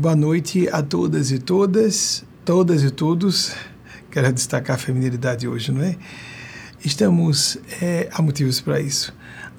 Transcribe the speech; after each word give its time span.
Boa 0.00 0.14
noite 0.14 0.68
a 0.70 0.80
todas 0.80 1.32
e 1.32 1.40
todas, 1.40 2.24
todas 2.44 2.84
e 2.84 2.90
todos. 2.92 3.52
Quero 4.12 4.32
destacar 4.32 4.76
a 4.76 4.78
feminilidade 4.78 5.48
hoje, 5.48 5.72
não 5.72 5.82
é? 5.82 5.96
Estamos, 6.84 7.58
é, 7.82 8.08
há 8.12 8.22
motivos 8.22 8.60
para 8.60 8.80
isso. 8.80 9.12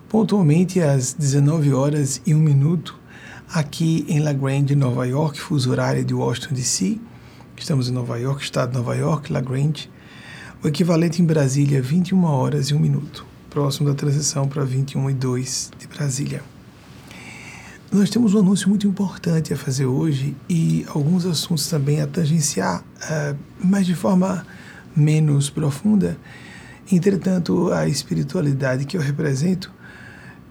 Pontualmente 0.07 0.79
às 0.79 1.11
19 1.11 1.73
horas 1.73 2.21
e 2.25 2.33
1 2.33 2.39
minuto, 2.39 2.97
aqui 3.53 4.05
em 4.07 4.21
La 4.21 4.31
Grande, 4.31 4.77
Nova 4.77 5.05
York, 5.05 5.37
fuso 5.37 5.71
horário 5.71 6.05
de 6.05 6.13
Washington 6.13 6.55
DC. 6.55 6.97
Estamos 7.57 7.89
em 7.89 7.91
Nova 7.91 8.17
York, 8.17 8.41
estado 8.41 8.71
de 8.71 8.77
Nova 8.77 8.95
York, 8.95 9.33
La 9.33 9.41
Grande. 9.41 9.91
O 10.63 10.69
equivalente 10.69 11.21
em 11.21 11.25
Brasília, 11.25 11.81
21 11.81 12.23
horas 12.23 12.67
e 12.67 12.73
1 12.73 12.79
minuto, 12.79 13.25
próximo 13.49 13.89
da 13.89 13.93
transição 13.93 14.47
para 14.47 14.63
21 14.63 15.09
e 15.09 15.13
2 15.15 15.71
de 15.77 15.85
Brasília. 15.85 16.58
Nós 17.91 18.11
temos 18.11 18.35
um 18.35 18.39
anúncio 18.39 18.69
muito 18.69 18.85
importante 18.85 19.51
a 19.51 19.57
fazer 19.57 19.87
hoje 19.87 20.37
e 20.47 20.85
alguns 20.89 21.25
assuntos 21.25 21.67
também 21.67 21.99
a 21.99 22.05
tangenciar, 22.05 22.81
uh, 22.81 23.35
mas 23.59 23.87
de 23.87 23.95
forma 23.95 24.45
menos 24.95 25.49
profunda. 25.49 26.15
Entretanto, 26.91 27.73
a 27.73 27.87
espiritualidade 27.87 28.85
que 28.85 28.95
eu 28.95 29.01
represento 29.01 29.73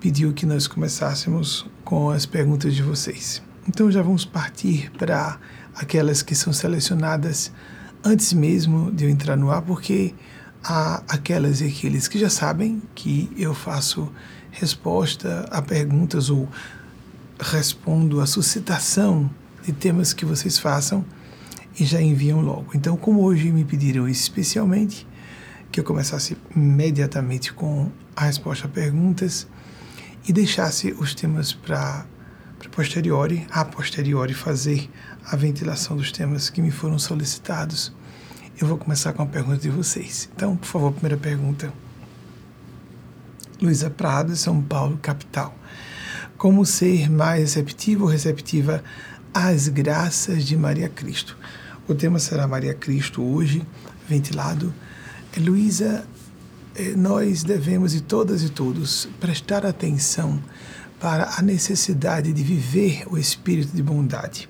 pediu 0.01 0.33
que 0.33 0.45
nós 0.45 0.67
começássemos 0.67 1.65
com 1.85 2.11
as 2.11 2.27
perguntas 2.27 2.75
de 2.75 2.83
vocês. 2.83 3.41
Então 3.69 3.89
já 3.89 4.03
vamos 4.03 4.25
partir 4.25 4.91
para 4.99 5.39
aquelas 5.77 6.23
que 6.23 6.35
são 6.35 6.53
selecionadas 6.53 7.53
antes 8.03 8.33
mesmo 8.33 8.91
de 8.91 9.05
eu 9.05 9.11
entrar 9.11 9.37
no 9.37 9.53
ar, 9.53 9.63
porque 9.63 10.13
há 10.65 11.05
aquelas 11.09 11.61
e 11.61 11.67
aqueles 11.67 12.09
que 12.09 12.19
já 12.19 12.31
sabem 12.31 12.83
que 12.97 13.31
eu 13.37 13.55
faço 13.55 14.13
resposta 14.51 15.47
a 15.53 15.63
perguntas 15.63 16.31
ou 16.31 16.49
respondo 17.39 18.21
à 18.21 18.27
suscitação 18.27 19.31
de 19.65 19.73
temas 19.73 20.13
que 20.13 20.25
vocês 20.25 20.59
façam 20.59 21.05
e 21.79 21.85
já 21.85 22.01
enviam 22.01 22.41
logo. 22.41 22.71
Então, 22.75 22.97
como 22.97 23.23
hoje 23.23 23.51
me 23.53 23.65
pediram 23.65 24.09
especialmente 24.09 25.07
que 25.71 25.79
eu 25.79 25.85
começasse 25.85 26.37
imediatamente 26.55 27.53
com 27.53 27.91
a 28.17 28.25
resposta 28.25 28.67
a 28.67 28.71
perguntas 28.71 29.47
e 30.27 30.33
deixasse 30.33 30.93
os 30.93 31.15
temas 31.15 31.53
para 31.53 32.07
posteriori, 32.73 33.47
a 33.51 33.65
posteriori 33.65 34.35
fazer 34.35 34.91
a 35.25 35.37
ventilação 35.37 35.97
dos 35.97 36.11
temas 36.11 36.51
que 36.51 36.61
me 36.61 36.71
foram 36.71 36.99
solicitados. 36.99 37.93
Eu 38.61 38.67
vou 38.67 38.77
começar 38.77 39.13
com 39.13 39.23
a 39.23 39.27
pergunta 39.27 39.59
de 39.59 39.71
vocês. 39.71 40.29
Então, 40.35 40.57
por 40.57 40.67
favor, 40.67 40.93
primeira 40.93 41.17
pergunta. 41.17 41.73
Luísa 43.61 43.91
Prado, 43.91 44.35
São 44.35 44.61
Paulo, 44.61 44.99
capital 45.01 45.55
como 46.39 46.65
ser 46.65 47.11
mais 47.11 47.41
receptivo 47.41 48.05
ou 48.05 48.11
receptiva 48.11 48.83
às 49.35 49.67
graças 49.67 50.45
de 50.45 50.57
Maria 50.57 50.89
Cristo. 50.89 51.37
O 51.89 51.95
tema 51.95 52.21
será 52.21 52.47
Maria 52.47 52.75
Cristo 52.75 53.23
hoje, 53.23 53.67
ventilado. 54.09 54.73
Luísa, 55.37 56.07
eh, 56.77 56.95
nós 56.97 57.43
devemos, 57.43 57.95
e 57.95 58.01
todas 58.01 58.43
e 58.43 58.51
todos, 58.51 59.09
prestar 59.21 59.67
atenção 59.67 60.41
para 61.01 61.35
a 61.37 61.43
necessidade 61.43 62.33
de 62.33 62.43
viver 62.43 63.03
o 63.11 63.19
espírito 63.19 63.75
de 63.75 63.83
bondade. 63.83 64.49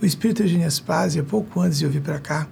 O 0.00 0.06
espírito 0.06 0.42
Eugênio 0.42 0.66
Aspásia, 0.66 1.22
pouco 1.22 1.60
antes 1.60 1.78
de 1.78 1.84
eu 1.84 1.90
vir 1.90 2.02
para 2.02 2.18
cá, 2.18 2.48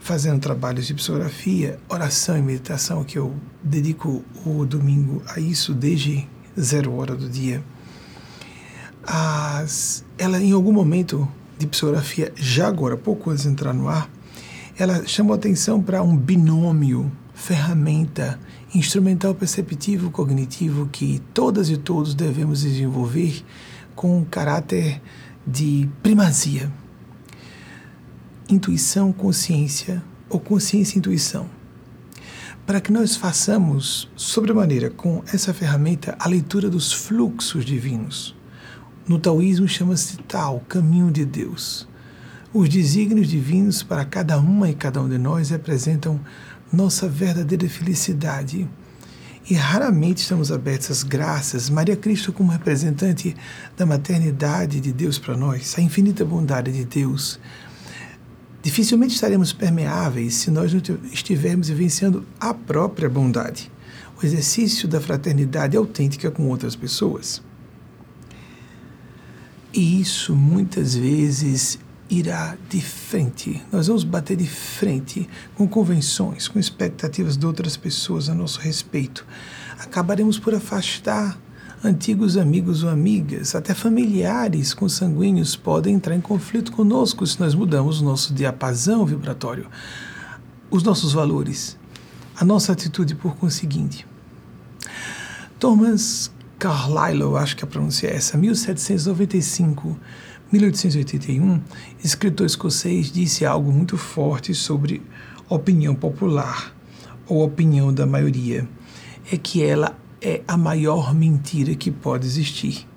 fazendo 0.00 0.40
trabalhos 0.40 0.86
de 0.86 0.94
psicografia, 0.94 1.78
oração 1.88 2.36
e 2.36 2.42
meditação, 2.42 3.04
que 3.04 3.18
eu 3.18 3.34
dedico 3.62 4.24
o 4.44 4.64
domingo 4.64 5.22
a 5.28 5.40
isso 5.40 5.72
desde 5.72 6.28
zero 6.58 6.94
hora 6.94 7.14
do 7.14 7.28
dia, 7.28 7.62
as, 9.06 10.04
ela 10.18 10.42
em 10.42 10.52
algum 10.52 10.72
momento 10.72 11.28
de 11.56 11.66
psicografia, 11.66 12.32
já 12.34 12.66
agora, 12.66 12.96
pouco 12.96 13.30
antes 13.30 13.44
de 13.44 13.50
entrar 13.50 13.72
no 13.72 13.88
ar, 13.88 14.10
ela 14.78 15.06
chamou 15.06 15.34
atenção 15.34 15.80
para 15.80 16.02
um 16.02 16.14
binômio, 16.16 17.10
ferramenta, 17.32 18.38
instrumental 18.74 19.34
perceptivo 19.34 20.10
cognitivo 20.10 20.88
que 20.92 21.22
todas 21.32 21.70
e 21.70 21.76
todos 21.76 22.14
devemos 22.14 22.60
desenvolver 22.60 23.42
com 23.94 24.24
caráter 24.24 25.00
de 25.46 25.88
primazia. 26.02 26.70
Intuição, 28.50 29.12
consciência 29.12 30.02
ou 30.28 30.38
consciência-intuição. 30.38 31.48
Para 32.66 32.80
que 32.80 32.92
nós 32.92 33.16
façamos, 33.16 34.10
sobremaneira, 34.16 34.90
com 34.90 35.22
essa 35.32 35.54
ferramenta, 35.54 36.16
a 36.18 36.28
leitura 36.28 36.68
dos 36.68 36.92
fluxos 36.92 37.64
divinos 37.64 38.35
no 39.08 39.18
taoísmo 39.20 39.68
chama-se 39.68 40.16
Tao, 40.18 40.60
caminho 40.68 41.10
de 41.12 41.24
Deus. 41.24 41.86
Os 42.52 42.68
desígnios 42.68 43.28
divinos 43.28 43.82
para 43.82 44.04
cada 44.04 44.38
uma 44.38 44.68
e 44.68 44.74
cada 44.74 45.00
um 45.00 45.08
de 45.08 45.16
nós 45.16 45.50
representam 45.50 46.20
nossa 46.72 47.08
verdadeira 47.08 47.68
felicidade. 47.68 48.68
E 49.48 49.54
raramente 49.54 50.22
estamos 50.22 50.50
abertos 50.50 50.90
às 50.90 51.02
graças, 51.04 51.70
Maria 51.70 51.96
Cristo 51.96 52.32
como 52.32 52.50
representante 52.50 53.36
da 53.76 53.86
maternidade 53.86 54.80
de 54.80 54.92
Deus 54.92 55.18
para 55.20 55.36
nós, 55.36 55.76
a 55.78 55.80
infinita 55.80 56.24
bondade 56.24 56.72
de 56.72 56.84
Deus. 56.84 57.38
Dificilmente 58.60 59.14
estaremos 59.14 59.52
permeáveis 59.52 60.34
se 60.34 60.50
nós 60.50 60.72
não 60.72 60.82
estivermos 61.12 61.68
vivenciando 61.68 62.26
a 62.40 62.52
própria 62.52 63.08
bondade, 63.08 63.70
o 64.20 64.26
exercício 64.26 64.88
da 64.88 65.00
fraternidade 65.00 65.76
autêntica 65.76 66.28
com 66.28 66.48
outras 66.48 66.74
pessoas. 66.74 67.40
E 69.76 70.00
isso 70.00 70.34
muitas 70.34 70.94
vezes 70.94 71.78
irá 72.08 72.56
de 72.70 72.80
frente. 72.80 73.62
Nós 73.70 73.88
vamos 73.88 74.04
bater 74.04 74.34
de 74.34 74.46
frente 74.46 75.28
com 75.54 75.68
convenções, 75.68 76.48
com 76.48 76.58
expectativas 76.58 77.36
de 77.36 77.44
outras 77.44 77.76
pessoas 77.76 78.30
a 78.30 78.34
nosso 78.34 78.58
respeito. 78.58 79.26
Acabaremos 79.78 80.38
por 80.38 80.54
afastar 80.54 81.38
antigos 81.84 82.38
amigos 82.38 82.82
ou 82.82 82.88
amigas, 82.88 83.54
até 83.54 83.74
familiares 83.74 84.72
consanguíneos 84.72 85.54
podem 85.54 85.94
entrar 85.94 86.16
em 86.16 86.22
conflito 86.22 86.72
conosco 86.72 87.26
se 87.26 87.38
nós 87.38 87.54
mudamos 87.54 88.00
o 88.00 88.04
nosso 88.04 88.32
diapasão 88.32 89.04
vibratório, 89.04 89.66
os 90.70 90.82
nossos 90.82 91.12
valores, 91.12 91.76
a 92.34 92.46
nossa 92.46 92.72
atitude 92.72 93.14
por 93.14 93.36
conseguinte. 93.36 94.06
Thomas 95.60 96.30
Carlyle, 96.58 97.36
acho 97.36 97.54
que 97.54 97.64
a 97.64 97.66
pronúncia 97.66 98.08
é 98.08 98.16
essa, 98.16 98.38
1795, 98.38 99.98
1881, 100.50 101.60
escritor 102.02 102.46
escocês 102.46 103.10
disse 103.12 103.44
algo 103.44 103.70
muito 103.70 103.98
forte 103.98 104.54
sobre 104.54 105.02
opinião 105.50 105.94
popular 105.94 106.74
ou 107.26 107.44
opinião 107.44 107.92
da 107.92 108.06
maioria. 108.06 108.66
É 109.30 109.36
que 109.36 109.62
ela 109.62 109.98
é 110.22 110.42
a 110.48 110.56
maior 110.56 111.14
mentira 111.14 111.74
que 111.74 111.90
pode 111.90 112.26
existir. 112.26 112.88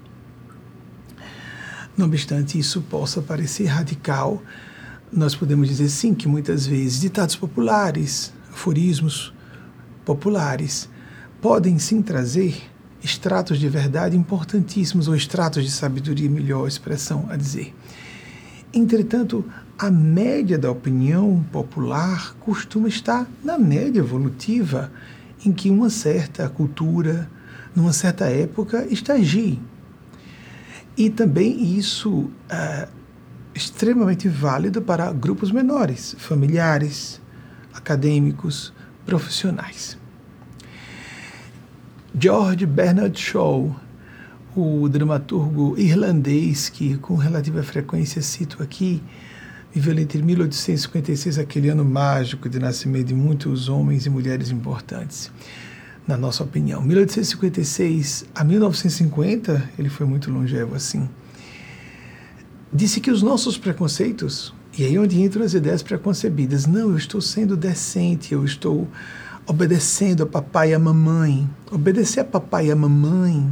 Não 1.98 2.06
obstante 2.06 2.58
isso 2.58 2.82
possa 2.84 3.22
parecer 3.22 3.66
radical, 3.66 4.42
nós 5.12 5.36
podemos 5.36 5.68
dizer 5.68 5.90
sim 5.90 6.14
que 6.14 6.30
muitas 6.30 6.66
vezes 6.66 7.02
ditados 7.02 7.36
populares, 7.36 8.32
aforismos 8.50 9.34
populares, 10.06 10.88
podem 11.42 11.78
sim 11.78 12.02
trazer 12.02 12.56
estratos 13.04 13.60
de 13.60 13.70
verdade 13.70 14.16
importantíssimos, 14.16 15.08
ou 15.08 15.16
estratos 15.16 15.64
de 15.64 15.72
sabedoria, 15.72 16.30
melhor 16.30 16.68
expressão 16.68 17.28
a 17.30 17.36
dizer. 17.36 17.74
Entretanto, 18.74 19.44
a 19.78 19.90
média 19.90 20.58
da 20.58 20.70
opinião 20.70 21.44
popular 21.52 22.36
costuma 22.40 22.88
estar 22.88 23.28
na 23.44 23.58
média 23.58 24.00
evolutiva, 24.00 24.92
em 25.46 25.52
que 25.52 25.70
uma 25.70 25.90
certa 25.90 26.50
cultura, 26.50 27.30
numa 27.76 27.94
certa 27.94 28.26
época, 28.26 28.86
estagia. 28.90 29.58
E 30.98 31.10
também 31.10 31.78
isso 31.78 32.30
é 32.50 32.88
extremamente 33.56 34.28
válido 34.28 34.82
para 34.82 35.12
grupos 35.12 35.52
menores, 35.52 36.16
familiares, 36.18 37.22
acadêmicos, 37.74 38.74
profissionais. 39.06 39.99
George 42.18 42.66
Bernard 42.66 43.20
Shaw, 43.20 43.76
o 44.56 44.90
dramaturgo 44.90 45.78
irlandês 45.78 46.68
que 46.68 46.98
com 46.98 47.16
relativa 47.16 47.62
frequência 47.62 48.20
cito 48.22 48.64
aqui, 48.64 49.02
viveu 49.72 49.98
entre 50.00 50.22
1856, 50.24 51.38
aquele 51.38 51.70
ano 51.70 51.86
mágico 51.86 52.50
de 52.50 52.58
nascimento 52.58 53.08
de 53.08 53.14
muitos 53.14 53.70
homens 53.70 54.08
e 54.08 54.10
mulheres 54.10 54.50
importantes, 54.50 55.32
na 56.08 56.18
nossa 56.18 56.44
opinião. 56.44 56.82
1856 56.82 58.26
a 58.34 58.44
1950, 58.44 59.70
ele 59.78 59.90
foi 59.90 60.08
muito 60.08 60.32
longevo 60.32 60.74
assim. 60.74 61.08
Disse 62.74 63.00
que 63.00 63.12
os 63.12 63.22
nossos 63.22 63.56
preconceitos, 63.56 64.52
e 64.76 64.84
aí 64.84 64.96
é 64.96 65.00
onde 65.00 65.22
entram 65.22 65.44
as 65.44 65.54
ideias 65.54 65.84
preconcebidas, 65.84 66.66
não, 66.66 66.90
eu 66.90 66.98
estou 66.98 67.22
sendo 67.22 67.56
decente, 67.56 68.34
eu 68.34 68.44
estou 68.44 68.88
obedecendo 69.50 70.22
a 70.22 70.28
papai 70.28 70.70
e 70.70 70.74
a 70.76 70.80
mamãe, 70.80 71.50
obedecer 71.72 72.20
a 72.20 72.24
papai 72.24 72.68
e 72.68 72.72
a 72.72 72.76
mamãe, 72.76 73.52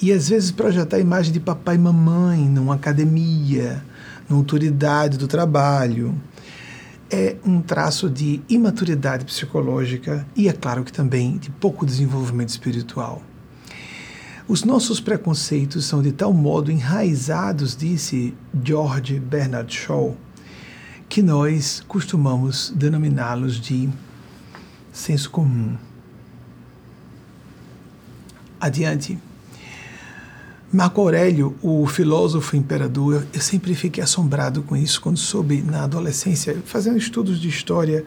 e 0.00 0.10
às 0.10 0.30
vezes 0.30 0.50
projetar 0.50 0.96
a 0.96 1.00
imagem 1.00 1.30
de 1.30 1.38
papai 1.38 1.74
e 1.74 1.78
mamãe 1.78 2.48
numa 2.48 2.74
academia, 2.74 3.84
na 4.26 4.34
autoridade 4.34 5.18
do 5.18 5.28
trabalho. 5.28 6.14
É 7.10 7.36
um 7.44 7.60
traço 7.60 8.08
de 8.08 8.40
imaturidade 8.48 9.26
psicológica 9.26 10.26
e, 10.34 10.48
é 10.48 10.52
claro 10.54 10.82
que 10.82 10.92
também, 10.92 11.36
de 11.36 11.50
pouco 11.50 11.84
desenvolvimento 11.84 12.48
espiritual. 12.48 13.22
Os 14.48 14.64
nossos 14.64 15.00
preconceitos 15.00 15.84
são 15.84 16.00
de 16.00 16.12
tal 16.12 16.32
modo 16.32 16.72
enraizados, 16.72 17.76
disse 17.76 18.32
George 18.64 19.20
Bernard 19.20 19.72
Shaw, 19.72 20.16
que 21.10 21.20
nós 21.20 21.84
costumamos 21.86 22.72
denominá-los 22.74 23.60
de 23.60 23.90
senso 24.96 25.30
comum. 25.30 25.76
Adiante. 28.58 29.18
Marco 30.72 31.00
Aurélio, 31.00 31.54
o 31.62 31.86
filósofo 31.86 32.56
imperador, 32.56 33.24
eu 33.32 33.40
sempre 33.40 33.74
fiquei 33.74 34.02
assombrado 34.02 34.62
com 34.62 34.76
isso 34.76 35.00
quando 35.00 35.18
soube 35.18 35.62
na 35.62 35.84
adolescência, 35.84 36.60
fazendo 36.64 36.98
estudos 36.98 37.40
de 37.40 37.48
história 37.48 38.04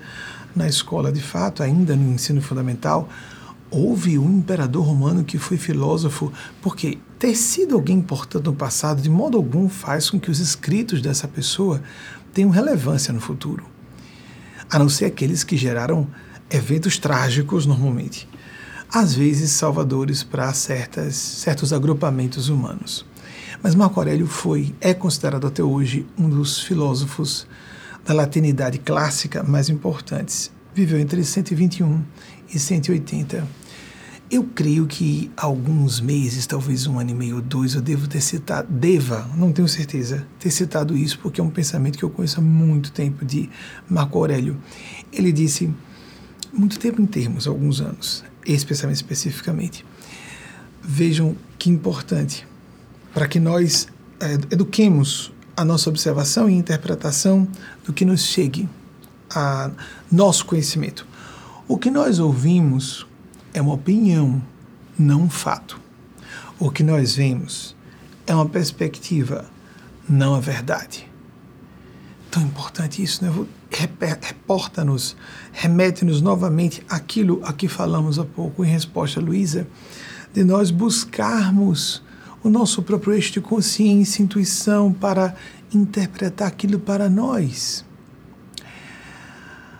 na 0.55 0.67
escola, 0.67 1.11
de 1.11 1.21
fato, 1.21 1.63
ainda 1.63 1.95
no 1.95 2.11
ensino 2.11 2.41
fundamental, 2.41 3.07
houve 3.71 4.17
um 4.17 4.39
imperador 4.39 4.83
romano 4.83 5.23
que 5.23 5.37
foi 5.37 5.57
filósofo, 5.57 6.33
porque 6.61 6.97
ter 7.19 7.35
sido 7.35 7.75
alguém 7.75 7.97
importante 7.99 8.45
no 8.45 8.53
passado, 8.53 9.01
de 9.01 9.09
modo 9.09 9.37
algum, 9.37 9.69
faz 9.69 10.09
com 10.09 10.19
que 10.19 10.31
os 10.31 10.39
escritos 10.39 11.01
dessa 11.01 11.27
pessoa 11.27 11.81
tenham 12.33 12.49
relevância 12.49 13.13
no 13.13 13.21
futuro. 13.21 13.63
A 14.69 14.77
não 14.77 14.89
ser 14.89 15.05
aqueles 15.05 15.43
que 15.43 15.55
geraram 15.55 16.07
eventos 16.49 16.97
trágicos 16.97 17.65
normalmente 17.65 18.27
às 18.91 19.13
vezes 19.13 19.51
salvadores 19.51 20.23
para 20.23 20.51
certas, 20.53 21.15
certos 21.15 21.71
agrupamentos 21.71 22.49
humanos. 22.49 23.05
Mas 23.61 23.75
Marco 23.75 23.99
Aurélio 23.99 24.25
foi, 24.25 24.73
é 24.81 24.93
considerado 24.93 25.45
até 25.45 25.61
hoje 25.61 26.07
um 26.17 26.27
dos 26.27 26.59
filósofos 26.59 27.45
da 28.03 28.13
latinidade 28.13 28.79
clássica 28.79 29.43
mais 29.43 29.69
importantes. 29.69 30.51
Viveu 30.73 30.99
entre 30.99 31.23
121 31.23 32.03
e 32.53 32.57
180. 32.57 33.45
Eu 34.31 34.43
creio 34.43 34.85
que 34.87 35.31
alguns 35.35 35.99
meses, 35.99 36.47
talvez 36.47 36.87
um 36.87 36.99
ano 36.99 37.09
e 37.09 37.13
meio 37.15 37.37
ou 37.37 37.41
dois, 37.41 37.73
eu 37.73 37.81
devo 37.81 38.07
ter 38.07 38.21
citado, 38.21 38.67
deva, 38.71 39.27
não 39.35 39.51
tenho 39.51 39.67
certeza, 39.67 40.25
ter 40.39 40.51
citado 40.51 40.95
isso, 40.95 41.19
porque 41.19 41.41
é 41.41 41.43
um 41.43 41.49
pensamento 41.49 41.97
que 41.97 42.05
eu 42.05 42.11
conheço 42.11 42.39
há 42.39 42.43
muito 42.43 42.91
tempo 42.91 43.25
de 43.25 43.49
Marco 43.89 44.19
Aurélio. 44.19 44.55
Ele 45.11 45.31
disse, 45.31 45.71
muito 46.51 46.79
tempo 46.79 47.01
em 47.01 47.05
termos, 47.05 47.47
alguns 47.47 47.81
anos, 47.81 48.23
esse 48.45 48.65
pensamento 48.65 48.97
especificamente. 48.97 49.85
Vejam 50.81 51.35
que 51.57 51.69
importante 51.69 52.47
para 53.13 53.27
que 53.27 53.39
nós 53.39 53.87
é, 54.19 54.33
eduquemos 54.51 55.31
a 55.55 55.65
nossa 55.65 55.89
observação 55.89 56.49
e 56.49 56.53
interpretação 56.53 57.47
do 57.83 57.91
que 57.91 58.05
nos 58.05 58.21
chegue 58.21 58.67
a 59.29 59.71
nosso 60.11 60.45
conhecimento. 60.45 61.05
O 61.67 61.77
que 61.77 61.91
nós 61.91 62.19
ouvimos 62.19 63.05
é 63.53 63.61
uma 63.61 63.73
opinião, 63.73 64.41
não 64.97 65.23
um 65.23 65.29
fato. 65.29 65.79
O 66.57 66.71
que 66.71 66.81
nós 66.83 67.15
vemos 67.15 67.75
é 68.25 68.33
uma 68.33 68.47
perspectiva, 68.47 69.45
não 70.07 70.35
a 70.35 70.39
verdade. 70.39 71.07
Tão 72.31 72.43
importante 72.43 73.01
isso, 73.03 73.23
né? 73.23 73.31
Reporta-nos, 73.71 75.15
remete-nos 75.51 76.21
novamente 76.21 76.83
aquilo 76.89 77.39
a 77.43 77.53
que 77.53 77.67
falamos 77.67 78.17
há 78.17 78.25
pouco 78.25 78.65
em 78.65 78.67
resposta 78.67 79.19
a 79.19 79.23
Luísa, 79.23 79.67
de 80.33 80.43
nós 80.43 80.71
buscarmos 80.71 82.03
o 82.43 82.49
nosso 82.49 82.81
próprio 82.81 83.13
eixo 83.13 83.33
de 83.33 83.41
consciência, 83.41 84.23
intuição 84.23 84.91
para 84.93 85.35
interpretar 85.73 86.47
aquilo 86.47 86.79
para 86.79 87.09
nós. 87.09 87.85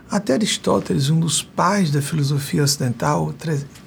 Até 0.10 0.34
Aristóteles, 0.34 1.10
um 1.10 1.20
dos 1.20 1.44
pais 1.44 1.92
da 1.92 2.02
filosofia 2.02 2.64
ocidental, 2.64 3.34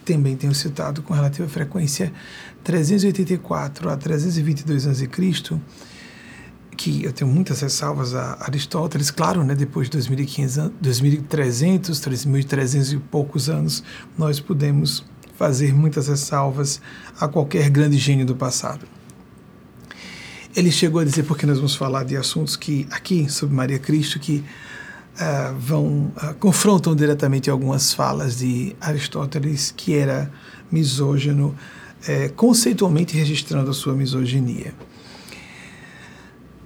também 0.05 0.37
tenho 0.37 0.55
citado 0.55 1.02
com 1.02 1.12
relativa 1.12 1.48
frequência, 1.48 2.12
384 2.62 3.90
a 3.90 3.96
322 3.96 4.87
a.C., 4.87 5.08
que 6.76 7.04
eu 7.04 7.12
tenho 7.12 7.30
muitas 7.30 7.60
ressalvas 7.60 8.14
a 8.14 8.38
Aristóteles, 8.40 9.10
claro, 9.10 9.44
né, 9.44 9.54
depois 9.54 9.88
de 9.88 9.92
2500, 9.92 10.72
2300, 10.80 12.00
3300 12.00 12.92
e 12.92 12.96
poucos 12.98 13.48
anos, 13.48 13.82
nós 14.16 14.40
podemos 14.40 15.04
fazer 15.36 15.74
muitas 15.74 16.08
ressalvas 16.08 16.80
a 17.20 17.28
qualquer 17.28 17.69
grande 17.70 17.98
gênio 17.98 18.24
do 18.24 18.34
passado. 18.34 18.86
Ele 20.54 20.70
chegou 20.70 21.00
a 21.00 21.04
dizer, 21.04 21.22
porque 21.22 21.46
nós 21.46 21.56
vamos 21.56 21.74
falar 21.74 22.04
de 22.04 22.16
assuntos 22.16 22.56
que 22.56 22.86
aqui 22.90 23.30
sobre 23.30 23.54
Maria 23.54 23.78
Cristo 23.78 24.19
que 24.19 24.44
uh, 25.14 25.58
vão 25.58 26.12
uh, 26.16 26.34
confrontam 26.38 26.94
diretamente 26.94 27.48
algumas 27.48 27.94
falas 27.94 28.38
de 28.38 28.76
Aristóteles 28.80 29.72
que 29.74 29.94
era 29.94 30.30
misógino, 30.70 31.48
uh, 32.06 32.32
conceitualmente 32.34 33.16
registrando 33.16 33.70
a 33.70 33.74
sua 33.74 33.94
misoginia. 33.94 34.74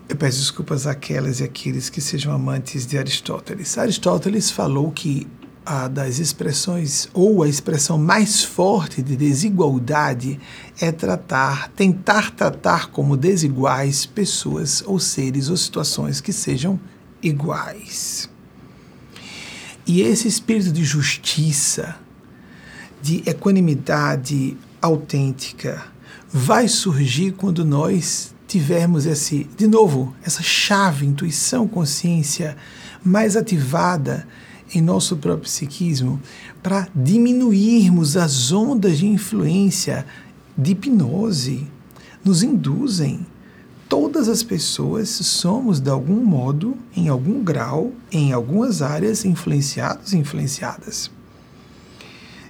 Eu 0.08 0.14
peço 0.14 0.38
desculpas 0.38 0.86
àquelas 0.86 1.40
e 1.40 1.44
àqueles 1.44 1.90
que 1.90 2.00
sejam 2.00 2.32
amantes 2.32 2.86
de 2.86 2.96
Aristóteles. 2.96 3.76
Aristóteles 3.76 4.50
falou 4.50 4.92
que 4.92 5.26
a 5.64 5.88
das 5.88 6.20
expressões 6.20 7.08
ou 7.12 7.42
a 7.42 7.48
expressão 7.48 7.98
mais 7.98 8.44
forte 8.44 9.02
de 9.02 9.16
desigualdade 9.16 10.38
é 10.80 10.92
tratar, 10.92 11.68
tentar 11.70 12.30
tratar 12.30 12.90
como 12.90 13.16
desiguais 13.16 14.06
pessoas 14.06 14.80
ou 14.86 15.00
seres 15.00 15.50
ou 15.50 15.56
situações 15.56 16.20
que 16.20 16.32
sejam 16.32 16.78
iguais. 17.20 18.30
E 19.84 20.02
esse 20.02 20.28
espírito 20.28 20.70
de 20.70 20.84
justiça, 20.84 21.96
de 23.02 23.24
equanimidade 23.26 24.56
autêntica, 24.80 25.84
vai 26.32 26.68
surgir 26.68 27.32
quando 27.32 27.64
nós 27.64 28.35
tivermos 28.46 29.06
esse, 29.06 29.44
de 29.56 29.66
novo, 29.66 30.14
essa 30.22 30.42
chave, 30.42 31.06
intuição, 31.06 31.66
consciência 31.66 32.56
mais 33.04 33.36
ativada 33.36 34.26
em 34.74 34.80
nosso 34.80 35.16
próprio 35.16 35.44
psiquismo, 35.44 36.20
para 36.62 36.88
diminuirmos 36.94 38.16
as 38.16 38.50
ondas 38.50 38.98
de 38.98 39.06
influência 39.06 40.06
de 40.56 40.72
hipnose, 40.72 41.66
nos 42.24 42.42
induzem. 42.42 43.24
Todas 43.88 44.28
as 44.28 44.42
pessoas 44.42 45.08
somos, 45.08 45.78
de 45.78 45.88
algum 45.88 46.24
modo, 46.24 46.76
em 46.96 47.08
algum 47.08 47.44
grau, 47.44 47.92
em 48.10 48.32
algumas 48.32 48.82
áreas, 48.82 49.24
influenciados 49.24 50.12
e 50.12 50.18
influenciadas. 50.18 51.08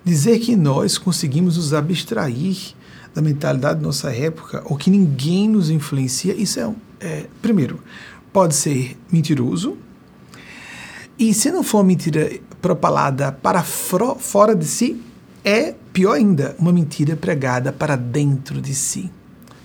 Dizer 0.02 0.38
que 0.38 0.56
nós 0.56 0.96
conseguimos 0.96 1.58
nos 1.58 1.74
abstrair 1.74 2.74
da 3.16 3.22
mentalidade 3.22 3.80
da 3.80 3.86
nossa 3.86 4.14
época, 4.14 4.62
ou 4.66 4.76
que 4.76 4.90
ninguém 4.90 5.48
nos 5.48 5.70
influencia, 5.70 6.34
isso 6.34 6.60
é, 6.60 6.70
é 7.00 7.26
primeiro, 7.40 7.80
pode 8.30 8.54
ser 8.54 8.94
mentiroso, 9.10 9.78
e 11.18 11.32
se 11.32 11.50
não 11.50 11.62
for 11.62 11.78
uma 11.78 11.84
mentira 11.84 12.30
propalada 12.60 13.32
para 13.32 13.62
fora 13.62 14.54
de 14.54 14.66
si, 14.66 15.00
é 15.42 15.74
pior 15.94 16.12
ainda, 16.12 16.54
uma 16.58 16.70
mentira 16.70 17.16
pregada 17.16 17.72
para 17.72 17.96
dentro 17.96 18.60
de 18.60 18.74
si. 18.74 19.10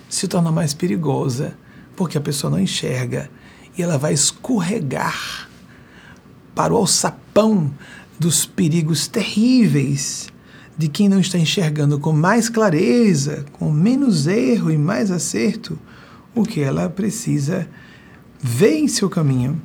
Se 0.08 0.26
torna 0.26 0.50
mais 0.50 0.72
perigosa, 0.72 1.52
porque 1.94 2.16
a 2.16 2.22
pessoa 2.22 2.50
não 2.50 2.58
enxerga 2.58 3.28
e 3.76 3.82
ela 3.82 3.98
vai 3.98 4.14
escorregar 4.14 5.46
para 6.54 6.72
o 6.72 6.76
alçapão 6.78 7.70
dos 8.18 8.46
perigos 8.46 9.06
terríveis 9.06 10.32
de 10.76 10.88
quem 10.88 11.08
não 11.08 11.20
está 11.20 11.38
enxergando 11.38 11.98
com 11.98 12.12
mais 12.12 12.48
clareza, 12.48 13.44
com 13.52 13.70
menos 13.70 14.26
erro 14.26 14.70
e 14.70 14.78
mais 14.78 15.10
acerto, 15.10 15.78
o 16.34 16.44
que 16.44 16.60
ela 16.60 16.88
precisa 16.88 17.68
ver 18.40 18.78
em 18.78 18.88
seu 18.88 19.08
caminho 19.08 19.60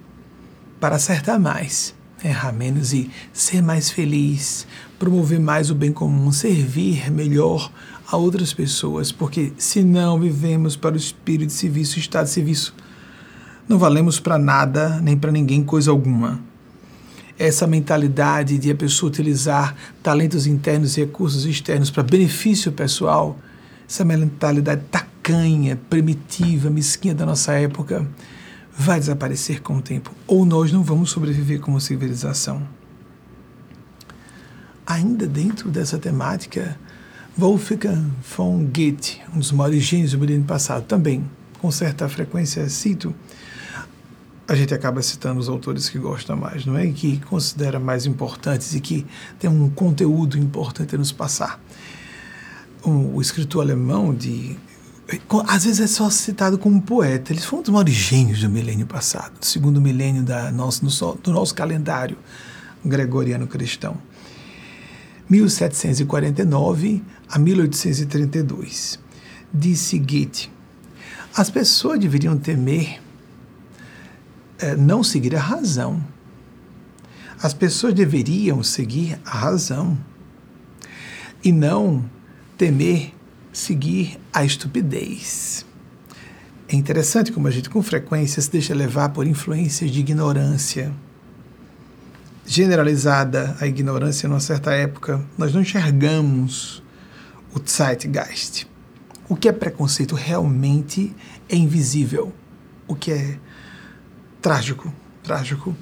para 0.79 0.97
acertar 0.97 1.39
mais, 1.39 1.95
errar 2.23 2.51
menos 2.51 2.93
e 2.93 3.09
ser 3.31 3.61
mais 3.61 3.89
feliz, 3.89 4.67
promover 4.99 5.39
mais 5.39 5.71
o 5.71 5.75
bem 5.75 5.91
comum, 5.91 6.31
servir 6.31 7.09
melhor 7.11 7.71
a 8.09 8.17
outras 8.17 8.53
pessoas, 8.53 9.11
porque 9.11 9.53
se 9.57 9.83
não 9.83 10.19
vivemos 10.19 10.75
para 10.75 10.95
o 10.95 10.97
espírito 10.97 11.47
de 11.47 11.53
serviço, 11.53 11.99
estado 11.99 12.25
de 12.25 12.31
serviço, 12.31 12.75
não 13.67 13.77
valemos 13.77 14.19
para 14.19 14.37
nada 14.37 14.99
nem 15.01 15.17
para 15.17 15.31
ninguém 15.31 15.63
coisa 15.63 15.91
alguma 15.91 16.39
essa 17.37 17.67
mentalidade 17.67 18.57
de 18.57 18.71
a 18.71 18.75
pessoa 18.75 19.09
utilizar 19.09 19.75
talentos 20.01 20.47
internos 20.47 20.97
e 20.97 21.01
recursos 21.01 21.45
externos 21.45 21.91
para 21.91 22.03
benefício 22.03 22.71
pessoal, 22.71 23.37
essa 23.87 24.03
mentalidade 24.03 24.81
tacanha, 24.91 25.79
primitiva, 25.89 26.69
mesquinha 26.69 27.13
da 27.13 27.25
nossa 27.25 27.53
época, 27.53 28.07
vai 28.77 28.99
desaparecer 28.99 29.61
com 29.61 29.77
o 29.77 29.81
tempo, 29.81 30.11
ou 30.25 30.45
nós 30.45 30.71
não 30.71 30.83
vamos 30.83 31.09
sobreviver 31.09 31.59
como 31.59 31.81
civilização. 31.81 32.67
Ainda 34.85 35.27
dentro 35.27 35.69
dessa 35.69 35.97
temática, 35.97 36.77
Wolfgang 37.37 38.05
von 38.35 38.65
Goethe, 38.65 39.21
um 39.35 39.39
dos 39.39 39.51
maiores 39.51 39.83
gênios 39.83 40.11
do 40.11 40.19
milênio 40.19 40.45
passado, 40.45 40.85
também 40.85 41.23
com 41.59 41.69
certa 41.71 42.07
frequência 42.07 42.67
cito, 42.69 43.13
a 44.47 44.55
gente 44.55 44.73
acaba 44.73 45.01
citando 45.01 45.39
os 45.39 45.49
autores 45.49 45.89
que 45.89 45.99
gosta 45.99 46.35
mais, 46.35 46.65
não 46.65 46.77
é? 46.77 46.85
E 46.85 46.93
que 46.93 47.19
considera 47.25 47.79
mais 47.79 48.05
importantes 48.05 48.73
e 48.73 48.79
que 48.79 49.05
tem 49.37 49.49
um 49.49 49.69
conteúdo 49.69 50.37
importante 50.37 50.95
a 50.95 50.97
nos 50.97 51.11
passar. 51.11 51.59
Um, 52.85 53.15
o 53.15 53.21
escritor 53.21 53.61
alemão 53.61 54.13
de 54.13 54.57
às 55.47 55.63
vezes 55.63 55.79
é 55.79 55.87
só 55.87 56.09
citado 56.09 56.57
como 56.57 56.81
poeta. 56.81 57.31
Eles 57.31 57.45
foram 57.45 57.59
um 57.59 57.63
dos 57.63 57.71
maiores 57.71 57.93
gênios 57.93 58.41
do 58.41 58.49
milênio 58.49 58.85
passado, 58.85 59.39
do 59.39 59.45
segundo 59.45 59.81
milênio 59.81 60.23
da 60.23 60.51
nosso, 60.51 60.85
do 61.23 61.31
nosso 61.31 61.55
calendário 61.55 62.17
gregoriano 62.83 63.47
cristão. 63.47 63.97
1749 65.29 67.03
a 67.29 67.39
1832. 67.39 68.99
Disse 69.53 69.97
Goethe: 69.99 70.49
as 71.35 71.49
pessoas 71.49 71.99
deveriam 71.99 72.37
temer 72.37 72.99
não 74.77 75.03
seguir 75.03 75.35
a 75.35 75.39
razão. 75.39 76.03
As 77.41 77.53
pessoas 77.53 77.93
deveriam 77.93 78.63
seguir 78.63 79.19
a 79.23 79.37
razão 79.37 79.97
e 81.43 81.51
não 81.51 82.03
temer 82.57 83.13
seguir 83.53 84.19
a 84.33 84.43
estupidez. 84.43 85.65
É 86.67 86.75
interessante 86.75 87.31
como 87.31 87.47
a 87.47 87.51
gente 87.51 87.69
com 87.69 87.81
frequência 87.81 88.41
se 88.41 88.51
deixa 88.51 88.73
levar 88.73 89.09
por 89.09 89.25
influências 89.25 89.89
de 89.89 89.99
ignorância. 89.99 90.91
Generalizada 92.45 93.55
a 93.59 93.67
ignorância 93.67 94.27
numa 94.27 94.39
certa 94.39 94.73
época, 94.73 95.23
nós 95.37 95.53
não 95.53 95.61
enxergamos 95.61 96.83
o 97.53 97.59
Zeitgeist. 97.65 98.67
O 99.29 99.35
que 99.35 99.47
é 99.47 99.51
preconceito 99.51 100.15
realmente 100.15 101.15
é 101.49 101.55
invisível. 101.55 102.33
O 102.87 102.95
que 102.95 103.11
é 103.11 103.39
trágico, 104.47 104.93
trágico. 105.21 105.75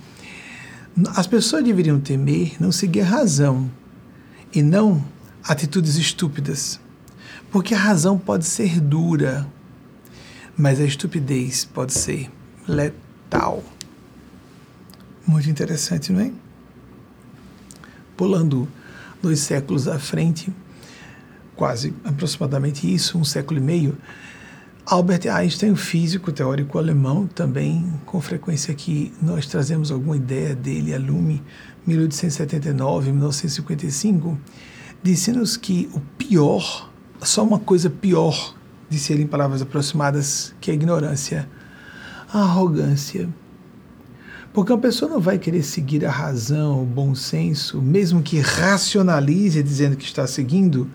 As 1.15 1.27
pessoas 1.27 1.63
deveriam 1.63 1.99
temer 1.99 2.55
não 2.59 2.71
seguir 2.71 3.01
a 3.01 3.05
razão 3.05 3.69
e 4.51 4.63
não 4.63 5.05
atitudes 5.43 5.97
estúpidas. 5.97 6.79
Porque 7.51 7.75
a 7.75 7.77
razão 7.77 8.17
pode 8.17 8.43
ser 8.43 8.79
dura, 8.79 9.47
mas 10.57 10.79
a 10.79 10.83
estupidez 10.83 11.63
pode 11.63 11.93
ser 11.93 12.31
letal. 12.67 13.63
Muito 15.27 15.47
interessante, 15.47 16.11
não 16.11 16.21
é? 16.21 16.31
Pulando 18.17 18.67
dois 19.21 19.41
séculos 19.41 19.87
à 19.87 19.99
frente, 19.99 20.51
quase 21.55 21.93
aproximadamente 22.03 22.91
isso, 22.91 23.15
um 23.15 23.23
século 23.23 23.59
e 23.59 23.63
meio, 23.63 23.95
Albert 24.87 25.27
Einstein, 25.27 25.75
físico 25.75 26.31
teórico 26.31 26.77
alemão, 26.77 27.25
também 27.25 27.91
com 28.05 28.21
frequência 28.21 28.71
aqui 28.71 29.11
nós 29.19 29.47
trazemos 29.47 29.91
alguma 29.91 30.15
ideia 30.15 30.53
dele 30.53 30.93
a 30.93 30.99
lume, 30.99 31.41
1879, 31.87 33.11
1955, 33.11 34.37
disse-nos 35.01 35.57
que 35.57 35.89
o 35.91 35.99
pior 35.99 36.91
só 37.23 37.43
uma 37.43 37.57
coisa 37.57 37.89
pior, 37.89 38.55
disse 38.87 39.11
ele 39.11 39.23
em 39.23 39.27
palavras 39.27 39.61
aproximadas, 39.61 40.53
que 40.61 40.69
a 40.69 40.73
ignorância, 40.73 41.49
a 42.31 42.41
arrogância. 42.41 43.27
Porque 44.53 44.71
uma 44.71 44.79
pessoa 44.79 45.09
não 45.09 45.19
vai 45.19 45.39
querer 45.39 45.63
seguir 45.63 46.05
a 46.05 46.11
razão, 46.11 46.83
o 46.83 46.85
bom 46.85 47.15
senso, 47.15 47.81
mesmo 47.81 48.21
que 48.21 48.39
racionalize 48.39 49.63
dizendo 49.63 49.97
que 49.97 50.05
está 50.05 50.27
seguindo, 50.27 50.89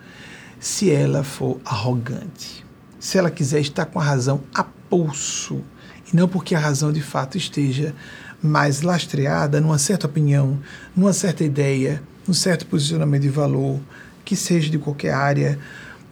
se 0.61 0.91
ela 0.91 1.25
for 1.25 1.61
arrogante. 1.65 2.70
Se 3.01 3.19
ela 3.19 3.31
quiser 3.31 3.61
estar 3.61 3.87
com 3.87 3.99
a 3.99 4.05
razão 4.05 4.43
a 4.55 4.63
pulso, 4.63 5.65
e 6.13 6.15
não 6.15 6.29
porque 6.29 6.55
a 6.55 6.61
razão 6.61 6.93
de 6.93 7.01
fato 7.01 7.37
esteja 7.37 7.95
mais 8.43 8.83
lastreada 8.83 9.61
numa 9.61 9.79
certa 9.79 10.07
opinião, 10.07 10.59
numa 10.95 11.13
certa 11.13 11.43
ideia, 11.43 12.03
num 12.29 12.35
certo 12.35 12.67
posicionamento 12.67 13.23
de 13.23 13.29
valor, 13.29 13.81
que 14.25 14.37
seja 14.37 14.71
de 14.71 14.79
qualquer 14.79 15.15
área, 15.15 15.59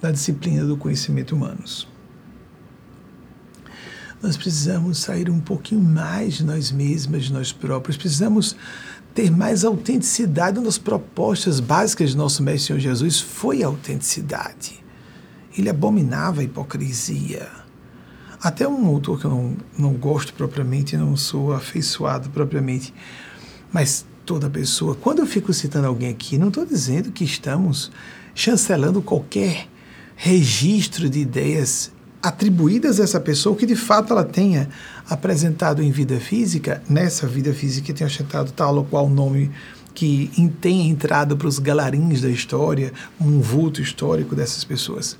da 0.00 0.10
disciplina 0.10 0.64
do 0.64 0.76
conhecimento 0.76 1.34
humanos. 1.34 1.86
Nós 4.22 4.36
precisamos 4.36 4.98
sair 4.98 5.30
um 5.30 5.40
pouquinho 5.40 5.80
mais 5.80 6.34
de 6.34 6.44
nós 6.44 6.72
mesmas, 6.72 7.24
de 7.24 7.32
nós 7.32 7.52
próprios, 7.52 7.96
precisamos 7.96 8.56
ter 9.14 9.30
mais 9.30 9.64
autenticidade. 9.64 10.58
Uma 10.58 10.66
das 10.66 10.78
propostas 10.78 11.60
básicas 11.60 12.10
de 12.10 12.16
nosso 12.16 12.42
Mestre 12.42 12.68
Senhor 12.68 12.80
Jesus 12.80 13.20
foi 13.20 13.62
a 13.62 13.66
autenticidade. 13.66 14.77
Ele 15.58 15.68
abominava 15.68 16.40
a 16.40 16.44
hipocrisia. 16.44 17.48
Até 18.40 18.68
um 18.68 18.86
autor 18.86 19.18
que 19.18 19.24
eu 19.24 19.30
não, 19.30 19.56
não 19.76 19.92
gosto 19.94 20.32
propriamente, 20.32 20.96
não 20.96 21.16
sou 21.16 21.52
afeiçoado 21.52 22.30
propriamente, 22.30 22.94
mas 23.72 24.06
toda 24.24 24.48
pessoa. 24.48 24.94
Quando 24.94 25.18
eu 25.18 25.26
fico 25.26 25.52
citando 25.52 25.88
alguém 25.88 26.10
aqui, 26.10 26.38
não 26.38 26.48
estou 26.48 26.64
dizendo 26.64 27.10
que 27.10 27.24
estamos 27.24 27.90
chancelando 28.34 29.02
qualquer 29.02 29.66
registro 30.14 31.08
de 31.08 31.20
ideias 31.20 31.90
atribuídas 32.22 33.00
a 33.00 33.04
essa 33.04 33.20
pessoa, 33.20 33.56
que 33.56 33.66
de 33.66 33.76
fato 33.76 34.12
ela 34.12 34.24
tenha 34.24 34.68
apresentado 35.08 35.82
em 35.82 35.90
vida 35.90 36.18
física, 36.20 36.82
nessa 36.88 37.26
vida 37.26 37.54
física 37.54 37.92
tenha 37.92 38.06
achado 38.06 38.52
tal 38.52 38.76
ou 38.76 38.84
qual 38.84 39.08
nome 39.08 39.50
que 39.98 40.30
tenha 40.60 40.88
entrado 40.88 41.36
para 41.36 41.48
os 41.48 41.58
galarins 41.58 42.20
da 42.20 42.30
história, 42.30 42.92
um 43.20 43.40
vulto 43.40 43.82
histórico 43.82 44.36
dessas 44.36 44.62
pessoas. 44.62 45.18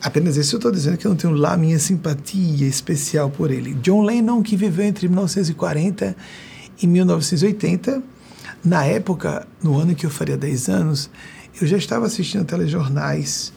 Apenas 0.00 0.36
isso 0.36 0.54
eu 0.54 0.58
estou 0.58 0.70
dizendo 0.70 0.96
que 0.96 1.08
eu 1.08 1.08
não 1.08 1.16
tenho 1.16 1.34
lá 1.34 1.56
minha 1.56 1.76
simpatia 1.76 2.68
especial 2.68 3.30
por 3.30 3.50
ele. 3.50 3.74
John 3.82 4.02
Lennon, 4.02 4.44
que 4.44 4.54
viveu 4.54 4.84
entre 4.84 5.08
1940 5.08 6.16
e 6.80 6.86
1980, 6.86 8.00
na 8.64 8.84
época, 8.84 9.44
no 9.60 9.76
ano 9.76 9.92
que 9.96 10.06
eu 10.06 10.10
faria 10.10 10.36
10 10.36 10.68
anos, 10.68 11.10
eu 11.60 11.66
já 11.66 11.76
estava 11.76 12.06
assistindo 12.06 12.44
telejornais 12.44 13.52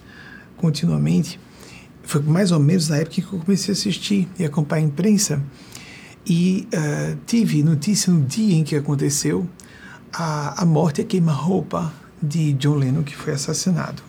continuamente. 0.57 1.39
Foi 2.01 2.23
mais 2.23 2.51
ou 2.51 2.59
menos 2.59 2.89
na 2.89 2.97
época 2.97 3.21
que 3.21 3.21
eu 3.21 3.39
comecei 3.39 3.71
a 3.71 3.77
assistir 3.77 4.27
e 4.39 4.43
acompanhar 4.43 4.81
a 4.81 4.87
imprensa. 4.87 5.39
E 6.25 6.67
uh, 6.73 7.19
tive 7.27 7.61
notícia 7.61 8.11
no 8.11 8.21
dia 8.21 8.55
em 8.55 8.63
que 8.63 8.75
aconteceu 8.75 9.47
a, 10.13 10.61
a 10.61 10.65
morte 10.65 11.01
e 11.01 11.03
queima-roupa 11.03 11.91
de 12.21 12.53
John 12.53 12.75
Lennon, 12.75 13.03
que 13.03 13.15
foi 13.15 13.33
assassinado. 13.33 14.03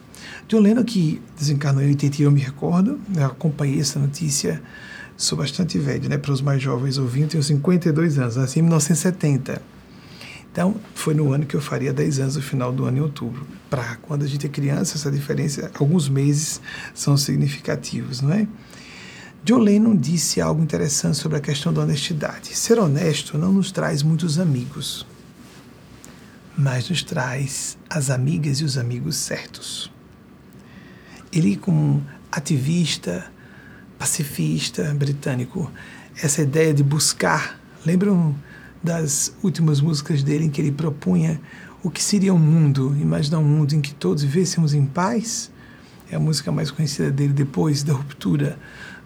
John 0.47 0.61
Lennon, 0.61 0.85
que 0.85 1.21
desencarnou 1.39 1.83
em 1.83 1.89
81, 1.89 2.25
eu 2.27 2.31
me 2.31 2.41
recordo, 2.41 3.01
eu 3.17 3.25
acompanhei 3.25 3.81
essa 3.81 3.99
notícia, 3.99 4.63
sou 5.17 5.39
bastante 5.39 5.79
velho, 5.79 6.09
né? 6.09 6.19
Para 6.19 6.33
os 6.33 6.43
mais 6.43 6.63
jovens 6.63 6.99
ouvindo, 6.99 7.31
tenho 7.31 7.43
52 7.43 8.19
anos, 8.19 8.37
nasci 8.37 8.59
em 8.59 8.63
1970. 8.63 9.63
Então, 10.53 10.77
foi 10.95 11.15
no 11.15 11.33
ano 11.33 11.47
que 11.47 11.57
eu 11.57 11.61
faria 11.61 11.93
10 11.93 12.21
anos, 12.21 12.37
no 12.37 12.43
final 12.43 12.73
do 12.73 12.85
ano, 12.85 12.99
em 12.99 13.01
outubro. 13.01 13.45
Para 13.69 13.97
quando 13.97 14.23
a 14.23 14.27
gente 14.27 14.47
é 14.47 14.49
criança, 14.49 14.97
essa 14.97 15.11
diferença, 15.11 15.71
alguns 15.75 16.09
meses 16.09 16.61
são 16.95 17.17
significativos, 17.17 18.21
não 18.21 18.33
é? 18.33 18.47
John 19.43 19.59
Lennon 19.59 19.97
disse 19.97 20.41
algo 20.41 20.63
interessante 20.63 21.19
sobre 21.19 21.39
a 21.39 21.41
questão 21.41 21.73
da 21.73 21.83
honestidade. 21.83 22.57
Ser 22.57 22.79
honesto 22.79 23.37
não 23.37 23.53
nos 23.53 23.73
traz 23.73 24.03
muitos 24.03 24.39
amigos, 24.39 25.05
mas 26.57 26.89
nos 26.89 27.03
traz 27.03 27.77
as 27.91 28.11
amigas 28.11 28.59
e 28.59 28.65
os 28.65 28.79
amigos 28.79 29.17
certos. 29.17 29.91
Ele, 31.33 31.57
como 31.57 32.05
ativista, 32.31 33.31
pacifista 33.99 34.95
britânico, 34.95 35.71
essa 36.23 36.43
ideia 36.43 36.73
de 36.73 36.83
buscar, 36.83 37.59
lembram 37.85 38.35
das 38.83 39.35
últimas 39.43 39.81
músicas 39.81 40.23
dele 40.23 40.45
em 40.45 40.51
que 40.51 40.61
ele 40.61 40.71
propunha 40.71 41.41
o 41.83 41.91
que 41.91 42.03
seria 42.03 42.33
um 42.33 42.39
mundo, 42.39 42.97
imaginar 43.01 43.39
um 43.39 43.45
mundo 43.45 43.75
em 43.75 43.81
que 43.81 43.95
todos 43.95 44.23
vivêssemos 44.23 44.75
em 44.75 44.87
paz. 44.87 45.51
É 46.11 46.17
a 46.17 46.21
música 46.21 46.53
mais 46.53 46.71
conhecida 46.71 47.11
dele 47.11 47.33
depois 47.33 47.83
da 47.83 47.93
ruptura 47.93 48.59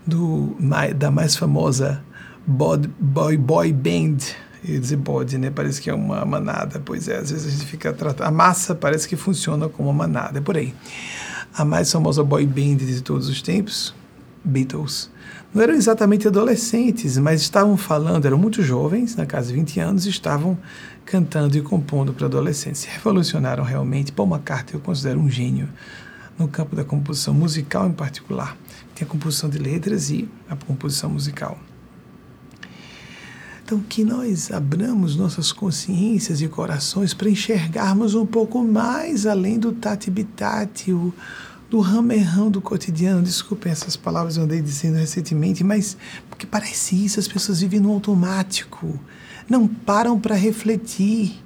do, 0.07 0.57
da 0.97 1.11
mais 1.11 1.37
famosa 1.37 2.03
boy, 2.47 2.79
boy, 2.99 3.37
boy 3.37 3.73
band. 3.73 4.19
Ia 4.65 4.81
dizer 4.81 4.97
body, 4.97 5.39
né? 5.39 5.51
Parece 5.51 5.81
que 5.81 5.89
é 5.89 5.95
uma 5.95 6.25
manada. 6.25 6.81
Pois 6.85 7.09
é, 7.09 7.19
às 7.19 7.31
vezes 7.31 7.47
a 7.47 7.51
gente 7.51 7.67
fica 7.67 7.93
tratando. 7.93 8.27
A 8.27 8.31
massa 8.31 8.75
parece 8.75 9.09
que 9.09 9.17
funciona 9.17 9.69
como 9.69 9.89
uma 9.89 9.95
manada, 10.07 10.39
é 10.39 10.41
por 10.41 10.57
aí. 10.57 10.75
A 11.55 11.65
mais 11.65 11.91
famosa 11.91 12.23
boy 12.23 12.47
band 12.47 12.77
de 12.77 13.01
todos 13.01 13.29
os 13.29 13.41
tempos, 13.41 13.95
Beatles 14.45 15.11
não 15.53 15.63
eram 15.63 15.75
exatamente 15.75 16.29
adolescentes, 16.29 17.17
mas 17.17 17.41
estavam 17.41 17.77
falando, 17.77 18.27
eram 18.27 18.37
muito 18.37 18.63
jovens, 18.63 19.17
na 19.17 19.25
casa 19.25 19.49
de 19.49 19.55
20 19.55 19.81
anos, 19.81 20.07
e 20.07 20.11
estavam 20.11 20.59
cantando 21.07 21.57
e 21.57 21.63
compondo 21.63 22.13
para 22.13 22.27
adolescentes. 22.27 22.85
Revolucionaram 22.85 23.65
realmente. 23.65 24.13
Paul 24.13 24.29
McCartney 24.29 24.75
eu 24.75 24.81
considero 24.81 25.19
um 25.19 25.31
gênio 25.31 25.69
no 26.39 26.49
campo 26.49 26.77
da 26.77 26.85
composição 26.85 27.33
musical 27.33 27.89
em 27.89 27.93
particular. 27.93 28.57
Tem 28.95 29.07
a 29.07 29.11
composição 29.11 29.49
de 29.49 29.59
letras 29.59 30.11
e 30.11 30.29
a 30.49 30.55
composição 30.55 31.09
musical. 31.09 31.59
Então, 33.69 33.81
que 33.87 34.03
nós 34.03 34.51
abramos 34.51 35.15
nossas 35.15 35.53
consciências 35.53 36.41
e 36.41 36.49
corações 36.49 37.13
para 37.13 37.29
enxergarmos 37.29 38.15
um 38.15 38.25
pouco 38.25 38.65
mais 38.65 39.27
além 39.27 39.59
do 39.59 39.73
tati-bitati, 39.73 40.91
do 41.69 41.81
ramerrão 41.81 42.51
do 42.51 42.63
cotidiano. 42.63 43.23
Desculpem 43.23 43.71
essas 43.71 43.95
palavras 43.95 44.39
eu 44.39 44.45
andei 44.45 44.63
dizendo 44.63 44.97
recentemente, 44.97 45.63
mas 45.63 45.99
porque 46.31 46.47
parece 46.47 47.05
isso, 47.05 47.21
as 47.21 47.29
pessoas 47.29 47.61
vivem 47.61 47.79
no 47.79 47.93
automático, 47.93 48.99
não 49.47 49.69
param 49.69 50.19
para 50.19 50.35
refletir, 50.35 51.39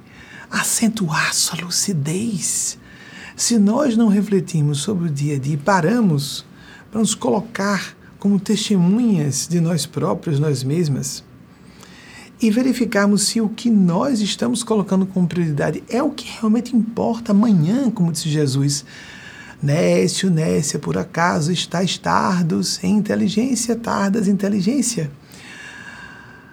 acentuar 0.49 1.35
sua 1.35 1.64
lucidez. 1.64 2.79
Se 3.35 3.59
nós 3.59 3.97
não 3.97 4.07
refletirmos 4.07 4.79
sobre 4.79 5.09
o 5.09 5.12
dia 5.12 5.35
a 5.35 5.38
dia 5.41 5.55
e 5.55 5.57
paramos 5.57 6.45
para 6.88 7.00
nos 7.00 7.17
colocar 7.17 7.97
como 8.21 8.38
testemunhas 8.38 9.49
de 9.49 9.61
nós 9.61 9.87
próprios, 9.87 10.38
nós 10.38 10.62
mesmas, 10.62 11.25
e 12.42 12.50
verificarmos 12.50 13.22
se 13.22 13.40
o 13.40 13.49
que 13.49 13.70
nós 13.70 14.20
estamos 14.20 14.64
colocando 14.64 15.06
como 15.06 15.28
prioridade 15.28 15.84
é 15.88 16.02
o 16.02 16.11
que 16.11 16.28
realmente 16.28 16.75
importa 16.75 17.30
amanhã, 17.30 17.88
como 17.88 18.11
disse 18.11 18.28
Jesus. 18.28 18.84
Nécio, 19.62 20.28
Nécia, 20.28 20.76
por 20.76 20.99
acaso 20.99 21.52
estáis 21.52 21.96
tardos 21.96 22.82
em 22.82 22.96
inteligência, 22.96 23.76
tardas 23.76 24.26
em 24.26 24.32
inteligência. 24.32 25.08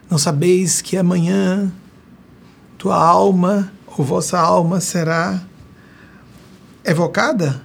Não 0.07 0.19
sabeis 0.19 0.79
que 0.79 0.95
amanhã 0.95 1.71
tua 2.77 2.95
alma 2.95 3.71
ou 3.87 4.05
vossa 4.05 4.39
alma 4.39 4.79
será 4.79 5.41
evocada? 6.85 7.63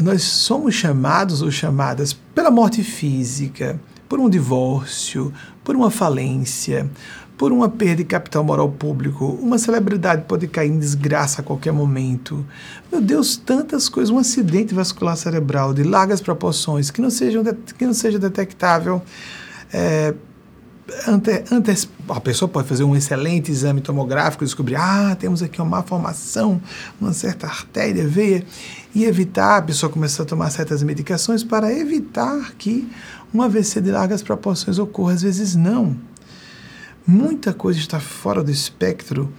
Nós 0.00 0.22
somos 0.22 0.76
chamados 0.76 1.42
ou 1.42 1.50
chamadas 1.50 2.12
pela 2.12 2.52
morte 2.52 2.84
física, 2.84 3.80
por 4.08 4.20
um 4.20 4.30
divórcio, 4.30 5.34
por 5.64 5.74
uma 5.74 5.90
falência, 5.90 6.88
por 7.38 7.52
uma 7.52 7.68
perda 7.68 7.96
de 7.96 8.04
capital 8.04 8.42
moral 8.42 8.68
público, 8.68 9.24
uma 9.40 9.58
celebridade 9.58 10.24
pode 10.26 10.48
cair 10.48 10.70
em 10.70 10.78
desgraça 10.78 11.40
a 11.40 11.44
qualquer 11.44 11.72
momento. 11.72 12.44
Meu 12.90 13.00
Deus, 13.00 13.36
tantas 13.36 13.88
coisas, 13.88 14.10
um 14.10 14.18
acidente 14.18 14.74
vascular 14.74 15.16
cerebral 15.16 15.72
de 15.72 15.84
largas 15.84 16.20
proporções 16.20 16.90
que 16.90 17.00
não, 17.00 17.10
sejam, 17.10 17.44
que 17.78 17.86
não 17.86 17.94
seja 17.94 18.18
detectável. 18.18 19.00
É, 19.72 20.12
ante, 21.06 21.44
a 22.08 22.20
pessoa 22.20 22.48
pode 22.48 22.66
fazer 22.66 22.82
um 22.82 22.96
excelente 22.96 23.52
exame 23.52 23.80
tomográfico 23.80 24.42
e 24.42 24.46
descobrir, 24.46 24.74
ah, 24.74 25.16
temos 25.18 25.40
aqui 25.40 25.60
uma 25.60 25.76
má 25.76 25.82
formação, 25.84 26.60
uma 27.00 27.12
certa 27.12 27.46
artéria, 27.46 28.06
veia, 28.08 28.44
e 28.92 29.04
evitar, 29.04 29.58
a 29.58 29.62
pessoa 29.62 29.92
começar 29.92 30.24
a 30.24 30.26
tomar 30.26 30.50
certas 30.50 30.82
medicações 30.82 31.44
para 31.44 31.72
evitar 31.72 32.52
que 32.58 32.90
um 33.32 33.42
AVC 33.42 33.80
de 33.80 33.92
largas 33.92 34.22
proporções 34.22 34.76
ocorra, 34.78 35.12
às 35.12 35.22
vezes 35.22 35.54
não. 35.54 36.07
Muita 37.10 37.54
coisa 37.54 37.78
está 37.78 37.98
fora 37.98 38.44
do 38.44 38.50
espectro 38.50 39.32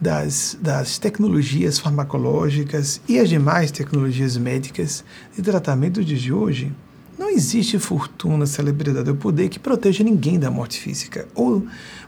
das, 0.00 0.56
das 0.58 0.96
tecnologias 0.96 1.78
farmacológicas 1.78 2.98
e 3.06 3.18
as 3.18 3.28
demais 3.28 3.70
tecnologias 3.70 4.38
médicas 4.38 5.04
de 5.36 5.42
tratamento 5.42 6.02
de 6.02 6.32
hoje. 6.32 6.72
Não 7.18 7.28
existe 7.28 7.78
fortuna, 7.78 8.46
celebridade 8.46 9.10
ou 9.10 9.16
poder 9.16 9.50
que 9.50 9.58
proteja 9.58 10.02
ninguém 10.02 10.38
da 10.38 10.50
morte 10.50 10.80
física 10.80 11.28
ou 11.34 11.66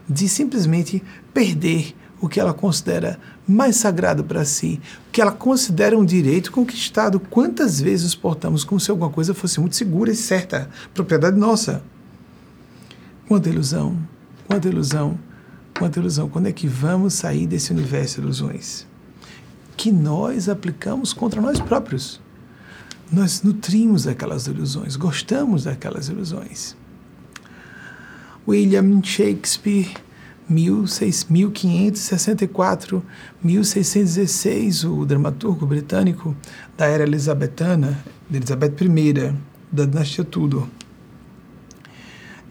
de 0.09 0.27
simplesmente 0.27 1.03
perder 1.31 1.95
o 2.19 2.27
que 2.27 2.39
ela 2.39 2.51
considera 2.51 3.19
mais 3.47 3.75
sagrado 3.75 4.23
para 4.23 4.43
si, 4.45 4.81
o 5.09 5.11
que 5.11 5.21
ela 5.21 5.31
considera 5.31 5.95
um 5.95 6.03
direito 6.03 6.51
conquistado. 6.51 7.19
Quantas 7.19 7.79
vezes 7.79 8.15
portamos 8.15 8.63
como 8.63 8.79
se 8.79 8.89
alguma 8.89 9.11
coisa 9.11 9.35
fosse 9.35 9.59
muito 9.59 9.75
segura 9.75 10.09
e 10.09 10.15
certa, 10.15 10.67
propriedade 10.91 11.37
nossa? 11.37 11.83
Quanta 13.27 13.47
ilusão, 13.47 13.95
Quanta 14.47 14.67
ilusão, 14.69 15.19
quanta 15.77 15.99
ilusão. 15.99 16.29
Quando 16.29 16.47
é 16.47 16.53
que 16.53 16.67
vamos 16.67 17.15
sair 17.15 17.45
desse 17.45 17.73
universo 17.73 18.15
de 18.15 18.21
ilusões? 18.21 18.87
Que 19.75 19.91
nós 19.91 20.47
aplicamos 20.47 21.11
contra 21.11 21.41
nós 21.41 21.59
próprios. 21.59 22.21
Nós 23.11 23.43
nutrimos 23.43 24.07
aquelas 24.07 24.47
ilusões, 24.47 24.95
gostamos 24.95 25.65
daquelas 25.65 26.07
ilusões. 26.07 26.77
William 28.47 29.03
Shakespeare, 29.03 29.89
1564, 30.49 33.03
1616, 33.43 34.85
o 34.85 35.05
dramaturgo 35.05 35.65
britânico 35.65 36.33
da 36.77 36.85
era 36.85 37.03
elizabetana, 37.03 38.01
de 38.29 38.37
Elizabeth 38.37 38.77
I, 38.81 39.33
da 39.71 39.85
dinastia 39.85 40.23
Tudor 40.23 40.69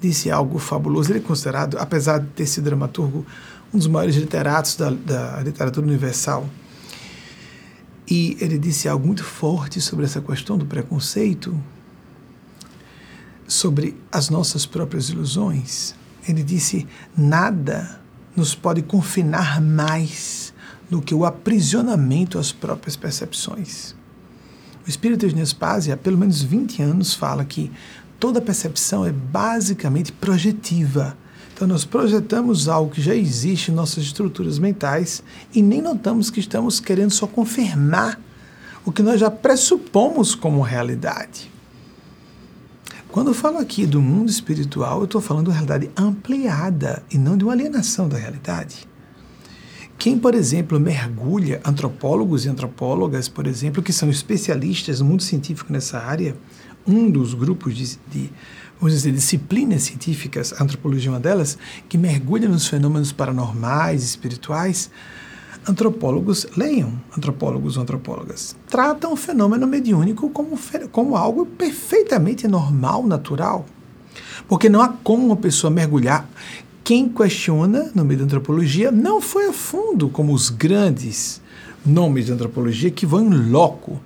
disse 0.01 0.31
algo 0.31 0.59
fabuloso. 0.59 1.11
Ele 1.11 1.19
é 1.19 1.23
considerado, 1.23 1.79
apesar 1.79 2.19
de 2.19 2.27
ter 2.29 2.47
sido 2.47 2.65
dramaturgo, 2.65 3.25
um 3.73 3.79
dos 3.79 3.87
maiores 3.87 4.17
literatos 4.17 4.77
da, 4.77 4.91
da 4.91 5.41
literatura 5.41 5.87
universal. 5.87 6.49
E 8.09 8.37
ele 8.41 8.59
disse 8.59 8.89
algo 8.89 9.07
muito 9.07 9.25
forte 9.25 9.81
sobre 9.81 10.05
essa 10.05 10.21
questão 10.21 10.57
do 10.57 10.65
preconceito, 10.65 11.59
sobre 13.47 13.97
as 14.13 14.31
nossas 14.31 14.65
próprias 14.65 15.09
ilusões. 15.09 15.95
Ele 16.29 16.43
disse: 16.43 16.87
nada 17.17 18.01
nos 18.37 18.55
pode 18.55 18.83
confinar 18.83 19.61
mais 19.61 20.55
do 20.89 21.03
que 21.03 21.15
o 21.15 21.25
aprisionamento 21.25 22.39
às 22.39 22.53
próprias 22.53 22.97
percepções. 22.97 23.95
O 24.87 24.89
espírito 24.89 25.27
de 25.27 25.35
Nespásia, 25.35 25.95
há 25.95 25.97
pelo 25.97 26.17
menos 26.17 26.43
20 26.43 26.81
anos, 26.81 27.13
fala 27.13 27.45
que 27.45 27.73
toda 28.19 28.41
percepção 28.41 29.05
é 29.05 29.13
basicamente 29.13 30.13
projetiva. 30.13 31.17
Então, 31.55 31.67
nós 31.67 31.85
projetamos 31.85 32.69
algo 32.69 32.91
que 32.91 33.01
já 33.01 33.15
existe 33.15 33.71
em 33.71 33.75
nossas 33.75 34.05
estruturas 34.05 34.59
mentais 34.59 35.23
e 35.55 35.63
nem 35.63 35.81
notamos 35.81 36.29
que 36.29 36.41
estamos 36.41 36.81
querendo 36.81 37.11
só 37.11 37.27
confirmar 37.27 38.21
o 38.85 38.93
que 38.93 39.03
nós 39.03 39.19
já 39.19 39.31
pressupomos 39.31 40.35
como 40.35 40.61
realidade. 40.61 41.51
Quando 43.09 43.29
eu 43.29 43.35
falo 43.35 43.57
aqui 43.57 43.87
do 43.87 44.03
mundo 44.03 44.29
espiritual, 44.29 44.99
eu 44.99 45.07
estou 45.07 45.23
falando 45.23 45.45
de 45.45 45.51
uma 45.51 45.57
realidade 45.57 45.91
ampliada 45.97 47.03
e 47.11 47.17
não 47.17 47.37
de 47.39 47.45
uma 47.45 47.55
alienação 47.55 48.07
da 48.07 48.19
realidade. 48.19 48.87
Quem, 49.99 50.19
por 50.19 50.35
exemplo, 50.35 50.79
mergulha, 50.79 51.61
antropólogos 51.65 52.45
e 52.45 52.51
antropólogas, 52.51 53.29
por 53.29 53.47
exemplo, 53.47 53.83
que 53.83 53.93
são 53.93 54.11
especialistas 54.11 55.01
no 55.01 55.07
mundo 55.07 55.23
científico 55.23 55.73
nessa 55.73 55.99
área, 55.99 56.37
um 56.87 57.11
dos 57.11 57.35
grupos 57.35 57.75
de, 57.75 57.99
de 58.11 58.31
vamos 58.79 58.95
dizer, 58.95 59.13
disciplinas 59.13 59.83
científicas, 59.83 60.55
a 60.59 60.63
antropologia 60.63 61.09
é 61.09 61.13
uma 61.13 61.21
delas, 61.21 61.59
que 61.89 61.97
mergulha 61.97 62.49
nos 62.49 62.67
fenômenos 62.67 63.13
paranormais, 63.13 64.03
espirituais, 64.03 64.91
antropólogos, 65.69 66.47
leiam 66.57 66.93
antropólogos 67.17 67.77
ou 67.77 67.83
antropólogas, 67.83 68.57
tratam 68.69 69.13
o 69.13 69.17
fenômeno 69.17 69.67
mediúnico 69.67 70.31
como, 70.31 70.59
como 70.93 71.17
algo 71.17 71.45
perfeitamente 71.47 72.47
normal, 72.47 73.07
natural. 73.07 73.67
Porque 74.49 74.69
não 74.69 74.81
há 74.81 74.89
como 74.89 75.27
uma 75.27 75.37
pessoa 75.37 75.71
mergulhar. 75.71 76.29
Quem 76.85 77.09
questiona 77.09 77.91
no 77.95 78.05
meio 78.05 78.21
da 78.21 78.27
antropologia 78.27 78.93
não 78.93 79.21
foi 79.21 79.49
a 79.49 79.53
fundo, 79.53 80.09
como 80.09 80.33
os 80.33 80.51
grandes 80.51 81.41
nomes 81.85 82.27
de 82.27 82.33
antropologia 82.33 82.91
que 82.91 83.05
vão 83.05 83.25
em 83.27 83.51
loco 83.51 84.01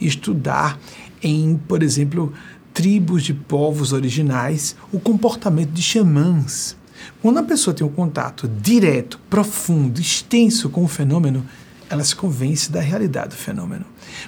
estudar 0.00 0.78
em, 1.22 1.56
por 1.68 1.82
exemplo, 1.82 2.32
tribos 2.72 3.22
de 3.22 3.32
povos 3.32 3.92
originais, 3.92 4.76
o 4.92 5.00
comportamento 5.00 5.70
de 5.70 5.82
xamãs. 5.82 6.76
Quando 7.22 7.38
a 7.38 7.42
pessoa 7.42 7.74
tem 7.74 7.86
um 7.86 7.90
contato 7.90 8.48
direto, 8.48 9.20
profundo, 9.30 10.00
extenso 10.00 10.68
com 10.68 10.84
o 10.84 10.88
fenômeno, 10.88 11.44
ela 11.88 12.04
se 12.04 12.14
convence 12.14 12.70
da 12.70 12.80
realidade 12.80 13.28
do 13.28 13.36
fenômeno. 13.36 13.84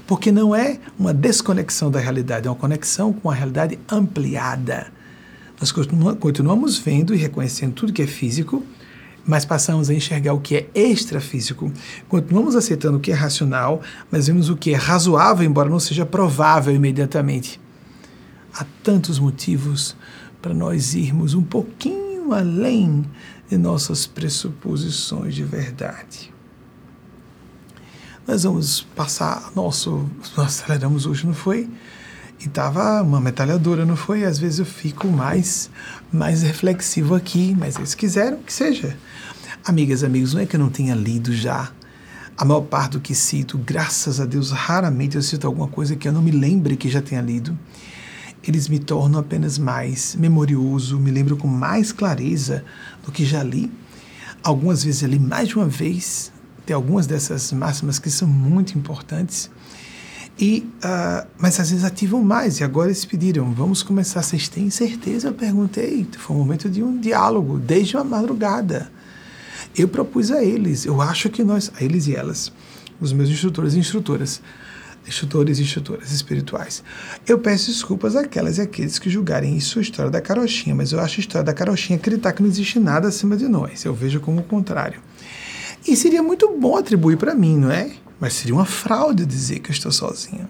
Porque 0.07 0.31
não 0.31 0.55
é 0.55 0.79
uma 0.99 1.13
desconexão 1.13 1.91
da 1.91 1.99
realidade, 1.99 2.47
é 2.47 2.51
uma 2.51 2.57
conexão 2.57 3.13
com 3.13 3.31
a 3.31 3.35
realidade 3.35 3.79
ampliada. 3.91 4.93
Nós 5.61 5.73
continuamos 6.21 6.79
vendo 6.79 7.15
e 7.15 7.19
reconhecendo 7.19 7.73
tudo 7.73 7.93
que 7.93 8.03
é 8.03 8.07
físico, 8.07 8.65
mas 9.29 9.45
passamos 9.45 9.91
a 9.91 9.95
enxergar 9.95 10.33
o 10.33 10.41
que 10.41 10.57
é 10.57 10.71
extrafísico. 10.75 11.71
Continuamos 12.09 12.57
aceitando 12.57 12.97
o 12.97 13.01
que 13.01 13.13
é 13.13 13.15
racional, 13.15 13.83
mas 14.11 14.27
vemos 14.27 14.49
o 14.49 14.57
que 14.57 14.73
é 14.73 14.77
razoável, 14.77 15.47
embora 15.47 15.69
não 15.69 15.79
seja 15.79 16.07
provável 16.07 16.75
imediatamente. 16.75 17.61
Há 18.55 18.65
tantos 18.83 19.19
motivos 19.19 19.95
para 20.41 20.55
nós 20.55 20.95
irmos 20.95 21.35
um 21.35 21.43
pouquinho 21.43 22.33
além 22.33 23.05
de 23.51 23.59
nossas 23.59 24.07
pressuposições 24.07 25.35
de 25.35 25.45
verdade. 25.45 26.33
Nós 28.27 28.45
vamos 28.45 28.81
passar 28.97 29.53
nosso. 29.55 30.09
Nós 30.37 30.63
aceleramos 30.63 31.05
hoje, 31.05 31.27
não 31.27 31.35
foi? 31.35 31.69
E 32.41 32.47
estava 32.47 33.03
uma 33.03 33.21
metralhadora, 33.21 33.85
não 33.85 33.97
foi? 33.97 34.25
Às 34.25 34.39
vezes 34.39 34.61
eu 34.61 34.67
fico 34.67 35.07
mais, 35.09 35.69
mais 36.11 36.43
reflexivo 36.43 37.15
aqui, 37.15 37.55
mas 37.59 37.77
eles 37.77 37.95
quiseram 37.95 38.39
que 38.39 38.53
seja. 38.53 38.97
Amigas, 39.65 40.03
amigos, 40.03 40.33
não 40.33 40.41
é 40.41 40.47
que 40.47 40.57
eu 40.57 40.61
não 40.61 40.71
tenha 40.71 40.95
lido 40.95 41.35
já. 41.35 41.71
A 42.37 42.45
maior 42.45 42.63
parte 42.63 42.93
do 42.93 43.01
que 43.01 43.15
cito, 43.15 43.59
graças 43.59 44.21
a 44.21 44.25
Deus, 44.25 44.51
raramente 44.51 45.17
eu 45.17 45.23
cito 45.23 45.47
alguma 45.47 45.69
coisa 45.69 45.97
que 45.97 46.09
eu 46.09 46.13
não 46.13 46.23
me 46.23 46.31
lembre 46.31 46.77
que 46.77 46.89
já 46.89 47.03
tenha 47.03 47.21
lido. 47.21 47.59
Eles 48.43 48.69
me 48.69 48.79
tornam 48.79 49.21
apenas 49.21 49.59
mais 49.59 50.15
memorioso, 50.15 50.99
me 50.99 51.11
lembro 51.11 51.37
com 51.37 51.49
mais 51.49 51.93
clareza 51.93 52.65
do 53.05 53.13
que 53.13 53.25
já 53.25 53.43
li. 53.43 53.71
Algumas 54.43 54.85
vezes 54.85 55.03
eu 55.03 55.09
li 55.09 55.19
mais 55.19 55.49
de 55.49 55.57
uma 55.57 55.67
vez, 55.67 56.33
tem 56.65 56.75
algumas 56.75 57.07
dessas 57.07 57.53
máximas 57.53 57.99
que 57.99 58.09
são 58.09 58.29
muito 58.29 58.79
importantes. 58.79 59.51
E, 60.39 60.71
uh, 60.77 61.27
mas 61.37 61.59
às 61.59 61.71
vezes 61.71 61.85
ativam 61.85 62.23
mais, 62.23 62.61
e 62.61 62.65
agora 62.65 62.89
eles 62.89 63.05
pediram, 63.05 63.53
vamos 63.53 63.83
começar, 63.83 64.23
vocês 64.23 64.49
têm 64.49 64.71
certeza? 64.71 65.29
Eu 65.29 65.35
perguntei, 65.35 66.07
foi 66.17 66.37
um 66.37 66.39
momento 66.39 66.71
de 66.71 66.83
um 66.83 66.99
diálogo, 66.99 67.59
desde 67.59 67.97
a 67.97 68.05
madrugada. 68.05 68.91
Eu 69.79 69.87
propus 69.87 70.33
a 70.33 70.43
eles, 70.43 70.85
eu 70.85 71.01
acho 71.01 71.31
que 71.31 71.45
nós, 71.45 71.71
a 71.79 71.85
eles 71.85 72.09
e 72.09 72.17
elas, 72.17 72.53
os 73.01 73.13
meus 73.13 73.31
instrutores 73.31 73.75
e 73.75 73.79
instrutoras, 73.79 74.43
instrutores 75.07 75.61
e 75.61 75.63
instrutoras 75.63 76.11
espirituais. 76.11 76.83
Eu 77.25 77.39
peço 77.39 77.71
desculpas 77.71 78.17
àquelas 78.17 78.59
e 78.59 78.63
àqueles 78.63 78.99
que 78.99 79.09
julgarem 79.09 79.57
isso 79.57 79.79
a 79.79 79.83
história 79.83 80.11
da 80.11 80.21
carochinha, 80.21 80.75
mas 80.75 80.91
eu 80.91 80.99
acho 80.99 81.21
a 81.21 81.23
história 81.23 81.45
da 81.45 81.55
carochinha 81.55 81.97
acreditar 81.97 82.33
que 82.33 82.43
não 82.43 82.49
existe 82.49 82.81
nada 82.81 83.07
acima 83.07 83.37
de 83.37 83.47
nós. 83.47 83.85
Eu 83.85 83.95
vejo 83.95 84.19
como 84.19 84.41
o 84.41 84.45
contrário. 84.45 85.01
E 85.87 85.95
seria 85.95 86.25
muito 86.25 86.49
bom 86.59 86.77
atribuir 86.77 87.17
para 87.17 87.33
mim, 87.33 87.57
não 87.57 87.71
é? 87.71 87.93
Mas 88.19 88.35
seria 88.35 88.55
uma 88.55 88.67
fraude 88.67 89.25
dizer 89.25 89.61
que 89.61 89.71
eu 89.71 89.73
estou 89.73 89.93
sozinho. 89.93 90.49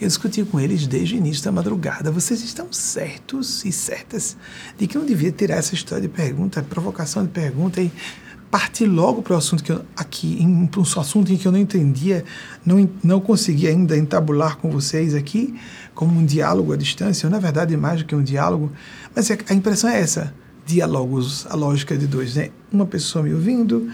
Eu 0.00 0.06
discuti 0.06 0.44
com 0.44 0.58
eles 0.58 0.86
desde 0.86 1.14
o 1.14 1.18
início 1.18 1.44
da 1.44 1.52
madrugada. 1.52 2.10
Vocês 2.10 2.42
estão 2.42 2.72
certos 2.72 3.64
e 3.64 3.72
certas 3.72 4.36
de 4.78 4.86
que 4.86 4.96
não 4.96 5.04
devia 5.04 5.32
tirar 5.32 5.56
essa 5.56 5.74
história 5.74 6.02
de 6.02 6.08
pergunta, 6.08 6.62
provocação 6.62 7.24
de 7.24 7.30
pergunta 7.30 7.80
e 7.80 7.90
partir 8.52 8.84
logo 8.84 9.22
para 9.22 9.32
o 9.32 9.36
assunto 9.38 9.64
que 9.64 9.72
eu, 9.72 9.82
aqui, 9.96 10.36
em 10.38 10.46
um 10.46 10.68
assunto 11.00 11.32
em 11.32 11.38
que 11.38 11.48
eu 11.48 11.50
não 11.50 11.58
entendia, 11.58 12.22
não, 12.66 12.86
não 13.02 13.18
conseguia 13.18 13.70
ainda 13.70 13.96
entabular 13.96 14.58
com 14.58 14.70
vocês 14.70 15.14
aqui, 15.14 15.58
como 15.94 16.20
um 16.20 16.26
diálogo 16.26 16.70
à 16.70 16.76
distância, 16.76 17.26
ou 17.26 17.30
na 17.30 17.38
verdade 17.38 17.74
mais 17.78 18.00
do 18.00 18.04
que 18.04 18.14
um 18.14 18.22
diálogo, 18.22 18.70
mas 19.16 19.30
é, 19.30 19.38
a 19.48 19.54
impressão 19.54 19.88
é 19.88 19.98
essa, 19.98 20.34
diálogos, 20.66 21.46
a 21.48 21.56
lógica 21.56 21.96
de 21.96 22.06
dois, 22.06 22.34
né? 22.36 22.50
Uma 22.70 22.84
pessoa 22.84 23.24
me 23.24 23.32
ouvindo, 23.32 23.90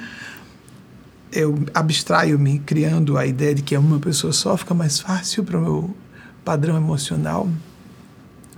eu 1.31 1.57
abstraio-me 1.73 2.59
criando 2.59 3.17
a 3.17 3.25
ideia 3.25 3.55
de 3.55 3.63
que 3.63 3.77
é 3.77 3.79
uma 3.79 4.01
pessoa 4.01 4.33
só, 4.33 4.57
fica 4.57 4.75
mais 4.75 4.99
fácil 4.99 5.45
para 5.45 5.57
o 5.57 5.63
meu 5.63 5.97
padrão 6.45 6.77
emocional, 6.77 7.49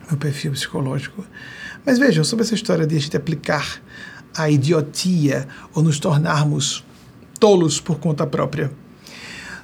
meu 0.09 0.17
perfil 0.17 0.53
psicológico. 0.53 1.27
Mas 1.85 1.99
vejam, 1.99 2.25
sobre 2.25 2.47
essa 2.47 2.55
história 2.55 2.87
de 2.87 2.97
a 2.97 2.99
gente 2.99 3.19
aplicar 3.19 3.83
a 4.37 4.51
idiotia 4.51 5.47
ou 5.75 5.83
nos 5.83 5.99
tornarmos 5.99 6.85
tolos 7.38 7.81
por 7.81 7.99
conta 7.99 8.27
própria. 8.27 8.71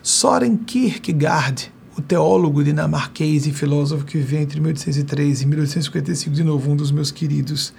Soren 0.03 0.57
Kierkegaard, 0.57 1.73
o 1.97 2.03
teólogo 2.03 2.63
dinamarquês 2.63 3.47
e 3.47 3.53
filósofo 3.53 4.05
que 4.05 4.19
viveu 4.19 4.41
entre 4.41 4.61
1803 4.61 5.43
e 5.43 5.47
1855, 5.47 6.35
de 6.35 6.45
novo 6.45 6.71
um 6.71 6.77
dos 6.77 6.91
meus 6.91 7.11
queridos, 7.11 7.73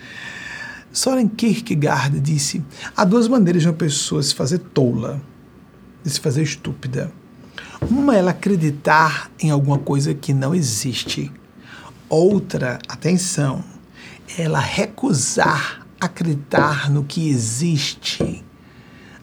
Soren 0.91 1.28
Kierkegaard 1.28 2.19
disse: 2.19 2.63
há 2.95 3.04
duas 3.04 3.28
maneiras 3.28 3.62
de 3.62 3.67
uma 3.67 3.73
pessoa 3.73 4.21
se 4.21 4.34
fazer 4.34 4.60
tola, 4.60 5.21
de 6.04 6.10
se 6.10 6.19
fazer 6.19 6.43
estúpida. 6.43 7.12
Uma 7.89 8.15
é 8.15 8.19
ela 8.19 8.32
acreditar 8.32 9.32
em 9.39 9.52
alguma 9.52 9.78
coisa 9.78 10.13
que 10.13 10.34
não 10.34 10.56
existe. 10.56 11.32
Outra, 12.10 12.80
atenção, 12.88 13.63
é 14.38 14.43
ela 14.43 14.60
recusar 14.60 15.87
acreditar 15.99 16.89
no 16.89 17.03
que 17.03 17.29
existe. 17.29 18.43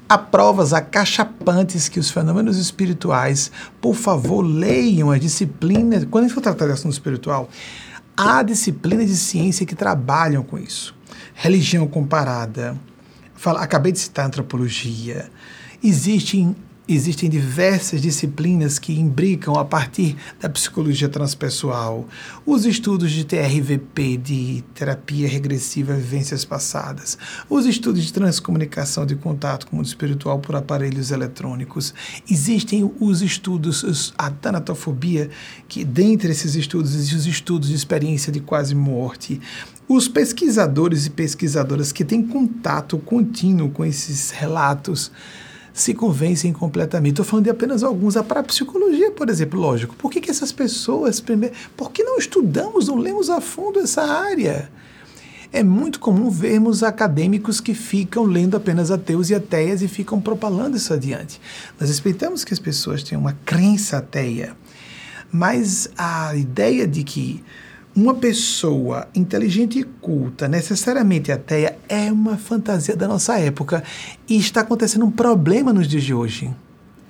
Há 0.09 0.19
provas 0.19 0.73
acachapantes 0.73 1.89
que 1.89 1.99
os 1.99 2.11
fenômenos 2.11 2.59
espirituais, 2.59 3.51
por 3.81 3.95
favor, 3.95 4.43
leiam 4.43 5.11
a 5.11 5.19
disciplina. 5.19 6.05
Quando 6.07 6.25
a 6.25 6.27
gente 6.29 6.35
for 6.35 6.43
tratar 6.43 6.67
de 6.67 6.73
assunto 6.73 6.93
espiritual, 6.93 7.49
há 8.17 8.43
disciplina 8.43 9.05
de 9.05 9.17
ciência 9.17 9.65
que 9.65 9.75
trabalham 9.75 10.43
com 10.43 10.59
isso. 10.59 10.95
Religião 11.35 11.87
comparada. 11.87 12.77
Fala, 13.35 13.61
acabei 13.61 13.93
de 13.93 13.99
citar 13.99 14.27
antropologia. 14.27 15.31
Existem 15.83 16.55
Existem 16.87 17.31
diversas 17.31 18.03
disciplinas 18.03 18.79
que 18.79 18.93
imbricam 18.93 19.55
a 19.55 19.65
partir 19.65 20.17
da 20.39 20.51
psicologia 20.51 21.09
transpessoal, 21.09 22.07
os 22.45 22.67
estudos 22.67 23.11
de 23.11 23.25
TRVP, 23.25 24.19
de 24.19 24.65
terapia 24.75 25.27
regressiva 25.27 25.95
vivências 25.95 26.45
passadas, 26.45 27.17
os 27.49 27.65
estudos 27.65 28.05
de 28.05 28.13
transcomunicação 28.13 29.07
de 29.07 29.17
contato 29.17 29.67
com 29.67 29.73
o 29.73 29.77
mundo 29.77 29.87
espiritual 29.87 30.39
por 30.41 30.57
aparelhos 30.57 31.11
eletrônicos. 31.11 31.95
Existem 32.31 32.93
os 33.01 33.23
estudos, 33.23 34.13
a 34.19 34.31
tanatofobia, 34.31 35.31
que 35.67 35.87
dentre 35.87 36.33
esses 36.33 36.55
estudos 36.55 36.95
existem 36.95 37.17
os 37.17 37.27
estudos 37.27 37.71
de 37.71 37.75
experiência 37.77 38.31
de 38.31 38.41
quase 38.41 38.75
morte. 38.75 39.41
Os 39.89 40.07
pesquisadores 40.07 41.07
e 41.07 41.11
pesquisadoras 41.11 41.93
que 41.93 42.05
têm 42.05 42.23
contato 42.23 42.99
contínuo 42.99 43.71
com 43.71 43.87
esses 43.87 44.31
relatos 44.31 45.11
se 45.75 45.93
convencem 45.93 46.53
completamente. 46.53 47.15
Estou 47.15 47.25
falando 47.25 47.45
de 47.47 47.51
apenas 47.51 47.83
alguns. 47.83 48.17
A 48.17 48.23
psicologia, 48.23 49.11
por 49.11 49.29
exemplo, 49.29 49.61
lógico. 49.61 49.97
Por 49.97 50.09
que, 50.09 50.21
que 50.21 50.31
essas 50.31 50.53
pessoas, 50.53 51.21
primeiro, 51.21 51.53
por 51.77 51.91
que 51.91 52.05
não 52.05 52.17
estudamos, 52.17 52.87
não 52.87 52.97
lemos 52.97 53.29
a 53.29 53.41
fundo 53.41 53.81
essa 53.81 54.03
área? 54.03 54.71
É 55.53 55.65
muito 55.65 55.99
comum 55.99 56.31
vermos 56.31 56.85
acadêmicos 56.85 57.61
que 57.61 57.75
ficam 57.75 58.23
lendo 58.23 58.57
apenas 58.57 58.93
ateus 58.93 59.31
e 59.31 59.35
ateias 59.35 59.83
e 59.83 59.89
ficam 59.89 60.21
propalando 60.21 60.77
isso 60.77 60.93
adiante. 60.93 61.41
Nós 61.79 61.89
respeitamos 61.89 62.45
que 62.45 62.55
as 62.55 62.61
pessoas 62.61 63.03
tenham 63.03 63.21
uma 63.21 63.37
crença 63.45 63.99
ateia, 63.99 64.57
mas 65.31 65.89
a 65.99 66.37
ideia 66.37 66.87
de 66.87 67.03
que 67.03 67.43
uma 67.95 68.15
pessoa 68.15 69.07
inteligente 69.15 69.79
e 69.79 69.85
culta, 69.85 70.49
necessariamente 70.49 71.31
ateia, 71.31 71.79
é 71.89 72.11
uma 72.11 72.37
fantasia 72.37 72.97
da 72.97 73.07
nossa 73.07 73.39
época 73.39 73.85
e 74.29 74.37
está 74.37 74.63
acontecendo 74.63 75.05
um 75.05 75.11
problema 75.11 75.73
nos 75.73 75.87
dias 75.87 76.03
de 76.03 76.13
hoje. 76.13 76.51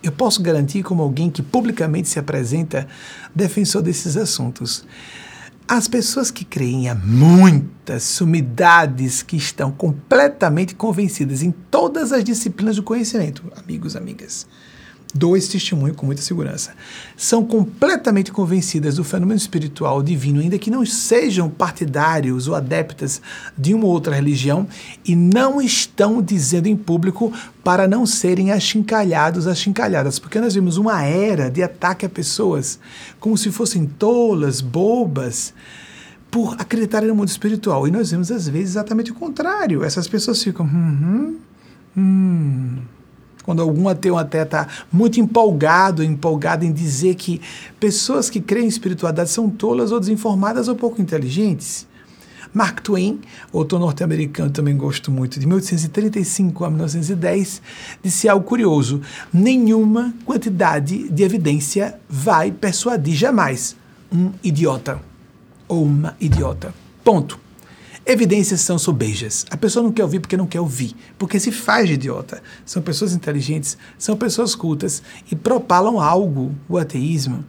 Eu 0.03 0.13
posso 0.13 0.43
garantir, 0.43 0.83
como 0.83 1.03
alguém 1.03 1.31
que 1.31 1.43
publicamente 1.43 2.09
se 2.09 2.19
apresenta 2.19 2.87
defensor 3.35 3.81
desses 3.81 4.19
assuntos, 4.19 4.85
as 5.67 5.89
pessoas 5.89 6.31
que 6.31 6.45
creem 6.45 6.91
há 6.91 6.95
muitas 6.95 8.03
sumidades 8.03 9.23
que 9.23 9.37
estão 9.37 9.73
completamente 9.73 10.75
convencidas 10.75 11.43
em 11.43 11.51
todas 11.71 12.13
as 12.13 12.23
disciplinas 12.23 12.77
do 12.77 12.83
conhecimento, 12.83 13.51
amigos, 13.57 13.97
amigas 13.97 14.47
dou 15.15 15.37
esse 15.37 15.49
testemunho 15.49 15.95
com 15.95 16.05
muita 16.05 16.21
segurança, 16.21 16.75
são 17.17 17.45
completamente 17.45 18.33
convencidas 18.33 18.97
do 18.97 19.05
fenômeno 19.05 19.39
espiritual 19.39 20.03
divino, 20.03 20.41
ainda 20.41 20.59
que 20.59 20.71
não 20.71 20.85
sejam 20.85 21.49
partidários 21.49 22.49
ou 22.49 22.55
adeptas 22.57 23.23
de 23.57 23.73
uma 23.73 23.87
outra 23.87 24.13
religião, 24.13 24.67
e 25.05 25.15
não 25.15 25.63
estão 25.63 26.21
dizendo 26.21 26.67
em 26.67 26.77
público 26.77 27.33
para 27.63 27.87
não 27.87 28.05
serem 28.05 28.51
achincalhados, 28.51 29.47
achincalhadas, 29.47 30.19
porque 30.19 30.41
nós 30.41 30.55
vimos 30.55 30.77
uma 30.77 31.03
era 31.05 31.49
de 31.49 31.63
ataque 31.63 32.05
a 32.05 32.09
pessoas 32.09 32.81
como 33.21 33.39
se 33.39 33.53
fossem 33.53 33.87
tolas, 33.87 34.61
bobas, 34.61 35.55
por 36.29 36.57
acreditarem 36.59 37.09
no 37.09 37.15
mundo 37.15 37.29
espiritual. 37.29 37.87
E 37.87 37.93
nós 37.93 38.11
vemos 38.11 38.33
às 38.33 38.49
vezes 38.49 38.71
exatamente 38.71 39.13
o 39.13 39.15
contrário. 39.15 39.85
Essas 39.85 40.09
pessoas 40.09 40.43
ficam, 40.43 40.67
hum, 40.67 41.39
hum, 41.97 41.97
hum 41.97 42.94
quando 43.45 43.63
algum 43.63 43.89
ateu 43.89 44.19
até 44.19 44.43
está 44.43 44.67
muito 44.93 45.21
empolgado, 45.21 46.03
empolgado 46.03 46.65
em 46.65 46.73
dizer 46.73 47.15
que 47.15 47.41
pessoas 47.79 48.29
que 48.29 48.41
creem 48.41 48.67
em 48.67 48.69
espiritualidade 48.69 49.31
são 49.31 49.49
tolas 49.49 49.93
ou 49.93 50.01
desinformadas 50.01 50.67
ou 50.67 50.75
pouco 50.75 51.01
inteligentes. 51.01 51.87
Mark 52.55 52.81
Twain, 52.83 53.21
autor 53.53 53.81
norte-americano, 53.81 54.49
também 54.49 54.77
gosto 54.77 55.11
muito, 55.11 55.41
de 55.41 55.47
1835 55.47 56.65
a 56.65 56.71
1910, 56.71 57.61
disse 58.01 58.29
algo 58.29 58.47
curioso: 58.47 59.03
nenhuma 59.33 60.15
quantidade 60.25 61.09
de 61.09 61.23
evidência 61.25 61.99
vai 62.09 62.53
persuadir 62.53 63.17
jamais 63.17 63.77
um 64.13 64.31
idiota 64.43 65.01
ou 65.67 65.83
uma 65.83 66.17
idiota. 66.21 66.73
Ponto. 67.03 67.44
Evidências 68.07 68.61
são 68.61 68.79
sobejas. 68.79 69.47
A 69.51 69.57
pessoa 69.57 69.83
não 69.83 69.91
quer 69.91 70.03
ouvir 70.03 70.21
porque 70.21 70.37
não 70.37 70.47
quer 70.47 70.61
ouvir, 70.61 70.95
porque 71.19 71.41
se 71.41 71.51
faz 71.51 71.89
de 71.89 71.95
idiota. 71.95 72.43
São 72.65 72.83
pessoas 72.83 73.15
inteligentes, 73.15 73.79
são 73.97 74.15
pessoas 74.15 74.55
cultas 74.55 75.03
e 75.31 75.35
propalam 75.35 75.99
algo, 75.99 76.55
o 76.69 76.77
ateísmo, 76.77 77.45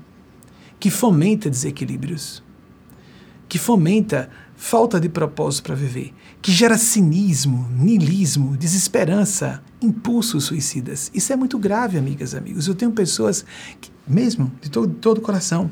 que 0.79 0.89
fomenta 0.89 1.49
desequilíbrios, 1.49 2.41
que 3.49 3.59
fomenta 3.59 4.29
falta 4.55 4.97
de 4.97 5.09
propósito 5.09 5.65
para 5.65 5.75
viver, 5.75 6.13
que 6.41 6.53
gera 6.53 6.77
cinismo, 6.77 7.67
niilismo, 7.71 8.55
desesperança, 8.55 9.61
impulsos 9.81 10.45
suicidas. 10.45 11.11
Isso 11.13 11.33
é 11.33 11.35
muito 11.35 11.59
grave, 11.59 11.97
amigas 11.97 12.31
e 12.31 12.37
amigos. 12.37 12.65
Eu 12.65 12.75
tenho 12.75 12.91
pessoas, 12.91 13.45
que, 13.81 13.91
mesmo 14.07 14.49
de 14.61 14.69
todo, 14.69 15.17
o 15.17 15.21
coração, 15.21 15.69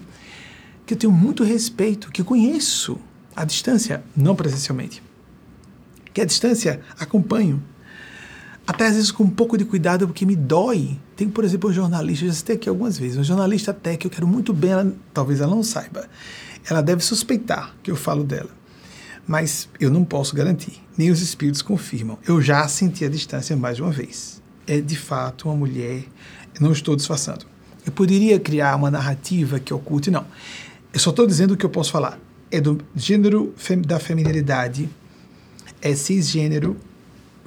que 0.85 0.93
eu 0.93 0.97
tenho 0.97 1.13
muito 1.13 1.41
respeito, 1.45 2.11
que 2.11 2.21
conheço 2.21 2.99
à 3.35 3.43
distância, 3.43 4.03
não 4.15 4.35
presencialmente. 4.35 5.01
Que 6.13 6.21
à 6.21 6.25
distância 6.25 6.81
acompanho. 6.99 7.61
Até 8.65 8.87
às 8.87 8.95
vezes 8.95 9.11
com 9.11 9.23
um 9.23 9.29
pouco 9.29 9.57
de 9.57 9.65
cuidado, 9.65 10.07
porque 10.07 10.25
me 10.25 10.35
dói. 10.35 10.97
Tem, 11.15 11.27
por 11.27 11.43
exemplo, 11.43 11.69
um 11.69 11.73
jornalista, 11.73 12.25
já 12.25 12.33
citei 12.33 12.55
aqui 12.55 12.69
algumas 12.69 12.97
vezes, 12.97 13.17
uma 13.17 13.23
jornalista 13.23 13.71
até 13.71 13.97
que 13.97 14.07
eu 14.07 14.11
quero 14.11 14.27
muito 14.27 14.53
bem, 14.53 14.71
ela, 14.71 14.93
talvez 15.13 15.41
ela 15.41 15.53
não 15.53 15.63
saiba. 15.63 16.07
Ela 16.69 16.81
deve 16.81 17.03
suspeitar 17.03 17.75
que 17.83 17.91
eu 17.91 17.95
falo 17.95 18.23
dela. 18.23 18.49
Mas 19.27 19.69
eu 19.79 19.89
não 19.89 20.03
posso 20.03 20.35
garantir, 20.35 20.81
nem 20.97 21.09
os 21.09 21.21
espíritos 21.21 21.61
confirmam. 21.61 22.17
Eu 22.27 22.41
já 22.41 22.67
senti 22.67 23.05
a 23.05 23.09
distância 23.09 23.55
mais 23.55 23.77
de 23.77 23.81
uma 23.81 23.91
vez. 23.91 24.41
É 24.65 24.79
de 24.79 24.95
fato 24.95 25.49
uma 25.49 25.55
mulher, 25.55 26.05
não 26.59 26.71
estou 26.71 26.95
disfarçando, 26.95 27.45
Eu 27.85 27.91
poderia 27.91 28.39
criar 28.39 28.75
uma 28.75 28.89
narrativa 28.89 29.59
que 29.59 29.73
oculte, 29.73 30.09
não. 30.09 30.25
Eu 30.93 30.99
só 30.99 31.09
estou 31.09 31.27
dizendo 31.27 31.53
o 31.53 31.57
que 31.57 31.65
eu 31.65 31.69
posso 31.69 31.91
falar. 31.91 32.17
É 32.53 32.61
do 32.61 32.79
gênero 32.95 33.51
da 33.83 33.99
feminilidade, 33.99 34.87
é 35.81 35.95
cisgênero, 35.95 36.77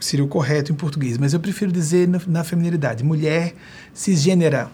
seria 0.01 0.25
o 0.25 0.29
correto 0.29 0.73
em 0.73 0.75
português, 0.75 1.17
mas 1.17 1.33
eu 1.33 1.39
prefiro 1.39 1.71
dizer 1.71 2.09
na, 2.09 2.21
na 2.27 2.43
feminilidade, 2.43 3.05
mulher 3.05 3.55
cisgênera, 3.95 4.69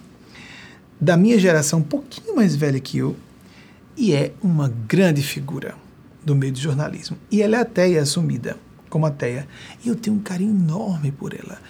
da 0.99 1.19
minha 1.19 1.39
geração, 1.39 1.81
um 1.81 1.83
pouquinho 1.83 2.35
mais 2.35 2.57
velha 2.57 2.81
que 2.81 2.97
eu, 2.97 3.15
e 3.95 4.15
é 4.15 4.33
uma 4.43 4.73
grande 4.89 5.21
figura 5.21 5.75
do 6.25 6.35
meio 6.35 6.55
do 6.55 6.59
jornalismo. 6.59 7.19
E 7.31 7.43
ela 7.43 7.59
é 7.59 7.61
ateia 7.61 8.01
assumida 8.01 8.57
como 8.89 9.05
ateia. 9.05 9.47
E 9.85 9.89
eu 9.89 9.95
tenho 9.95 10.17
um 10.17 10.21
carinho 10.21 10.55
enorme 10.55 11.13
por 11.13 11.35
ela. 11.35 11.61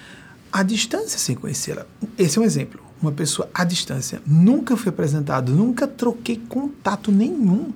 À 0.52 0.62
distância, 0.62 1.18
sem 1.18 1.34
conhecê-la. 1.34 1.84
Esse 2.16 2.38
é 2.38 2.40
um 2.40 2.44
exemplo. 2.44 2.80
Uma 3.00 3.10
pessoa 3.10 3.50
à 3.52 3.64
distância. 3.64 4.22
Nunca 4.24 4.76
fui 4.76 4.90
apresentado, 4.90 5.50
nunca 5.50 5.88
troquei 5.88 6.40
contato 6.48 7.10
nenhum 7.10 7.72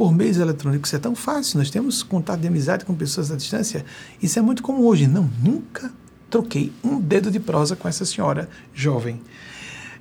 por 0.00 0.14
meios 0.14 0.38
eletrônicos. 0.38 0.94
É 0.94 0.98
tão 0.98 1.14
fácil. 1.14 1.58
Nós 1.58 1.68
temos 1.68 2.02
contato 2.02 2.40
de 2.40 2.48
amizade 2.48 2.86
com 2.86 2.94
pessoas 2.94 3.30
à 3.30 3.36
distância. 3.36 3.84
Isso 4.22 4.38
é 4.38 4.40
muito 4.40 4.62
comum 4.62 4.86
hoje. 4.86 5.06
Não, 5.06 5.28
nunca 5.44 5.92
troquei 6.30 6.72
um 6.82 6.98
dedo 6.98 7.30
de 7.30 7.38
prosa 7.38 7.76
com 7.76 7.86
essa 7.86 8.06
senhora 8.06 8.48
jovem. 8.72 9.20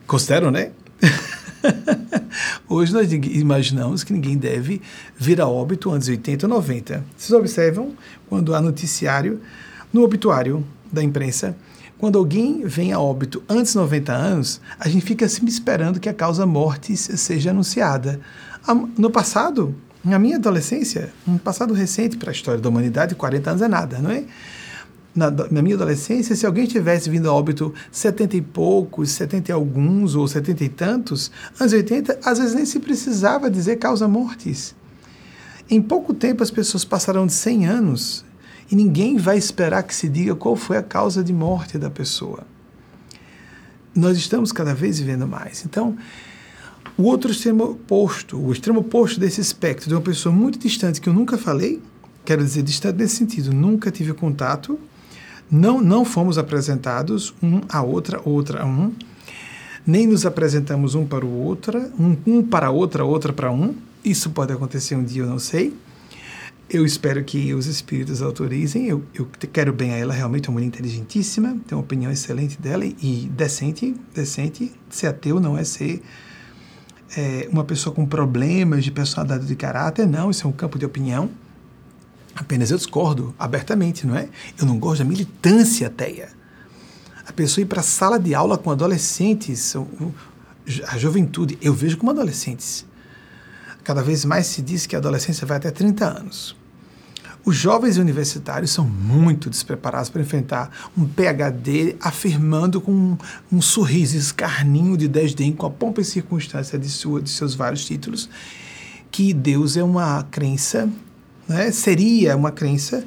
Considero, 0.07 0.51
né? 0.51 0.71
Hoje 2.69 2.93
nós 2.93 3.11
imaginamos 3.11 4.01
que 4.05 4.13
ninguém 4.13 4.37
deve 4.37 4.81
vir 5.17 5.41
a 5.41 5.47
óbito 5.49 5.91
antes 5.91 6.05
de 6.05 6.11
80 6.13 6.45
ou 6.45 6.49
90. 6.53 7.03
Vocês 7.17 7.37
observam 7.37 7.91
quando 8.29 8.55
há 8.55 8.61
noticiário, 8.61 9.41
no 9.91 10.01
obituário 10.01 10.65
da 10.89 11.03
imprensa, 11.03 11.57
quando 11.97 12.17
alguém 12.17 12.65
vem 12.65 12.93
a 12.93 13.01
óbito 13.01 13.43
antes 13.49 13.73
de 13.73 13.79
90 13.79 14.13
anos, 14.13 14.61
a 14.79 14.87
gente 14.87 15.05
fica 15.05 15.27
sempre 15.27 15.49
esperando 15.49 15.99
que 15.99 16.07
a 16.07 16.13
causa 16.13 16.45
mortis 16.45 17.01
seja 17.17 17.49
anunciada. 17.49 18.21
No 18.97 19.09
passado, 19.09 19.75
na 20.03 20.17
minha 20.17 20.37
adolescência, 20.37 21.11
um 21.27 21.37
passado 21.37 21.73
recente 21.73 22.17
para 22.17 22.31
a 22.31 22.33
história 22.33 22.61
da 22.61 22.69
humanidade, 22.69 23.15
40 23.15 23.49
anos 23.49 23.61
é 23.61 23.67
nada, 23.67 23.99
não 23.99 24.11
é? 24.11 24.23
Na, 25.13 25.29
na, 25.29 25.61
minha 25.61 25.75
adolescência, 25.75 26.35
se 26.35 26.45
alguém 26.45 26.65
tivesse 26.65 27.09
vindo 27.09 27.29
a 27.29 27.33
óbito 27.33 27.73
70 27.91 28.37
e 28.37 28.41
poucos, 28.41 29.11
70 29.11 29.49
e 29.49 29.53
alguns 29.53 30.15
ou 30.15 30.27
70 30.27 30.63
e 30.63 30.69
tantos, 30.69 31.31
anos 31.59 31.73
80, 31.73 32.19
às 32.23 32.37
vezes 32.37 32.55
nem 32.55 32.65
se 32.65 32.79
precisava 32.79 33.49
dizer 33.49 33.77
causa 33.77 34.07
mortis. 34.07 34.75
Em 35.69 35.81
pouco 35.81 36.13
tempo 36.13 36.41
as 36.41 36.51
pessoas 36.51 36.85
passarão 36.85 37.25
de 37.25 37.33
100 37.33 37.67
anos 37.67 38.25
e 38.71 38.75
ninguém 38.75 39.17
vai 39.17 39.37
esperar 39.37 39.83
que 39.83 39.95
se 39.95 40.07
diga 40.07 40.35
qual 40.35 40.55
foi 40.55 40.77
a 40.77 40.83
causa 40.83 41.23
de 41.23 41.33
morte 41.33 41.77
da 41.77 41.89
pessoa. 41.89 42.43
Nós 43.93 44.17
estamos 44.17 44.51
cada 44.51 44.73
vez 44.73 44.99
vivendo 44.99 45.27
mais. 45.27 45.65
Então, 45.65 45.97
o 46.99 47.03
outro 47.03 47.31
extremo 47.31 47.63
oposto, 47.63 48.37
o 48.37 48.51
extremo 48.51 48.81
oposto 48.81 49.21
desse 49.21 49.39
espectro 49.39 49.87
de 49.87 49.95
uma 49.95 50.01
pessoa 50.01 50.35
muito 50.35 50.59
distante 50.59 50.99
que 50.99 51.07
eu 51.07 51.13
nunca 51.13 51.37
falei, 51.37 51.81
quero 52.25 52.43
dizer 52.43 52.61
distante 52.61 52.97
nesse 52.97 53.15
sentido, 53.15 53.53
nunca 53.53 53.89
tive 53.89 54.13
contato, 54.13 54.77
não, 55.49 55.79
não 55.79 56.03
fomos 56.03 56.37
apresentados 56.37 57.33
um 57.41 57.61
a 57.69 57.81
outra, 57.81 58.19
outra 58.25 58.63
a 58.63 58.65
um, 58.65 58.91
nem 59.87 60.05
nos 60.05 60.25
apresentamos 60.25 60.93
um 60.93 61.05
para 61.05 61.25
o 61.25 61.33
outro, 61.41 61.79
um, 61.97 62.17
um 62.27 62.43
para 62.43 62.69
outra, 62.69 63.05
outra 63.05 63.31
para 63.31 63.49
um. 63.49 63.73
Isso 64.03 64.29
pode 64.31 64.51
acontecer 64.51 64.95
um 64.95 65.03
dia, 65.03 65.23
eu 65.23 65.27
não 65.27 65.39
sei. 65.39 65.73
Eu 66.69 66.85
espero 66.85 67.23
que 67.23 67.53
os 67.53 67.65
espíritos 67.65 68.21
autorizem. 68.21 68.87
Eu, 68.87 69.01
eu 69.15 69.25
quero 69.53 69.71
bem 69.71 69.93
a 69.93 69.95
ela, 69.95 70.13
realmente 70.13 70.47
é 70.47 70.49
uma 70.49 70.55
mulher 70.55 70.67
inteligentíssima, 70.67 71.57
tem 71.65 71.77
uma 71.77 71.83
opinião 71.83 72.11
excelente 72.11 72.61
dela 72.61 72.85
e 72.85 73.29
decente. 73.31 73.95
Decente. 74.13 74.71
Ser 74.89 75.07
ateu 75.07 75.39
não 75.39 75.57
é 75.57 75.63
ser 75.63 76.03
é, 77.17 77.47
uma 77.51 77.63
pessoa 77.63 77.93
com 77.93 78.05
problemas 78.05 78.83
de 78.83 78.91
personalidade 78.91 79.45
de 79.45 79.55
caráter, 79.55 80.07
não. 80.07 80.29
Isso 80.29 80.45
é 80.45 80.49
um 80.49 80.53
campo 80.53 80.77
de 80.77 80.85
opinião. 80.85 81.29
Apenas 82.35 82.71
eu 82.71 82.77
discordo 82.77 83.33
abertamente, 83.37 84.05
não 84.05 84.15
é? 84.15 84.29
Eu 84.57 84.65
não 84.65 84.77
gosto 84.77 84.99
da 84.99 85.05
militância 85.05 85.87
ateia. 85.87 86.29
A 87.27 87.33
pessoa 87.33 87.63
ir 87.63 87.65
para 87.65 87.81
a 87.81 87.83
sala 87.83 88.19
de 88.19 88.33
aula 88.33 88.57
com 88.57 88.71
adolescentes, 88.71 89.75
a 90.87 90.97
juventude, 90.97 91.57
eu 91.61 91.73
vejo 91.73 91.97
como 91.97 92.11
adolescentes. 92.11 92.85
Cada 93.83 94.01
vez 94.01 94.23
mais 94.25 94.47
se 94.47 94.61
diz 94.61 94.85
que 94.85 94.95
a 94.95 94.99
adolescência 94.99 95.45
vai 95.45 95.57
até 95.57 95.71
30 95.71 96.05
anos. 96.05 96.55
Os 97.45 97.55
jovens 97.55 97.97
universitários 97.97 98.71
são 98.71 98.85
muito 98.85 99.49
despreparados 99.49 100.09
para 100.09 100.21
enfrentar 100.21 100.89
um 100.97 101.05
PhD 101.05 101.95
afirmando 102.01 102.79
com 102.81 102.91
um, 102.91 103.17
um 103.51 103.61
sorriso 103.61 104.17
escarninho 104.17 104.95
de 104.97 105.07
desdém, 105.07 105.53
com 105.53 105.65
a 105.65 105.69
pompa 105.69 106.01
e 106.01 106.05
circunstância 106.05 106.77
de, 106.77 106.89
sua, 106.89 107.21
de 107.21 107.29
seus 107.29 107.55
vários 107.55 107.85
títulos, 107.85 108.29
que 109.09 109.33
Deus 109.33 109.77
é 109.77 109.83
uma 109.83 110.23
crença 110.23 110.89
né, 111.49 111.71
seria 111.71 112.37
uma 112.37 112.51
crença 112.51 113.03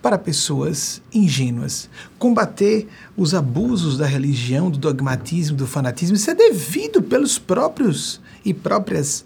para 0.00 0.16
pessoas 0.16 1.02
ingênuas. 1.12 1.90
Combater 2.18 2.88
os 3.16 3.34
abusos 3.34 3.98
da 3.98 4.06
religião, 4.06 4.70
do 4.70 4.78
dogmatismo, 4.78 5.56
do 5.56 5.66
fanatismo, 5.66 6.16
isso 6.16 6.30
é 6.30 6.34
devido 6.34 7.02
pelos 7.02 7.38
próprios 7.38 8.20
e 8.44 8.54
próprias 8.54 9.24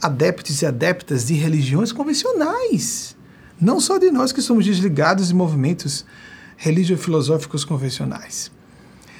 adeptos 0.00 0.62
e 0.62 0.66
adeptas 0.66 1.26
de 1.26 1.34
religiões 1.34 1.92
convencionais. 1.92 3.16
Não 3.60 3.78
só 3.78 3.98
de 3.98 4.10
nós 4.10 4.32
que 4.32 4.40
somos 4.40 4.64
desligados 4.64 5.28
de 5.28 5.34
movimentos 5.34 6.06
religio-filosóficos 6.56 7.64
convencionais. 7.64 8.50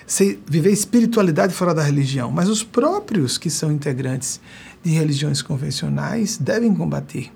Se 0.06 0.40
viver 0.46 0.72
espiritualidade 0.72 1.54
fora 1.54 1.74
da 1.74 1.82
religião, 1.82 2.30
mas 2.30 2.48
os 2.48 2.64
próprios 2.64 3.38
que 3.38 3.50
são 3.50 3.70
integrantes 3.70 4.40
de 4.82 4.90
religiões 4.90 5.42
convencionais 5.42 6.38
devem 6.38 6.74
combater. 6.74 7.30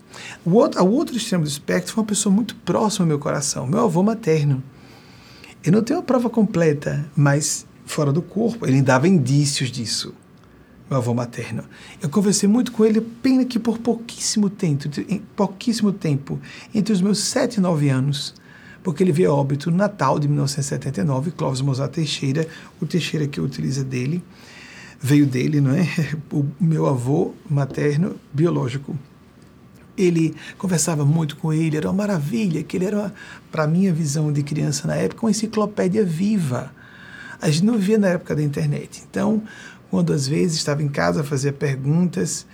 O 0.44 0.52
outro, 0.52 0.80
ao 0.80 0.90
outro 0.90 1.16
extremo 1.16 1.44
do 1.44 1.48
espectro 1.48 1.92
foi 1.92 2.02
uma 2.02 2.08
pessoa 2.08 2.34
muito 2.34 2.56
próxima 2.56 3.04
ao 3.04 3.08
meu 3.08 3.18
coração, 3.18 3.66
meu 3.66 3.84
avô 3.84 4.02
materno. 4.02 4.62
Eu 5.62 5.72
não 5.72 5.82
tenho 5.82 6.00
a 6.00 6.02
prova 6.02 6.28
completa, 6.30 7.04
mas 7.14 7.66
fora 7.84 8.12
do 8.12 8.22
corpo, 8.22 8.66
ele 8.66 8.82
dava 8.82 9.06
indícios 9.06 9.70
disso, 9.70 10.14
meu 10.88 10.98
avô 10.98 11.14
materno. 11.14 11.64
Eu 12.02 12.08
conversei 12.08 12.48
muito 12.48 12.72
com 12.72 12.84
ele, 12.84 13.00
pena 13.00 13.44
que 13.44 13.58
por 13.58 13.78
pouquíssimo 13.78 14.50
tempo, 14.50 14.84
pouquíssimo 15.34 15.92
tempo, 15.92 16.38
entre 16.74 16.92
os 16.92 17.00
meus 17.00 17.20
sete 17.20 17.56
e 17.56 17.60
nove 17.60 17.88
anos, 17.88 18.34
porque 18.82 19.02
ele 19.02 19.12
veio 19.12 19.30
a 19.30 19.34
óbito 19.34 19.70
no 19.70 19.76
Natal 19.76 20.18
de 20.18 20.28
1979, 20.28 21.30
Clóvis 21.30 21.62
Mozart 21.62 21.92
Teixeira, 21.92 22.46
o 22.80 22.86
Teixeira 22.86 23.26
que 23.26 23.40
utiliza 23.40 23.82
dele, 23.82 24.22
veio 25.00 25.26
dele, 25.26 25.60
não 25.60 25.74
é? 25.74 25.86
O 26.30 26.44
meu 26.60 26.86
avô 26.86 27.34
materno 27.48 28.16
biológico. 28.32 28.96
Ele 29.96 30.34
conversava 30.58 31.04
muito 31.04 31.36
com 31.36 31.52
ele, 31.52 31.76
era 31.76 31.88
uma 31.88 31.94
maravilha, 31.94 32.62
que 32.62 32.76
ele 32.76 32.84
era, 32.84 33.14
para 33.50 33.66
minha 33.66 33.92
visão 33.92 34.32
de 34.32 34.42
criança 34.42 34.88
na 34.88 34.96
época, 34.96 35.24
uma 35.24 35.30
enciclopédia 35.30 36.04
viva. 36.04 36.72
A 37.40 37.48
gente 37.48 37.64
não 37.64 37.74
vivia 37.74 37.98
na 37.98 38.08
época 38.08 38.34
da 38.34 38.42
internet. 38.42 39.02
Então, 39.08 39.42
quando 39.94 40.12
às 40.12 40.26
vezes 40.26 40.56
estava 40.56 40.82
em 40.82 40.88
casa, 40.88 41.22
fazia 41.22 41.52
perguntas, 41.52 42.44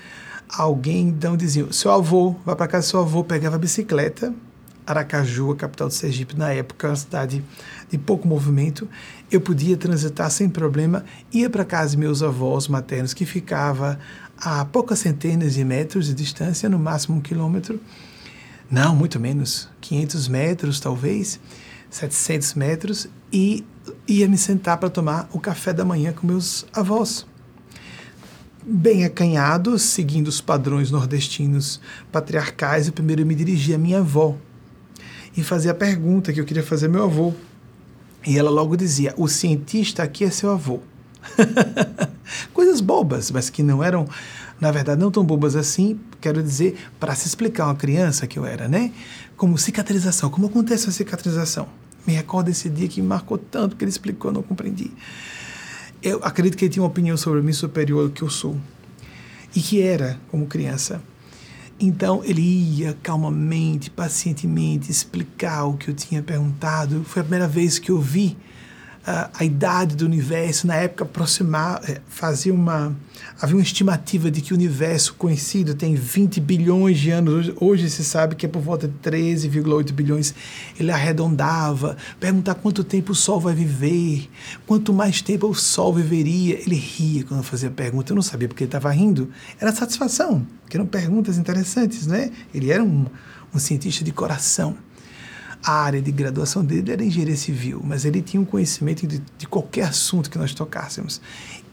alguém 0.46 1.09
então 1.09 1.38
dizia: 1.38 1.66
seu 1.72 1.90
avô, 1.90 2.35
vai 2.44 2.55
para 2.55 2.68
casa, 2.68 2.87
seu 2.87 3.00
avô. 3.00 3.24
Pegava 3.24 3.57
a 3.57 3.59
bicicleta, 3.59 4.35
Aracaju, 4.87 5.53
a 5.53 5.57
capital 5.57 5.88
do 5.88 5.94
Sergipe, 5.94 6.37
na 6.37 6.53
época, 6.53 6.88
uma 6.88 6.96
cidade 6.96 7.42
de 7.88 7.96
pouco 7.96 8.29
movimento, 8.29 8.87
eu 9.31 9.40
podia 9.40 9.74
transitar 9.74 10.31
sem 10.31 10.50
problema, 10.50 11.03
ia 11.33 11.48
para 11.48 11.64
casa 11.64 11.92
de 11.92 11.96
meus 11.96 12.22
avós 12.22 12.68
maternos, 12.68 13.14
que 13.14 13.24
ficava 13.24 13.98
a 14.37 14.66
poucas 14.66 14.98
centenas 14.98 15.55
de 15.55 15.64
metros 15.64 16.09
de 16.09 16.14
distância, 16.14 16.68
no 16.68 16.79
máximo 16.79 17.16
um 17.16 17.20
quilômetro, 17.22 17.81
não, 18.70 18.94
muito 18.94 19.18
menos, 19.18 19.66
500 19.81 20.29
metros 20.29 20.79
talvez, 20.79 21.40
700 21.88 22.53
metros, 22.55 23.09
e 23.33 23.64
ia 24.07 24.29
me 24.29 24.37
sentar 24.37 24.76
para 24.76 24.90
tomar 24.90 25.26
o 25.33 25.40
café 25.40 25.72
da 25.72 25.87
manhã 25.87 26.12
com 26.12 26.26
meus 26.26 26.66
avós. 26.72 27.30
Bem 28.62 29.07
acanhado, 29.07 29.79
seguindo 29.79 30.29
os 30.29 30.42
padrões 30.42 30.90
nordestinos 30.90 31.81
patriarcais, 32.12 32.87
eu 32.87 32.92
primeiro 32.92 33.25
me 33.25 33.35
dirigi 33.35 33.75
à 33.75 33.79
minha 33.79 34.01
avó, 34.01 34.37
e 35.35 35.42
fazia 35.42 35.70
a 35.70 35.75
pergunta 35.75 36.31
que 36.31 36.40
eu 36.40 36.44
queria 36.44 36.62
fazer 36.62 36.87
ao 36.87 36.92
meu 36.92 37.05
avô. 37.05 37.33
E 38.27 38.38
ela 38.38 38.51
logo 38.51 38.77
dizia: 38.77 39.14
O 39.16 39.29
cientista 39.29 40.03
aqui 40.03 40.25
é 40.25 40.31
seu 40.31 40.51
avô. 40.51 40.81
Coisas 42.53 42.83
bobas, 42.83 43.31
mas 43.31 43.49
que 43.49 43.62
não 43.62 43.83
eram, 43.83 44.07
na 44.61 44.70
verdade, 44.70 45.01
não 45.01 45.11
tão 45.11 45.25
bobas 45.25 45.57
assim, 45.57 45.99
quero 46.20 46.42
dizer, 46.42 46.77
para 46.99 47.14
se 47.14 47.27
explicar 47.27 47.64
uma 47.64 47.75
criança 47.75 48.27
que 48.27 48.38
eu 48.38 48.44
era, 48.44 48.68
né? 48.68 48.92
Como 49.38 49.57
cicatrização, 49.57 50.29
como 50.29 50.49
acontece 50.49 50.87
a 50.87 50.92
cicatrização. 50.92 51.66
Me 52.07 52.12
recordo 52.12 52.51
esse 52.51 52.68
dia 52.68 52.88
que 52.88 53.01
me 53.01 53.09
marcou 53.09 53.38
tanto, 53.38 53.75
que 53.75 53.85
ele 53.85 53.90
explicou, 53.90 54.31
eu 54.31 54.35
não 54.35 54.42
compreendi. 54.42 54.90
Eu 56.03 56.21
acredito 56.23 56.57
que 56.57 56.65
ele 56.65 56.73
tinha 56.73 56.83
uma 56.83 56.89
opinião 56.89 57.17
sobre 57.17 57.43
mim 57.43 57.53
superior 57.53 58.05
ao 58.05 58.11
que 58.11 58.23
eu 58.23 58.31
sou. 58.31 58.57
E 59.55 59.61
que 59.61 59.83
era, 59.83 60.21
como 60.31 60.47
criança, 60.47 61.03
então 61.79 62.23
ele 62.25 62.43
ia 62.43 62.97
calmamente, 63.03 63.91
pacientemente 63.91 64.91
explicar 64.91 65.65
o 65.65 65.77
que 65.77 65.89
eu 65.89 65.95
tinha 65.95 66.23
perguntado. 66.23 67.03
Foi 67.05 67.21
a 67.21 67.25
primeira 67.25 67.49
vez 67.49 67.79
que 67.79 67.91
eu 67.91 68.01
vi 68.01 68.37
a, 69.07 69.31
a 69.39 69.45
idade 69.45 69.97
do 69.97 70.05
universo, 70.05 70.67
na 70.67 70.77
época 70.77 71.05
aproximar, 71.05 71.83
é, 71.89 72.01
fazia 72.09 72.53
uma 72.53 72.95
havia 73.41 73.57
uma 73.57 73.63
estimativa 73.63 74.31
de 74.31 74.41
que 74.41 74.53
o 74.53 74.57
universo 74.57 75.15
conhecido 75.15 75.75
tem 75.75 75.95
20 75.95 76.41
bilhões 76.41 76.99
de 76.99 77.11
anos. 77.11 77.35
Hoje, 77.35 77.55
hoje 77.59 77.91
se 77.91 78.05
sabe 78.05 78.35
que 78.35 78.45
é 78.45 78.49
por 78.49 78.61
volta 78.61 78.87
de 78.87 78.95
13,8 78.99 79.93
bilhões. 79.93 80.35
Ele 80.79 80.91
arredondava, 80.91 81.97
perguntar 82.19 82.55
quanto 82.57 82.85
tempo 82.85 83.13
o 83.13 83.15
Sol 83.15 83.41
vai 83.41 83.55
viver, 83.55 84.29
quanto 84.67 84.93
mais 84.93 85.23
tempo 85.23 85.49
o 85.49 85.55
Sol 85.55 85.95
viveria. 85.95 86.61
Ele 86.61 86.77
ria 86.77 87.25
quando 87.25 87.43
fazia 87.43 87.69
a 87.69 87.73
pergunta. 87.73 88.13
Eu 88.13 88.17
não 88.17 88.23
sabia 88.23 88.49
porque 88.49 88.65
ele 88.65 88.69
estava 88.69 88.91
rindo. 88.91 89.31
Era 89.59 89.73
satisfação, 89.73 90.47
que 90.69 90.77
eram 90.77 90.87
perguntas 90.87 91.39
interessantes, 91.39 92.07
né? 92.07 92.31
Ele 92.55 92.71
era 92.71 92.85
um, 92.85 93.07
um 93.55 93.59
cientista 93.59 94.05
de 94.05 94.13
coração 94.13 94.77
a 95.62 95.73
área 95.73 96.01
de 96.01 96.11
graduação 96.11 96.64
dele 96.64 96.92
era 96.92 97.05
engenharia 97.05 97.37
civil, 97.37 97.83
mas 97.85 98.05
ele 98.05 98.23
tinha 98.23 98.40
um 98.40 98.44
conhecimento 98.44 99.07
de, 99.07 99.23
de 99.37 99.46
qualquer 99.46 99.85
assunto 99.85 100.31
que 100.31 100.38
nós 100.38 100.55
tocássemos. 100.55 101.20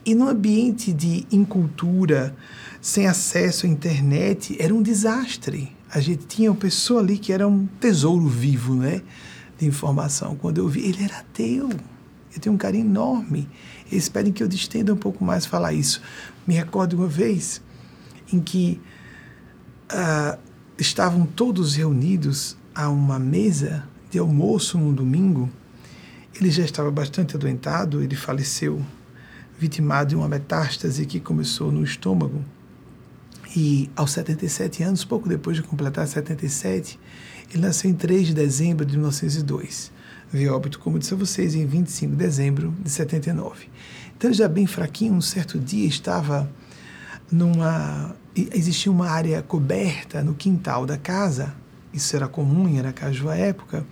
E 0.05 0.13
no 0.13 0.27
ambiente 0.27 0.93
de 0.93 1.25
incultura, 1.31 2.35
sem 2.81 3.07
acesso 3.07 3.65
à 3.65 3.69
internet, 3.69 4.55
era 4.59 4.73
um 4.73 4.81
desastre. 4.81 5.75
A 5.89 5.99
gente 5.99 6.25
tinha 6.25 6.51
uma 6.51 6.57
pessoa 6.57 7.01
ali 7.01 7.17
que 7.17 7.31
era 7.31 7.47
um 7.47 7.65
tesouro 7.79 8.27
vivo, 8.27 8.75
né? 8.75 9.01
De 9.57 9.65
informação. 9.65 10.35
Quando 10.35 10.59
eu 10.59 10.67
vi, 10.67 10.81
ele 10.81 11.03
era 11.03 11.17
ateu. 11.17 11.69
Eu 12.33 12.41
tenho 12.41 12.55
um 12.55 12.57
carinho 12.57 12.85
enorme. 12.85 13.49
Eles 13.91 14.07
pedem 14.07 14.31
que 14.31 14.43
eu 14.43 14.47
distenda 14.47 14.93
um 14.93 14.97
pouco 14.97 15.23
mais 15.23 15.45
falar 15.45 15.73
isso. 15.73 16.01
Me 16.45 16.53
recordo 16.53 16.93
uma 16.93 17.07
vez 17.07 17.61
em 18.31 18.39
que 18.39 18.79
uh, 19.91 20.37
estavam 20.77 21.25
todos 21.25 21.75
reunidos 21.75 22.57
a 22.77 22.89
uma 22.89 23.17
mesa 23.17 23.83
de 24.11 24.19
almoço 24.19 24.77
num 24.77 24.93
domingo. 24.93 25.49
Ele 26.35 26.51
já 26.51 26.63
estava 26.63 26.91
bastante 26.91 27.35
adoentado, 27.35 28.03
ele 28.03 28.15
faleceu, 28.15 28.85
vitimado 29.57 30.09
de 30.09 30.15
uma 30.15 30.29
metástase 30.29 31.03
que 31.07 31.19
começou 31.19 31.71
no 31.71 31.83
estômago. 31.83 32.45
E 33.55 33.89
aos 33.95 34.11
77 34.11 34.83
anos, 34.83 35.03
pouco 35.03 35.27
depois 35.27 35.57
de 35.57 35.63
completar 35.63 36.07
77, 36.07 36.99
ele 37.51 37.63
nasceu 37.63 37.89
em 37.89 37.95
3 37.95 38.27
de 38.27 38.33
dezembro 38.35 38.85
de 38.85 38.95
1902. 38.95 39.91
Veio 40.31 40.53
óbito, 40.53 40.77
como 40.77 40.99
disse 40.99 41.15
a 41.15 41.17
vocês, 41.17 41.55
em 41.55 41.65
25 41.65 42.11
de 42.11 42.17
dezembro 42.17 42.75
de 42.79 42.91
79. 42.91 43.69
Então, 44.15 44.31
já 44.31 44.47
bem 44.47 44.67
fraquinho, 44.67 45.13
um 45.13 45.21
certo 45.21 45.57
dia 45.57 45.87
estava 45.87 46.47
numa. 47.31 48.15
Existia 48.35 48.91
uma 48.91 49.09
área 49.09 49.41
coberta 49.41 50.23
no 50.23 50.35
quintal 50.35 50.85
da 50.85 50.97
casa, 50.97 51.55
isso 51.97 52.15
era 52.15 52.27
comum 52.27 52.67
em 52.67 52.79
Aracaju 52.79 53.29
à 53.29 53.35
época, 53.35 53.85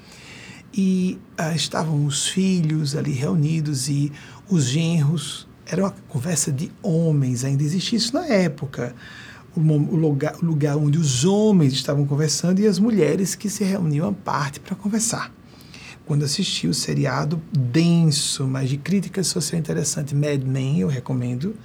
e 0.74 1.18
ah, 1.38 1.56
estavam 1.56 2.06
os 2.06 2.28
filhos 2.28 2.96
ali 2.96 3.12
reunidos 3.12 3.88
e 3.88 4.12
os 4.50 4.66
genros. 4.66 5.48
Era 5.66 5.84
uma 5.84 5.96
conversa 6.10 6.52
de 6.52 6.72
homens, 6.82 7.44
ainda 7.44 7.64
existia 7.64 7.98
isso 7.98 8.14
na 8.14 8.26
época. 8.26 8.94
O, 9.56 9.62
o, 9.62 9.96
lugar, 9.96 10.36
o 10.42 10.46
lugar 10.46 10.76
onde 10.76 10.98
os 10.98 11.24
homens 11.24 11.72
estavam 11.74 12.06
conversando 12.06 12.60
e 12.60 12.68
as 12.68 12.78
mulheres 12.78 13.36
que 13.36 13.50
se 13.50 13.64
reuniam 13.64 14.10
à 14.10 14.12
parte 14.12 14.60
para 14.60 14.76
conversar. 14.76 15.34
Quando 16.06 16.24
assisti 16.24 16.68
o 16.68 16.74
seriado 16.74 17.42
denso, 17.52 18.46
mas 18.46 18.70
de 18.70 18.78
crítica 18.78 19.24
social 19.24 19.60
interessante, 19.60 20.14
Mad 20.14 20.44
Men, 20.44 20.80
eu 20.80 20.88
recomendo, 20.88 21.56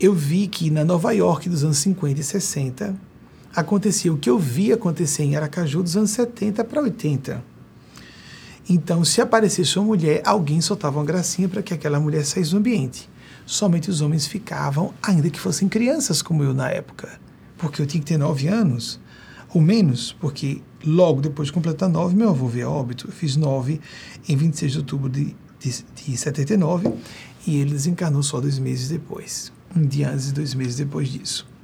eu 0.00 0.12
vi 0.12 0.46
que 0.48 0.70
na 0.70 0.84
Nova 0.84 1.12
York 1.12 1.48
dos 1.48 1.62
anos 1.62 1.78
50 1.78 2.20
e 2.20 2.24
60, 2.24 2.96
acontecia 3.56 4.12
o 4.12 4.18
que 4.18 4.28
eu 4.28 4.38
vi 4.38 4.70
acontecer 4.70 5.22
em 5.22 5.34
Aracaju 5.34 5.82
dos 5.82 5.96
anos 5.96 6.10
70 6.10 6.62
para 6.62 6.82
80. 6.82 7.42
Então, 8.68 9.02
se 9.02 9.22
aparecesse 9.22 9.78
uma 9.78 9.86
mulher, 9.86 10.20
alguém 10.26 10.60
soltava 10.60 10.98
uma 10.98 11.04
gracinha 11.04 11.48
para 11.48 11.62
que 11.62 11.72
aquela 11.72 11.98
mulher 11.98 12.24
saísse 12.26 12.50
do 12.50 12.58
ambiente. 12.58 13.08
Somente 13.46 13.88
os 13.88 14.02
homens 14.02 14.26
ficavam, 14.26 14.92
ainda 15.02 15.30
que 15.30 15.40
fossem 15.40 15.68
crianças 15.68 16.20
como 16.20 16.42
eu 16.42 16.52
na 16.52 16.68
época. 16.68 17.18
Porque 17.56 17.80
eu 17.80 17.86
tinha 17.86 18.00
que 18.00 18.06
ter 18.06 18.18
nove 18.18 18.46
anos, 18.46 19.00
ou 19.54 19.62
menos, 19.62 20.12
porque 20.20 20.60
logo 20.84 21.22
depois 21.22 21.48
de 21.48 21.54
completar 21.54 21.88
nove, 21.88 22.14
meu 22.14 22.28
avô 22.28 22.48
veio 22.48 22.68
a 22.68 22.70
óbito. 22.70 23.08
Eu 23.08 23.12
fiz 23.12 23.36
nove 23.36 23.80
em 24.28 24.36
26 24.36 24.72
de 24.72 24.78
outubro 24.78 25.08
de, 25.08 25.34
de, 25.58 25.84
de 25.94 26.16
79 26.16 26.92
e 27.46 27.56
ele 27.56 27.70
desencarnou 27.70 28.22
só 28.22 28.38
dois 28.38 28.58
meses 28.58 28.88
depois. 28.88 29.50
Um 29.74 29.86
dia 29.86 30.10
antes 30.10 30.28
e 30.28 30.34
dois 30.34 30.52
meses 30.52 30.76
depois 30.76 31.08
disso. 31.08 31.55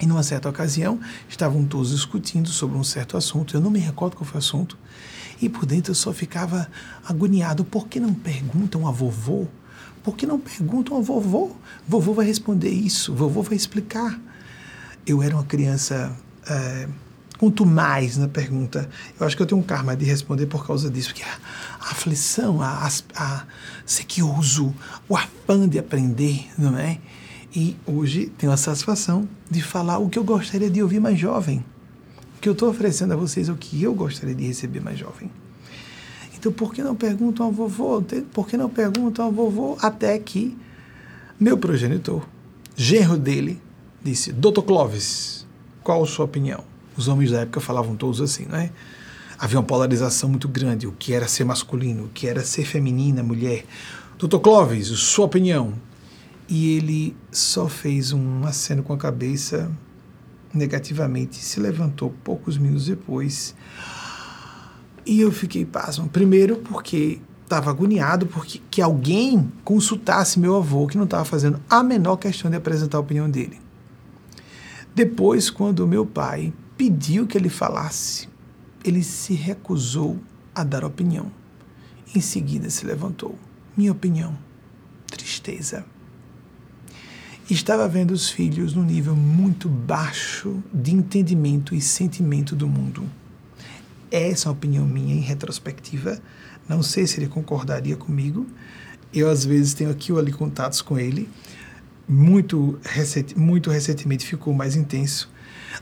E 0.00 0.06
numa 0.06 0.22
certa 0.22 0.48
ocasião, 0.48 0.98
estavam 1.28 1.64
todos 1.64 1.90
discutindo 1.90 2.48
sobre 2.48 2.76
um 2.78 2.84
certo 2.84 3.16
assunto, 3.16 3.54
eu 3.54 3.60
não 3.60 3.70
me 3.70 3.78
recordo 3.78 4.16
qual 4.16 4.24
foi 4.24 4.36
o 4.36 4.38
assunto, 4.38 4.78
e 5.42 5.48
por 5.48 5.66
dentro 5.66 5.90
eu 5.90 5.94
só 5.94 6.12
ficava 6.12 6.68
agoniado. 7.06 7.64
Por 7.64 7.86
que 7.86 8.00
não 8.00 8.14
perguntam 8.14 8.86
a 8.86 8.90
vovô? 8.90 9.46
Por 10.02 10.16
que 10.16 10.26
não 10.26 10.38
perguntam 10.38 10.96
a 10.96 11.00
vovô? 11.00 11.52
Vovô 11.86 12.14
vai 12.14 12.26
responder 12.26 12.70
isso, 12.70 13.14
vovô 13.14 13.42
vai 13.42 13.56
explicar. 13.56 14.18
Eu 15.06 15.22
era 15.22 15.34
uma 15.34 15.44
criança 15.44 16.16
é, 16.46 16.88
quanto 17.38 17.64
mais 17.64 18.16
na 18.16 18.28
pergunta. 18.28 18.88
Eu 19.18 19.26
acho 19.26 19.36
que 19.36 19.42
eu 19.42 19.46
tenho 19.46 19.60
um 19.60 19.64
karma 19.64 19.96
de 19.96 20.04
responder 20.04 20.46
por 20.46 20.66
causa 20.66 20.90
disso, 20.90 21.08
porque 21.08 21.22
a, 21.22 21.90
aflição, 21.90 22.60
a, 22.60 22.86
a, 23.14 23.24
a 23.24 23.44
uso, 24.38 24.74
o 25.08 25.16
afã 25.16 25.66
de 25.68 25.78
aprender, 25.78 26.50
não 26.58 26.76
é? 26.78 26.98
E 27.54 27.76
hoje 27.84 28.26
tenho 28.38 28.52
a 28.52 28.56
satisfação 28.56 29.28
de 29.50 29.60
falar 29.60 29.98
o 29.98 30.08
que 30.08 30.18
eu 30.18 30.24
gostaria 30.24 30.70
de 30.70 30.82
ouvir 30.82 31.00
mais 31.00 31.18
jovem. 31.18 31.64
O 32.36 32.40
que 32.40 32.48
eu 32.48 32.52
estou 32.52 32.70
oferecendo 32.70 33.12
a 33.12 33.16
vocês 33.16 33.48
é 33.48 33.52
o 33.52 33.56
que 33.56 33.82
eu 33.82 33.92
gostaria 33.92 34.34
de 34.34 34.46
receber 34.46 34.80
mais 34.80 34.98
jovem. 34.98 35.30
Então, 36.36 36.50
por 36.52 36.72
que 36.72 36.82
não 36.82 36.96
perguntam 36.96 37.46
ao 37.46 37.52
vovô? 37.52 38.02
Por 38.32 38.48
que 38.48 38.56
não 38.56 38.70
perguntam 38.70 39.26
ao 39.26 39.32
vovô? 39.32 39.76
Até 39.82 40.18
que 40.18 40.56
meu 41.38 41.58
progenitor, 41.58 42.22
genro 42.76 43.18
dele, 43.18 43.60
disse: 44.02 44.32
Doutor 44.32 44.62
Clóvis, 44.62 45.46
qual 45.82 46.02
a 46.02 46.06
sua 46.06 46.24
opinião? 46.24 46.64
Os 46.96 47.08
homens 47.08 47.30
da 47.30 47.40
época 47.40 47.60
falavam 47.60 47.96
todos 47.96 48.20
assim, 48.20 48.46
não 48.46 48.56
é? 48.56 48.70
Havia 49.38 49.58
uma 49.58 49.64
polarização 49.64 50.30
muito 50.30 50.48
grande: 50.48 50.86
o 50.86 50.92
que 50.92 51.12
era 51.12 51.26
ser 51.26 51.44
masculino, 51.44 52.04
o 52.04 52.08
que 52.08 52.26
era 52.26 52.44
ser 52.44 52.64
feminina, 52.64 53.22
mulher. 53.22 53.66
Doutor 54.18 54.40
Clóvis, 54.40 54.88
sua 54.88 55.26
opinião? 55.26 55.74
E 56.50 56.76
ele 56.76 57.16
só 57.30 57.68
fez 57.68 58.12
um 58.12 58.44
aceno 58.44 58.82
com 58.82 58.92
a 58.92 58.98
cabeça 58.98 59.70
negativamente, 60.52 61.36
se 61.36 61.60
levantou 61.60 62.12
poucos 62.24 62.58
minutos 62.58 62.86
depois. 62.86 63.54
E 65.06 65.20
eu 65.20 65.30
fiquei 65.30 65.64
pasmo. 65.64 66.08
Primeiro 66.08 66.56
porque 66.56 67.20
estava 67.44 67.70
agoniado 67.70 68.26
porque 68.26 68.60
que 68.68 68.82
alguém 68.82 69.50
consultasse 69.62 70.40
meu 70.40 70.56
avô, 70.56 70.88
que 70.88 70.96
não 70.96 71.04
estava 71.04 71.24
fazendo 71.24 71.60
a 71.70 71.84
menor 71.84 72.16
questão 72.16 72.50
de 72.50 72.56
apresentar 72.56 72.98
a 72.98 73.00
opinião 73.00 73.30
dele. 73.30 73.60
Depois, 74.92 75.50
quando 75.50 75.86
meu 75.86 76.04
pai 76.04 76.52
pediu 76.76 77.28
que 77.28 77.38
ele 77.38 77.48
falasse, 77.48 78.28
ele 78.84 79.04
se 79.04 79.34
recusou 79.34 80.18
a 80.52 80.64
dar 80.64 80.84
opinião. 80.84 81.30
Em 82.12 82.20
seguida 82.20 82.68
se 82.70 82.84
levantou. 82.84 83.38
Minha 83.76 83.92
opinião. 83.92 84.36
Tristeza 85.06 85.86
estava 87.54 87.88
vendo 87.88 88.12
os 88.12 88.30
filhos 88.30 88.74
num 88.74 88.84
nível 88.84 89.16
muito 89.16 89.68
baixo 89.68 90.62
de 90.72 90.92
entendimento 90.92 91.74
e 91.74 91.80
sentimento 91.80 92.54
do 92.54 92.68
mundo. 92.68 93.04
Essa 94.10 94.46
é 94.46 94.48
uma 94.48 94.56
opinião 94.56 94.86
minha 94.86 95.14
em 95.14 95.20
retrospectiva. 95.20 96.20
Não 96.68 96.82
sei 96.82 97.06
se 97.06 97.18
ele 97.18 97.28
concordaria 97.28 97.96
comigo. 97.96 98.46
Eu, 99.12 99.28
às 99.30 99.44
vezes, 99.44 99.74
tenho 99.74 99.90
aqui 99.90 100.12
ou 100.12 100.18
ali 100.18 100.32
contatos 100.32 100.82
com 100.82 100.98
ele. 100.98 101.28
Muito, 102.08 102.78
recent, 102.82 103.34
muito 103.36 103.70
recentemente 103.70 104.26
ficou 104.26 104.52
mais 104.52 104.74
intenso. 104.74 105.30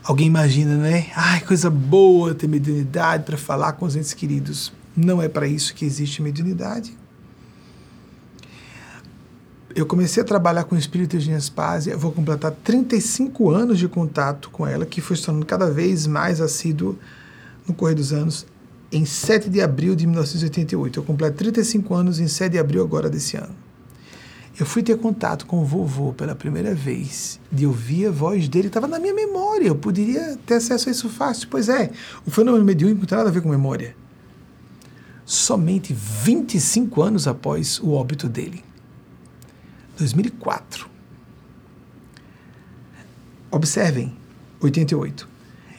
Alguém 0.03 0.27
imagina, 0.27 0.77
né? 0.77 1.07
Ai, 1.15 1.41
coisa 1.41 1.69
boa 1.69 2.35
ter 2.35 2.47
mediunidade 2.47 3.23
para 3.23 3.37
falar 3.37 3.73
com 3.73 3.85
os 3.85 3.95
entes 3.95 4.13
queridos. 4.13 4.71
Não 4.95 5.21
é 5.21 5.27
para 5.27 5.47
isso 5.47 5.73
que 5.73 5.85
existe 5.85 6.21
mediunidade 6.21 6.98
eu 9.75 9.85
comecei 9.85 10.23
a 10.23 10.25
trabalhar 10.25 10.63
com 10.63 10.75
o 10.75 10.77
espírito 10.77 11.17
de 11.17 11.31
Espásia, 11.31 11.95
vou 11.95 12.11
completar 12.11 12.51
35 12.51 13.49
anos 13.49 13.77
de 13.77 13.87
contato 13.87 14.49
com 14.49 14.65
ela, 14.65 14.85
que 14.85 14.99
foi 14.99 15.15
se 15.15 15.23
tornando 15.23 15.45
cada 15.45 15.69
vez 15.69 16.07
mais 16.07 16.41
assíduo 16.41 16.97
no 17.67 17.73
correr 17.73 17.95
dos 17.95 18.11
anos. 18.11 18.45
Em 18.91 19.05
7 19.05 19.49
de 19.49 19.61
abril 19.61 19.95
de 19.95 20.07
1988, 20.07 20.99
eu 20.99 21.03
completo 21.03 21.37
35 21.37 21.93
anos 21.93 22.19
em 22.19 22.27
7 22.27 22.53
de 22.53 22.57
abril 22.57 22.83
agora 22.83 23.09
desse 23.09 23.37
ano. 23.37 23.55
Eu 24.59 24.65
fui 24.65 24.81
ter 24.81 24.97
contato 24.97 25.45
com 25.45 25.61
o 25.61 25.65
vovô 25.65 26.11
pela 26.11 26.35
primeira 26.35 26.73
vez, 26.73 27.39
de 27.51 27.65
ouvir 27.65 28.07
a 28.07 28.11
voz 28.11 28.49
dele, 28.49 28.67
estava 28.67 28.87
na 28.87 28.99
minha 28.99 29.13
memória, 29.13 29.67
eu 29.67 29.75
poderia 29.75 30.37
ter 30.45 30.55
acesso 30.55 30.89
a 30.89 30.91
isso 30.91 31.07
fácil. 31.07 31.47
Pois 31.49 31.69
é, 31.69 31.91
o 32.25 32.31
fenômeno 32.31 32.65
mediúnico 32.65 33.01
não 33.01 33.07
tem 33.07 33.17
nada 33.17 33.29
a 33.29 33.31
ver 33.31 33.41
com 33.41 33.49
memória. 33.49 33.95
Somente 35.23 35.93
25 35.93 37.01
anos 37.01 37.27
após 37.27 37.79
o 37.79 37.91
óbito 37.91 38.27
dele. 38.27 38.63
2004. 39.99 40.89
Observem, 43.51 44.15
88. 44.61 45.27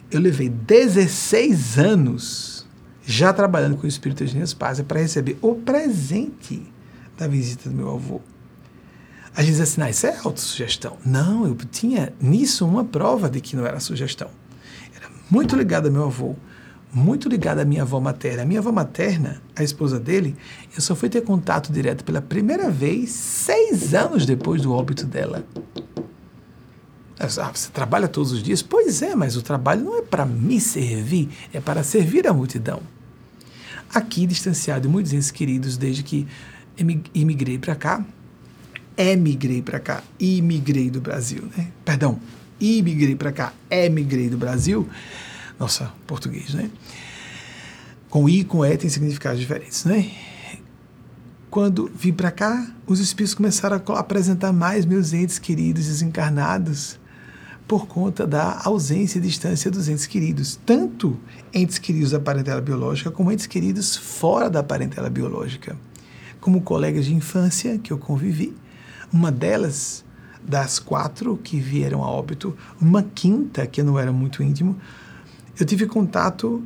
Eu 0.09 0.19
levei 0.19 0.49
16 0.49 1.77
anos 1.77 2.67
já 3.03 3.33
trabalhando 3.33 3.77
com 3.77 3.83
o 3.83 3.89
espírito 3.89 4.25
de 4.25 4.55
Paz, 4.55 4.79
para 4.81 4.99
receber 4.99 5.37
o 5.41 5.55
presente 5.55 6.61
da 7.17 7.27
visita 7.27 7.69
do 7.69 7.75
meu 7.75 7.93
avô. 7.93 8.21
A 9.35 9.41
gente 9.41 9.53
diz 9.53 9.61
assim, 9.61 9.81
ah, 9.81 9.89
isso 9.89 10.07
é 10.07 10.17
autossugestão. 10.23 10.97
Não, 11.05 11.45
eu 11.45 11.55
tinha 11.71 12.13
nisso 12.19 12.65
uma 12.65 12.83
prova 12.83 13.29
de 13.29 13.39
que 13.41 13.55
não 13.55 13.65
era 13.65 13.79
sugestão. 13.79 14.29
Era 14.95 15.09
muito 15.29 15.55
ligado 15.55 15.87
ao 15.87 15.91
meu 15.91 16.05
avô, 16.05 16.35
muito 16.93 17.29
ligado 17.29 17.59
à 17.59 17.65
minha 17.65 17.83
avó 17.83 17.99
materna. 17.99 18.43
A 18.43 18.45
minha 18.45 18.59
avó 18.59 18.71
materna, 18.71 19.41
a 19.55 19.63
esposa 19.63 19.99
dele, 19.99 20.35
eu 20.75 20.81
só 20.81 20.95
fui 20.95 21.09
ter 21.09 21.21
contato 21.21 21.71
direto 21.71 22.03
pela 22.03 22.21
primeira 22.21 22.69
vez 22.69 23.11
seis 23.11 23.93
anos 23.93 24.25
depois 24.25 24.61
do 24.61 24.73
óbito 24.73 25.05
dela. 25.05 25.45
Ah, 27.19 27.51
você 27.53 27.69
trabalha 27.69 28.07
todos 28.07 28.31
os 28.31 28.41
dias? 28.41 28.63
Pois 28.63 29.01
é, 29.01 29.15
mas 29.15 29.37
o 29.37 29.41
trabalho 29.43 29.83
não 29.83 29.99
é 29.99 30.01
para 30.01 30.25
me 30.25 30.59
servir, 30.59 31.29
é 31.53 31.61
para 31.61 31.83
servir 31.83 32.27
a 32.27 32.33
multidão. 32.33 32.81
Aqui, 33.93 34.25
distanciado 34.25 34.81
de 34.81 34.87
muitos 34.87 35.13
entes 35.13 35.29
queridos, 35.29 35.77
desde 35.77 36.01
que 36.01 36.27
imigrei 37.13 37.59
para 37.59 37.75
cá, 37.75 38.03
emigrei 38.97 39.61
para 39.61 39.79
cá, 39.79 40.03
imigrei 40.19 40.89
do 40.89 40.99
Brasil, 40.99 41.43
né? 41.55 41.67
Perdão, 41.85 42.19
imigrei 42.59 43.15
para 43.15 43.31
cá, 43.31 43.53
emigrei 43.69 44.29
do 44.29 44.37
Brasil. 44.37 44.87
Nossa, 45.61 45.93
português, 46.07 46.55
né? 46.55 46.71
Com 48.09 48.27
I 48.27 48.39
e 48.39 48.43
com 48.43 48.65
E 48.65 48.75
tem 48.77 48.89
significados 48.89 49.39
diferentes, 49.39 49.85
né? 49.85 50.09
Quando 51.51 51.87
vim 51.93 52.11
para 52.11 52.31
cá, 52.31 52.67
os 52.87 52.99
espíritos 52.99 53.35
começaram 53.35 53.79
a 53.89 53.99
apresentar 53.99 54.51
mais 54.51 54.85
meus 54.85 55.13
entes 55.13 55.37
queridos 55.37 55.85
desencarnados 55.85 56.99
por 57.67 57.85
conta 57.85 58.25
da 58.25 58.59
ausência 58.65 59.19
e 59.19 59.21
distância 59.21 59.69
dos 59.69 59.87
entes 59.87 60.07
queridos, 60.07 60.59
tanto 60.65 61.19
entes 61.53 61.77
queridos 61.77 62.09
da 62.09 62.19
parentela 62.19 62.59
biológica 62.59 63.11
como 63.11 63.31
entes 63.31 63.45
queridos 63.45 63.95
fora 63.95 64.49
da 64.49 64.63
parentela 64.63 65.11
biológica. 65.11 65.77
Como 66.39 66.63
colegas 66.63 67.05
de 67.05 67.13
infância 67.13 67.77
que 67.77 67.93
eu 67.93 67.99
convivi, 67.99 68.57
uma 69.13 69.31
delas, 69.31 70.03
das 70.41 70.79
quatro 70.79 71.37
que 71.37 71.59
vieram 71.59 72.03
a 72.03 72.09
óbito, 72.09 72.57
uma 72.81 73.03
quinta, 73.03 73.67
que 73.67 73.83
não 73.83 73.99
era 73.99 74.11
muito 74.11 74.41
íntimo, 74.41 74.75
eu 75.59 75.65
tive 75.65 75.85
contato 75.85 76.63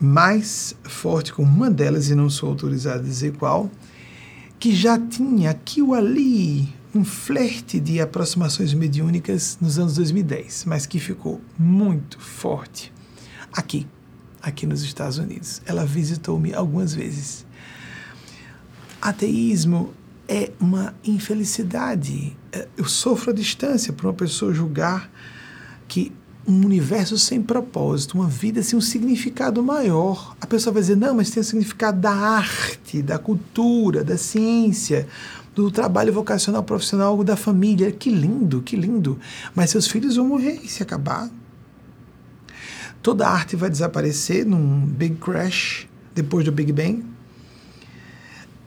mais 0.00 0.74
forte 0.84 1.32
com 1.32 1.42
uma 1.42 1.70
delas, 1.70 2.08
e 2.08 2.14
não 2.14 2.30
sou 2.30 2.50
autorizado 2.50 3.00
a 3.00 3.02
dizer 3.02 3.36
qual, 3.36 3.70
que 4.58 4.74
já 4.74 4.98
tinha 4.98 5.50
aqui 5.50 5.82
ou 5.82 5.94
ali 5.94 6.68
um 6.94 7.04
flerte 7.04 7.78
de 7.78 8.00
aproximações 8.00 8.72
mediúnicas 8.72 9.58
nos 9.60 9.78
anos 9.78 9.94
2010, 9.96 10.64
mas 10.66 10.86
que 10.86 10.98
ficou 10.98 11.40
muito 11.58 12.18
forte 12.18 12.92
aqui, 13.52 13.86
aqui 14.40 14.66
nos 14.66 14.82
Estados 14.82 15.18
Unidos. 15.18 15.60
Ela 15.66 15.84
visitou-me 15.84 16.54
algumas 16.54 16.94
vezes. 16.94 17.46
Ateísmo 19.00 19.92
é 20.26 20.50
uma 20.58 20.94
infelicidade. 21.04 22.36
É, 22.52 22.68
eu 22.76 22.84
sofro 22.84 23.30
a 23.30 23.34
distância 23.34 23.92
para 23.92 24.06
uma 24.06 24.14
pessoa 24.14 24.52
julgar 24.52 25.10
que 25.86 26.12
um 26.48 26.64
universo 26.64 27.18
sem 27.18 27.42
propósito, 27.42 28.14
uma 28.14 28.26
vida 28.26 28.62
sem 28.62 28.78
um 28.78 28.80
significado 28.80 29.62
maior. 29.62 30.34
A 30.40 30.46
pessoa 30.46 30.72
vai 30.72 30.80
dizer, 30.80 30.96
não, 30.96 31.14
mas 31.14 31.28
tem 31.28 31.42
o 31.42 31.44
significado 31.44 32.00
da 32.00 32.10
arte, 32.10 33.02
da 33.02 33.18
cultura, 33.18 34.02
da 34.02 34.16
ciência, 34.16 35.06
do 35.54 35.70
trabalho 35.70 36.10
vocacional 36.10 36.62
profissional 36.62 37.22
da 37.22 37.36
família. 37.36 37.92
Que 37.92 38.08
lindo, 38.08 38.62
que 38.62 38.76
lindo. 38.76 39.18
Mas 39.54 39.68
seus 39.68 39.86
filhos 39.86 40.16
vão 40.16 40.26
morrer 40.26 40.58
e 40.64 40.68
se 40.68 40.82
acabar. 40.82 41.28
Toda 43.02 43.28
a 43.28 43.30
arte 43.30 43.54
vai 43.54 43.68
desaparecer 43.68 44.46
num 44.46 44.86
big 44.86 45.16
crash 45.16 45.86
depois 46.14 46.46
do 46.46 46.50
Big 46.50 46.72
Bang. 46.72 47.04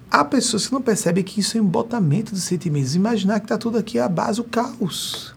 Há 0.09 0.23
pessoas 0.23 0.67
que 0.67 0.73
não 0.73 0.81
percebem 0.83 1.23
que 1.23 1.39
isso 1.39 1.57
é 1.57 1.61
um 1.61 1.63
embotamento 1.63 2.31
dos 2.31 2.43
sentimentos. 2.43 2.95
Imaginar 2.95 3.39
que 3.39 3.45
está 3.45 3.57
tudo 3.57 3.79
aqui 3.79 3.97
à 3.97 4.07
base 4.07 4.37
do 4.37 4.43
caos. 4.43 5.33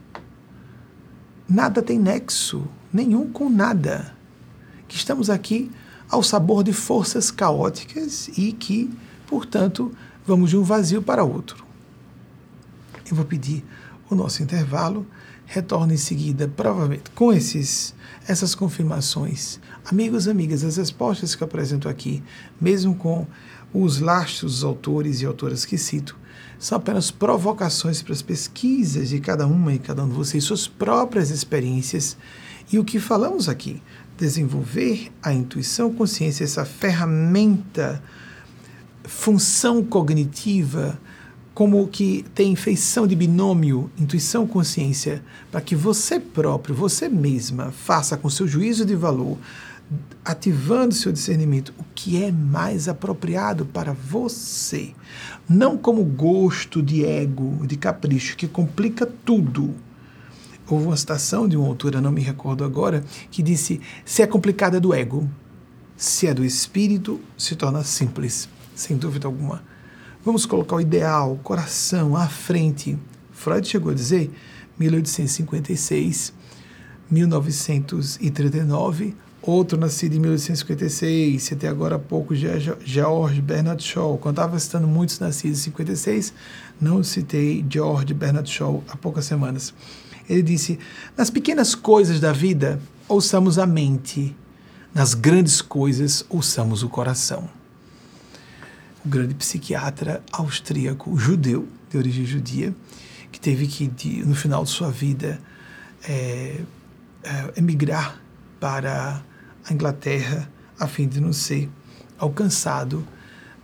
Nada 1.49 1.83
tem 1.83 1.99
nexo 1.99 2.67
nenhum 2.93 3.31
com 3.31 3.51
nada. 3.51 4.15
Que 4.89 4.97
estamos 4.97 5.29
aqui 5.29 5.71
ao 6.09 6.23
sabor 6.23 6.63
de 6.65 6.73
forças 6.73 7.31
caóticas 7.31 8.29
e 8.37 8.53
que, 8.53 8.91
portanto, 9.27 9.93
vamos 10.27 10.51
de 10.51 10.57
um 10.57 10.63
vazio 10.63 11.03
para 11.03 11.25
outro. 11.25 11.65
Eu 13.11 13.17
vou 13.17 13.25
pedir 13.25 13.65
o 14.09 14.15
nosso 14.15 14.43
intervalo, 14.43 15.07
retorno 15.45 15.93
em 15.93 15.99
seguida, 15.99 16.49
provavelmente 16.49 17.11
com 17.11 17.33
esses, 17.33 17.95
essas 18.27 18.55
confirmações. 18.55 19.61
Amigos, 19.85 20.27
amigas, 20.27 20.65
as 20.65 20.77
respostas 20.77 21.35
que 21.35 21.43
eu 21.43 21.47
apresento 21.47 21.89
aqui, 21.89 22.23
mesmo 22.59 22.95
com 22.95 23.27
os 23.73 23.99
lastros 23.99 24.65
autores 24.65 25.21
e 25.21 25.27
autoras 25.27 25.65
que 25.65 25.77
cito, 25.77 26.17
são 26.65 26.79
apenas 26.79 27.11
provocações 27.11 28.01
para 28.01 28.15
as 28.15 28.23
pesquisas 28.23 29.11
de 29.11 29.21
cada 29.21 29.47
uma 29.47 29.75
e 29.75 29.79
cada 29.79 30.03
um 30.03 30.09
de 30.09 30.15
vocês, 30.15 30.45
suas 30.45 30.67
próprias 30.67 31.29
experiências 31.29 32.17
e 32.73 32.79
o 32.79 32.85
que 32.85 32.99
falamos 32.99 33.51
aqui. 33.51 33.83
Desenvolver 34.17 35.12
a 35.23 35.31
intuição, 35.35 35.93
consciência, 35.93 36.43
essa 36.43 36.65
ferramenta 36.65 38.03
função 39.03 39.85
cognitiva 39.85 40.99
como 41.53 41.87
que 41.87 42.25
tem 42.35 42.57
feição 42.57 43.07
de 43.07 43.15
binômio, 43.15 43.91
intuição, 43.99 44.47
consciência, 44.47 45.23
para 45.53 45.61
que 45.61 45.77
você 45.77 46.19
próprio, 46.19 46.75
você 46.75 47.11
mesma, 47.11 47.73
faça 47.73 48.17
com 48.17 48.31
seu 48.31 48.49
juízo 48.49 48.87
de 48.87 48.97
valor, 48.97 49.37
ativando 50.24 50.95
seu 50.95 51.12
discernimento, 51.12 51.74
o 51.78 51.85
que 51.95 52.22
é 52.22 52.32
mais 52.32 52.89
apropriado 52.89 53.66
para 53.66 53.93
você. 53.93 54.93
Não 55.49 55.76
como 55.76 56.03
gosto 56.05 56.82
de 56.82 57.05
ego, 57.05 57.66
de 57.66 57.76
capricho, 57.76 58.37
que 58.37 58.49
complica 58.49 59.07
tudo. 59.07 59.74
Houve 60.66 60.87
uma 60.87 60.97
citação 60.97 61.47
de 61.47 61.57
uma 61.57 61.68
autora, 61.68 62.01
não 62.01 62.11
me 62.11 62.22
recordo 62.22 62.64
agora, 62.64 63.05
que 63.30 63.43
disse: 63.43 63.80
se 64.05 64.22
é 64.22 64.26
complicado 64.26 64.76
é 64.76 64.80
do 64.80 64.95
ego, 64.95 65.28
se 65.97 66.26
é 66.26 66.32
do 66.32 66.45
espírito, 66.45 67.20
se 67.37 67.55
torna 67.55 67.85
simples 67.85 68.49
sem 68.74 68.97
dúvida 68.97 69.28
alguma. 69.28 69.62
Vamos 70.24 70.47
colocar 70.47 70.76
o 70.76 70.80
ideal, 70.80 71.35
o 71.35 71.39
coração 71.39 72.16
à 72.16 72.26
frente. 72.28 72.99
Freud 73.30 73.68
chegou 73.68 73.93
a 73.93 73.95
dizer, 73.95 74.32
1856, 74.78 76.32
1939, 77.11 79.14
outro 79.51 79.79
nascido 79.79 80.15
em 80.15 80.21
1856, 80.21 81.43
citei 81.43 81.69
agora 81.69 81.97
há 81.97 81.99
pouco 81.99 82.35
George 82.35 83.41
Bernard 83.41 83.83
Shaw. 83.83 84.19
Quando 84.19 84.39
estava 84.39 84.59
citando 84.59 84.87
muitos 84.87 85.19
nascidos 85.19 85.61
em 85.61 85.63
56, 85.65 86.33
não 86.81 87.03
citei 87.03 87.65
George 87.69 88.15
Bernard 88.15 88.51
Shaw 88.51 88.83
há 88.89 88.97
poucas 88.97 89.25
semanas. 89.25 89.75
Ele 90.29 90.43
disse: 90.43 90.79
Nas 91.17 91.31
pequenas 91.31 91.75
coisas 91.75 92.21
da 92.21 92.33
vida, 92.33 92.81
ouçamos 93.09 93.59
a 93.59 93.67
mente, 93.67 94.35
nas 94.95 95.15
grandes 95.15 95.61
coisas, 95.61 96.25
ouçamos 96.29 96.83
o 96.83 96.89
coração 96.89 97.49
o 99.05 99.09
grande 99.09 99.35
psiquiatra 99.35 100.23
austríaco 100.33 101.17
judeu, 101.19 101.69
de 101.91 101.99
origem 101.99 102.25
judia, 102.25 102.75
que 103.31 103.39
teve 103.39 103.67
que, 103.67 104.25
no 104.25 104.35
final 104.35 104.65
de 104.65 104.71
sua 104.71 104.91
vida, 104.91 105.39
é, 106.09 106.61
é, 107.23 107.53
emigrar 107.57 108.21
para 108.59 109.23
a 109.69 109.73
Inglaterra 109.73 110.51
a 110.79 110.87
fim 110.87 111.07
de 111.07 111.21
não 111.21 111.33
ser 111.33 111.71
alcançado 112.19 113.07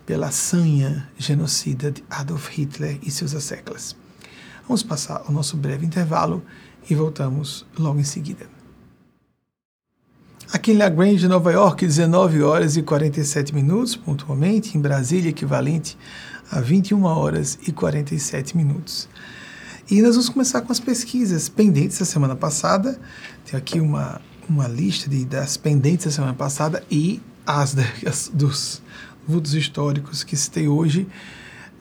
pela 0.06 0.30
sanha 0.30 1.08
genocida 1.18 1.90
de 1.90 2.02
Adolf 2.10 2.48
Hitler 2.50 2.98
e 3.02 3.10
seus 3.10 3.34
asseclas. 3.34 3.96
Vamos 4.66 4.82
passar 4.82 5.24
o 5.28 5.32
nosso 5.32 5.56
breve 5.56 5.84
intervalo 5.84 6.42
e 6.88 6.94
voltamos 6.94 7.66
logo 7.78 8.00
em 8.00 8.04
seguida. 8.04 8.48
Aqui 10.52 10.72
em 10.72 10.76
La 10.76 10.88
Grange, 10.88 11.28
Nova 11.28 11.52
York, 11.52 11.86
19 11.86 12.42
horas 12.42 12.76
e 12.76 12.82
47 12.82 13.54
minutos, 13.54 13.94
pontualmente. 13.94 14.76
Em 14.76 14.80
Brasília, 14.80 15.30
equivalente 15.30 15.96
a 16.50 16.60
21 16.60 17.04
horas 17.04 17.56
e 17.68 17.70
47 17.70 18.56
minutos. 18.56 19.08
E 19.88 20.02
nós 20.02 20.16
vamos 20.16 20.28
começar 20.28 20.60
com 20.62 20.72
as 20.72 20.80
pesquisas 20.80 21.48
pendentes 21.48 22.00
da 22.00 22.04
semana 22.04 22.34
passada. 22.34 22.98
Tem 23.44 23.56
aqui 23.56 23.80
uma, 23.80 24.20
uma 24.50 24.66
lista 24.66 25.08
de, 25.08 25.24
das 25.24 25.56
pendentes 25.56 26.06
da 26.06 26.10
semana 26.10 26.34
passada 26.34 26.82
e 26.90 27.22
as, 27.46 27.74
dos 28.34 28.82
vultos 29.26 29.54
históricos 29.54 30.24
que 30.24 30.36
citei 30.36 30.66
hoje 30.66 31.06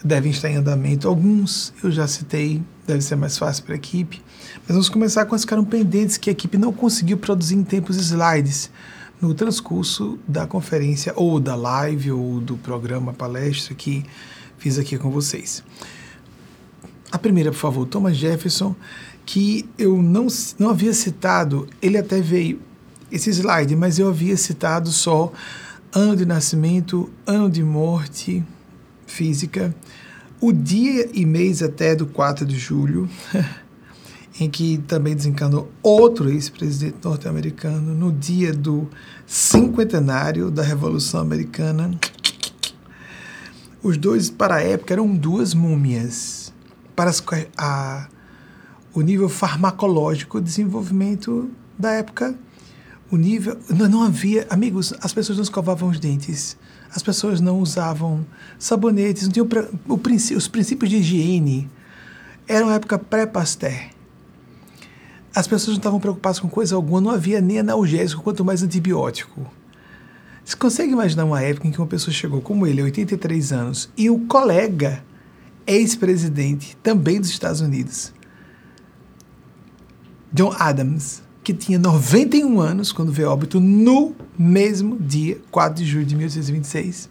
devem 0.04 0.32
estar 0.32 0.50
em 0.50 0.56
andamento. 0.56 1.08
Alguns 1.08 1.74
eu 1.84 1.90
já 1.90 2.08
citei, 2.08 2.62
deve 2.86 3.02
ser 3.02 3.16
mais 3.16 3.38
fácil 3.38 3.64
para 3.64 3.74
a 3.74 3.76
equipe. 3.78 4.22
Mas 4.60 4.70
vamos 4.70 4.88
começar 4.88 5.26
com 5.26 5.34
as 5.34 5.42
que 5.42 5.48
ficaram 5.48 5.66
pendentes 5.66 6.16
que 6.16 6.30
a 6.30 6.34
equipe 6.34 6.60
não 6.60 6.72
conseguiu 6.72 7.18
produzir 7.18 7.56
em 7.56 7.64
tempos 7.64 7.98
slides 7.98 8.70
no 9.20 9.34
transcurso 9.34 10.20
da 10.28 10.46
conferência 10.46 11.12
ou 11.16 11.40
da 11.40 11.56
live 11.56 12.12
ou 12.12 12.40
do 12.40 12.56
programa 12.56 13.12
palestra 13.14 13.74
que 13.74 14.06
fiz 14.60 14.78
aqui 14.78 14.98
com 14.98 15.10
vocês. 15.10 15.64
A 17.12 17.18
primeira, 17.18 17.52
por 17.52 17.58
favor, 17.58 17.88
Thomas 17.88 18.16
Jefferson, 18.16 18.76
que 19.32 19.70
eu 19.78 20.02
não, 20.02 20.26
não 20.58 20.72
havia 20.72 20.92
citado, 20.92 21.68
ele 21.84 22.00
até 22.00 22.20
veio 22.20 22.60
esse 23.12 23.30
slide, 23.30 23.76
mas 23.76 24.00
eu 24.00 24.10
havia 24.10 24.36
citado 24.36 24.90
só 24.90 25.32
ano 25.94 26.16
de 26.16 26.26
nascimento, 26.26 27.08
ano 27.28 27.48
de 27.48 27.62
morte 27.62 28.44
física, 29.06 29.76
o 30.42 30.52
dia 30.52 31.08
e 31.14 31.28
mês 31.28 31.62
até 31.62 31.96
do 31.96 32.08
4 32.08 32.44
de 32.44 32.58
julho, 32.58 33.08
em 34.42 34.50
que 34.50 34.80
também 34.88 35.16
desencanou 35.16 35.72
outro 35.84 36.28
ex-presidente 36.32 36.96
norte-americano 37.04 37.94
no 37.94 38.12
dia 38.12 38.52
do 38.52 38.90
cinquentenário 39.28 40.50
da 40.50 40.64
Revolução 40.64 41.22
Americana. 41.22 41.92
Os 43.84 43.96
dois, 43.96 44.28
para 44.28 44.56
a 44.56 44.64
época, 44.64 44.96
eram 44.96 45.16
duas 45.16 45.54
múmias. 45.54 46.52
Para 46.96 47.12
as, 47.12 47.24
a, 47.56 48.08
o 48.94 49.02
nível 49.02 49.30
farmacológico, 49.30 50.42
desenvolvimento 50.42 51.50
da 51.78 51.92
época, 51.92 52.36
o 53.12 53.18
nível. 53.18 53.58
Não, 53.70 53.88
não 53.88 54.04
havia. 54.04 54.46
Amigos, 54.50 54.94
as 55.02 55.14
pessoas 55.14 55.38
não 55.38 55.44
escovavam 55.44 55.90
os 55.90 56.00
dentes 56.00 56.58
as 56.94 57.04
pessoas 57.04 57.40
não 57.40 57.60
usavam 57.60 58.26
sabonetes, 58.58 59.24
não 59.24 59.32
tinham 59.32 59.48
o, 59.88 59.94
o, 59.94 60.02
os 60.38 60.48
princípios 60.48 60.90
de 60.90 60.98
higiene. 60.98 61.70
Era 62.48 62.66
uma 62.66 62.74
época 62.74 62.98
pré-Pasteur. 62.98 63.90
As 65.34 65.48
pessoas 65.48 65.76
não 65.76 65.80
estavam 65.80 66.00
preocupadas 66.00 66.40
com 66.40 66.50
coisa 66.50 66.76
alguma, 66.76 67.00
não 67.00 67.12
havia 67.12 67.40
nem 67.40 67.60
analgésico, 67.60 68.24
quanto 68.24 68.44
mais 68.44 68.64
antibiótico. 68.64 69.46
Você 70.44 70.56
consegue 70.56 70.92
imaginar 70.92 71.26
uma 71.26 71.42
época 71.42 71.68
em 71.68 71.72
que 71.72 71.78
uma 71.78 71.86
pessoa 71.86 72.12
chegou 72.12 72.42
como 72.42 72.66
ele, 72.66 72.82
83 72.82 73.54
anos, 73.54 73.90
e 73.96 74.10
o 74.10 74.20
colega, 74.22 75.04
ex-presidente, 75.68 76.76
também 76.82 77.20
dos 77.20 77.30
Estados 77.30 77.62
Unidos, 77.62 78.12
John 80.32 80.54
Adams, 80.60 81.24
que 81.44 81.54
tinha 81.54 81.80
91 81.80 82.60
anos 82.60 82.92
quando 82.92 83.12
veio 83.12 83.32
óbito 83.32 83.60
no 83.60 84.16
mesmo 84.38 84.96
dia, 85.00 85.40
4 85.50 85.84
de 85.84 85.90
julho 85.90 86.06
de 86.06 86.16
1826. 86.16 87.10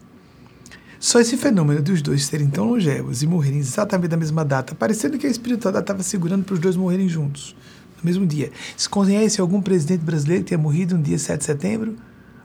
Só 1.00 1.18
esse 1.18 1.36
fenômeno 1.36 1.82
dos 1.82 2.00
dois 2.00 2.24
serem 2.24 2.48
tão 2.48 2.70
longevos 2.70 3.22
e 3.22 3.26
morrerem 3.26 3.58
exatamente 3.58 4.12
na 4.12 4.16
mesma 4.16 4.44
data, 4.44 4.74
parecendo 4.74 5.18
que 5.18 5.26
a 5.26 5.30
espiritualidade 5.30 5.82
estava 5.82 6.02
segurando 6.04 6.44
para 6.44 6.54
os 6.54 6.60
dois 6.60 6.76
morrerem 6.76 7.08
juntos, 7.08 7.56
no 7.96 8.04
mesmo 8.04 8.24
dia. 8.24 8.52
Se 8.76 8.88
conhece 8.88 9.40
algum 9.40 9.60
presidente 9.60 10.04
brasileiro 10.04 10.44
que 10.44 10.50
tenha 10.50 10.60
morrido 10.60 10.96
no 10.96 11.02
dia 11.02 11.18
7 11.18 11.40
de 11.40 11.44
setembro 11.44 11.96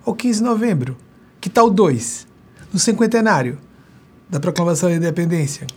ou 0.04 0.16
15 0.16 0.40
de 0.40 0.44
novembro? 0.44 0.98
Que 1.40 1.50
tal 1.52 1.70
dois? 1.70 2.26
No 2.72 2.80
cinquentenário 2.80 3.60
da 4.28 4.40
proclamação 4.40 4.90
da 4.90 4.96
independência? 4.96 5.68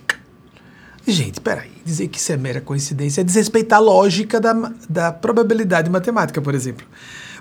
Gente, 1.07 1.41
peraí, 1.41 1.71
dizer 1.85 2.09
que 2.09 2.19
isso 2.19 2.33
é 2.33 2.37
mera 2.37 2.61
coincidência 2.61 3.21
é 3.21 3.25
desrespeitar 3.25 3.79
a 3.79 3.83
lógica 3.83 4.41
da, 4.41 4.53
da 4.89 5.13
probabilidade 5.13 5.89
matemática, 5.89 6.43
por 6.43 6.53
exemplo. 6.53 6.85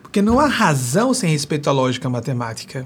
Porque 0.03 0.21
não 0.21 0.39
há 0.39 0.45
razão 0.45 1.15
sem 1.15 1.31
respeito 1.31 1.67
à 1.67 1.73
lógica 1.73 2.07
matemática. 2.07 2.85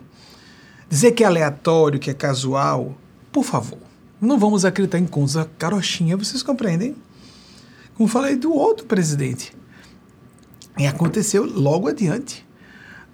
Dizer 0.89 1.11
que 1.11 1.23
é 1.23 1.27
aleatório, 1.27 1.99
que 1.99 2.09
é 2.09 2.13
casual, 2.13 2.97
por 3.29 3.43
favor, 3.43 3.79
não 4.21 4.39
vamos 4.39 4.63
acreditar 4.63 4.99
em 4.99 5.05
contas 5.05 5.45
carochinha, 5.57 6.15
vocês 6.15 6.41
compreendem? 6.41 6.95
Como 7.95 8.07
falei 8.07 8.37
do 8.37 8.53
outro 8.53 8.85
presidente. 8.85 9.51
E 10.77 10.87
aconteceu 10.87 11.45
logo 11.45 11.89
adiante 11.89 12.47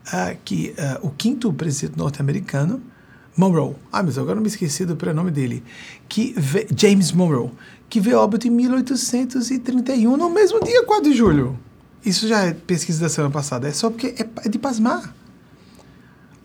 uh, 0.08 0.38
que 0.46 0.76
uh, 0.78 1.08
o 1.08 1.10
quinto 1.10 1.52
presidente 1.52 1.98
norte-americano 1.98 2.80
Monroe. 3.36 3.76
Ah, 3.92 4.02
mas 4.02 4.18
agora 4.18 4.36
não 4.36 4.42
me 4.42 4.48
esqueci 4.48 4.86
do 4.86 4.96
prenome 4.96 5.30
dele. 5.30 5.62
Que 6.16 6.34
James 6.74 7.12
Monroe, 7.12 7.52
que 7.90 8.00
veio 8.00 8.20
óbito 8.20 8.48
em 8.48 8.50
1831, 8.50 10.16
no 10.16 10.30
mesmo 10.30 10.64
dia, 10.64 10.86
4 10.86 11.12
de 11.12 11.14
julho. 11.14 11.60
Isso 12.06 12.26
já 12.26 12.46
é 12.46 12.54
pesquisa 12.54 13.02
da 13.02 13.10
semana 13.10 13.34
passada. 13.34 13.68
É 13.68 13.72
só 13.74 13.90
porque 13.90 14.16
é, 14.18 14.26
é 14.46 14.48
de 14.48 14.58
pasmar. 14.58 15.14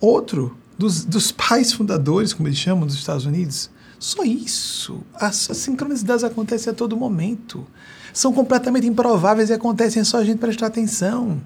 Outro 0.01 0.59
dos, 0.77 1.05
dos 1.05 1.31
pais 1.31 1.73
fundadores, 1.73 2.33
como 2.33 2.49
eles 2.49 2.59
chamam, 2.59 2.85
dos 2.85 2.97
Estados 2.97 3.25
Unidos. 3.25 3.71
Só 3.97 4.25
isso. 4.25 5.03
As, 5.15 5.49
as 5.49 5.59
sincronicidades 5.59 6.25
acontecem 6.25 6.73
a 6.73 6.75
todo 6.75 6.97
momento. 6.97 7.65
São 8.13 8.33
completamente 8.33 8.89
improváveis 8.89 9.51
e 9.51 9.53
acontecem 9.53 10.03
só 10.03 10.17
a 10.17 10.25
gente 10.25 10.41
prestar 10.41 10.67
atenção. 10.67 11.41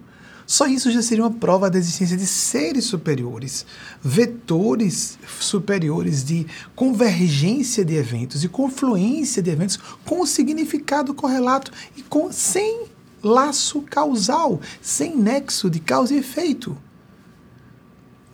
Só 0.47 0.67
isso 0.67 0.91
já 0.91 1.01
seria 1.01 1.25
uma 1.25 1.31
prova 1.31 1.71
da 1.71 1.79
existência 1.79 2.17
de 2.17 2.27
seres 2.27 2.85
superiores, 2.85 3.65
vetores 4.03 5.19
superiores 5.41 6.23
de 6.23 6.47
convergência 6.75 7.85
de 7.85 7.95
eventos 7.95 8.45
e 8.45 8.49
confluência 8.49 9.43
de 9.43 9.51
eventos 9.51 9.79
com 10.05 10.25
significado 10.27 11.15
correlato 11.15 11.73
e 11.97 12.03
com 12.03 12.31
sem 12.31 12.85
laço 13.23 13.81
causal, 13.83 14.61
sem 14.83 15.17
nexo 15.17 15.71
de 15.71 15.81
causa 15.81 16.15
e 16.15 16.19
efeito. 16.19 16.77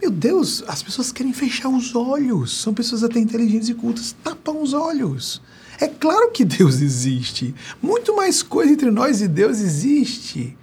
Meu 0.01 0.11
Deus, 0.11 0.65
as 0.67 0.83
pessoas 0.83 1.13
querem 1.13 1.33
fechar 1.33 1.69
os 1.69 1.95
olhos. 1.95 2.59
São 2.61 2.73
pessoas 2.73 3.05
até 3.05 3.21
inteligentes 3.21 3.69
e 3.69 3.75
cultas, 3.75 4.17
tapam 4.25 4.63
os 4.63 4.73
olhos. 4.73 5.43
É 5.79 5.87
claro 5.87 6.31
que 6.31 6.45
Deus 6.45 6.81
existe. 6.81 7.55
Muito 7.83 8.17
mais 8.17 8.43
coisa 8.43 8.73
entre 8.73 8.91
nós 8.91 9.21
e 9.21 9.29
Deus 9.29 9.61
existe. 9.61 10.57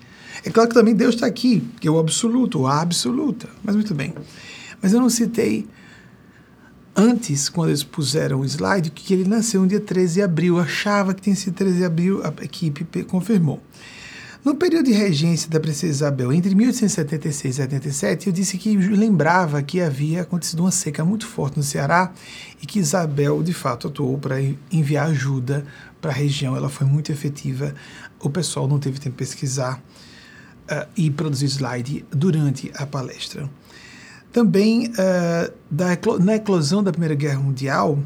É 0.44 0.50
claro 0.50 0.70
que 0.70 0.76
também 0.76 0.96
Deus 0.96 1.16
está 1.16 1.26
aqui, 1.26 1.68
que 1.80 1.88
é 1.88 1.92
o 1.92 2.00
absoluto, 2.00 2.66
a 2.66 2.82
absoluta. 2.82 3.48
Mas 3.64 3.76
muito 3.76 3.94
bem. 3.94 4.14
Mas 4.82 4.94
eu 4.94 5.00
não 5.00 5.10
citei 5.10 5.68
antes, 6.96 7.48
quando 7.48 7.70
eles 7.70 7.84
puseram 7.84 8.40
o 8.40 8.46
slide, 8.46 8.90
que 8.90 9.14
ele 9.14 9.28
nasceu 9.28 9.62
no 9.62 9.68
dia 9.68 9.80
13 9.80 10.16
de 10.16 10.22
abril. 10.22 10.60
Achava 10.60 11.14
que 11.14 11.22
tinha 11.22 11.36
sido 11.36 11.54
13 11.54 11.78
de 11.78 11.86
abril, 11.86 12.22
a 12.24 12.44
equipe 12.44 13.04
confirmou. 13.04 13.62
No 14.48 14.56
período 14.56 14.86
de 14.86 14.94
regência 14.94 15.50
da 15.50 15.60
princesa 15.60 15.92
Isabel, 15.92 16.32
entre 16.32 16.56
1876 16.56 17.54
e 17.54 17.58
77, 17.58 18.28
eu 18.28 18.34
disse 18.34 18.58
que 18.58 18.78
lembrava 18.78 19.62
que 19.62 19.82
havia 19.82 20.22
acontecido 20.22 20.62
uma 20.62 20.72
seca 20.72 21.04
muito 21.04 21.28
forte 21.28 21.58
no 21.58 21.64
Ceará 21.64 22.14
e 22.62 22.66
que 22.66 22.80
Isabel, 22.80 23.44
de 23.44 23.52
fato, 23.52 23.90
atuou 23.90 24.18
para 24.18 24.42
enviar 24.72 25.08
ajuda 25.08 25.66
para 26.00 26.12
a 26.12 26.14
região. 26.14 26.56
Ela 26.56 26.70
foi 26.70 26.88
muito 26.88 27.12
efetiva. 27.12 27.76
O 28.22 28.30
pessoal 28.30 28.70
não 28.70 28.80
teve 28.80 29.00
tempo 29.00 29.18
de 29.18 29.18
pesquisar 29.18 29.84
uh, 30.70 30.88
e 30.96 31.10
produzir 31.10 31.46
slide 31.46 32.06
durante 32.12 32.72
a 32.76 32.86
palestra. 32.86 33.50
Também, 34.32 34.88
uh, 34.88 35.54
da, 35.70 35.98
na 36.20 36.36
eclosão 36.36 36.84
da 36.84 36.92
Primeira 36.92 37.16
Guerra 37.16 37.40
Mundial, 37.40 38.00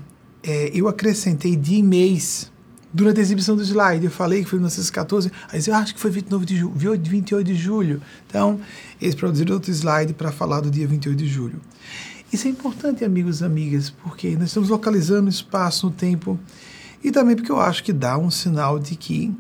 é, 0.44 0.72
eu 0.74 0.88
acrescentei 0.88 1.56
dia 1.56 1.78
e 1.78 1.84
mês 1.84 2.52
durante 2.94 3.20
a 3.20 3.22
exibição 3.22 3.56
do 3.56 3.64
slide. 3.64 4.06
Eu 4.06 4.12
falei 4.12 4.44
que 4.44 4.50
foi 4.50 4.58
em 4.58 4.62
1914, 4.62 5.32
aí 5.52 5.62
eu 5.66 5.76
acho 5.76 5.94
que 5.94 6.00
foi 6.00 6.12
29 6.12 6.46
de 6.46 6.58
julho, 6.58 6.74
28 6.76 7.46
de 7.46 7.56
julho. 7.56 8.02
Então, 8.28 8.60
eles 9.02 9.16
produziram 9.16 9.54
outro 9.54 9.72
slide 9.72 10.14
para 10.14 10.32
falar 10.32 10.62
do 10.62 10.72
dia 10.72 10.88
28 10.88 11.18
de 11.18 11.28
julho. 11.28 11.62
Isso 12.32 12.48
é 12.48 12.52
importante, 12.52 13.04
amigos 13.04 13.42
e 13.42 13.46
amigas, 13.46 13.90
porque 13.90 14.36
nós 14.36 14.48
estamos 14.48 14.70
localizando 14.70 15.30
espaço 15.30 15.88
no 15.88 15.92
tempo 15.92 16.40
e 17.04 17.12
também 17.12 17.36
porque 17.36 17.52
eu 17.52 17.60
acho 17.60 17.84
que 17.84 17.92
dá 17.92 18.18
um 18.18 18.32
sinal 18.32 18.80
de 18.80 18.96
que 18.96 19.34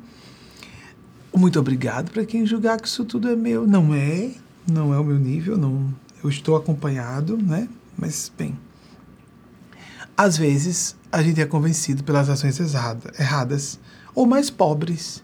muito 1.40 1.60
obrigado 1.60 2.12
para 2.12 2.26
quem 2.26 2.46
julgar 2.46 2.80
que 2.80 2.88
isso 2.88 3.06
tudo 3.06 3.30
é 3.30 3.36
meu. 3.36 3.66
Não 3.66 3.94
é, 3.94 4.32
não 4.70 4.94
é 4.94 5.00
o 5.00 5.04
meu 5.04 5.18
nível, 5.18 5.58
não. 5.58 5.94
Eu 6.24 6.30
estou 6.30 6.56
acompanhado, 6.56 7.38
né? 7.38 7.68
Mas, 7.98 8.32
bem, 8.38 8.58
às 10.16 10.38
vezes 10.38 10.96
a 11.12 11.22
gente 11.22 11.42
é 11.42 11.46
convencido 11.46 12.04
pelas 12.04 12.30
ações 12.30 12.60
erradas 13.20 13.80
ou 14.14 14.26
mais 14.26 14.50
pobres. 14.50 15.24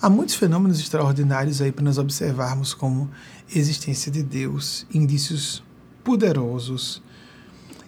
Há 0.00 0.08
muitos 0.08 0.34
fenômenos 0.34 0.80
extraordinários 0.80 1.60
aí 1.60 1.70
para 1.70 1.84
nós 1.84 1.98
observarmos 1.98 2.72
como 2.72 3.10
existência 3.54 4.10
de 4.10 4.22
Deus, 4.22 4.86
indícios 4.92 5.62
poderosos 6.02 7.02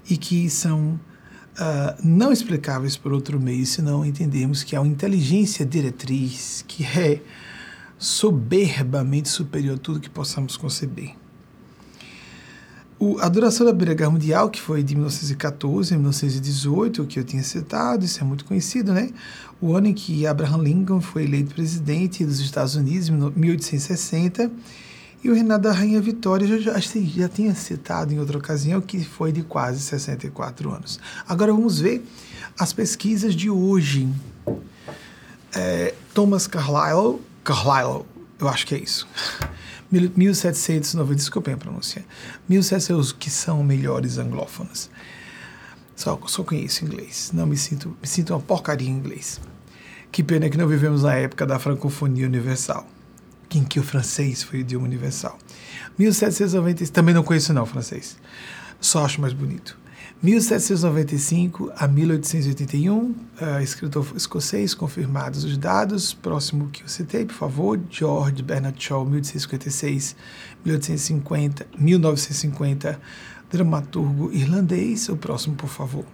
e 0.09 0.17
que 0.17 0.51
são 0.51 1.01
uh, 1.59 1.97
não 2.03 2.33
explicáveis 2.33 2.97
por 2.97 3.13
outro 3.13 3.41
meio, 3.41 3.65
senão 3.65 4.05
entendermos 4.05 4.63
que 4.63 4.77
há 4.77 4.81
uma 4.81 4.93
inteligência 4.93 5.65
diretriz 5.65 6.65
que 6.69 6.85
é 6.85 7.23
soberbamente 8.03 9.29
superior 9.29 9.77
a 9.77 9.79
tudo 9.79 10.01
que 10.01 10.11
possamos 10.11 10.57
conceber. 10.57 11.15
O, 12.99 13.17
a 13.21 13.29
duração 13.29 13.65
da 13.65 13.73
Primeira 13.73 13.95
Guerra 13.95 14.11
Mundial, 14.11 14.51
que 14.51 14.61
foi 14.61 14.83
de 14.83 14.97
1914 14.97 15.95
a 15.95 15.97
1918, 15.97 17.07
que 17.07 17.21
eu 17.21 17.23
tinha 17.23 17.45
citado, 17.45 18.05
isso 18.05 18.21
é 18.21 18.25
muito 18.25 18.45
conhecido, 18.45 18.93
né? 18.93 19.11
O 19.61 19.77
ano 19.77 19.87
em 19.87 19.95
que 19.95 20.27
Abraham 20.27 20.63
Lincoln 20.63 21.01
foi 21.01 21.23
eleito 21.23 21.55
presidente 21.55 22.25
dos 22.25 22.41
Estados 22.41 22.75
Unidos, 22.75 23.09
em 23.09 23.13
1860, 23.13 24.51
e 25.23 25.31
o 25.31 25.35
reinado 25.35 25.63
da 25.63 25.73
Rainha 25.73 26.01
Vitória, 26.01 26.45
eu 26.45 26.61
já, 26.61 26.81
já, 26.81 26.81
já 26.81 27.29
tinha 27.29 27.55
citado 27.55 28.13
em 28.13 28.19
outra 28.19 28.37
ocasião, 28.37 28.81
que 28.81 29.05
foi 29.05 29.31
de 29.31 29.45
quase 29.45 29.79
64 29.79 30.73
anos. 30.73 30.99
Agora 31.29 31.53
vamos 31.53 31.79
ver 31.79 32.05
as 32.59 32.73
pesquisas 32.73 33.37
de 33.37 33.49
hoje. 33.49 34.09
É, 35.55 35.95
Thomas 36.13 36.49
Carlyle 36.49 37.21
Carlyle, 37.45 38.05
eu 38.39 38.49
acho 38.49 38.67
que 38.67 38.75
é 38.75 38.79
isso. 38.79 39.07
1790, 39.91 41.15
desculpem 41.15 41.55
a 41.55 41.57
pronúncia. 41.57 42.05
1700 42.49 43.13
que 43.13 43.31
são 43.31 43.63
melhores 43.63 44.17
anglófonos. 44.19 44.91
Só, 45.95 46.19
só 46.27 46.43
conheço 46.43 46.85
inglês. 46.85 47.31
Não 47.35 47.47
me 47.47 47.57
sinto, 47.57 47.97
me 48.01 48.09
sinto 48.09 48.33
uma 48.33 48.41
porcaria 48.41 48.89
em 48.89 48.93
inglês. 48.93 49.41
Que 50.11 50.23
pena 50.23 50.49
que 50.49 50.57
não 50.57 50.67
vivemos 50.67 51.03
na 51.03 51.15
época 51.15 51.47
da 51.47 51.59
francofonia 51.59 52.27
universal. 52.27 52.87
Em 53.55 53.65
que 53.65 53.79
o 53.79 53.83
francês 53.83 54.43
foi 54.43 54.61
o 54.61 54.63
idioma 54.63 54.87
universal. 54.87 55.39
1790, 55.99 56.87
também 56.89 57.15
não 57.15 57.23
conheço 57.23 57.53
não 57.53 57.67
francês. 57.67 58.17
Só 58.81 59.05
acho 59.05 59.21
mais 59.21 59.35
bonito. 59.35 59.79
1795 60.23 61.73
a 61.77 61.89
1881, 61.89 62.97
uh, 62.97 63.15
eh, 63.41 63.63
escritor 63.65 64.07
escocês, 64.17 64.73
confirmados 64.73 65.43
os 65.43 65.59
dados. 65.59 66.15
Próximo 66.15 66.69
que 66.69 66.85
eu 66.85 66.89
citei, 66.89 67.25
por 67.25 67.35
favor, 67.35 67.81
George 67.91 68.41
Bernard 68.41 68.81
Shaw, 68.81 69.05
1856, 69.05 70.15
1850, 70.65 71.67
1950, 71.77 73.01
dramaturgo 73.51 74.31
irlandês. 74.33 75.09
O 75.09 75.17
próximo, 75.17 75.57
por 75.57 75.69
favor. 75.69 76.05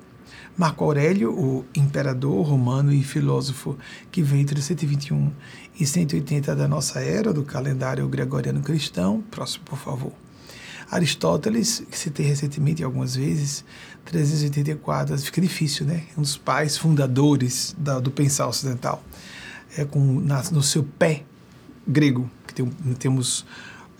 Marco 0.56 0.84
Aurélio, 0.84 1.30
o 1.38 1.66
imperador 1.74 2.46
romano 2.46 2.90
e 2.90 3.02
filósofo 3.02 3.76
que 4.10 4.22
veio 4.22 4.40
entre 4.40 4.62
121 4.62 5.30
e 5.78 5.86
180 5.86 6.56
da 6.56 6.66
nossa 6.66 7.00
era, 7.00 7.30
do 7.30 7.42
calendário 7.42 8.08
gregoriano 8.08 8.62
cristão. 8.62 9.22
Próximo, 9.30 9.64
por 9.66 9.78
favor. 9.78 10.12
Aristóteles, 10.90 11.84
que 11.90 11.98
citei 11.98 12.24
recentemente 12.24 12.82
algumas 12.82 13.14
vezes, 13.14 13.62
384, 14.10 15.18
fica 15.18 15.40
difícil, 15.40 15.86
né? 15.86 16.04
Um 16.16 16.22
dos 16.22 16.36
pais 16.36 16.76
fundadores 16.76 17.74
da, 17.78 18.00
do 18.00 18.10
pensar 18.10 18.46
ocidental. 18.46 19.02
É 19.76 19.84
com, 19.84 20.20
na, 20.20 20.42
no 20.50 20.62
seu 20.62 20.82
pé 20.82 21.24
grego, 21.86 22.30
que 22.46 22.54
tem, 22.54 22.66
temos, 22.98 23.44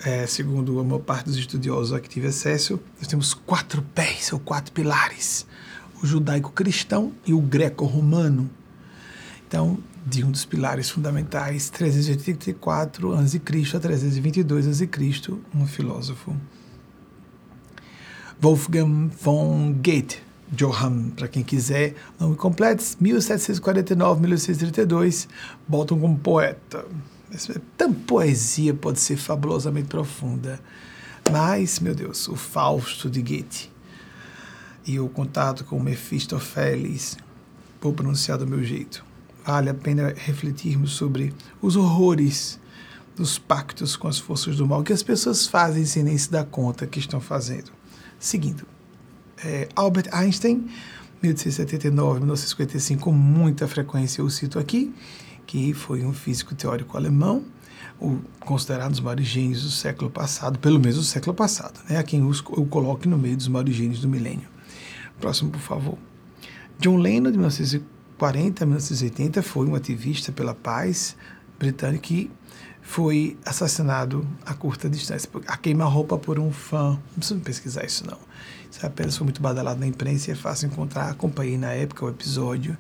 é, 0.05 0.27
segundo 0.27 0.81
a 0.81 0.85
maior 0.85 1.01
parte 1.01 1.27
dos 1.27 1.37
estudiosos 1.37 1.99
que 2.01 2.09
tive 2.09 2.29
acesso, 2.29 2.81
nós 2.99 3.07
temos 3.07 3.35
quatro 3.35 3.83
pés, 3.95 4.33
ou 4.33 4.39
quatro 4.39 4.73
pilares. 4.73 5.47
O 6.03 6.07
judaico-cristão 6.07 7.13
e 7.27 7.35
o 7.35 7.41
greco-romano. 7.41 8.49
Então, 9.47 9.79
de 10.07 10.25
um 10.25 10.31
dos 10.31 10.45
pilares 10.45 10.89
fundamentais, 10.89 11.69
384 11.71 13.15
a.C. 13.15 13.41
a 13.75 13.81
322 13.81 14.69
a.C., 14.69 14.89
um 15.55 15.67
filósofo 15.67 16.35
Wolfgang 18.41 19.11
von 19.20 19.74
Goethe, 19.82 20.22
Johann, 20.53 21.11
para 21.11 21.26
quem 21.26 21.43
quiser, 21.43 21.97
nome 22.20 22.36
completo, 22.36 22.84
1749-1632, 23.03 25.26
botam 25.66 25.99
como 25.99 26.16
poeta. 26.16 26.86
Tão 27.76 27.93
poesia 27.93 28.72
pode 28.72 29.01
ser 29.01 29.16
fabulosamente 29.16 29.89
profunda. 29.89 30.61
Mas, 31.30 31.78
meu 31.80 31.97
Deus, 31.97 32.28
o 32.28 32.36
Fausto 32.36 33.11
de 33.11 33.20
Goethe 33.20 33.72
e 34.86 35.01
o 35.01 35.09
contato 35.09 35.64
com 35.64 35.80
Mephistófeles, 35.80 37.16
vou 37.80 37.93
pronunciar 37.93 38.39
do 38.39 38.47
meu 38.47 38.62
jeito. 38.62 39.05
Vale 39.45 39.70
a 39.70 39.74
pena 39.74 40.14
refletirmos 40.16 40.93
sobre 40.93 41.34
os 41.61 41.74
horrores 41.74 42.61
dos 43.16 43.36
pactos 43.36 43.97
com 43.97 44.07
as 44.07 44.20
forças 44.20 44.55
do 44.57 44.66
mal 44.66 44.84
que 44.84 44.93
as 44.93 45.03
pessoas 45.03 45.45
fazem 45.45 45.84
sem 45.84 46.05
nem 46.05 46.16
se 46.16 46.30
dar 46.30 46.45
conta 46.45 46.86
que 46.86 47.01
estão 47.01 47.20
fazendo. 47.20 47.76
Seguindo, 48.19 48.66
é, 49.45 49.69
Albert 49.77 50.09
Einstein, 50.12 50.69
1879, 51.23 52.21
1955, 52.21 53.03
com 53.03 53.12
muita 53.12 53.69
frequência 53.69 54.21
eu 54.21 54.31
cito 54.31 54.59
aqui, 54.59 54.93
que 55.47 55.73
foi 55.73 56.05
um 56.05 56.12
físico 56.12 56.55
teórico 56.55 56.97
alemão, 56.97 57.45
o, 58.01 58.19
considerado 58.41 58.89
um 58.89 58.93
dos 58.93 59.01
maiores 59.01 59.27
gênios 59.27 59.62
do 59.62 59.71
século 59.71 60.11
passado, 60.11 60.59
pelo 60.59 60.79
menos 60.79 60.97
do 60.97 61.05
século 61.05 61.35
passado, 61.35 61.81
né, 61.89 61.97
a 61.97 62.03
quem 62.03 62.21
eu, 62.21 62.66
coloque 62.66 63.09
no 63.09 63.19
meio 63.19 63.37
dos 63.37 63.49
maiores 63.49 63.75
gênios 63.75 64.01
do 64.01 64.09
milênio. 64.09 64.49
Próximo, 65.21 65.51
por 65.51 65.61
favor. 65.61 65.99
John 66.79 66.97
Lennon, 66.97 67.31
de 67.31 67.39
1940 67.39 68.64
a 68.64 68.66
1980, 68.66 69.43
foi 69.43 69.66
um 69.66 69.75
ativista 69.75 70.31
pela 70.31 70.55
paz 70.55 71.16
britânico 71.59 72.05
que 72.05 72.31
foi 72.89 73.36
assassinado 73.45 74.26
a 74.47 74.55
curta 74.55 74.89
distância, 74.89 75.28
a 75.47 75.59
queima-roupa 75.59 76.16
por 76.16 76.39
um 76.39 76.51
fã. 76.51 76.93
Não 76.93 77.18
preciso 77.18 77.39
pesquisar 77.41 77.84
isso, 77.84 78.07
não. 78.07 78.16
Isso 78.70 78.84
apenas 78.84 79.14
foi 79.14 79.24
muito 79.24 79.43
badalado 79.43 79.78
na 79.78 79.86
imprensa 79.86 80.30
e 80.30 80.32
é 80.32 80.34
fácil 80.34 80.68
encontrar. 80.68 81.11
Acompanhei 81.11 81.59
na 81.59 81.70
época 81.70 82.07
o 82.07 82.09
episódio. 82.09 82.78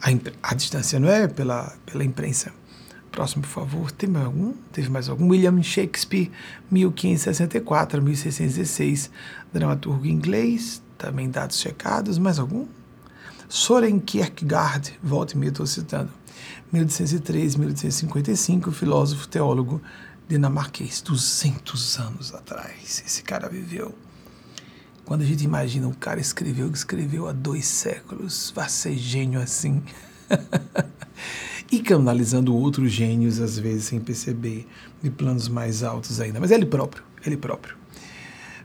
A, 0.00 0.08
a 0.42 0.54
distância 0.54 0.98
não 0.98 1.10
é 1.10 1.28
pela, 1.28 1.70
pela 1.84 2.02
imprensa. 2.02 2.50
Próximo, 3.12 3.42
por 3.42 3.50
favor. 3.50 3.90
Tem 3.90 4.08
mais 4.08 4.24
algum? 4.24 4.54
Teve 4.72 4.88
mais 4.88 5.06
algum? 5.06 5.28
William 5.28 5.62
Shakespeare, 5.62 6.30
1564 6.70 8.00
1616. 8.00 9.10
Dramaturgo 9.52 10.06
inglês, 10.06 10.82
também 10.96 11.28
dados 11.28 11.60
checados. 11.60 12.16
Mais 12.16 12.38
algum? 12.38 12.66
Soren 13.48 14.00
Kierkegaard, 14.00 14.98
volta 15.02 15.36
e 15.38 15.46
estou 15.46 15.66
citando. 15.66 16.10
1803, 16.72 17.56
1855, 17.56 18.72
filósofo, 18.72 19.28
teólogo 19.28 19.80
dinamarquês, 20.28 21.00
200 21.00 21.98
anos 22.00 22.34
atrás. 22.34 23.02
Esse 23.06 23.22
cara 23.22 23.48
viveu. 23.48 23.94
Quando 25.04 25.22
a 25.22 25.24
gente 25.24 25.44
imagina 25.44 25.86
um 25.86 25.92
cara 25.92 26.18
escreveu 26.18 26.68
escreveu 26.70 27.28
há 27.28 27.32
dois 27.32 27.66
séculos, 27.66 28.52
vai 28.54 28.68
ser 28.68 28.96
gênio 28.96 29.40
assim. 29.40 29.80
e 31.70 31.78
canalizando 31.80 32.54
outros 32.54 32.90
gênios, 32.90 33.40
às 33.40 33.56
vezes 33.56 33.84
sem 33.84 34.00
perceber, 34.00 34.66
de 35.00 35.10
planos 35.10 35.46
mais 35.46 35.84
altos 35.84 36.20
ainda. 36.20 36.40
Mas 36.40 36.50
ele 36.50 36.66
próprio, 36.66 37.04
ele 37.24 37.36
próprio. 37.36 37.76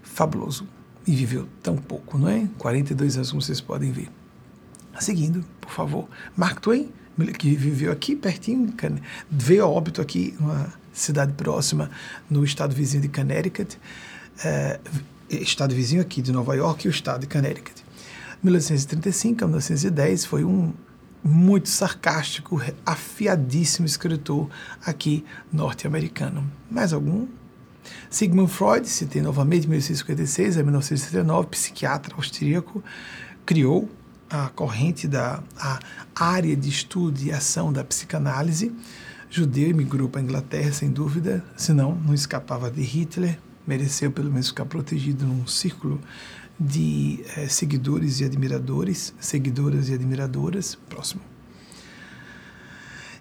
Fabuloso. 0.02 0.68
E 1.06 1.16
viveu 1.16 1.48
tão 1.62 1.78
pouco, 1.78 2.18
não 2.18 2.30
é? 2.30 2.48
42 2.58 3.18
anos, 3.18 3.30
como 3.30 3.42
vocês 3.42 3.62
podem 3.62 3.92
ver. 3.92 4.10
Seguindo, 5.00 5.44
por 5.60 5.72
favor. 5.72 6.08
Mark 6.36 6.60
Twain, 6.60 6.92
que 7.38 7.56
viveu 7.56 7.92
aqui 7.92 8.16
pertinho, 8.16 8.74
veio 9.30 9.64
a 9.64 9.68
óbito 9.68 10.02
aqui, 10.02 10.36
uma 10.40 10.74
cidade 10.94 11.34
próxima, 11.34 11.90
no 12.30 12.44
estado 12.44 12.76
vizinho 12.76 13.02
de 13.02 13.10
Connecticut, 13.10 13.78
é, 14.44 14.80
estado 15.30 15.74
vizinho 15.74 16.02
aqui 16.02 16.22
de 16.22 16.32
Nova 16.32 16.56
York 16.56 16.86
e 16.86 16.90
o 16.90 16.92
estado 16.92 17.22
de 17.22 17.28
Connecticut. 17.28 17.84
1935 18.44 19.44
a 19.44 19.48
1910 19.48 20.26
foi 20.26 20.44
um 20.44 20.74
muito 21.24 21.70
sarcástico, 21.70 22.62
afiadíssimo 22.86 23.86
escritor 23.86 24.50
aqui 24.84 25.24
norte-americano. 25.54 26.50
Mais 26.70 26.94
algum? 26.94 27.28
Sigmund 28.10 28.52
Freud, 28.52 28.88
citei 28.88 29.22
novamente, 29.22 29.68
1856 29.68 30.58
a 30.58 30.64
1969, 30.64 31.48
psiquiatra 31.50 32.16
austríaco, 32.16 32.84
criou 33.46 33.90
a 34.32 34.48
corrente 34.50 35.08
da 35.08 35.44
a 35.60 35.80
área 36.16 36.56
de 36.56 36.70
estudo 36.70 37.22
e 37.22 37.32
ação 37.32 37.72
da 37.74 37.84
psicanálise. 37.84 38.72
Judeu 39.30 39.70
emigrou 39.70 40.10
para 40.10 40.22
a 40.22 40.24
Inglaterra, 40.24 40.72
sem 40.72 40.90
dúvida, 40.90 41.44
senão 41.56 41.96
não 41.96 42.14
escapava 42.14 42.72
de 42.72 42.82
Hitler, 42.82 43.38
mereceu 43.66 44.12
pelo 44.12 44.30
menos 44.30 44.48
ficar 44.48 44.66
protegido 44.66 45.26
num 45.26 45.46
círculo 45.48 46.00
de 46.60 47.24
eh, 47.38 47.48
seguidores 47.48 48.20
e 48.20 48.26
admiradores, 48.26 49.14
seguidoras 49.20 49.90
e 49.90 49.94
admiradoras. 49.94 50.76
Próximo. 50.90 51.22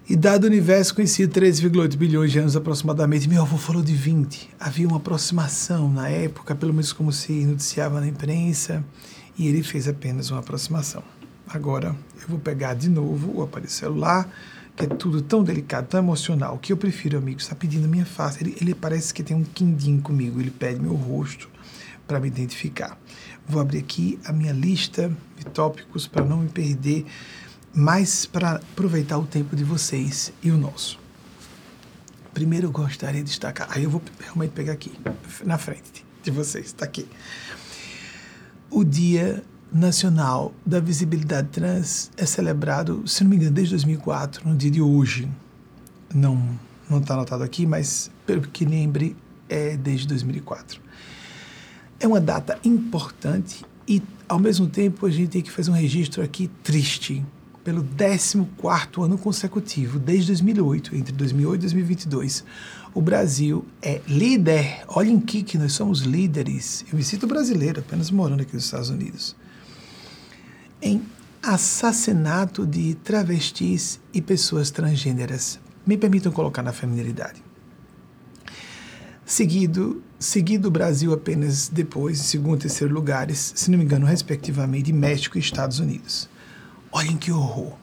Idade 0.09 0.39
do 0.39 0.47
universo 0.47 0.93
conhecido 0.95 1.39
13,8 1.39 1.95
bilhões 1.95 2.31
de 2.31 2.39
anos 2.39 2.55
aproximadamente. 2.55 3.29
Meu 3.29 3.41
avô 3.41 3.57
falou 3.57 3.81
de 3.81 3.93
20. 3.93 4.49
Havia 4.59 4.87
uma 4.87 4.97
aproximação 4.97 5.89
na 5.89 6.09
época, 6.09 6.53
pelo 6.53 6.73
menos 6.73 6.91
como 6.91 7.11
se 7.11 7.45
noticiava 7.45 8.01
na 8.01 8.07
imprensa 8.07 8.83
e 9.37 9.47
ele 9.47 9.63
fez 9.63 9.87
apenas 9.87 10.29
uma 10.29 10.39
aproximação. 10.39 11.03
Agora 11.47 11.95
eu 12.21 12.27
vou 12.27 12.39
pegar 12.39 12.73
de 12.73 12.89
novo 12.89 13.39
o 13.39 13.43
aparelho 13.43 13.71
celular, 13.71 14.29
que 14.75 14.85
é 14.85 14.87
tudo 14.87 15.21
tão 15.21 15.43
delicado, 15.43 15.87
tão 15.87 15.99
emocional, 15.99 16.57
que 16.57 16.71
eu 16.71 16.77
prefiro, 16.77 17.17
amigo, 17.17 17.39
está 17.39 17.55
pedindo 17.55 17.87
minha 17.87 18.05
face. 18.05 18.41
Ele, 18.41 18.55
ele 18.61 18.73
parece 18.73 19.13
que 19.13 19.21
tem 19.21 19.35
um 19.35 19.43
quindim 19.43 19.99
comigo, 19.99 20.39
ele 20.39 20.51
pede 20.51 20.79
meu 20.79 20.93
rosto 20.93 21.49
para 22.07 22.19
me 22.19 22.27
identificar. 22.27 22.97
Vou 23.47 23.61
abrir 23.61 23.79
aqui 23.79 24.19
a 24.25 24.31
minha 24.31 24.53
lista 24.53 25.11
de 25.37 25.45
tópicos 25.45 26.07
para 26.07 26.23
não 26.23 26.37
me 26.37 26.49
perder, 26.49 27.05
mas 27.73 28.25
para 28.25 28.55
aproveitar 28.55 29.17
o 29.17 29.25
tempo 29.25 29.55
de 29.55 29.63
vocês 29.63 30.31
e 30.41 30.51
o 30.51 30.57
nosso. 30.57 30.99
Primeiro 32.33 32.67
eu 32.67 32.71
gostaria 32.71 33.21
de 33.21 33.27
destacar, 33.27 33.67
aí 33.71 33.83
eu 33.83 33.89
vou 33.89 34.01
realmente 34.19 34.51
pegar 34.51 34.73
aqui, 34.73 34.93
na 35.43 35.57
frente 35.57 36.05
de 36.23 36.31
vocês, 36.31 36.67
está 36.67 36.85
aqui 36.85 37.05
o 38.71 38.83
Dia 38.83 39.43
Nacional 39.71 40.53
da 40.65 40.79
Visibilidade 40.79 41.49
Trans 41.49 42.09
é 42.17 42.25
celebrado, 42.25 43.03
se 43.05 43.23
não 43.23 43.29
me 43.29 43.35
engano, 43.35 43.51
desde 43.51 43.73
2004, 43.73 44.47
no 44.47 44.55
dia 44.55 44.71
de 44.71 44.81
hoje. 44.81 45.29
Não 46.13 46.59
não 46.91 46.99
está 46.99 47.13
anotado 47.13 47.43
aqui, 47.43 47.65
mas 47.65 48.11
pelo 48.25 48.41
que 48.41 48.65
lembre, 48.65 49.15
é 49.47 49.77
desde 49.77 50.07
2004. 50.07 50.81
É 51.99 52.05
uma 52.05 52.19
data 52.19 52.59
importante 52.65 53.63
e, 53.87 54.01
ao 54.27 54.37
mesmo 54.37 54.67
tempo, 54.67 55.05
a 55.05 55.09
gente 55.09 55.29
tem 55.29 55.41
que 55.41 55.51
fazer 55.51 55.71
um 55.71 55.73
registro 55.73 56.21
aqui 56.21 56.49
triste. 56.61 57.23
Pelo 57.63 57.83
14 57.83 58.47
ano 58.97 59.17
consecutivo, 59.19 59.99
desde 59.99 60.27
2008, 60.27 60.95
entre 60.95 61.13
2008 61.13 61.55
e 61.55 61.61
2022, 61.61 62.43
o 62.93 63.01
Brasil 63.01 63.65
é 63.81 64.01
líder. 64.07 64.83
Olhem 64.87 65.19
que, 65.19 65.43
que 65.43 65.57
nós 65.57 65.73
somos 65.73 66.01
líderes. 66.01 66.85
Eu 66.91 66.97
me 66.97 67.03
sinto 67.03 67.25
brasileiro, 67.27 67.79
apenas 67.79 68.11
morando 68.11 68.41
aqui 68.41 68.53
nos 68.53 68.65
Estados 68.65 68.89
Unidos. 68.89 69.35
Em 70.81 71.01
assassinato 71.41 72.65
de 72.65 72.95
travestis 72.95 73.99
e 74.13 74.21
pessoas 74.21 74.69
transgêneras. 74.71 75.59
Me 75.85 75.97
permitam 75.97 76.31
colocar 76.31 76.61
na 76.61 76.73
feminilidade. 76.73 77.41
seguido 79.25 80.03
seguido 80.19 80.67
o 80.67 80.71
Brasil 80.71 81.13
apenas 81.13 81.67
depois, 81.67 82.19
em 82.19 82.23
segundo 82.23 82.59
e 82.59 82.61
terceiro 82.61 82.93
lugares, 82.93 83.53
se 83.55 83.71
não 83.71 83.77
me 83.79 83.83
engano, 83.83 84.05
respectivamente, 84.05 84.93
México 84.93 85.37
e 85.37 85.41
Estados 85.41 85.79
Unidos. 85.79 86.29
Olhem 86.91 87.17
que 87.17 87.31
horror. 87.31 87.75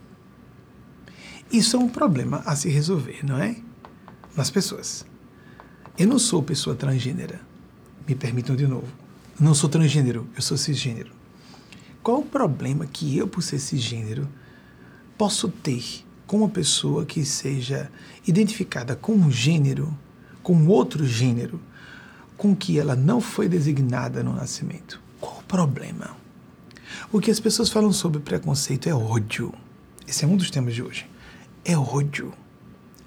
Isso 1.50 1.76
é 1.76 1.80
um 1.80 1.88
problema 1.88 2.42
a 2.46 2.54
se 2.54 2.68
resolver, 2.68 3.24
não 3.24 3.38
é? 3.38 3.56
Nas 4.39 4.51
pessoas. 4.51 5.05
Eu 5.99 6.07
não 6.07 6.16
sou 6.16 6.41
pessoa 6.41 6.76
transgênera. 6.76 7.41
Me 8.07 8.14
permitam 8.14 8.55
de 8.55 8.68
novo. 8.68 8.86
Não 9.41 9.53
sou 9.53 9.68
transgênero, 9.68 10.28
eu 10.36 10.41
sou 10.41 10.57
cisgênero. 10.57 11.11
Qual 12.05 12.20
o 12.20 12.24
problema 12.24 12.86
que 12.86 13.18
eu, 13.18 13.26
por 13.26 13.43
ser 13.43 13.59
cisgênero, 13.59 14.28
posso 15.16 15.49
ter 15.49 16.05
com 16.24 16.36
uma 16.36 16.49
pessoa 16.49 17.05
que 17.05 17.24
seja 17.24 17.91
identificada 18.28 18.95
com 18.95 19.11
um 19.11 19.28
gênero, 19.28 19.93
com 20.41 20.68
outro 20.68 21.05
gênero, 21.05 21.61
com 22.36 22.55
que 22.55 22.78
ela 22.78 22.95
não 22.95 23.20
foi 23.20 23.49
designada 23.49 24.22
no 24.22 24.32
nascimento? 24.32 25.03
Qual 25.20 25.39
o 25.39 25.43
problema? 25.43 26.16
O 27.11 27.20
que 27.20 27.32
as 27.32 27.41
pessoas 27.41 27.70
falam 27.70 27.93
sobre 27.93 28.20
preconceito 28.20 28.89
é 28.89 28.95
ódio. 28.95 29.53
Esse 30.07 30.24
é 30.24 30.28
um 30.28 30.36
dos 30.36 30.49
temas 30.49 30.76
de 30.76 30.82
hoje. 30.84 31.11
É 31.64 31.76
ódio. 31.76 32.32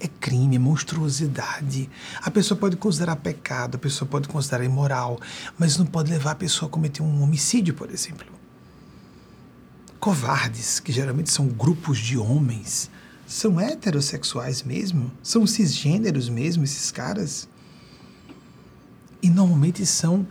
É 0.04 0.08
crime, 0.08 0.56
é 0.56 0.58
monstruosidade. 0.58 1.88
A 2.20 2.28
pessoa 2.28 2.58
pode 2.58 2.76
considerar 2.76 3.14
pecado, 3.14 3.76
a 3.76 3.78
pessoa 3.78 4.08
pode 4.08 4.26
considerar 4.26 4.64
imoral, 4.64 5.20
mas 5.56 5.76
não 5.76 5.86
pode 5.86 6.10
levar 6.10 6.32
a 6.32 6.34
pessoa 6.34 6.68
a 6.68 6.72
cometer 6.72 7.02
um 7.04 7.22
homicídio, 7.22 7.72
por 7.72 7.88
exemplo. 7.88 8.26
Covardes, 10.00 10.80
que 10.80 10.90
geralmente 10.90 11.30
são 11.30 11.46
grupos 11.46 11.98
de 11.98 12.18
homens, 12.18 12.90
são 13.28 13.60
heterossexuais 13.60 14.64
mesmo? 14.64 15.12
São 15.22 15.46
cisgêneros 15.46 16.28
mesmo, 16.28 16.64
esses 16.64 16.90
caras? 16.90 17.48
E 19.22 19.30
normalmente 19.30 19.86
são 19.86 20.26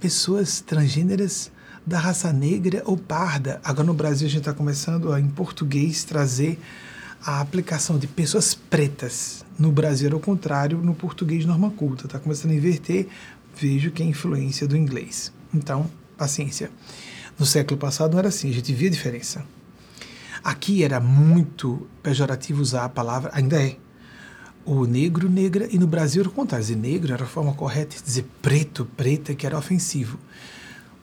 pessoas 0.00 0.62
transgêneras 0.62 1.52
da 1.86 1.98
raça 1.98 2.32
negra 2.32 2.82
ou 2.86 2.96
parda. 2.96 3.60
Agora 3.62 3.86
no 3.86 3.92
Brasil 3.92 4.26
a 4.26 4.30
gente 4.30 4.40
está 4.40 4.54
começando 4.54 5.12
a, 5.12 5.20
em 5.20 5.28
português, 5.28 6.04
trazer 6.04 6.58
a 7.24 7.40
aplicação 7.40 7.98
de 7.98 8.06
pessoas 8.06 8.54
pretas. 8.54 9.44
No 9.58 9.70
Brasil 9.70 10.06
era 10.08 10.16
o 10.16 10.20
contrário, 10.20 10.78
no 10.78 10.94
português 10.94 11.44
norma 11.44 11.70
culta. 11.70 12.06
Está 12.06 12.18
começando 12.18 12.52
a 12.52 12.54
inverter, 12.54 13.08
vejo 13.54 13.90
que 13.90 14.02
é 14.02 14.06
influência 14.06 14.66
do 14.66 14.76
inglês. 14.76 15.32
Então, 15.52 15.90
paciência. 16.16 16.70
No 17.38 17.44
século 17.44 17.78
passado 17.78 18.12
não 18.12 18.18
era 18.18 18.28
assim, 18.28 18.48
a 18.48 18.52
gente 18.52 18.72
via 18.72 18.88
a 18.88 18.92
diferença. 18.92 19.44
Aqui 20.42 20.82
era 20.82 20.98
muito 21.00 21.86
pejorativo 22.02 22.62
usar 22.62 22.84
a 22.84 22.88
palavra, 22.88 23.30
ainda 23.34 23.62
é, 23.62 23.76
o 24.64 24.86
negro, 24.86 25.28
negra, 25.28 25.68
e 25.70 25.78
no 25.78 25.86
Brasil 25.86 26.22
era 26.22 26.28
o 26.28 26.32
contrário. 26.32 26.64
Dizer 26.64 26.78
negro 26.78 27.12
era 27.12 27.24
a 27.24 27.26
forma 27.26 27.52
correta, 27.52 27.96
dizer 28.02 28.26
preto, 28.40 28.86
preta, 28.96 29.34
que 29.34 29.46
era 29.46 29.58
ofensivo. 29.58 30.18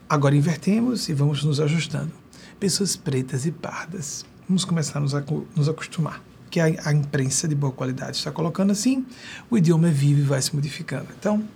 Agora 0.08 0.34
invertemos 0.34 1.08
e 1.08 1.14
vamos 1.14 1.44
nos 1.44 1.60
ajustando. 1.60 2.10
Pessoas 2.58 2.96
pretas 2.96 3.46
e 3.46 3.52
pardas. 3.52 4.24
Vamos 4.48 4.64
começar 4.64 4.98
a 4.98 5.02
nos, 5.02 5.12
nos 5.54 5.68
acostumar. 5.68 6.22
Que 6.50 6.58
a, 6.58 6.64
a 6.86 6.92
imprensa 6.92 7.46
de 7.46 7.54
boa 7.54 7.70
qualidade 7.70 8.16
está 8.16 8.32
colocando 8.32 8.70
assim, 8.70 9.04
o 9.50 9.58
idioma 9.58 9.88
é 9.88 9.90
vivo 9.90 10.20
e 10.20 10.24
vai 10.24 10.40
se 10.40 10.54
modificando. 10.54 11.08
Então, 11.18 11.46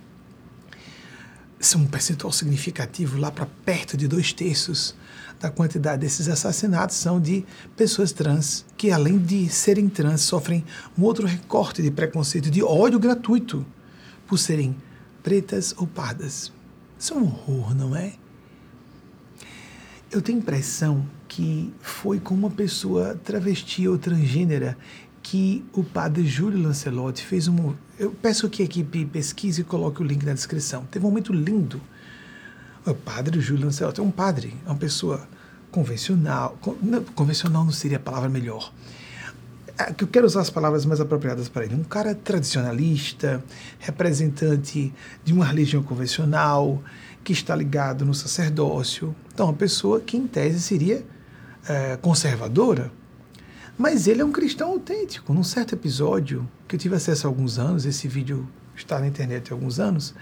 se 1.59 1.75
um 1.75 1.87
percentual 1.87 2.31
significativo, 2.31 3.17
lá 3.17 3.31
para 3.31 3.47
perto 3.65 3.97
de 3.97 4.07
dois 4.07 4.31
terços 4.31 4.95
da 5.39 5.49
quantidade 5.49 6.01
desses 6.01 6.27
assassinatos 6.27 6.95
são 6.95 7.19
de 7.19 7.43
pessoas 7.75 8.11
trans, 8.11 8.63
que 8.77 8.91
além 8.91 9.17
de 9.17 9.49
serem 9.49 9.89
trans, 9.89 10.21
sofrem 10.21 10.63
um 10.95 11.01
outro 11.01 11.25
recorte 11.25 11.81
de 11.81 11.89
preconceito, 11.89 12.51
de 12.51 12.61
ódio 12.61 12.99
gratuito, 12.99 13.65
por 14.27 14.37
serem 14.37 14.75
pretas 15.23 15.73
ou 15.77 15.87
pardas. 15.87 16.51
Isso 16.99 17.15
é 17.15 17.17
um 17.17 17.23
horror, 17.23 17.73
não 17.73 17.95
é? 17.95 18.13
Eu 20.11 20.21
tenho 20.21 20.37
impressão 20.37 21.03
que 21.35 21.73
foi 21.81 22.19
com 22.19 22.35
uma 22.35 22.51
pessoa 22.51 23.19
travesti 23.23 23.87
ou 23.87 23.97
transgênera 23.97 24.77
que 25.23 25.65
o 25.73 25.83
padre 25.83 26.27
Júlio 26.27 26.61
Lancelotti 26.61 27.25
fez 27.25 27.47
um. 27.47 27.73
Eu 27.97 28.11
peço 28.11 28.47
que 28.49 28.61
a 28.61 28.65
equipe 28.65 29.03
pesquise 29.05 29.61
e 29.61 29.63
coloque 29.63 29.99
o 29.99 30.05
link 30.05 30.23
na 30.23 30.33
descrição. 30.33 30.85
Teve 30.91 31.03
um 31.03 31.09
momento 31.09 31.33
lindo. 31.33 31.81
O 32.85 32.93
padre 32.93 33.41
Júlio 33.41 33.65
Lancelotti 33.65 33.99
é 33.99 34.03
um 34.03 34.11
padre, 34.11 34.53
é 34.63 34.69
uma 34.69 34.75
pessoa 34.75 35.27
convencional. 35.71 36.55
convencional 37.15 37.65
não 37.65 37.71
seria 37.71 37.97
a 37.97 37.99
palavra 37.99 38.29
melhor. 38.29 38.71
É, 39.79 39.91
eu 39.99 40.07
quero 40.07 40.27
usar 40.27 40.41
as 40.41 40.51
palavras 40.51 40.85
mais 40.85 41.01
apropriadas 41.01 41.49
para 41.49 41.65
ele. 41.65 41.73
Um 41.73 41.83
cara 41.83 42.13
tradicionalista, 42.13 43.43
representante 43.79 44.93
de 45.23 45.33
uma 45.33 45.45
religião 45.45 45.81
convencional, 45.81 46.83
que 47.23 47.33
está 47.33 47.55
ligado 47.55 48.05
no 48.05 48.13
sacerdócio. 48.13 49.15
Então, 49.33 49.47
uma 49.47 49.53
pessoa 49.53 49.99
que, 49.99 50.15
em 50.15 50.27
tese, 50.27 50.61
seria 50.61 51.03
é, 51.67 51.97
conservadora 51.97 52.91
mas 53.77 54.07
ele 54.07 54.21
é 54.21 54.25
um 54.25 54.31
cristão 54.31 54.69
autêntico. 54.69 55.33
Num 55.33 55.43
certo 55.43 55.73
episódio, 55.73 56.47
que 56.67 56.75
eu 56.75 56.79
tive 56.79 56.95
acesso 56.95 57.25
há 57.25 57.29
alguns 57.29 57.57
anos, 57.57 57.85
esse 57.85 58.07
vídeo 58.07 58.47
está 58.75 58.99
na 58.99 59.07
internet 59.07 59.51
há 59.51 59.55
alguns 59.55 59.79
anos, 59.79 60.13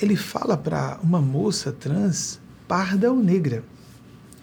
ele 0.00 0.16
fala 0.16 0.56
para 0.56 0.98
uma 1.02 1.20
moça 1.20 1.70
trans, 1.70 2.40
parda 2.66 3.12
ou 3.12 3.22
negra. 3.22 3.62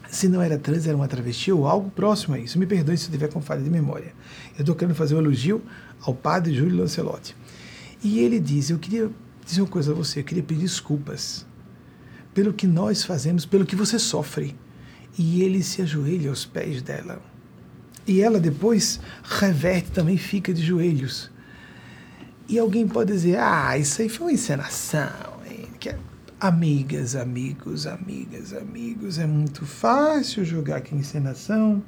Se 0.09 0.27
não 0.27 0.41
era 0.41 0.57
trans, 0.57 0.85
era 0.85 0.95
uma 0.95 1.07
travesti 1.07 1.51
ou 1.51 1.67
algo 1.67 1.89
próximo 1.89 2.35
a 2.35 2.39
isso. 2.39 2.57
Me 2.57 2.65
perdoe 2.65 2.97
se 2.97 3.07
eu 3.07 3.11
tiver 3.11 3.29
com 3.29 3.41
falha 3.41 3.61
de 3.61 3.69
memória. 3.69 4.13
Eu 4.55 4.61
estou 4.61 4.75
querendo 4.75 4.95
fazer 4.95 5.15
um 5.15 5.19
elogio 5.19 5.61
ao 6.01 6.13
padre 6.13 6.53
Júlio 6.53 6.77
Lancelotti. 6.77 7.35
E 8.03 8.19
ele 8.19 8.39
diz: 8.39 8.69
Eu 8.69 8.79
queria 8.79 9.09
dizer 9.45 9.61
uma 9.61 9.67
coisa 9.67 9.91
a 9.91 9.95
você, 9.95 10.19
eu 10.19 10.23
queria 10.23 10.43
pedir 10.43 10.61
desculpas 10.61 11.45
pelo 12.33 12.53
que 12.53 12.65
nós 12.65 13.03
fazemos, 13.03 13.45
pelo 13.45 13.65
que 13.65 13.75
você 13.75 13.99
sofre. 13.99 14.55
E 15.17 15.41
ele 15.43 15.61
se 15.63 15.81
ajoelha 15.81 16.29
aos 16.29 16.45
pés 16.45 16.81
dela 16.81 17.21
e 18.09 18.21
ela 18.21 18.39
depois 18.39 18.99
reverte 19.23 19.91
também, 19.91 20.17
fica 20.17 20.51
de 20.51 20.65
joelhos. 20.65 21.29
E 22.47 22.57
alguém 22.57 22.87
pode 22.87 23.13
dizer: 23.13 23.37
ah, 23.37 23.77
isso 23.77 24.01
aí 24.01 24.09
foi 24.09 24.25
uma 24.25 24.33
encenação. 24.33 25.37
Que 25.79 25.89
é, 25.89 25.99
amigas, 26.39 27.15
amigos, 27.15 27.85
amigas, 27.85 28.51
amigos, 28.51 29.19
é 29.19 29.27
muito 29.27 29.63
fácil 29.63 30.43
jogar 30.43 30.81
que 30.81 30.95
encenação 30.95 31.83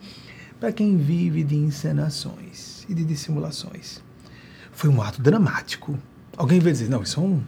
para 0.59 0.71
quem 0.71 0.95
vive 0.95 1.43
de 1.43 1.55
encenações 1.55 2.85
e 2.87 2.93
de 2.93 3.03
dissimulações. 3.03 3.99
Foi 4.71 4.91
um 4.91 5.01
ato 5.01 5.23
dramático. 5.23 5.97
Alguém 6.37 6.59
vai 6.59 6.71
dizer: 6.71 6.87
não, 6.87 7.01
isso 7.01 7.19
é 7.19 7.23
um, 7.23 7.41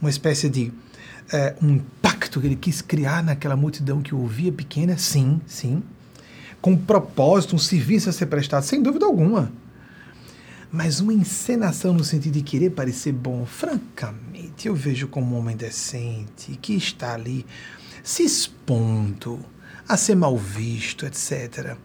uma 0.00 0.10
espécie 0.10 0.48
de 0.48 0.72
é, 1.32 1.54
um 1.62 1.70
impacto 1.70 2.40
que 2.40 2.46
ele 2.46 2.56
quis 2.56 2.80
criar 2.80 3.22
naquela 3.22 3.56
multidão 3.56 4.00
que 4.02 4.14
ouvia 4.14 4.52
pequena. 4.52 4.96
Sim, 4.96 5.40
sim 5.46 5.82
com 6.66 6.72
um 6.72 6.76
propósito, 6.76 7.54
um 7.54 7.60
serviço 7.60 8.08
a 8.08 8.12
ser 8.12 8.26
prestado, 8.26 8.64
sem 8.64 8.82
dúvida 8.82 9.06
alguma. 9.06 9.52
Mas 10.72 10.98
uma 10.98 11.14
encenação 11.14 11.94
no 11.94 12.02
sentido 12.02 12.34
de 12.34 12.42
querer 12.42 12.70
parecer 12.70 13.12
bom, 13.12 13.46
francamente, 13.46 14.66
eu 14.66 14.74
vejo 14.74 15.06
como 15.06 15.36
um 15.36 15.38
homem 15.38 15.56
decente 15.56 16.58
que 16.60 16.74
está 16.74 17.14
ali 17.14 17.46
se 18.02 18.24
expondo 18.24 19.38
a 19.88 19.96
ser 19.96 20.16
mal 20.16 20.36
visto, 20.36 21.06
etc. 21.06 21.76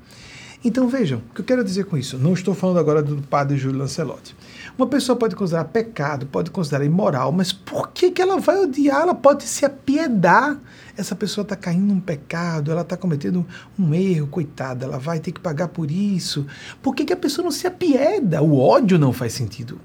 Então 0.66 0.90
vejam, 0.90 1.20
o 1.30 1.34
que 1.36 1.42
eu 1.42 1.46
quero 1.46 1.64
dizer 1.64 1.86
com 1.86 1.96
isso? 1.96 2.18
Não 2.18 2.34
estou 2.34 2.56
falando 2.56 2.80
agora 2.80 3.04
do 3.04 3.22
padre 3.22 3.58
Júlio 3.58 3.78
Lancelotti. 3.78 4.36
Uma 4.78 4.88
pessoa 4.88 5.16
pode 5.16 5.36
considerar 5.36 5.66
pecado, 5.66 6.26
pode 6.26 6.50
considerar 6.50 6.86
imoral, 6.86 7.32
mas 7.32 7.52
por 7.52 7.90
que, 7.90 8.12
que 8.12 8.22
ela 8.22 8.40
vai 8.40 8.58
odiar? 8.58 9.02
Ela 9.02 9.16
pode 9.16 9.44
se 9.44 9.66
apiedar. 9.66 10.60
Essa 10.98 11.16
pessoa 11.16 11.44
está 11.44 11.56
caindo 11.56 11.86
num 11.86 12.00
pecado, 12.00 12.72
ela 12.72 12.82
está 12.82 12.96
cometendo 12.96 13.46
um 13.78 13.94
erro, 13.94 14.28
coitada, 14.28 14.86
ela 14.86 14.98
vai 14.98 15.20
ter 15.20 15.32
que 15.32 15.40
pagar 15.40 15.68
por 15.68 15.92
isso. 15.92 16.46
Por 16.82 16.96
que, 16.96 17.06
que 17.06 17.14
a 17.14 17.18
pessoa 17.18 17.44
não 17.44 17.52
se 17.52 17.68
apieda? 17.68 18.42
O 18.42 18.58
ódio 18.58 18.98
não 18.98 19.14
faz 19.14 19.34
sentido. 19.34 19.80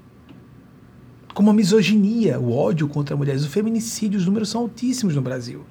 Como 1.33 1.51
a 1.51 1.53
misoginia, 1.53 2.39
o 2.39 2.51
ódio 2.51 2.87
contra 2.87 3.15
mulheres, 3.15 3.45
o 3.45 3.49
feminicídio, 3.49 4.19
os 4.19 4.25
números 4.25 4.49
são 4.49 4.61
altíssimos 4.61 5.15
no 5.15 5.21
Brasil. 5.21 5.63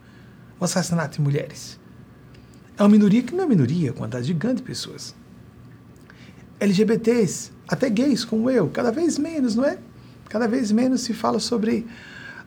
O 0.60 0.64
assassinato 0.64 1.16
de 1.16 1.22
mulheres. 1.22 1.80
É 2.78 2.82
uma 2.82 2.88
minoria 2.88 3.22
que 3.22 3.34
não 3.34 3.44
é 3.44 3.46
minoria, 3.46 3.92
quantidade 3.92 4.26
gigante 4.26 4.56
de 4.56 4.62
pessoas. 4.62 5.14
LGBTs, 6.60 7.50
até 7.68 7.88
gays 7.90 8.24
como 8.24 8.48
eu, 8.50 8.68
cada 8.68 8.90
vez 8.90 9.18
menos, 9.18 9.54
não 9.54 9.64
é? 9.64 9.78
Cada 10.28 10.46
vez 10.46 10.70
menos 10.72 11.02
se 11.02 11.12
fala 11.12 11.38
sobre 11.40 11.86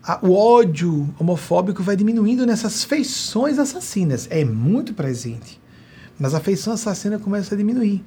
a, 0.04 0.20
o 0.26 0.34
ódio 0.34 1.14
homofóbico 1.20 1.84
vai 1.84 1.96
diminuindo 1.96 2.46
nessas 2.46 2.84
feições 2.84 3.60
assassinas. 3.60 4.28
É 4.30 4.44
muito 4.46 4.94
presente. 4.94 5.60
Mas 6.18 6.34
a 6.34 6.40
feição 6.40 6.74
assassina 6.74 7.18
começa 7.18 7.56
a 7.56 7.58
diminuir. 7.58 8.04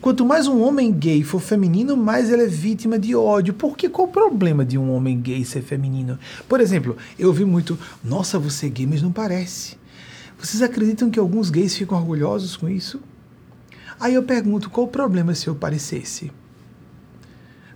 Quanto 0.00 0.24
mais 0.24 0.46
um 0.46 0.60
homem 0.62 0.92
gay 0.92 1.22
for 1.22 1.40
feminino, 1.40 1.96
mais 1.96 2.30
ele 2.30 2.42
é 2.42 2.46
vítima 2.46 2.98
de 2.98 3.14
ódio. 3.14 3.54
Por 3.54 3.76
que 3.76 3.88
qual 3.88 4.08
o 4.08 4.10
problema 4.10 4.64
de 4.64 4.76
um 4.76 4.92
homem 4.92 5.20
gay 5.20 5.44
ser 5.44 5.62
feminino? 5.62 6.18
Por 6.48 6.60
exemplo, 6.60 6.96
eu 7.18 7.28
ouvi 7.28 7.44
muito, 7.44 7.78
nossa, 8.02 8.38
você 8.38 8.66
é 8.66 8.68
gay, 8.68 8.86
mas 8.86 9.00
não 9.00 9.12
parece. 9.12 9.76
Vocês 10.38 10.62
acreditam 10.62 11.10
que 11.10 11.18
alguns 11.18 11.50
gays 11.50 11.76
ficam 11.76 11.96
orgulhosos 11.96 12.56
com 12.56 12.68
isso? 12.68 13.00
Aí 13.98 14.14
eu 14.14 14.24
pergunto, 14.24 14.68
qual 14.68 14.86
o 14.86 14.90
problema 14.90 15.34
se 15.34 15.46
eu 15.46 15.54
parecesse? 15.54 16.32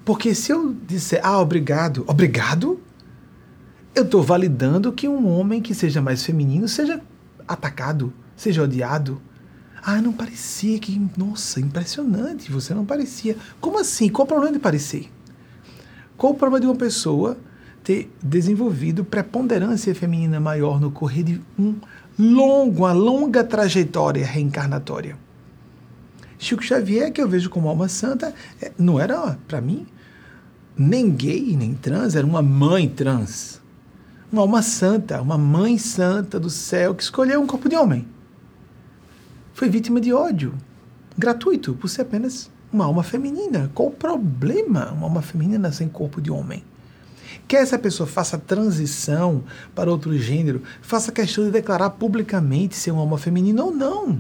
Porque 0.07 0.35
se 0.35 0.53
eu 0.53 0.75
disser, 0.87 1.21
ah, 1.23 1.39
obrigado, 1.39 2.03
obrigado? 2.07 2.81
eu 3.97 4.03
estou 4.03 4.23
validando 4.23 4.93
que 4.93 5.09
um 5.09 5.27
homem 5.27 5.63
que 5.63 5.75
seja 5.75 6.03
mais 6.03 6.23
feminino 6.23 6.69
seja 6.69 7.01
atacado, 7.49 8.13
seja 8.37 8.63
odiado. 8.63 9.23
Ah, 9.83 10.03
não 10.03 10.13
parecia 10.13 10.79
que. 10.79 11.01
Nossa, 11.17 11.61
impressionante, 11.61 12.53
você 12.53 12.75
não 12.75 12.85
parecia. 12.85 13.39
Como 13.59 13.79
assim? 13.79 14.11
Qual 14.11 14.27
o 14.27 14.29
problema 14.29 14.53
de 14.53 14.59
parecer? 14.59 15.11
Qual 16.15 16.35
o 16.35 16.37
problema 16.37 16.61
de 16.61 16.67
uma 16.67 16.77
pessoa 16.77 17.39
ter 17.83 18.13
desenvolvido 18.23 19.03
preponderância 19.03 19.95
feminina 19.95 20.39
maior 20.39 20.79
no 20.79 20.91
correr 20.91 21.23
de 21.23 21.41
um 21.59 21.77
longo, 22.19 22.83
uma 22.83 22.93
longa 22.93 23.43
trajetória 23.43 24.27
reencarnatória? 24.27 25.17
Chico 26.39 26.63
Xavier, 26.63 27.11
que 27.11 27.23
eu 27.23 27.29
vejo 27.29 27.49
como 27.49 27.67
alma 27.67 27.89
santa, 27.89 28.35
é, 28.61 28.73
não 28.79 29.01
era, 29.01 29.39
para 29.49 29.61
mim, 29.63 29.87
nem 30.77 31.11
gay, 31.11 31.57
nem 31.57 31.75
trans, 31.75 32.15
era 32.15 32.27
uma 32.27 32.43
mãe 32.43 32.89
trans. 32.89 33.61
Uma 34.31 34.43
alma 34.43 34.61
santa, 34.63 35.23
uma 35.23 35.39
mãe 35.39 35.79
santa 35.79 36.39
do 36.39 36.51
céu 36.51 36.95
que 36.95 37.03
escolheu 37.03 37.41
um 37.41 37.47
corpo 37.47 37.69
de 37.69 37.77
homem. 37.77 38.07
Foi 39.55 39.69
vítima 39.69 40.01
de 40.01 40.13
ódio 40.13 40.55
gratuito 41.17 41.75
por 41.75 41.89
ser 41.89 42.03
apenas 42.03 42.51
uma 42.73 42.85
alma 42.85 43.03
feminina. 43.03 43.71
Qual 43.75 43.89
o 43.89 43.93
problema 43.93 44.93
uma 44.93 45.07
alma 45.07 45.23
feminina 45.23 45.73
sem 45.73 45.89
corpo 45.89 46.21
de 46.21 46.31
homem? 46.31 46.63
Quer 47.49 47.63
essa 47.63 47.79
pessoa 47.79 48.07
faça 48.07 48.37
transição 48.37 49.45
para 49.75 49.91
outro 49.91 50.17
gênero, 50.19 50.63
faça 50.83 51.13
questão 51.13 51.45
de 51.45 51.51
declarar 51.51 51.91
publicamente 51.91 52.77
ser 52.77 52.91
uma 52.91 53.01
alma 53.01 53.19
feminina 53.19 53.65
ou 53.65 53.73
não. 53.73 54.19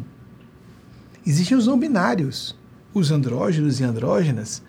Existem 1.26 1.56
os 1.56 1.66
não 1.66 1.78
binários, 1.78 2.56
os 2.94 3.10
andrógenos 3.10 3.80
e 3.80 3.84
andrógenas, 3.84 4.62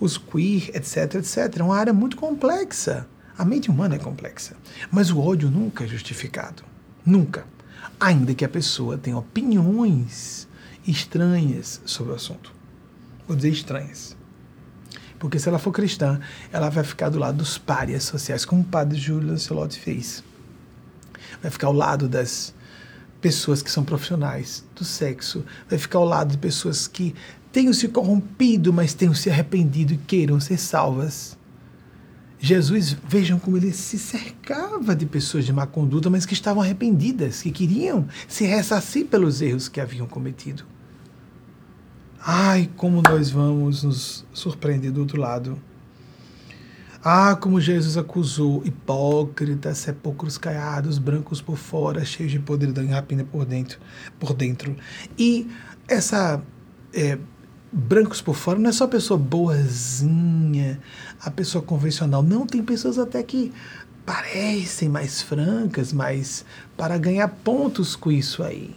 os 0.00 0.18
queer, 0.18 0.70
etc, 0.74 1.14
etc. 1.16 1.58
É 1.58 1.62
uma 1.62 1.76
área 1.76 1.92
muito 1.92 2.16
complexa. 2.16 3.06
A 3.36 3.44
mente 3.44 3.70
humana 3.70 3.96
é 3.96 3.98
complexa. 3.98 4.56
Mas 4.90 5.10
o 5.10 5.20
ódio 5.20 5.50
nunca 5.50 5.84
é 5.84 5.86
justificado. 5.86 6.62
Nunca. 7.04 7.46
Ainda 7.98 8.34
que 8.34 8.44
a 8.44 8.48
pessoa 8.48 8.96
tenha 8.96 9.18
opiniões 9.18 10.48
estranhas 10.86 11.80
sobre 11.84 12.12
o 12.12 12.16
assunto. 12.16 12.52
Vou 13.26 13.36
dizer 13.36 13.50
estranhas. 13.50 14.16
Porque 15.18 15.38
se 15.38 15.48
ela 15.48 15.58
for 15.58 15.72
cristã, 15.72 16.20
ela 16.52 16.68
vai 16.68 16.84
ficar 16.84 17.08
do 17.08 17.18
lado 17.18 17.38
dos 17.38 17.56
párias 17.56 18.04
sociais, 18.04 18.44
como 18.44 18.60
o 18.60 18.64
padre 18.64 18.98
Júlio 18.98 19.30
Lancelotti 19.30 19.80
fez. 19.80 20.22
Vai 21.40 21.50
ficar 21.50 21.68
ao 21.68 21.72
lado 21.72 22.08
das 22.08 22.54
pessoas 23.20 23.62
que 23.62 23.70
são 23.70 23.84
profissionais 23.84 24.66
do 24.76 24.84
sexo, 24.84 25.46
vai 25.66 25.78
ficar 25.78 25.98
ao 25.98 26.04
lado 26.04 26.32
de 26.32 26.36
pessoas 26.36 26.86
que 26.86 27.14
tenham 27.54 27.72
se 27.72 27.86
corrompido, 27.86 28.72
mas 28.72 28.94
tenham 28.94 29.14
se 29.14 29.30
arrependido 29.30 29.94
e 29.94 29.96
queiram 29.96 30.40
ser 30.40 30.58
salvas. 30.58 31.38
Jesus, 32.36 32.96
vejam 33.08 33.38
como 33.38 33.56
ele 33.56 33.72
se 33.72 33.96
cercava 33.96 34.94
de 34.94 35.06
pessoas 35.06 35.46
de 35.46 35.52
má 35.52 35.64
conduta, 35.64 36.10
mas 36.10 36.26
que 36.26 36.34
estavam 36.34 36.60
arrependidas, 36.60 37.42
que 37.42 37.52
queriam 37.52 38.08
se 38.26 38.44
ressarcir 38.44 39.06
pelos 39.06 39.40
erros 39.40 39.68
que 39.68 39.80
haviam 39.80 40.04
cometido. 40.08 40.64
Ai, 42.18 42.68
como 42.76 43.00
nós 43.00 43.30
vamos 43.30 43.84
nos 43.84 44.26
surpreender 44.32 44.90
do 44.90 45.00
outro 45.00 45.20
lado. 45.20 45.56
Ah, 47.04 47.36
como 47.36 47.60
Jesus 47.60 47.96
acusou 47.96 48.62
hipócritas, 48.64 49.78
sepulcros 49.78 50.36
caiados, 50.38 50.98
brancos 50.98 51.40
por 51.40 51.56
fora, 51.56 52.04
cheios 52.04 52.32
de 52.32 52.40
podridão 52.40 52.82
e 52.82 52.88
rapina 52.88 53.22
por 53.22 53.44
dentro. 53.44 53.78
Por 54.18 54.34
dentro. 54.34 54.76
E 55.16 55.48
essa 55.86 56.42
é, 56.92 57.18
brancos 57.74 58.22
por 58.22 58.36
fora 58.36 58.58
não 58.58 58.70
é 58.70 58.72
só 58.72 58.84
a 58.84 58.88
pessoa 58.88 59.18
boazinha, 59.18 60.80
a 61.20 61.30
pessoa 61.30 61.62
convencional. 61.62 62.22
Não, 62.22 62.46
tem 62.46 62.62
pessoas 62.62 62.98
até 62.98 63.20
que 63.22 63.52
parecem 64.06 64.88
mais 64.88 65.20
francas, 65.20 65.92
mas 65.92 66.44
para 66.76 66.96
ganhar 66.96 67.26
pontos 67.26 67.96
com 67.96 68.12
isso 68.12 68.44
aí. 68.44 68.76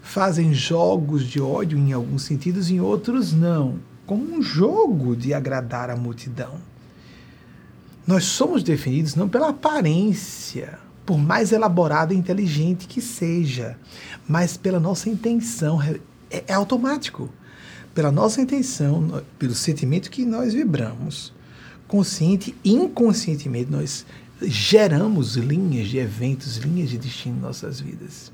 Fazem 0.00 0.54
jogos 0.54 1.24
de 1.24 1.40
ódio 1.40 1.76
em 1.76 1.92
alguns 1.92 2.22
sentidos, 2.22 2.70
em 2.70 2.80
outros 2.80 3.32
não. 3.32 3.80
Como 4.06 4.36
um 4.36 4.40
jogo 4.40 5.16
de 5.16 5.34
agradar 5.34 5.90
a 5.90 5.96
multidão. 5.96 6.60
Nós 8.06 8.24
somos 8.24 8.62
definidos 8.62 9.16
não 9.16 9.28
pela 9.28 9.48
aparência, 9.48 10.78
por 11.04 11.18
mais 11.18 11.50
elaborada 11.50 12.14
e 12.14 12.16
inteligente 12.16 12.86
que 12.86 13.00
seja, 13.00 13.76
mas 14.28 14.56
pela 14.56 14.78
nossa 14.78 15.10
intenção 15.10 15.76
é, 16.30 16.44
é 16.48 16.54
automático. 16.54 17.28
Pela 17.94 18.12
nossa 18.12 18.40
intenção, 18.42 19.22
pelo 19.38 19.54
sentimento 19.54 20.10
que 20.10 20.24
nós 20.24 20.52
vibramos, 20.52 21.32
consciente 21.88 22.54
e 22.62 22.72
inconscientemente, 22.72 23.70
nós 23.70 24.04
geramos 24.42 25.36
linhas 25.36 25.88
de 25.88 25.98
eventos, 25.98 26.58
linhas 26.58 26.90
de 26.90 26.98
destino 26.98 27.38
em 27.38 27.40
nossas 27.40 27.80
vidas. 27.80 28.30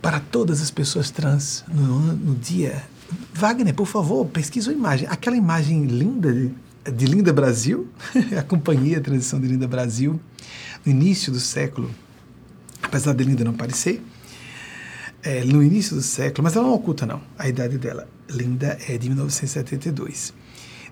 Para 0.00 0.20
todas 0.20 0.62
as 0.62 0.70
pessoas 0.70 1.10
trans 1.10 1.64
no, 1.66 1.98
no 1.98 2.34
dia, 2.36 2.84
Wagner, 3.32 3.74
por 3.74 3.86
favor, 3.86 4.26
pesquisa 4.26 4.70
a 4.70 4.74
imagem. 4.74 5.08
Aquela 5.10 5.36
imagem 5.36 5.84
linda 5.86 6.32
de, 6.32 6.52
de 6.92 7.06
Linda 7.06 7.32
Brasil, 7.32 7.88
a 8.38 8.42
companhia 8.42 8.98
a 8.98 9.00
Transição 9.00 9.40
de 9.40 9.48
Linda 9.48 9.66
Brasil, 9.66 10.20
no 10.84 10.92
início 10.92 11.32
do 11.32 11.40
século, 11.40 11.90
apesar 12.82 13.14
de 13.14 13.24
Linda 13.24 13.44
não 13.44 13.52
parecer, 13.52 14.02
é, 15.22 15.44
no 15.44 15.62
início 15.62 15.96
do 15.96 16.02
século, 16.02 16.44
mas 16.44 16.56
ela 16.56 16.66
não 16.66 16.74
oculta 16.74 17.04
não 17.04 17.20
a 17.38 17.48
idade 17.48 17.78
dela. 17.78 18.08
Linda 18.28 18.78
é 18.88 18.96
de 18.96 19.08
1972. 19.08 20.32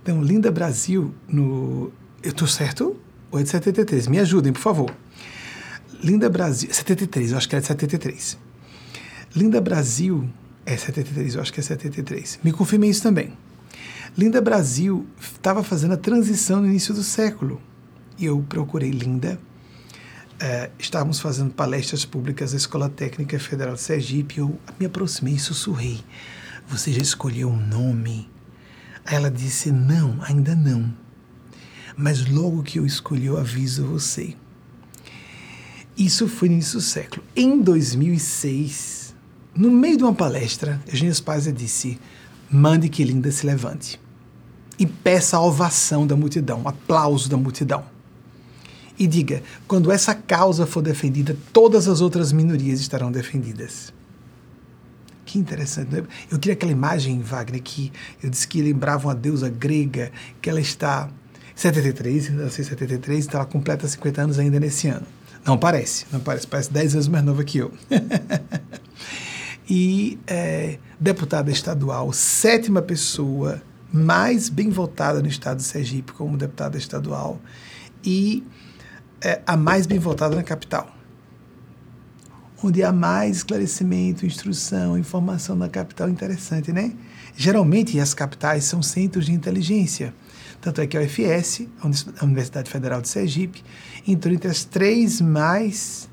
Então, 0.02 0.22
Linda 0.22 0.50
Brasil, 0.50 1.14
no. 1.28 1.92
Eu 2.22 2.30
estou 2.30 2.48
certo? 2.48 2.96
Ou 3.30 3.38
é 3.38 3.42
de 3.42 3.48
73? 3.48 4.06
Me 4.08 4.18
ajudem, 4.18 4.52
por 4.52 4.60
favor. 4.60 4.94
Linda 6.02 6.28
Brasil. 6.28 6.72
73, 6.72 7.32
eu 7.32 7.38
acho 7.38 7.48
que 7.48 7.56
é 7.56 7.60
de 7.60 7.66
73. 7.66 8.38
Linda 9.34 9.60
Brasil. 9.60 10.28
É 10.64 10.76
73, 10.76 11.34
eu 11.36 11.40
acho 11.40 11.52
que 11.52 11.60
é 11.60 11.62
73. 11.62 12.40
Me 12.42 12.52
confirmem 12.52 12.90
isso 12.90 13.02
também. 13.02 13.32
Linda 14.16 14.40
Brasil 14.40 15.06
estava 15.20 15.62
fazendo 15.62 15.94
a 15.94 15.96
transição 15.96 16.60
no 16.60 16.66
início 16.66 16.94
do 16.94 17.02
século. 17.02 17.60
E 18.18 18.24
eu 18.24 18.44
procurei 18.48 18.90
Linda 18.90 19.38
é, 20.38 20.70
estávamos 20.78 21.18
fazendo 21.18 21.52
palestras 21.52 22.04
públicas 22.04 22.50
da 22.50 22.56
Escola 22.56 22.88
Técnica 22.88 23.38
Federal 23.38 23.74
de 23.74 23.80
Sergipe. 23.80 24.38
Eu 24.38 24.58
me 24.78 24.86
aproximei 24.86 25.34
e 25.34 25.38
sussurrei: 25.38 26.00
Você 26.68 26.92
já 26.92 27.00
escolheu 27.00 27.48
um 27.48 27.66
nome? 27.66 28.28
Aí 29.04 29.16
ela 29.16 29.30
disse: 29.30 29.70
Não, 29.72 30.18
ainda 30.22 30.54
não. 30.54 30.92
Mas 31.96 32.28
logo 32.28 32.62
que 32.62 32.78
eu 32.78 32.84
escolhi, 32.84 33.26
eu 33.26 33.38
aviso 33.38 33.86
você. 33.86 34.36
Isso 35.96 36.28
foi 36.28 36.48
no 36.48 36.54
início 36.54 36.78
do 36.78 36.82
século. 36.82 37.24
Em 37.34 37.62
2006, 37.62 39.14
no 39.54 39.70
meio 39.70 39.96
de 39.96 40.02
uma 40.02 40.14
palestra, 40.14 40.82
Eugênia 40.86 41.14
Spazia 41.14 41.52
disse: 41.52 41.98
Mande 42.50 42.88
que 42.90 43.02
Linda 43.04 43.30
se 43.30 43.46
levante 43.46 43.98
e 44.78 44.86
peça 44.86 45.38
a 45.38 45.42
ovação 45.42 46.06
da 46.06 46.14
multidão, 46.14 46.60
aplauso 46.66 47.30
da 47.30 47.36
multidão 47.38 47.95
e 48.98 49.06
diga: 49.06 49.42
quando 49.66 49.92
essa 49.92 50.14
causa 50.14 50.66
for 50.66 50.82
defendida, 50.82 51.36
todas 51.52 51.88
as 51.88 52.00
outras 52.00 52.32
minorias 52.32 52.80
estarão 52.80 53.10
defendidas. 53.10 53.92
Que 55.24 55.38
interessante. 55.38 55.92
Né? 55.92 56.04
Eu 56.30 56.38
queria 56.38 56.54
aquela 56.54 56.72
imagem, 56.72 57.20
Wagner, 57.20 57.60
que 57.62 57.92
eu 58.22 58.30
disse 58.30 58.46
que 58.46 58.62
lembrava 58.62 59.08
uma 59.08 59.14
deusa 59.14 59.48
grega, 59.48 60.12
que 60.40 60.48
ela 60.48 60.60
está 60.60 61.10
73, 61.54 62.30
nasceu 62.34 62.62
em 62.62 62.68
73, 62.68 63.26
então 63.26 63.40
ela 63.40 63.48
completa 63.48 63.88
50 63.88 64.22
anos 64.22 64.38
ainda 64.38 64.60
nesse 64.60 64.88
ano. 64.88 65.06
Não 65.44 65.58
parece, 65.58 66.06
não 66.12 66.20
parece, 66.20 66.46
parece 66.46 66.72
10 66.72 66.94
anos 66.94 67.08
mais 67.08 67.24
nova 67.24 67.42
que 67.44 67.58
eu. 67.58 67.72
e 69.68 70.18
é, 70.26 70.78
deputada 70.98 71.50
estadual, 71.50 72.12
sétima 72.12 72.82
pessoa 72.82 73.62
mais 73.92 74.48
bem 74.48 74.70
votada 74.70 75.22
no 75.22 75.28
estado 75.28 75.58
de 75.58 75.64
Sergipe 75.64 76.12
como 76.12 76.36
deputada 76.36 76.76
estadual. 76.76 77.40
E 78.04 78.44
é 79.20 79.40
a 79.46 79.56
mais 79.56 79.86
bem 79.86 79.98
votada 79.98 80.34
na 80.34 80.42
capital. 80.42 80.94
Onde 82.62 82.82
há 82.82 82.92
mais 82.92 83.38
esclarecimento, 83.38 84.24
instrução, 84.24 84.98
informação 84.98 85.54
na 85.54 85.68
capital, 85.68 86.08
interessante, 86.08 86.72
né? 86.72 86.92
Geralmente 87.36 87.98
as 88.00 88.14
capitais 88.14 88.64
são 88.64 88.82
centros 88.82 89.26
de 89.26 89.32
inteligência. 89.32 90.14
Tanto 90.60 90.80
é 90.80 90.86
que 90.86 90.96
a 90.96 91.02
UFS, 91.02 91.66
a 92.18 92.24
Universidade 92.24 92.70
Federal 92.70 93.00
de 93.00 93.08
Sergipe, 93.08 93.62
entrou 94.06 94.34
entre 94.34 94.48
as 94.48 94.64
três 94.64 95.20
mais 95.20 96.08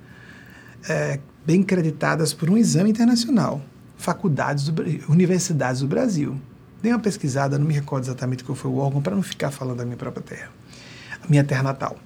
é, 0.87 1.19
bem 1.45 1.63
creditadas 1.63 2.33
por 2.33 2.49
um 2.49 2.57
exame 2.57 2.89
internacional. 2.89 3.61
Faculdades, 3.97 4.67
do, 4.67 4.83
universidades 5.09 5.81
do 5.81 5.87
Brasil. 5.87 6.39
Dei 6.81 6.91
uma 6.91 6.99
pesquisada, 6.99 7.57
não 7.57 7.65
me 7.65 7.73
recordo 7.73 8.03
exatamente 8.03 8.43
qual 8.43 8.55
foi 8.55 8.69
o 8.69 8.77
órgão, 8.77 9.01
para 9.01 9.15
não 9.15 9.23
ficar 9.23 9.49
falando 9.49 9.77
da 9.77 9.85
minha 9.85 9.95
própria 9.95 10.21
terra, 10.21 10.51
a 11.23 11.27
minha 11.29 11.43
terra 11.43 11.63
natal. 11.63 11.97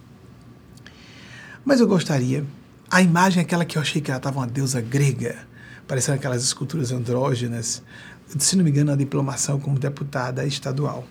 Mas 1.67 1.81
eu 1.81 1.87
gostaria. 1.87 2.45
A 2.89 3.01
imagem 3.01 3.41
é 3.41 3.43
aquela 3.43 3.65
que 3.65 3.77
eu 3.77 3.81
achei 3.81 4.01
que 4.01 4.09
ela 4.09 4.19
estava 4.19 4.39
uma 4.39 4.47
deusa 4.47 4.79
grega, 4.79 5.35
parecendo 5.85 6.15
aquelas 6.15 6.41
esculturas 6.41 6.93
andrógenas, 6.93 7.83
se 8.39 8.55
não 8.55 8.63
me 8.63 8.69
engano, 8.71 8.93
a 8.93 8.95
diplomação 8.95 9.59
como 9.59 9.77
deputada 9.77 10.45
estadual. 10.45 11.05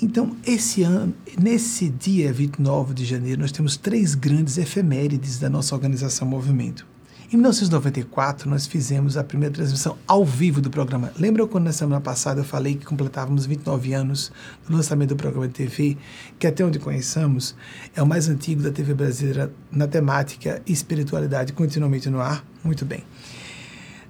Então, 0.00 0.34
esse 0.46 0.82
ano, 0.82 1.14
nesse 1.38 1.90
dia 1.90 2.32
29 2.32 2.94
de 2.94 3.04
janeiro, 3.04 3.42
nós 3.42 3.52
temos 3.52 3.76
três 3.76 4.14
grandes 4.14 4.56
efemérides 4.56 5.38
da 5.38 5.50
nossa 5.50 5.74
organização 5.74 6.26
Movimento. 6.26 6.86
Em 7.32 7.36
1994, 7.36 8.50
nós 8.50 8.66
fizemos 8.66 9.16
a 9.16 9.24
primeira 9.24 9.54
transmissão 9.54 9.96
ao 10.06 10.22
vivo 10.22 10.60
do 10.60 10.68
programa. 10.68 11.10
Lembra 11.18 11.46
quando 11.46 11.64
na 11.64 11.72
semana 11.72 11.98
passada 11.98 12.42
eu 12.42 12.44
falei 12.44 12.74
que 12.74 12.84
completávamos 12.84 13.46
29 13.46 13.94
anos 13.94 14.30
do 14.68 14.76
lançamento 14.76 15.08
do 15.08 15.16
programa 15.16 15.48
de 15.48 15.54
TV, 15.54 15.96
que 16.38 16.46
até 16.46 16.62
onde 16.62 16.78
conheçamos 16.78 17.56
é 17.96 18.02
o 18.02 18.06
mais 18.06 18.28
antigo 18.28 18.62
da 18.62 18.70
TV 18.70 18.92
brasileira 18.92 19.50
na 19.70 19.86
temática 19.86 20.60
espiritualidade 20.66 21.54
continuamente 21.54 22.10
no 22.10 22.20
ar? 22.20 22.44
Muito 22.62 22.84
bem. 22.84 23.02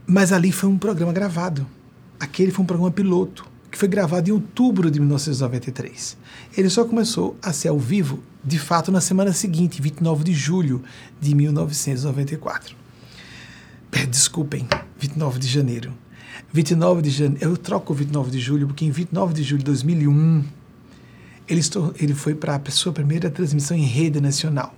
Mas 0.05 0.33
ali 0.33 0.51
foi 0.51 0.69
um 0.69 0.77
programa 0.77 1.13
gravado. 1.13 1.65
Aquele 2.19 2.51
foi 2.51 2.65
um 2.65 2.67
programa 2.67 2.91
piloto 2.91 3.47
que 3.71 3.79
foi 3.79 3.87
gravado 3.87 4.31
em 4.31 4.33
outubro 4.33 4.91
de 4.91 4.99
1993. 4.99 6.17
Ele 6.57 6.69
só 6.69 6.85
começou 6.85 7.37
a 7.41 7.53
ser 7.53 7.69
ao 7.69 7.79
vivo, 7.79 8.19
de 8.45 8.59
fato, 8.59 8.91
na 8.91 9.01
semana 9.01 9.33
seguinte, 9.33 9.81
29 9.81 10.25
de 10.25 10.35
julho 10.35 10.83
de 11.21 11.37
1994. 11.37 12.82
Desculpem, 14.11 14.67
29 14.99 15.39
de 15.39 15.47
janeiro. 15.47 15.93
29 16.53 17.03
de 17.03 17.11
janeiro, 17.11 17.45
eu 17.45 17.57
troco 17.57 17.93
o 17.93 17.97
29 17.97 18.31
de 18.31 18.41
julho 18.41 18.67
porque 18.67 18.85
em 18.85 18.91
29 18.91 19.35
de 19.35 19.43
julho 19.43 19.59
de 19.59 19.65
2001 19.67 20.45
ele, 21.49 21.61
estou, 21.61 21.95
ele 21.99 22.15
foi 22.15 22.35
para 22.35 22.57
a 22.57 22.71
sua 22.71 22.93
primeira 22.93 23.31
transmissão 23.31 23.77
em 23.77 23.85
rede 23.85 24.21
nacional, 24.21 24.75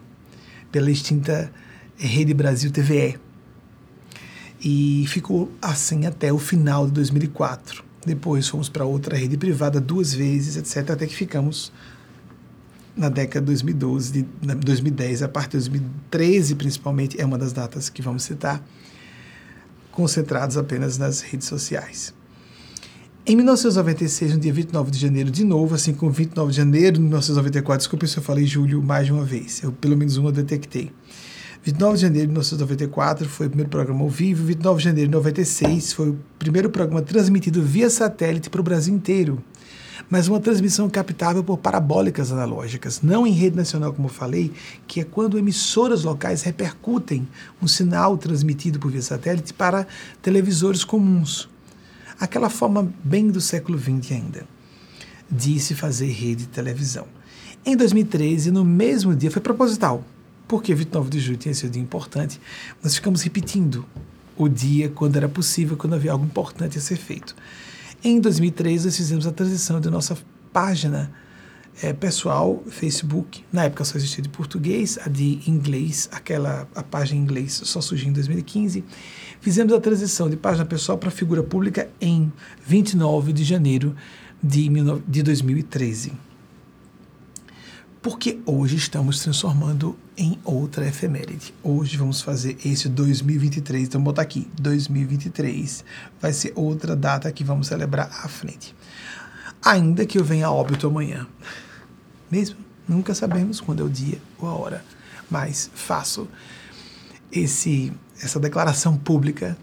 pela 0.73 0.91
extinta 0.91 1.53
Rede 1.97 2.35
Brasil 2.35 2.71
TVE. 2.71 3.19
E 4.61 5.05
ficou 5.09 5.51
assim 5.61 6.07
até 6.07 6.33
o 6.33 6.39
final 6.39 6.87
de 6.87 6.93
2004. 6.93 7.85
Depois 8.05 8.49
fomos 8.49 8.69
para 8.69 8.85
outra 8.85 9.17
rede 9.17 9.37
privada 9.37 9.81
duas 9.81 10.12
vezes, 10.12 10.57
etc., 10.57 10.91
até 10.91 11.07
que 11.07 11.15
ficamos 11.15 11.73
na 12.97 13.09
década 13.09 13.41
de 13.41 13.47
2012, 13.47 14.12
de 14.12 14.23
2010, 14.55 15.23
a 15.23 15.29
partir 15.29 15.59
de 15.59 15.71
2013 15.71 16.55
principalmente, 16.55 17.21
é 17.21 17.25
uma 17.25 17.39
das 17.39 17.53
datas 17.53 17.89
que 17.89 18.01
vamos 18.01 18.23
citar, 18.23 18.62
concentrados 19.95 20.57
apenas 20.57 20.99
nas 20.99 21.21
redes 21.21 21.49
sociais. 21.49 22.13
Em 23.27 23.37
1996, 23.37 24.35
no 24.35 24.41
dia 24.41 24.53
29 24.53 24.91
de 24.91 24.99
janeiro, 24.99 25.31
de 25.31 25.45
novo, 25.45 25.75
assim 25.75 25.95
como 25.95 26.13
29 26.13 26.51
de 26.51 26.57
janeiro 26.59 26.97
de 26.97 27.01
1994, 27.01 27.79
desculpe 27.79 28.07
se 28.07 28.19
eu 28.19 28.23
falei 28.23 28.45
julho 28.45 28.83
mais 28.83 29.07
de 29.07 29.13
uma 29.13 29.25
vez, 29.25 29.63
eu 29.63 29.73
pelo 29.73 29.97
menos 29.97 30.19
uma 30.19 30.31
detectei. 30.31 30.91
29 31.63 31.95
de 31.95 32.03
janeiro 32.03 32.27
de 32.27 32.33
1994 32.33 33.27
foi 33.27 33.47
o 33.47 33.49
primeiro 33.49 33.71
programa 33.71 34.03
ao 34.03 34.11
vivo, 34.11 34.45
29 34.45 34.77
de 34.77 34.85
janeiro 34.85 35.09
de 35.09 35.17
96 35.17 35.95
foi 35.95 36.11
o 36.11 36.19
primeiro 36.39 36.69
programa 36.69 37.01
transmitido 37.01 37.63
via 37.63 37.89
satélite 37.89 38.51
para 38.51 38.61
o 38.61 38.65
Brasil 38.65 38.95
inteiro. 38.95 39.43
Mas 40.09 40.29
uma 40.29 40.41
transmissão 40.41 40.89
captável 40.89 41.43
por 41.43 41.59
parabólicas 41.59 42.31
analógicas, 42.31 43.01
não 43.03 43.27
em 43.27 43.33
rede 43.33 43.57
nacional, 43.57 43.93
como 43.93 44.09
eu 44.09 44.13
falei, 44.13 44.53
que 44.87 45.01
é 45.01 45.05
quando 45.05 45.39
emissoras 45.39 46.05
locais 46.05 46.43
repercutem 46.43 47.27
um 47.61 47.67
sinal 47.67 48.17
transmitido 48.17 48.79
por 48.79 48.91
via 48.91 49.03
satélite 49.03 49.53
para 49.55 49.87
televisores 50.23 50.85
comuns. 50.85 51.49
Aquela 52.21 52.51
forma 52.51 52.93
bem 53.03 53.29
do 53.29 53.41
século 53.41 53.79
XX 53.79 54.13
ainda, 54.13 54.47
de 55.31 55.59
se 55.59 55.75
fazer 55.75 56.07
rede 56.07 56.45
de 56.45 56.49
televisão. 56.49 57.07
Em 57.67 57.77
2013, 57.77 58.51
no 58.51 58.65
mesmo 58.65 59.17
dia, 59.17 59.31
foi 59.31 59.41
proposital 59.41 60.05
porque 60.47 60.75
29 60.75 61.11
de 61.11 61.21
julho 61.21 61.39
tinha 61.39 61.55
sido 61.55 61.69
um 61.69 61.73
dia 61.73 61.83
importante, 61.83 62.41
nós 62.83 62.95
ficamos 62.95 63.23
repetindo 63.23 63.85
o 64.37 64.49
dia 64.49 64.89
quando 64.89 65.17
era 65.17 65.29
possível, 65.29 65.77
quando 65.77 65.95
havia 65.95 66.13
algo 66.13 66.25
importante 66.25 66.77
a 66.79 66.81
ser 66.81 66.97
feito. 66.97 67.35
Em 68.07 68.21
2003, 68.21 68.85
nós 68.85 68.95
fizemos 68.99 69.27
a 69.27 69.33
transição 69.33 69.81
de 69.81 69.89
nossa 69.89 70.15
página 70.53 71.11
é, 71.83 71.91
pessoal, 71.95 72.63
Facebook, 72.69 73.43
na 73.51 73.65
época 73.65 73.83
só 73.83 73.97
existia 73.97 74.23
de 74.23 74.29
português, 74.29 74.99
a 75.03 75.09
de 75.09 75.41
inglês, 75.49 76.07
aquela 76.13 76.69
a 76.75 76.83
página 76.83 77.19
em 77.19 77.23
inglês 77.23 77.63
só 77.65 77.81
surgiu 77.81 78.11
em 78.11 78.13
2015. 78.13 78.85
Fizemos 79.41 79.73
a 79.73 79.81
transição 79.81 80.29
de 80.29 80.37
página 80.37 80.67
pessoal 80.67 80.99
para 80.99 81.11
figura 81.11 81.43
pública 81.43 81.89
em 81.99 82.31
29 82.67 83.33
de 83.33 83.43
janeiro 83.43 83.97
de, 84.43 84.69
de 85.09 85.23
2013 85.23 86.13
porque 88.05 88.39
hoje 88.45 88.77
estamos 88.77 89.21
transformando 89.21 89.97
em 90.15 90.39
outra 90.45 90.87
efeméride. 90.87 91.55
Hoje 91.63 91.97
vamos 91.97 92.21
fazer 92.21 92.55
esse 92.63 92.87
2023, 92.87 93.85
então 93.85 94.03
botar 94.03 94.21
aqui, 94.21 94.47
2023 94.61 95.83
vai 96.21 96.31
ser 96.35 96.53
outra 96.55 96.95
data 96.95 97.33
que 97.33 97.43
vamos 97.43 97.69
celebrar 97.69 98.11
à 98.23 98.29
frente. 98.29 98.77
Ainda 99.65 100.05
que 100.05 100.19
eu 100.19 100.23
venha 100.23 100.49
a 100.49 100.53
óbito 100.53 100.87
amanhã. 100.87 101.27
Mesmo, 102.31 102.59
nunca 102.87 103.15
sabemos 103.15 103.59
quando 103.59 103.83
é 103.83 103.87
o 103.87 103.89
dia 103.89 104.19
ou 104.39 104.51
a 104.51 104.53
hora, 104.53 104.85
mas 105.31 105.71
faço 105.75 106.29
esse 107.33 107.91
essa 108.23 108.39
declaração 108.39 108.99
pública 108.99 109.57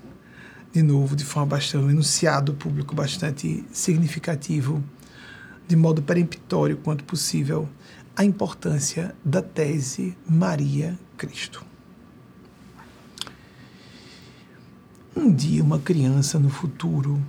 de 0.73 0.81
novo, 0.81 1.15
de 1.15 1.25
forma 1.25 1.45
bastante 1.45 1.85
um 1.85 1.91
enunciado 1.91 2.55
público 2.55 2.95
bastante 2.95 3.63
significativo, 3.71 4.83
de 5.67 5.75
modo 5.75 6.01
peremptório 6.01 6.77
quanto 6.77 7.03
possível 7.03 7.69
a 8.15 8.23
importância 8.23 9.15
da 9.23 9.41
tese 9.41 10.17
Maria 10.27 10.97
Cristo. 11.17 11.65
Um 15.15 15.31
dia, 15.31 15.63
uma 15.63 15.79
criança 15.79 16.39
no 16.39 16.49
futuro, 16.49 17.21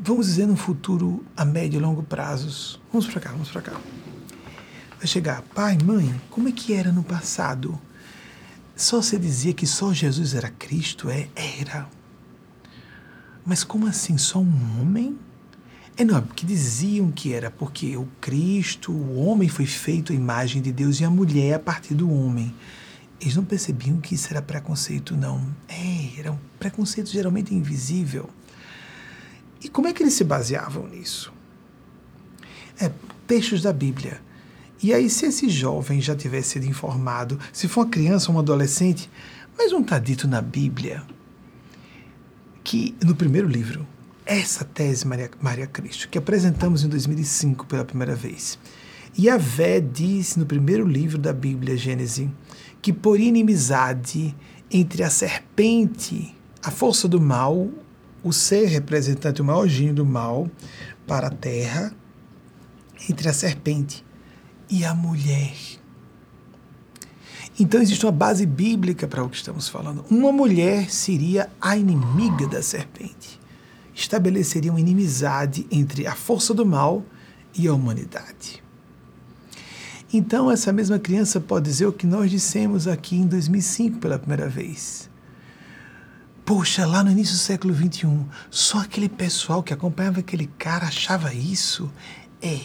vamos 0.00 0.26
dizer 0.26 0.46
no 0.46 0.56
futuro 0.56 1.24
a 1.36 1.44
médio 1.44 1.78
e 1.78 1.82
longo 1.82 2.02
prazos, 2.02 2.80
vamos 2.92 3.06
para 3.06 3.20
cá, 3.20 3.30
vamos 3.30 3.50
para 3.50 3.62
cá. 3.62 3.80
Vai 4.98 5.06
chegar, 5.06 5.42
pai, 5.42 5.78
mãe, 5.84 6.20
como 6.30 6.48
é 6.48 6.52
que 6.52 6.72
era 6.72 6.92
no 6.92 7.02
passado? 7.02 7.80
Só 8.76 9.02
se 9.02 9.18
dizia 9.18 9.52
que 9.52 9.66
só 9.66 9.92
Jesus 9.92 10.34
era 10.34 10.50
Cristo? 10.50 11.10
É, 11.10 11.28
era. 11.60 11.88
Mas 13.44 13.64
como 13.64 13.86
assim, 13.86 14.16
só 14.16 14.38
um 14.38 14.80
homem? 14.80 15.18
É 15.96 16.04
não, 16.04 16.22
porque 16.22 16.46
diziam 16.46 17.10
que 17.10 17.34
era 17.34 17.50
porque 17.50 17.96
o 17.96 18.08
Cristo, 18.20 18.92
o 18.92 19.16
homem 19.26 19.48
foi 19.48 19.66
feito 19.66 20.12
à 20.12 20.16
imagem 20.16 20.62
de 20.62 20.72
Deus 20.72 21.00
e 21.00 21.04
a 21.04 21.10
mulher 21.10 21.54
a 21.54 21.58
partir 21.58 21.94
do 21.94 22.10
homem. 22.10 22.54
Eles 23.20 23.36
não 23.36 23.44
percebiam 23.44 24.00
que 24.00 24.14
isso 24.14 24.28
era 24.30 24.40
preconceito, 24.40 25.14
não. 25.14 25.46
É, 25.68 26.18
era 26.18 26.32
um 26.32 26.38
preconceito 26.58 27.10
geralmente 27.10 27.54
invisível. 27.54 28.28
E 29.62 29.68
como 29.68 29.86
é 29.86 29.92
que 29.92 30.02
eles 30.02 30.14
se 30.14 30.24
baseavam 30.24 30.88
nisso? 30.88 31.32
É, 32.80 32.90
textos 33.26 33.62
da 33.62 33.72
Bíblia. 33.72 34.20
E 34.82 34.92
aí, 34.92 35.08
se 35.08 35.26
esse 35.26 35.48
jovem 35.48 36.00
já 36.00 36.16
tivesse 36.16 36.50
sido 36.50 36.66
informado, 36.66 37.38
se 37.52 37.68
for 37.68 37.82
uma 37.82 37.90
criança 37.90 38.30
ou 38.30 38.36
um 38.36 38.40
adolescente, 38.40 39.08
mas 39.56 39.70
não 39.70 39.82
está 39.82 39.98
dito 39.98 40.26
na 40.26 40.40
Bíblia 40.40 41.04
que 42.64 42.94
no 43.04 43.14
primeiro 43.14 43.46
livro 43.46 43.86
essa 44.24 44.64
tese 44.64 45.06
Maria, 45.06 45.30
Maria 45.40 45.66
Cristo, 45.66 46.08
que 46.08 46.18
apresentamos 46.18 46.84
em 46.84 46.88
2005 46.88 47.66
pela 47.66 47.84
primeira 47.84 48.14
vez. 48.14 48.58
E 49.16 49.28
a 49.28 49.36
Vé 49.36 49.80
diz 49.80 50.36
no 50.36 50.46
primeiro 50.46 50.86
livro 50.86 51.18
da 51.18 51.32
Bíblia, 51.32 51.76
Gênesis, 51.76 52.28
que 52.80 52.92
por 52.92 53.20
inimizade 53.20 54.34
entre 54.70 55.02
a 55.02 55.10
serpente, 55.10 56.34
a 56.62 56.70
força 56.70 57.06
do 57.06 57.20
mal, 57.20 57.68
o 58.22 58.32
ser 58.32 58.66
representante, 58.66 59.42
o 59.42 59.44
maior 59.44 59.68
gênio 59.68 59.94
do 59.94 60.06
mal 60.06 60.48
para 61.06 61.26
a 61.26 61.30
terra, 61.30 61.94
entre 63.08 63.28
a 63.28 63.32
serpente 63.32 64.04
e 64.70 64.84
a 64.84 64.94
mulher. 64.94 65.54
Então 67.60 67.82
existe 67.82 68.06
uma 68.06 68.12
base 68.12 68.46
bíblica 68.46 69.06
para 69.06 69.22
o 69.22 69.28
que 69.28 69.36
estamos 69.36 69.68
falando. 69.68 70.04
Uma 70.08 70.32
mulher 70.32 70.90
seria 70.90 71.50
a 71.60 71.76
inimiga 71.76 72.46
da 72.46 72.62
serpente 72.62 73.41
estabeleceria 74.02 74.70
uma 74.70 74.80
inimizade 74.80 75.66
entre 75.70 76.06
a 76.06 76.14
força 76.14 76.52
do 76.52 76.66
mal 76.66 77.04
e 77.54 77.66
a 77.66 77.74
humanidade. 77.74 78.62
Então, 80.12 80.50
essa 80.50 80.72
mesma 80.72 80.98
criança 80.98 81.40
pode 81.40 81.64
dizer 81.64 81.86
o 81.86 81.92
que 81.92 82.06
nós 82.06 82.30
dissemos 82.30 82.86
aqui 82.86 83.16
em 83.16 83.26
2005 83.26 83.98
pela 83.98 84.18
primeira 84.18 84.48
vez. 84.48 85.08
Poxa, 86.44 86.84
lá 86.84 87.02
no 87.02 87.10
início 87.10 87.34
do 87.34 87.38
século 87.38 87.74
XXI, 87.74 88.26
só 88.50 88.80
aquele 88.80 89.08
pessoal 89.08 89.62
que 89.62 89.72
acompanhava 89.72 90.20
aquele 90.20 90.48
cara 90.58 90.86
achava 90.86 91.32
isso? 91.32 91.90
É. 92.42 92.60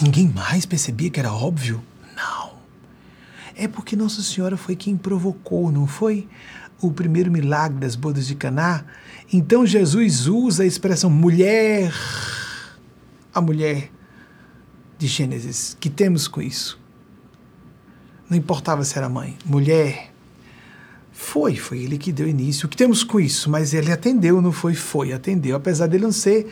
Ninguém 0.00 0.28
mais 0.28 0.64
percebia 0.64 1.10
que 1.10 1.20
era 1.20 1.32
óbvio? 1.32 1.82
Não. 2.16 2.52
É 3.54 3.68
porque 3.68 3.96
Nossa 3.96 4.22
Senhora 4.22 4.56
foi 4.56 4.76
quem 4.76 4.96
provocou, 4.96 5.70
não 5.70 5.86
foi? 5.86 6.28
O 6.80 6.92
primeiro 6.92 7.30
milagre 7.30 7.80
das 7.80 7.96
bodas 7.96 8.26
de 8.26 8.36
Caná 8.36 8.84
então 9.32 9.66
Jesus 9.66 10.26
usa 10.26 10.62
a 10.62 10.66
expressão 10.66 11.10
mulher, 11.10 11.92
a 13.34 13.40
mulher 13.40 13.90
de 14.98 15.06
Gênesis, 15.06 15.76
que 15.78 15.90
temos 15.90 16.26
com 16.26 16.40
isso. 16.40 16.80
Não 18.28 18.36
importava 18.36 18.84
se 18.84 18.96
era 18.96 19.08
mãe, 19.08 19.36
mulher. 19.44 20.12
Foi, 21.12 21.56
foi 21.56 21.80
ele 21.82 21.98
que 21.98 22.12
deu 22.12 22.28
início. 22.28 22.66
O 22.66 22.68
que 22.68 22.76
temos 22.76 23.02
com 23.02 23.18
isso? 23.18 23.50
Mas 23.50 23.74
ele 23.74 23.90
atendeu, 23.90 24.40
não 24.40 24.52
foi? 24.52 24.74
Foi, 24.74 25.12
atendeu. 25.12 25.56
Apesar 25.56 25.86
dele 25.86 26.04
não 26.04 26.12
ser 26.12 26.50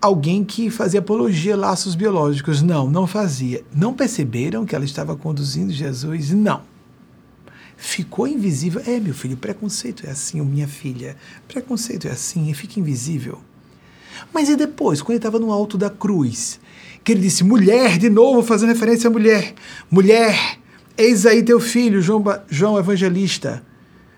alguém 0.00 0.44
que 0.44 0.70
fazia 0.70 1.00
apologia 1.00 1.56
laços 1.56 1.94
biológicos. 1.94 2.62
Não, 2.62 2.90
não 2.90 3.06
fazia. 3.06 3.64
Não 3.74 3.94
perceberam 3.94 4.64
que 4.64 4.74
ela 4.74 4.84
estava 4.84 5.16
conduzindo 5.16 5.72
Jesus? 5.72 6.30
Não. 6.30 6.69
Ficou 7.82 8.28
invisível. 8.28 8.82
É, 8.86 9.00
meu 9.00 9.14
filho, 9.14 9.38
preconceito 9.38 10.06
é 10.06 10.10
assim, 10.10 10.38
minha 10.42 10.68
filha. 10.68 11.16
Preconceito 11.48 12.06
é 12.06 12.10
assim, 12.10 12.50
e 12.50 12.54
fica 12.54 12.78
invisível. 12.78 13.40
Mas 14.34 14.50
e 14.50 14.54
depois, 14.54 15.00
quando 15.00 15.12
ele 15.12 15.18
estava 15.18 15.38
no 15.38 15.50
alto 15.50 15.78
da 15.78 15.88
cruz, 15.88 16.60
que 17.02 17.10
ele 17.10 17.22
disse, 17.22 17.42
mulher, 17.42 17.96
de 17.96 18.10
novo, 18.10 18.42
fazendo 18.42 18.68
referência 18.68 19.08
à 19.08 19.10
mulher, 19.10 19.54
mulher, 19.90 20.58
eis 20.94 21.24
aí 21.24 21.42
teu 21.42 21.58
filho, 21.58 22.02
João, 22.02 22.22
João 22.50 22.78
Evangelista, 22.78 23.64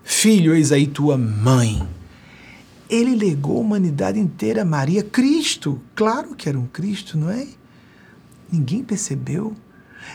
filho, 0.03 0.53
eis 0.53 0.73
aí 0.73 0.85
tua 0.85 1.17
mãe. 1.17 1.87
Ele 2.89 3.15
legou 3.15 3.59
a 3.59 3.61
humanidade 3.61 4.19
inteira 4.19 4.63
a 4.63 4.65
Maria, 4.65 5.03
Cristo. 5.03 5.81
Claro 5.95 6.35
que 6.35 6.49
era 6.49 6.59
um 6.59 6.67
Cristo, 6.67 7.17
não 7.17 7.29
é? 7.29 7.47
Ninguém 8.51 8.83
percebeu. 8.83 9.55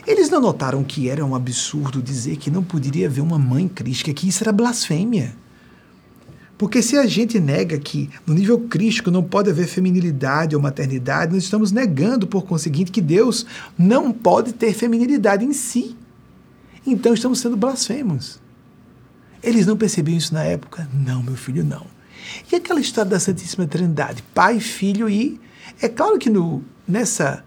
Eles 0.07 0.31
não 0.31 0.41
notaram 0.41 0.83
que 0.85 1.09
era 1.09 1.25
um 1.25 1.35
absurdo 1.35 2.03
dizer 2.03 2.37
que 2.37 2.51
não 2.51 2.63
poderia 2.63 3.07
haver 3.07 3.21
uma 3.21 3.39
mãe 3.39 3.69
crística, 3.69 4.13
que 4.13 4.29
isso 4.29 4.43
era 4.43 4.53
blasfêmia. 4.53 5.35
Porque 6.57 6.83
se 6.83 6.97
a 6.97 7.07
gente 7.07 7.39
nega 7.39 7.79
que 7.79 8.11
no 8.27 8.35
nível 8.35 8.59
crístico 8.59 9.13
não 9.13 9.23
pode 9.23 9.49
haver 9.49 9.69
feminilidade 9.69 10.57
ou 10.57 10.61
maternidade, 10.61 11.33
nós 11.33 11.45
estamos 11.45 11.71
negando, 11.71 12.27
por 12.27 12.45
conseguinte, 12.45 12.91
que 12.91 13.01
Deus 13.01 13.47
não 13.79 14.13
pode 14.13 14.53
ter 14.53 14.75
feminilidade 14.75 15.45
em 15.45 15.53
si. 15.53 15.97
Então 16.85 17.15
estamos 17.15 17.39
sendo 17.39 17.57
blasfemos. 17.57 18.41
Eles 19.41 19.67
não 19.67 19.77
percebiam 19.77 20.19
isso 20.19 20.35
na 20.35 20.43
época? 20.43 20.89
Não, 20.93 21.23
meu 21.23 21.37
filho, 21.37 21.65
não. 21.65 21.87
E 22.51 22.57
aquela 22.57 22.81
história 22.81 23.11
da 23.11 23.21
Santíssima 23.21 23.67
Trindade, 23.67 24.23
Pai, 24.35 24.59
Filho 24.59 25.09
e. 25.09 25.41
É 25.81 25.89
claro 25.89 26.19
que 26.19 26.29
no, 26.29 26.65
nessa, 26.89 27.45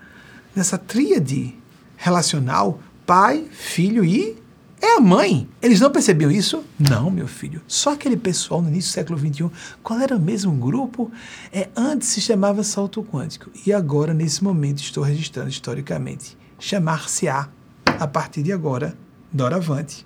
nessa 0.55 0.77
tríade 0.77 1.53
relacional, 2.01 2.79
Pai, 3.05 3.45
Filho 3.51 4.03
e 4.03 4.35
é 4.81 4.97
a 4.97 4.99
mãe. 4.99 5.47
Eles 5.61 5.79
não 5.79 5.91
percebiam 5.91 6.31
isso? 6.31 6.63
Não, 6.79 7.11
meu 7.11 7.27
filho. 7.27 7.61
Só 7.67 7.93
aquele 7.93 8.17
pessoal 8.17 8.59
no 8.59 8.69
início 8.69 8.89
do 8.89 8.93
século 8.93 9.19
XXI, 9.19 9.51
qual 9.83 9.99
era 9.99 10.17
o 10.17 10.19
mesmo 10.19 10.51
grupo? 10.53 11.11
É, 11.53 11.69
antes 11.75 12.07
se 12.07 12.19
chamava 12.19 12.63
salto 12.63 13.03
quântico. 13.03 13.51
E 13.67 13.71
agora, 13.71 14.15
nesse 14.15 14.43
momento, 14.43 14.79
estou 14.79 15.03
registrando 15.03 15.49
historicamente. 15.49 16.35
Chamar-se-á, 16.57 17.49
a 17.85 18.07
partir 18.07 18.41
de 18.41 18.51
agora, 18.51 18.97
doravante. 19.31 20.03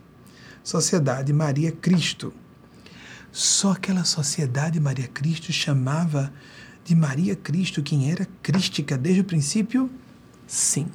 Sociedade 0.61 1.31
Maria 1.31 1.71
Cristo. 1.71 2.33
Só 3.31 3.71
aquela 3.71 4.03
Sociedade 4.03 4.81
Maria 4.81 5.07
Cristo 5.07 5.53
chamava 5.53 6.33
de 6.83 6.93
Maria 6.93 7.37
Cristo 7.37 7.81
quem 7.81 8.11
era 8.11 8.27
crística 8.43 8.97
desde 8.97 9.21
o 9.21 9.25
princípio? 9.25 9.89
Sim. 10.45 10.87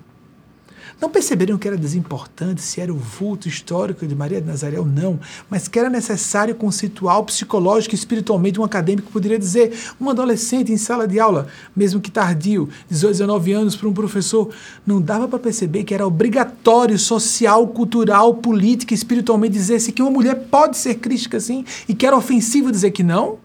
Não 1.00 1.08
perceberam 1.08 1.56
que 1.56 1.66
era 1.66 1.78
desimportante 1.78 2.60
se 2.60 2.78
era 2.78 2.92
o 2.92 2.96
vulto 2.96 3.48
histórico 3.48 4.06
de 4.06 4.14
Maria 4.14 4.40
de 4.40 4.46
Nazaré 4.46 4.78
ou 4.78 4.84
não, 4.84 5.18
mas 5.48 5.66
que 5.66 5.78
era 5.78 5.88
necessário 5.88 6.54
conceitual, 6.54 7.24
psicológico 7.24 7.94
e 7.94 7.98
espiritualmente 7.98 8.60
um 8.60 8.64
acadêmico 8.64 9.10
poderia 9.10 9.38
dizer, 9.38 9.72
um 9.98 10.10
adolescente 10.10 10.70
em 10.70 10.76
sala 10.76 11.08
de 11.08 11.18
aula, 11.18 11.48
mesmo 11.74 12.00
que 12.00 12.10
tardio, 12.10 12.68
18, 12.90 13.12
19 13.12 13.52
anos 13.52 13.76
para 13.76 13.88
um 13.88 13.94
professor, 13.94 14.50
não 14.86 15.00
dava 15.00 15.26
para 15.26 15.38
perceber 15.38 15.84
que 15.84 15.94
era 15.94 16.06
obrigatório 16.06 16.98
social, 16.98 17.66
cultural, 17.68 18.34
política 18.34 18.92
e 18.92 18.96
espiritualmente 18.96 19.54
dizer-se 19.54 19.92
que 19.92 20.02
uma 20.02 20.10
mulher 20.10 20.34
pode 20.50 20.76
ser 20.76 20.96
crítica 20.96 21.38
assim 21.38 21.64
e 21.88 21.94
que 21.94 22.06
era 22.06 22.16
ofensivo 22.16 22.70
dizer 22.70 22.90
que 22.90 23.02
não? 23.02 23.38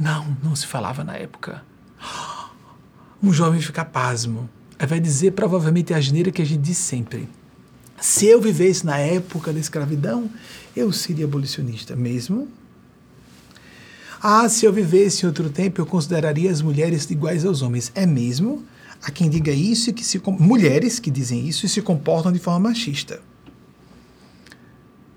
Não, 0.00 0.26
não 0.42 0.56
se 0.56 0.66
falava 0.66 1.04
na 1.04 1.16
época. 1.16 1.62
Um 3.22 3.32
jovem 3.32 3.60
fica 3.60 3.84
pasmo 3.84 4.48
vai 4.84 5.00
dizer 5.00 5.30
provavelmente 5.32 5.94
a 5.94 5.96
asneira 5.96 6.30
que 6.30 6.42
a 6.42 6.44
gente 6.44 6.60
diz 6.60 6.76
sempre. 6.76 7.28
Se 7.98 8.26
eu 8.26 8.40
vivesse 8.40 8.84
na 8.84 8.98
época 8.98 9.52
da 9.52 9.58
escravidão, 9.58 10.28
eu 10.76 10.92
seria 10.92 11.24
abolicionista 11.24 11.96
mesmo. 11.96 12.48
Ah, 14.20 14.48
se 14.48 14.66
eu 14.66 14.72
vivesse 14.72 15.24
em 15.24 15.28
outro 15.28 15.48
tempo, 15.48 15.80
eu 15.80 15.86
consideraria 15.86 16.50
as 16.50 16.60
mulheres 16.60 17.08
iguais 17.10 17.44
aos 17.44 17.62
homens. 17.62 17.90
É 17.94 18.04
mesmo? 18.04 18.64
Há 19.02 19.10
quem 19.10 19.30
diga 19.30 19.52
isso 19.52 19.90
e 19.90 19.92
que 19.92 20.04
se 20.04 20.20
mulheres 20.26 20.98
que 20.98 21.10
dizem 21.10 21.46
isso 21.46 21.64
e 21.64 21.68
se 21.68 21.80
comportam 21.80 22.32
de 22.32 22.38
forma 22.38 22.68
machista. 22.68 23.20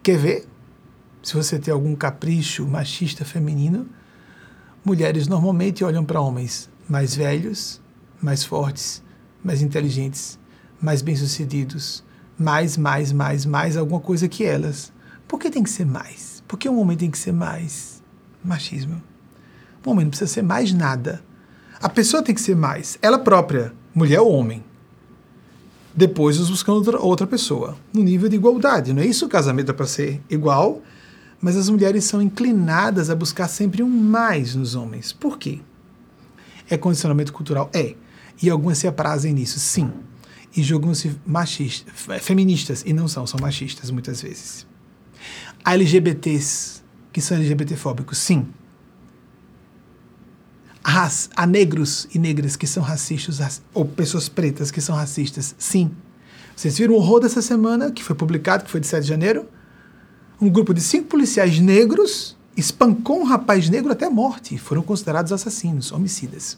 Quer 0.01 0.18
ver? 0.18 0.47
Se 1.22 1.36
você 1.36 1.60
tem 1.60 1.74
algum 1.74 1.95
capricho 1.95 2.66
machista 2.66 3.26
feminino, 3.26 3.88
mulheres 4.86 5.28
normalmente 5.28 5.84
olham 5.84 6.05
para 6.05 6.22
homens 6.22 6.70
mais 6.88 7.16
velhos, 7.16 7.82
mais 8.22 8.43
fortes, 8.43 9.03
mais 9.43 9.61
inteligentes, 9.61 10.39
mais 10.81 11.01
bem-sucedidos, 11.01 12.03
mais, 12.37 12.77
mais, 12.77 13.11
mais, 13.11 13.45
mais 13.45 13.77
alguma 13.77 13.99
coisa 13.99 14.27
que 14.27 14.43
elas. 14.43 14.91
Por 15.27 15.39
que 15.39 15.49
tem 15.49 15.63
que 15.63 15.69
ser 15.69 15.85
mais? 15.85 16.43
Por 16.47 16.57
que 16.57 16.69
um 16.69 16.79
homem 16.79 16.97
tem 16.97 17.11
que 17.11 17.17
ser 17.17 17.31
mais? 17.31 18.01
Machismo. 18.43 19.01
Um 19.85 19.91
homem 19.91 20.05
não 20.05 20.09
precisa 20.09 20.31
ser 20.31 20.41
mais 20.41 20.73
nada. 20.73 21.23
A 21.81 21.87
pessoa 21.89 22.23
tem 22.23 22.33
que 22.33 22.41
ser 22.41 22.55
mais. 22.55 22.97
Ela 23.01 23.19
própria, 23.19 23.73
mulher 23.93 24.21
ou 24.21 24.31
homem. 24.31 24.63
Depois 25.95 26.39
os 26.39 26.49
buscando 26.49 26.97
outra, 27.01 27.27
pessoa, 27.27 27.75
no 27.93 28.01
nível 28.01 28.29
de 28.29 28.35
igualdade. 28.35 28.93
Não 28.93 29.01
é 29.01 29.05
isso 29.05 29.25
o 29.25 29.29
casamento 29.29 29.71
é 29.71 29.73
para 29.73 29.85
ser 29.85 30.21
igual, 30.29 30.81
mas 31.41 31.55
as 31.55 31.69
mulheres 31.69 32.05
são 32.05 32.21
inclinadas 32.21 33.09
a 33.09 33.15
buscar 33.15 33.47
sempre 33.47 33.83
um 33.83 33.89
mais 33.89 34.55
nos 34.55 34.75
homens. 34.75 35.11
Por 35.11 35.37
quê? 35.37 35.59
É 36.69 36.77
condicionamento 36.77 37.33
cultural? 37.33 37.69
É. 37.73 37.95
E 38.41 38.49
algumas 38.49 38.77
se 38.77 38.87
aprazem 38.87 39.33
nisso, 39.33 39.59
sim. 39.59 39.91
E 40.55 40.63
julgam-se 40.63 41.15
machistas, 41.25 41.93
feministas, 42.21 42.83
e 42.85 42.93
não 42.93 43.07
são, 43.07 43.27
são 43.27 43.39
machistas 43.39 43.91
muitas 43.91 44.21
vezes. 44.21 44.65
Há 45.63 45.73
LGBTs 45.73 46.81
que 47.11 47.21
são 47.21 47.37
LGBTfóbicos, 47.37 48.17
sim. 48.17 48.47
Há, 50.83 51.09
há 51.35 51.45
negros 51.45 52.07
e 52.13 52.17
negras 52.17 52.55
que 52.55 52.65
são 52.65 52.81
racistas, 52.81 53.61
ou 53.73 53.85
pessoas 53.85 54.29
pretas 54.29 54.71
que 54.71 54.81
são 54.81 54.95
racistas, 54.95 55.53
sim. 55.57 55.91
Vocês 56.55 56.77
viram 56.77 56.93
o 56.93 56.97
horror 56.97 57.19
dessa 57.19 57.41
semana, 57.41 57.91
que 57.91 58.03
foi 58.03 58.15
publicado, 58.15 58.65
que 58.65 58.71
foi 58.71 58.80
de 58.80 58.88
7 58.88 59.03
de 59.03 59.09
janeiro? 59.09 59.47
Um 60.41 60.49
grupo 60.49 60.73
de 60.73 60.81
cinco 60.81 61.07
policiais 61.07 61.59
negros 61.59 62.38
espancou 62.55 63.19
um 63.19 63.23
rapaz 63.23 63.69
negro 63.69 63.91
até 63.91 64.05
a 64.05 64.09
morte. 64.09 64.57
Foram 64.57 64.81
considerados 64.81 65.31
assassinos, 65.31 65.91
homicidas. 65.91 66.57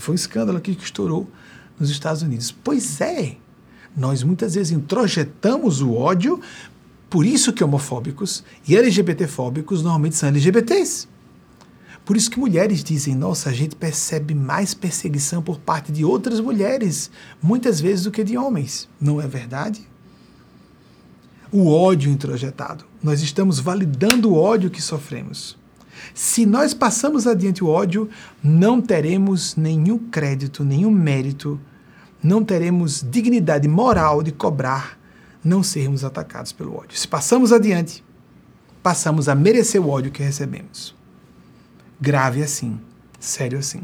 Foi 0.00 0.12
um 0.12 0.16
escândalo 0.16 0.58
aqui 0.58 0.74
que 0.74 0.84
estourou 0.84 1.28
nos 1.78 1.90
Estados 1.90 2.22
Unidos. 2.22 2.50
Pois 2.52 3.00
é, 3.00 3.36
nós 3.96 4.22
muitas 4.22 4.54
vezes 4.54 4.72
introjetamos 4.72 5.80
o 5.80 5.94
ódio, 5.94 6.40
por 7.08 7.24
isso 7.24 7.52
que 7.52 7.62
homofóbicos 7.62 8.44
e 8.66 8.76
LGBTfóbicos 8.76 9.82
normalmente 9.82 10.16
são 10.16 10.28
LGBTs. 10.28 11.08
Por 12.04 12.16
isso 12.16 12.30
que 12.30 12.38
mulheres 12.38 12.84
dizem, 12.84 13.14
nossa, 13.14 13.48
a 13.48 13.52
gente 13.52 13.74
percebe 13.76 14.34
mais 14.34 14.74
perseguição 14.74 15.42
por 15.42 15.58
parte 15.58 15.90
de 15.90 16.04
outras 16.04 16.38
mulheres, 16.38 17.10
muitas 17.42 17.80
vezes 17.80 18.04
do 18.04 18.10
que 18.10 18.22
de 18.22 18.36
homens. 18.36 18.88
Não 19.00 19.20
é 19.22 19.26
verdade? 19.26 19.80
O 21.50 21.70
ódio 21.70 22.10
introjetado. 22.10 22.84
Nós 23.02 23.22
estamos 23.22 23.58
validando 23.58 24.30
o 24.30 24.34
ódio 24.34 24.70
que 24.70 24.82
sofremos. 24.82 25.56
Se 26.12 26.44
nós 26.44 26.74
passamos 26.74 27.26
adiante 27.26 27.62
o 27.62 27.68
ódio, 27.68 28.08
não 28.42 28.80
teremos 28.80 29.56
nenhum 29.56 29.98
crédito, 29.98 30.64
nenhum 30.64 30.90
mérito, 30.90 31.60
não 32.22 32.44
teremos 32.44 33.02
dignidade 33.08 33.68
moral 33.68 34.22
de 34.22 34.32
cobrar 34.32 34.98
não 35.44 35.62
sermos 35.62 36.02
atacados 36.04 36.52
pelo 36.52 36.74
ódio. 36.74 36.98
Se 36.98 37.06
passamos 37.06 37.52
adiante, 37.52 38.02
passamos 38.82 39.28
a 39.28 39.34
merecer 39.34 39.80
o 39.80 39.90
ódio 39.90 40.10
que 40.10 40.22
recebemos. 40.22 40.94
Grave 42.00 42.42
assim, 42.42 42.80
sério 43.20 43.58
assim. 43.58 43.82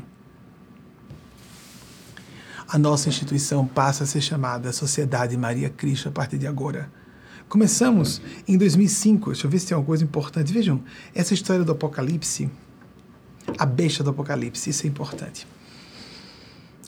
A 2.67 2.79
nossa 2.79 3.09
instituição 3.09 3.67
passa 3.67 4.05
a 4.05 4.07
ser 4.07 4.21
chamada 4.21 4.73
Sociedade 4.73 5.37
Maria 5.37 5.69
Cristo 5.69 6.09
a 6.09 6.13
partir 6.13 6.39
de 6.39 6.47
agora 6.47 6.91
Começamos 7.51 8.23
em 8.47 8.57
2005. 8.57 9.33
Deixa 9.33 9.45
eu 9.45 9.51
ver 9.51 9.59
se 9.59 9.67
tem 9.67 9.75
alguma 9.75 9.89
coisa 9.89 10.05
importante. 10.05 10.53
Vejam, 10.53 10.81
essa 11.13 11.35
história 11.35 11.65
do 11.65 11.73
Apocalipse, 11.73 12.49
a 13.59 13.67
besta 13.67 14.05
do 14.05 14.11
Apocalipse, 14.11 14.71
isso 14.71 14.87
é 14.87 14.89
importante. 14.89 15.49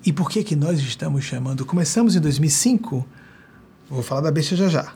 E 0.07 0.13
por 0.13 0.31
que 0.31 0.45
que 0.45 0.55
nós 0.55 0.79
estamos 0.79 1.25
chamando? 1.25 1.67
Começamos 1.67 2.15
em 2.15 2.21
2005. 2.21 3.05
Vou 3.91 4.05
falar 4.05 4.21
da 4.21 4.31
besta 4.31 4.55
já 4.55 4.69
já. 4.69 4.95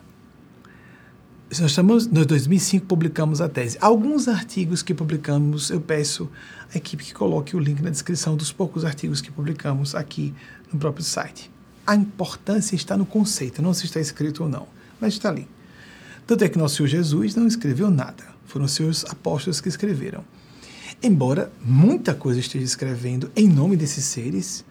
Nós 1.49 1.71
estamos, 1.71 2.07
no 2.07 2.25
2005 2.25 2.85
publicamos 2.85 3.41
a 3.41 3.49
tese. 3.49 3.77
Alguns 3.81 4.29
artigos 4.29 4.81
que 4.81 4.93
publicamos, 4.93 5.69
eu 5.69 5.81
peço 5.81 6.29
à 6.73 6.77
equipe 6.77 7.03
que 7.03 7.13
coloque 7.13 7.57
o 7.57 7.59
link 7.59 7.81
na 7.81 7.89
descrição 7.89 8.37
dos 8.37 8.53
poucos 8.53 8.85
artigos 8.85 9.19
que 9.19 9.29
publicamos 9.29 9.95
aqui 9.95 10.33
no 10.71 10.79
próprio 10.79 11.03
site. 11.03 11.51
A 11.85 11.93
importância 11.93 12.73
está 12.73 12.95
no 12.95 13.05
conceito, 13.05 13.61
não 13.61 13.73
se 13.73 13.85
está 13.85 13.99
escrito 13.99 14.43
ou 14.43 14.49
não, 14.49 14.65
mas 15.01 15.11
está 15.11 15.27
ali. 15.27 15.56
Tanto 16.27 16.43
é 16.43 16.49
que 16.49 16.57
nosso 16.57 16.75
Senhor 16.75 16.89
Jesus 16.89 17.35
não 17.35 17.47
escreveu 17.47 17.89
nada, 17.89 18.23
foram 18.45 18.67
seus 18.67 19.05
apóstolos 19.05 19.61
que 19.61 19.69
escreveram. 19.69 20.25
embora 21.01 21.51
muita 21.63 22.13
coisa 22.13 22.39
esteja 22.39 22.65
escrevendo 22.65 23.31
em 23.35 23.47
nome 23.47 23.77
desses 23.77 24.03
seres 24.03 24.65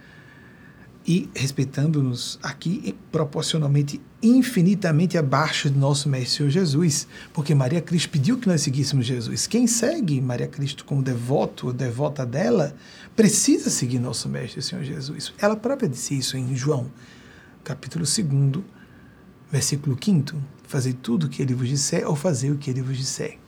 e 1.07 1.31
respeitando-nos 1.35 2.39
aqui 2.43 2.97
proporcionalmente 3.12 4.01
infinitamente 4.20 5.16
abaixo 5.16 5.70
de 5.70 5.78
nosso 5.78 6.09
Mestre 6.09 6.39
Senhor 6.39 6.51
Jesus, 6.51 7.07
porque 7.33 7.55
Maria 7.55 7.81
Cristo 7.81 8.11
pediu 8.11 8.39
que 8.39 8.49
nós 8.49 8.62
seguíssemos 8.62 9.07
Jesus. 9.07 9.47
Quem 9.47 9.69
segue 9.69 10.20
Maria 10.20 10.49
Cristo 10.49 10.85
como 10.85 11.01
devoto 11.03 11.69
ou 11.69 11.73
devota 11.73 12.27
dela, 12.27 12.74
precisa 13.15 13.70
seguir 13.70 14.01
nosso 14.01 14.28
Mestre 14.28 14.61
Senhor 14.61 14.85
Jesus. 14.85 15.33
Ela 15.39 15.55
própria 15.55 15.89
disse 15.89 16.19
isso 16.19 16.37
em 16.37 16.57
João, 16.57 16.91
capítulo 17.62 18.05
2, 18.05 18.65
versículo 19.51 19.97
5, 20.03 20.37
fazer 20.66 20.94
tudo 20.94 21.26
o 21.26 21.28
que 21.28 21.43
ele 21.43 21.55
vos 21.55 21.68
disser 21.68 22.09
ou 22.09 22.16
fazer 22.16 22.51
o 22.51 22.59
que 22.59 22.70
ele 22.70 22.82
vos 22.82 22.97
disser. 22.97 23.38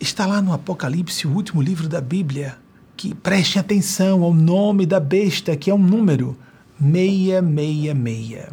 Está 0.00 0.26
lá 0.26 0.42
no 0.42 0.52
Apocalipse, 0.52 1.26
o 1.26 1.32
último 1.32 1.62
livro 1.62 1.88
da 1.88 2.00
Bíblia, 2.00 2.58
que 2.96 3.14
preste 3.14 3.58
atenção 3.58 4.22
ao 4.22 4.34
nome 4.34 4.86
da 4.86 5.00
besta, 5.00 5.56
que 5.56 5.70
é 5.70 5.74
um 5.74 5.78
número 5.78 6.36
666. 6.80 8.52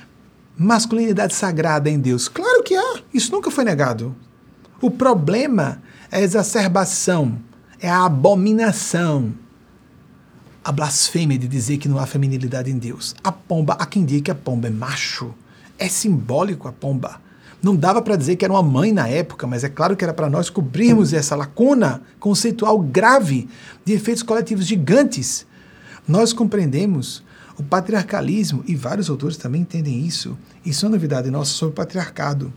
masculinidade 0.57 1.35
sagrada 1.35 1.91
em 1.91 2.01
Deus. 2.01 2.29
Claro 2.29 2.63
que 2.63 2.75
há, 2.75 3.01
isso 3.13 3.31
nunca 3.31 3.51
foi 3.51 3.65
negado. 3.65 4.17
O 4.81 4.91
problema 4.91 5.83
é 6.11 6.17
a 6.17 6.23
exacerbação, 6.23 7.39
é 7.79 7.91
a 7.91 8.07
abominação, 8.07 9.35
a 10.65 10.73
blasfêmia 10.73 11.39
de 11.39 11.49
dizer 11.49 11.79
que 11.79 11.89
não 11.89 11.99
há 11.99 12.07
feminilidade 12.07 12.71
em 12.71 12.79
Deus. 12.79 13.15
A 13.23 13.33
pomba, 13.33 13.75
há 13.75 13.87
quem 13.87 14.05
diga 14.05 14.23
que 14.25 14.31
a 14.31 14.35
pomba 14.35 14.69
é 14.69 14.71
macho. 14.71 15.35
É 15.79 15.89
simbólico 15.89 16.69
a 16.69 16.73
pomba. 16.73 17.21
Não 17.63 17.75
dava 17.75 18.01
para 18.01 18.17
dizer 18.17 18.37
que 18.37 18.45
era 18.45 18.55
uma 18.55 18.63
mãe 18.63 18.93
na 18.93 19.09
época, 19.09 19.47
mas 19.47 19.65
é 19.65 19.69
claro 19.69 19.97
que 19.97 20.05
era 20.05 20.15
para 20.15 20.31
nós 20.31 20.49
cobrirmos 20.49 21.13
essa 21.13 21.35
lacuna 21.35 22.03
conceitual 22.21 22.79
grave 22.79 23.49
de 23.85 23.93
efeitos 23.93 24.23
coletivos 24.23 24.67
gigantes. 24.67 25.47
Nós 26.07 26.33
compreendemos 26.33 27.25
o 27.59 27.63
patriarcalismo, 27.65 28.63
e 28.67 28.77
vários 28.77 29.11
autores 29.11 29.37
também 29.37 29.63
entendem 29.63 30.07
isso, 30.07 30.39
isso 30.65 30.87
é 30.87 30.89
novidade 30.89 31.29
nossa 31.31 31.51
sobre 31.51 31.73
o 31.73 31.77
patriarcado, 31.77 32.53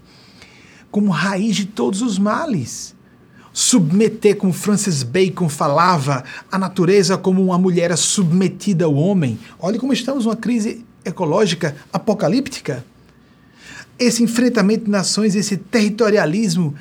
como 0.91 1.10
raiz 1.10 1.56
de 1.56 1.65
todos 1.65 2.03
os 2.03 2.19
males. 2.19 2.95
Submeter, 3.53 4.38
como 4.38 4.53
Francis 4.53 5.03
Bacon 5.03 5.49
falava, 5.49 6.23
a 6.52 6.57
natureza 6.57 7.18
como 7.18 7.44
uma 7.44 7.57
mulher 7.57 7.95
submetida 7.98 8.86
ao 8.86 8.94
homem. 8.94 9.38
Olha 9.60 9.80
como 9.80 9.94
estamos 9.94 10.26
numa 10.26 10.36
crise 10.36 10.86
ecológica 11.03 11.76
apocalíptica 11.91 12.84
esse 14.02 14.23
enfrentamento 14.23 14.86
de 14.86 14.91
nações, 14.91 15.36
esse 15.36 15.56
territorialismo 15.56 16.73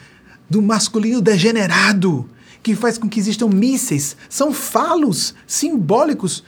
do 0.49 0.63
masculino 0.63 1.21
degenerado, 1.21 2.29
que 2.63 2.75
faz 2.75 2.97
com 2.97 3.09
que 3.09 3.21
existam 3.21 3.49
mísseis, 3.49 4.17
são 4.29 4.53
falos 4.53 5.35
simbólicos 5.47 6.43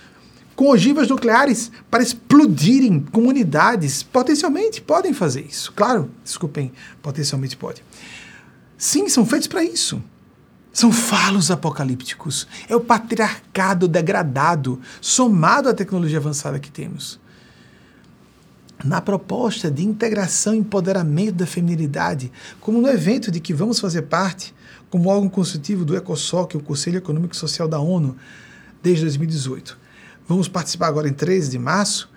com 0.56 0.68
ogivas 0.68 1.08
nucleares 1.08 1.70
para 1.90 2.02
explodirem 2.02 3.00
comunidades. 3.00 4.02
Potencialmente 4.02 4.80
podem 4.80 5.12
fazer 5.12 5.42
isso. 5.42 5.72
Claro, 5.72 6.10
desculpem, 6.24 6.72
potencialmente 7.02 7.56
pode. 7.56 7.84
Sim, 8.76 9.08
são 9.08 9.24
feitos 9.26 9.48
para 9.48 9.62
isso. 9.62 10.02
São 10.72 10.90
falos 10.90 11.50
apocalípticos. 11.50 12.46
É 12.68 12.74
o 12.74 12.80
patriarcado 12.80 13.86
degradado, 13.86 14.80
somado 15.00 15.68
à 15.68 15.74
tecnologia 15.74 16.18
avançada 16.18 16.58
que 16.58 16.70
temos 16.70 17.20
na 18.84 19.00
proposta 19.00 19.70
de 19.70 19.84
integração 19.84 20.54
e 20.54 20.58
empoderamento 20.58 21.36
da 21.36 21.46
feminilidade, 21.46 22.32
como 22.60 22.80
no 22.80 22.88
evento 22.88 23.30
de 23.30 23.38
que 23.40 23.54
vamos 23.54 23.78
fazer 23.78 24.02
parte, 24.02 24.52
como 24.90 25.08
órgão 25.08 25.28
consultivo 25.28 25.84
do 25.84 25.96
ECOSOC, 25.96 26.56
o 26.56 26.60
Conselho 26.60 26.98
Econômico 26.98 27.34
e 27.34 27.36
Social 27.36 27.68
da 27.68 27.78
ONU, 27.78 28.16
desde 28.82 29.04
2018. 29.04 29.78
Vamos 30.26 30.48
participar 30.48 30.88
agora 30.88 31.08
em 31.08 31.12
13 31.12 31.50
de 31.50 31.58
março, 31.58 32.10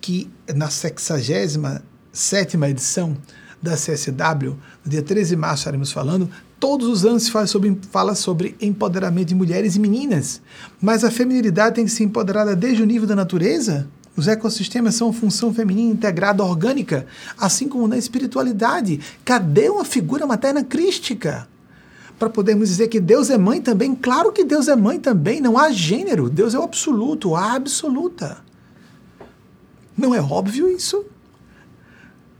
que 0.00 0.30
na 0.54 0.70
67 0.70 2.56
edição 2.56 3.16
da 3.62 3.74
CSW, 3.74 4.56
no 4.84 4.90
dia 4.90 5.02
13 5.02 5.30
de 5.30 5.36
março 5.36 5.60
estaremos 5.60 5.92
falando, 5.92 6.30
todos 6.60 6.86
os 6.86 7.06
anos 7.06 7.24
se 7.24 7.30
fala 7.30 7.46
sobre, 7.46 7.78
fala 7.90 8.14
sobre 8.14 8.54
empoderamento 8.60 9.28
de 9.28 9.34
mulheres 9.34 9.74
e 9.74 9.80
meninas, 9.80 10.42
mas 10.80 11.02
a 11.02 11.10
feminilidade 11.10 11.76
tem 11.76 11.86
que 11.86 11.90
ser 11.90 12.04
empoderada 12.04 12.54
desde 12.54 12.82
o 12.82 12.86
nível 12.86 13.08
da 13.08 13.16
natureza, 13.16 13.88
os 14.16 14.28
ecossistemas 14.28 14.96
são 14.96 15.12
função 15.12 15.54
feminina 15.54 15.92
integrada 15.92 16.44
orgânica, 16.44 17.06
assim 17.38 17.66
como 17.66 17.88
na 17.88 17.96
espiritualidade. 17.96 19.00
Cadê 19.24 19.70
uma 19.70 19.84
figura 19.84 20.26
materna 20.26 20.62
crística? 20.62 21.48
Para 22.18 22.28
podermos 22.28 22.68
dizer 22.68 22.88
que 22.88 23.00
Deus 23.00 23.30
é 23.30 23.38
mãe 23.38 23.62
também? 23.62 23.94
Claro 23.94 24.30
que 24.30 24.44
Deus 24.44 24.68
é 24.68 24.76
mãe 24.76 25.00
também, 25.00 25.40
não 25.40 25.56
há 25.56 25.70
gênero. 25.70 26.28
Deus 26.28 26.52
é 26.54 26.58
o 26.58 26.62
absoluto, 26.62 27.34
a 27.34 27.54
absoluta. 27.54 28.38
Não 29.96 30.14
é 30.14 30.20
óbvio 30.20 30.68
isso? 30.68 31.02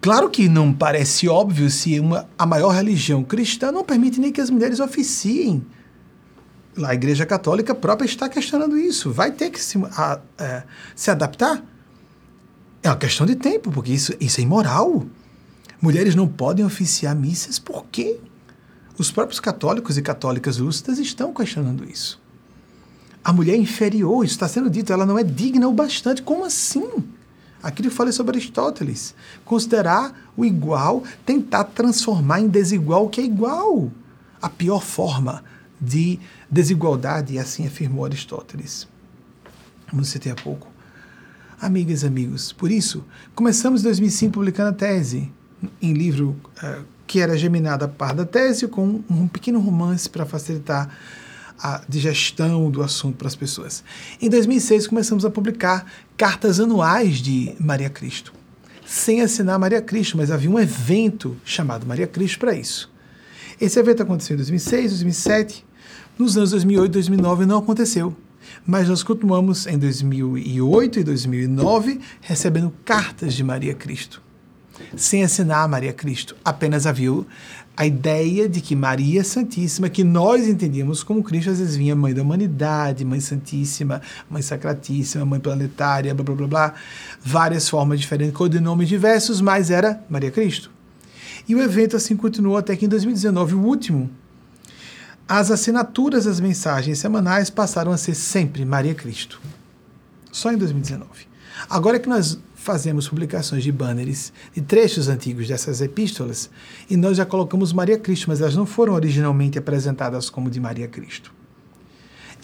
Claro 0.01 0.31
que 0.31 0.48
não 0.48 0.72
parece 0.72 1.28
óbvio 1.28 1.70
se 1.70 2.01
uma, 2.01 2.28
a 2.39 2.47
maior 2.47 2.70
religião 2.70 3.22
cristã 3.22 3.70
não 3.70 3.85
permite 3.85 4.18
nem 4.18 4.32
que 4.32 4.40
as 4.40 4.48
mulheres 4.48 4.81
oficiem 4.81 5.64
a 6.85 6.94
Igreja 6.94 7.27
Católica 7.27 7.74
própria 7.74 8.06
está 8.06 8.28
questionando 8.28 8.77
isso. 8.78 9.10
Vai 9.10 9.32
ter 9.32 9.51
que 9.51 9.62
se, 9.62 9.78
a, 9.97 10.20
a, 10.39 10.44
é, 10.44 10.62
se 10.94 11.10
adaptar? 11.10 11.62
É 12.82 12.89
uma 12.89 12.97
questão 12.97 13.27
de 13.27 13.35
tempo, 13.35 13.70
porque 13.70 13.93
isso, 13.93 14.14
isso 14.20 14.40
é 14.40 14.44
imoral. 14.44 15.05
Mulheres 15.81 16.14
não 16.14 16.28
podem 16.28 16.64
oficiar 16.64 17.14
missas, 17.14 17.59
por 17.59 17.86
quê? 17.86 18.18
Os 18.98 19.10
próprios 19.10 19.40
católicos 19.40 19.97
e 19.97 20.02
católicas 20.02 20.59
lúcidas 20.59 20.98
estão 20.98 21.32
questionando 21.32 21.85
isso. 21.85 22.20
A 23.22 23.32
mulher 23.32 23.55
é 23.55 23.59
inferior, 23.59 24.24
isso 24.24 24.35
está 24.35 24.48
sendo 24.48 24.70
dito, 24.70 24.93
ela 24.93 25.05
não 25.05 25.18
é 25.18 25.24
digna 25.24 25.68
o 25.68 25.72
bastante. 25.72 26.22
Como 26.22 26.44
assim? 26.44 26.89
Aquilo 27.62 27.89
que 27.89 27.93
eu 27.93 27.97
falei 27.97 28.12
sobre 28.12 28.37
Aristóteles. 28.37 29.15
Considerar 29.45 30.31
o 30.37 30.45
igual, 30.45 31.05
tentar 31.27 31.65
transformar 31.65 32.41
em 32.41 32.49
desigual 32.49 33.07
o 33.07 33.09
que 33.11 33.20
é 33.20 33.24
igual. 33.24 33.91
A 34.41 34.49
pior 34.49 34.82
forma 34.82 35.45
de 35.81 36.19
desigualdade, 36.51 37.39
assim 37.39 37.66
afirmou 37.66 38.05
Aristóteles. 38.05 38.89
Como 39.91 40.05
citei 40.05 40.32
há 40.32 40.35
pouco. 40.35 40.69
Amigas 41.61 42.03
e 42.03 42.07
amigos, 42.07 42.53
por 42.53 42.70
isso, 42.70 43.05
começamos 43.35 43.82
em 43.82 43.85
2005 43.85 44.32
publicando 44.32 44.70
a 44.70 44.73
tese, 44.73 45.31
em 45.82 45.93
livro 45.93 46.35
uh, 46.62 46.82
que 47.07 47.20
era 47.20 47.37
geminado 47.37 47.85
a 47.85 47.89
par 47.89 48.15
da 48.15 48.24
tese, 48.24 48.66
com 48.66 49.03
um 49.11 49.28
pequeno 49.28 49.61
romance 49.61 50.09
para 50.09 50.24
facilitar 50.24 50.89
a 51.62 51.82
digestão 51.89 52.70
do 52.70 52.82
assunto 52.82 53.16
para 53.16 53.28
as 53.28 53.37
pessoas. 53.37 53.85
Em 54.20 54.28
2006, 54.28 54.87
começamos 54.87 55.24
a 55.24 55.31
publicar 55.31 55.87
cartas 56.16 56.59
anuais 56.59 57.19
de 57.19 57.55
Maria 57.59 57.91
Cristo, 57.91 58.32
sem 58.87 59.20
assinar 59.20 59.59
Maria 59.59 59.82
Cristo, 59.82 60.16
mas 60.16 60.31
havia 60.31 60.51
um 60.51 60.59
evento 60.59 61.37
chamado 61.45 61.87
Maria 61.87 62.07
Cristo 62.07 62.39
para 62.39 62.55
isso. 62.55 62.91
Esse 63.61 63.78
evento 63.78 64.03
aconteceu 64.03 64.35
em 64.35 64.39
2006, 64.39 64.91
2007, 64.93 65.66
nos 66.19 66.37
anos 66.37 66.51
2008 66.51 66.91
e 66.91 66.93
2009 66.93 67.47
não 67.47 67.59
aconteceu, 67.59 68.16
mas 68.66 68.89
nós 68.89 69.03
continuamos 69.03 69.66
em 69.66 69.78
2008 69.78 71.01
e 71.01 71.05
2009 71.05 72.01
recebendo 72.20 72.73
cartas 72.85 73.35
de 73.35 73.45
Maria 73.45 73.74
Cristo, 73.74 74.23
sem 74.97 75.23
assinar 75.23 75.69
Maria 75.69 75.93
Cristo. 75.93 76.37
Apenas 76.45 76.87
havia 76.87 77.24
a 77.76 77.86
ideia 77.86 78.48
de 78.48 78.60
que 78.60 78.76
Maria 78.76 79.24
Santíssima, 79.24 79.88
que 79.88 80.05
nós 80.05 80.47
entendíamos 80.47 81.02
como 81.02 81.22
Cristo, 81.22 81.51
às 81.51 81.59
vezes 81.59 81.76
vinha 81.76 81.97
mãe 81.97 82.12
da 82.12 82.22
humanidade, 82.22 83.05
mãe 83.05 83.20
santíssima, 83.20 84.02
mãe 84.28 84.42
sacratíssima, 84.42 85.24
mãe 85.24 85.40
planetária, 85.40 86.14
blá 86.14 86.24
blá 86.24 86.34
blá 86.34 86.47
blá, 86.47 86.74
várias 87.22 87.68
formas 87.68 88.01
diferentes, 88.01 88.36
com 88.36 88.47
nomes 88.47 88.88
diversos, 88.88 89.40
mas 89.40 89.70
era 89.70 90.05
Maria 90.10 90.30
Cristo. 90.30 90.70
E 91.48 91.55
o 91.55 91.62
evento 91.62 91.97
assim 91.97 92.16
continuou 92.16 92.56
até 92.56 92.76
que 92.76 92.84
em 92.84 92.88
2019, 92.88 93.55
o 93.55 93.62
último, 93.62 94.10
as 95.26 95.51
assinaturas 95.51 96.24
das 96.24 96.38
mensagens 96.38 96.98
semanais 96.98 97.48
passaram 97.51 97.92
a 97.92 97.97
ser 97.97 98.14
sempre 98.14 98.64
Maria 98.64 98.94
Cristo. 98.94 99.40
Só 100.30 100.52
em 100.52 100.56
2019. 100.59 101.09
Agora 101.68 101.98
que 101.98 102.09
nós 102.09 102.38
fazemos 102.61 103.09
publicações 103.09 103.65
de 103.65 103.73
banners 103.73 104.32
de 104.55 104.61
trechos 104.61 105.09
antigos 105.09 105.49
dessas 105.49 105.81
epístolas, 105.81 106.51
e 106.91 106.97
nós 106.97 107.16
já 107.16 107.24
colocamos 107.24 107.73
Maria 107.73 107.99
Cristo, 107.99 108.27
mas 108.28 108.41
elas 108.41 108.55
não 108.55 108.66
foram 108.66 108.93
originalmente 108.93 109.59
apresentadas 109.59 110.28
como 110.28 110.51
de 110.51 110.61
Maria 110.61 110.87
Cristo. 110.87 111.32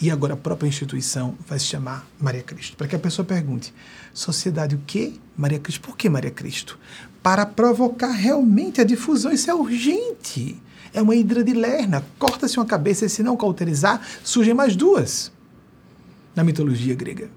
E 0.01 0.09
agora 0.09 0.33
a 0.33 0.37
própria 0.37 0.67
instituição 0.67 1.35
vai 1.47 1.59
se 1.59 1.65
chamar 1.65 2.07
Maria 2.19 2.41
Cristo. 2.43 2.75
Para 2.77 2.87
que 2.87 2.95
a 2.95 2.99
pessoa 2.99 3.25
pergunte: 3.25 3.73
sociedade 4.13 4.75
o 4.75 4.81
quê? 4.85 5.13
Maria 5.35 5.59
Cristo. 5.59 5.81
Por 5.81 5.97
que 5.97 6.07
Maria 6.07 6.29
Cristo? 6.29 6.77
Para 7.23 7.47
provocar 7.47 8.11
realmente 8.11 8.79
a 8.79 8.83
difusão. 8.83 9.31
Isso 9.31 9.49
é 9.49 9.55
urgente. 9.55 10.61
É 10.93 11.01
uma 11.01 11.15
hidra 11.15 11.43
de 11.43 11.53
lerna. 11.53 12.05
Corta-se 12.19 12.57
uma 12.57 12.65
cabeça 12.65 13.05
e, 13.05 13.09
se 13.09 13.23
não 13.23 13.35
cauterizar, 13.35 13.99
surgem 14.23 14.53
mais 14.53 14.75
duas. 14.75 15.31
Na 16.35 16.43
mitologia 16.43 16.93
grega. 16.93 17.36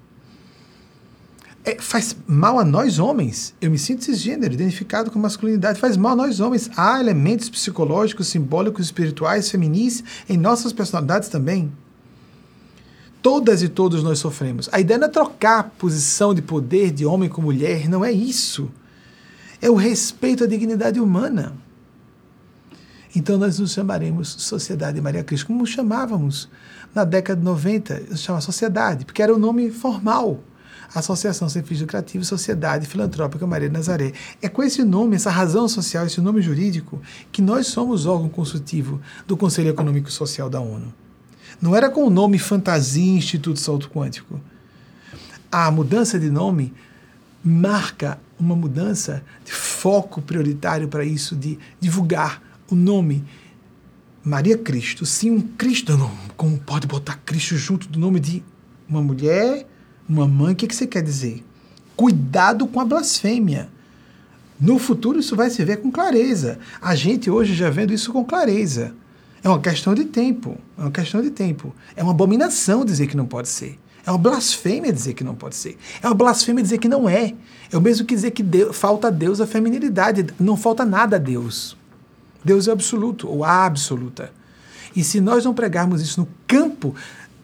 É, 1.65 1.77
faz 1.79 2.17
mal 2.27 2.59
a 2.59 2.65
nós 2.65 2.99
homens. 2.99 3.55
Eu 3.61 3.71
me 3.71 3.79
sinto 3.79 4.05
cisgênero, 4.05 4.55
identificado 4.55 5.11
com 5.11 5.19
masculinidade. 5.19 5.79
Faz 5.79 5.97
mal 5.97 6.13
a 6.13 6.17
nós 6.17 6.41
homens. 6.41 6.71
Há 6.77 6.99
elementos 6.99 7.51
psicológicos, 7.51 8.29
simbólicos, 8.29 8.87
espirituais, 8.87 9.51
feminis 9.51 10.03
em 10.29 10.39
nossas 10.39 10.73
personalidades 10.73 11.29
também. 11.29 11.71
Todas 13.21 13.63
e 13.63 13.69
todos 13.69 14.03
nós 14.03 14.19
sofremos. 14.19 14.71
A 14.73 14.81
ideia 14.81 14.99
não 14.99 15.07
é 15.07 15.11
trocar 15.11 15.71
posição 15.79 16.33
de 16.33 16.41
poder 16.41 16.91
de 16.91 17.05
homem 17.05 17.29
com 17.29 17.43
mulher, 17.43 17.87
não 17.89 18.03
é 18.03 18.11
isso. 18.11 18.71
É 19.61 19.69
o 19.69 19.75
respeito 19.75 20.45
à 20.45 20.47
dignidade 20.47 20.99
humana. 20.99 21.53
Então 23.15 23.37
nós 23.37 23.59
nos 23.59 23.73
chamaremos 23.73 24.29
Sociedade 24.39 25.01
Maria 25.01 25.23
Cristo, 25.23 25.49
como 25.49 25.67
chamávamos 25.67 26.49
na 26.95 27.05
década 27.05 27.39
de 27.39 27.45
90, 27.45 28.17
chamava 28.17 28.41
Sociedade, 28.41 29.05
porque 29.05 29.23
era 29.23 29.35
o 29.35 29.39
nome 29.39 29.71
formal. 29.71 30.41
Associação 30.95 31.49
Sem 31.49 31.63
Fins 31.63 31.81
Lucrativos 31.81 32.29
Sociedade 32.29 32.87
Filantrópica 32.87 33.47
Maria 33.47 33.69
Nazaré. 33.69 34.13
É 34.43 34.49
com 34.49 34.63
esse 34.63 34.85
nome, 34.85 35.17
essa 35.17 35.31
razão 35.31 35.69
social, 35.69 36.07
esse 36.07 36.21
nome 36.21 36.43
jurídico, 36.43 37.01
que 37.31 37.41
nós 37.41 37.69
somos 37.69 38.07
órgão 38.07 38.29
consultivo 38.29 39.01
do 39.27 39.37
Conselho 39.37 39.71
Econômico 39.71 40.09
e 40.09 40.13
Social 40.13 40.51
da 40.51 40.61
ONU. 40.61 40.93
Não 41.61 41.77
era 41.77 41.91
com 41.91 42.05
o 42.05 42.11
nome 42.11 42.39
Fantasia 42.39 43.13
Instituto 43.13 43.61
Salto 43.61 43.91
Quântico. 43.91 44.41
A 45.51 45.71
mudança 45.71 46.19
de 46.19 46.31
nome 46.31 46.73
marca 47.43 48.19
uma 48.39 48.57
mudança 48.57 49.23
de 49.45 49.53
foco 49.53 50.21
prioritário 50.23 50.89
para 50.89 51.05
isso, 51.05 51.37
de 51.37 51.59
divulgar 51.79 52.43
o 52.71 52.75
nome 52.75 53.25
Maria 54.25 54.57
Cristo. 54.57 55.05
Sim, 55.07 55.31
um 55.31 55.41
Cristo. 55.41 55.97
Não, 55.97 56.11
como 56.37 56.59
pode 56.59 56.87
botar 56.87 57.21
Cristo 57.25 57.57
junto 57.57 57.89
do 57.89 57.99
nome 57.99 58.21
de 58.21 58.43
uma 58.89 59.03
mulher, 59.03 59.67
uma 60.11 60.27
mãe? 60.27 60.53
O 60.53 60.57
que, 60.57 60.67
que 60.67 60.75
você 60.75 60.87
quer 60.87 61.03
dizer? 61.03 61.45
Cuidado 61.97 62.67
com 62.67 62.81
a 62.81 62.85
blasfêmia. 62.85 63.69
No 64.61 64.79
futuro 64.79 65.19
isso 65.19 65.37
vai 65.37 65.49
se 65.49 65.65
ver 65.65 65.79
com 65.79 65.91
clareza. 65.91 66.59
A 66.81 66.95
gente 66.95 67.31
hoje 67.31 67.55
já 67.55 67.71
vendo 67.71 67.93
isso 67.93 68.13
com 68.13 68.25
clareza. 68.25 68.95
É 69.43 69.49
uma 69.49 69.61
questão 69.61 69.95
de 69.95 70.05
tempo. 70.05 70.59
É 70.77 70.83
uma 70.83 70.91
questão 70.91 71.23
de 71.23 71.31
tempo. 71.31 71.75
É 71.97 72.03
uma 72.03 72.13
abominação 72.13 72.85
dizer 72.85 73.07
que 73.07 73.17
não 73.17 73.27
pode 73.27 73.49
ser. 73.49 73.79
É 74.05 74.11
uma 74.11 74.19
blasfêmia 74.19 74.93
dizer 74.93 75.15
que 75.15 75.25
não 75.25 75.35
pode 75.35 75.57
ser. 75.57 75.79
É 76.03 76.07
uma 76.07 76.15
blasfêmia 76.15 76.63
dizer 76.63 76.79
que 76.79 76.89
não 76.89 77.09
é. 77.09 77.35
É 77.71 77.77
o 77.77 77.81
mesmo 77.81 78.05
que 78.07 78.15
dizer 78.15 78.33
que 78.33 78.43
Deus, 78.43 78.77
falta 78.77 79.09
a 79.09 79.11
Deus 79.11 79.41
a 79.41 79.47
feminilidade. 79.47 80.27
Não 80.39 80.57
falta 80.57 80.85
nada 80.85 81.17
a 81.17 81.19
Deus. 81.19 81.77
Deus 82.45 82.69
é 82.69 82.73
absoluto, 82.73 83.29
ou 83.29 83.45
absoluta. 83.45 84.33
E 84.95 85.05
se 85.05 85.21
nós 85.21 85.45
não 85.45 85.55
pregarmos 85.55 86.03
isso 86.03 86.21
no 86.21 86.29
campo, 86.47 86.95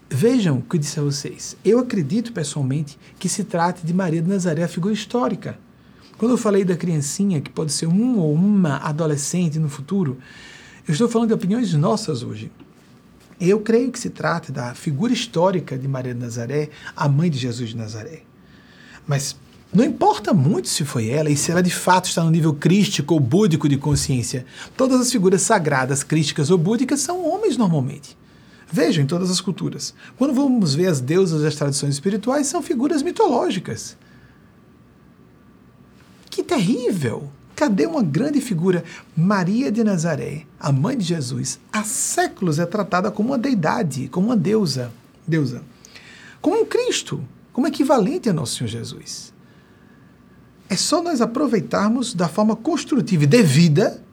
vejam 0.09 0.57
o 0.57 0.61
que 0.61 0.75
eu 0.75 0.79
disse 0.79 0.99
a 0.99 1.03
vocês. 1.03 1.57
Eu 1.63 1.79
acredito 1.79 2.31
pessoalmente 2.31 2.97
que 3.19 3.27
se 3.27 3.43
trate 3.43 3.85
de 3.85 3.93
Maria 3.93 4.21
de 4.21 4.29
Nazaré, 4.29 4.63
a 4.63 4.67
figura 4.67 4.93
histórica. 4.93 5.57
Quando 6.17 6.31
eu 6.31 6.37
falei 6.37 6.63
da 6.63 6.75
criancinha, 6.75 7.41
que 7.41 7.49
pode 7.49 7.71
ser 7.71 7.87
um 7.87 8.17
ou 8.17 8.33
uma 8.33 8.77
adolescente 8.77 9.59
no 9.59 9.69
futuro, 9.69 10.17
eu 10.87 10.91
estou 10.91 11.07
falando 11.07 11.29
de 11.29 11.33
opiniões 11.33 11.73
nossas 11.73 12.23
hoje. 12.23 12.51
Eu 13.39 13.59
creio 13.59 13.91
que 13.91 13.99
se 13.99 14.09
trata 14.09 14.51
da 14.51 14.73
figura 14.73 15.13
histórica 15.13 15.77
de 15.77 15.87
Maria 15.87 16.13
de 16.13 16.19
Nazaré, 16.19 16.69
a 16.95 17.07
mãe 17.07 17.29
de 17.29 17.37
Jesus 17.37 17.69
de 17.69 17.77
Nazaré. 17.77 18.23
Mas 19.05 19.35
não 19.71 19.85
importa 19.85 20.33
muito 20.33 20.69
se 20.69 20.83
foi 20.83 21.09
ela 21.09 21.29
e 21.29 21.37
se 21.37 21.51
ela 21.51 21.61
de 21.61 21.69
fato 21.69 22.05
está 22.05 22.23
no 22.23 22.31
nível 22.31 22.53
crístico 22.53 23.13
ou 23.13 23.19
búdico 23.19 23.69
de 23.69 23.77
consciência. 23.77 24.43
Todas 24.75 24.99
as 24.99 25.11
figuras 25.11 25.43
sagradas, 25.43 26.03
crísticas 26.03 26.49
ou 26.49 26.57
búdicas 26.57 27.01
são 27.01 27.29
homens 27.29 27.57
normalmente. 27.57 28.16
Vejam 28.71 29.03
em 29.03 29.07
todas 29.07 29.31
as 29.31 29.39
culturas. 29.39 29.93
Quando 30.17 30.33
vamos 30.33 30.75
ver 30.75 30.87
as 30.87 30.99
deusas 30.99 31.41
das 31.41 31.55
tradições 31.55 31.93
espirituais, 31.93 32.47
são 32.47 32.61
figuras 32.61 33.01
mitológicas. 33.01 33.95
Que 36.29 36.43
terrível! 36.43 37.31
Cadê 37.55 37.87
uma 37.87 38.03
grande 38.03 38.39
figura? 38.39 38.83
Maria 39.15 39.71
de 39.71 39.83
Nazaré, 39.83 40.45
a 40.59 40.71
mãe 40.71 40.95
de 40.95 41.03
Jesus, 41.03 41.59
há 41.73 41.83
séculos 41.83 42.59
é 42.59 42.67
tratada 42.67 43.09
como 43.09 43.29
uma 43.29 43.37
deidade, 43.37 44.07
como 44.09 44.27
uma 44.27 44.37
deusa, 44.37 44.91
deusa, 45.25 45.63
como 46.39 46.61
um 46.61 46.65
Cristo, 46.65 47.23
como 47.51 47.65
equivalente 47.65 48.29
a 48.29 48.33
nosso 48.33 48.57
Senhor 48.57 48.69
Jesus. 48.69 49.33
É 50.69 50.75
só 50.75 51.01
nós 51.01 51.19
aproveitarmos 51.19 52.13
da 52.13 52.27
forma 52.27 52.55
construtiva 52.55 53.23
e 53.23 53.27
devida. 53.27 54.03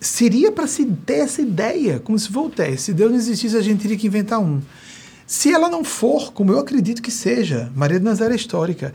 Seria 0.00 0.52
para 0.52 0.66
se 0.66 0.84
ter 0.84 1.20
essa 1.20 1.40
ideia, 1.40 1.98
como 1.98 2.18
se 2.18 2.30
Voltaire, 2.30 2.78
se 2.78 2.92
Deus 2.92 3.10
não 3.10 3.18
existisse, 3.18 3.56
a 3.56 3.62
gente 3.62 3.82
teria 3.82 3.96
que 3.96 4.06
inventar 4.06 4.38
um. 4.38 4.60
Se 5.26 5.52
ela 5.52 5.68
não 5.68 5.82
for, 5.82 6.32
como 6.32 6.52
eu 6.52 6.58
acredito 6.58 7.02
que 7.02 7.10
seja, 7.10 7.72
Maria 7.74 7.98
de 7.98 8.04
Nazaré 8.04 8.34
é 8.34 8.36
histórica, 8.36 8.92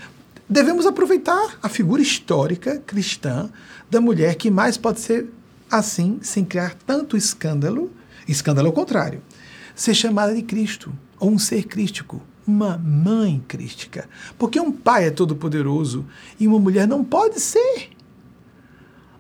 devemos 0.48 0.86
aproveitar 0.86 1.58
a 1.62 1.68
figura 1.68 2.02
histórica 2.02 2.78
cristã 2.86 3.50
da 3.90 4.00
mulher 4.00 4.36
que 4.36 4.52
mais 4.52 4.78
pode 4.78 5.00
ser 5.02 5.28
assim, 5.70 6.20
sem 6.22 6.46
criar 6.46 6.76
tanto 6.86 7.18
escândalo, 7.18 7.92
escândalo 8.28 8.68
ao 8.68 8.74
contrário, 8.74 9.22
ser 9.76 9.94
chamada 9.94 10.36
de 10.36 10.42
Cristo, 10.42 10.94
ou 11.20 11.32
um 11.32 11.40
ser 11.40 11.64
crístico, 11.64 12.22
uma 12.46 12.78
mãe 12.78 13.44
crística. 13.48 14.10
Porque 14.38 14.60
um 14.60 14.72
pai 14.72 15.08
é 15.08 15.12
todo-poderoso 15.12 16.06
e 16.40 16.48
uma 16.48 16.60
mulher 16.60 16.88
não 16.88 17.04
pode 17.04 17.40
ser. 17.40 17.90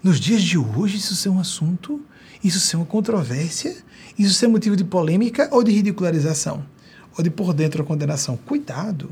Nos 0.03 0.19
dias 0.19 0.41
de 0.41 0.57
hoje, 0.57 0.97
isso 0.97 1.15
ser 1.15 1.29
um 1.29 1.39
assunto, 1.39 2.01
isso 2.43 2.59
ser 2.59 2.77
uma 2.77 2.85
controvérsia, 2.85 3.75
isso 4.17 4.33
ser 4.33 4.47
motivo 4.47 4.75
de 4.75 4.83
polêmica 4.83 5.47
ou 5.51 5.63
de 5.63 5.71
ridicularização, 5.71 6.65
ou 7.17 7.23
de 7.23 7.29
por 7.29 7.53
dentro 7.53 7.81
a 7.81 7.85
condenação. 7.85 8.35
Cuidado! 8.37 9.09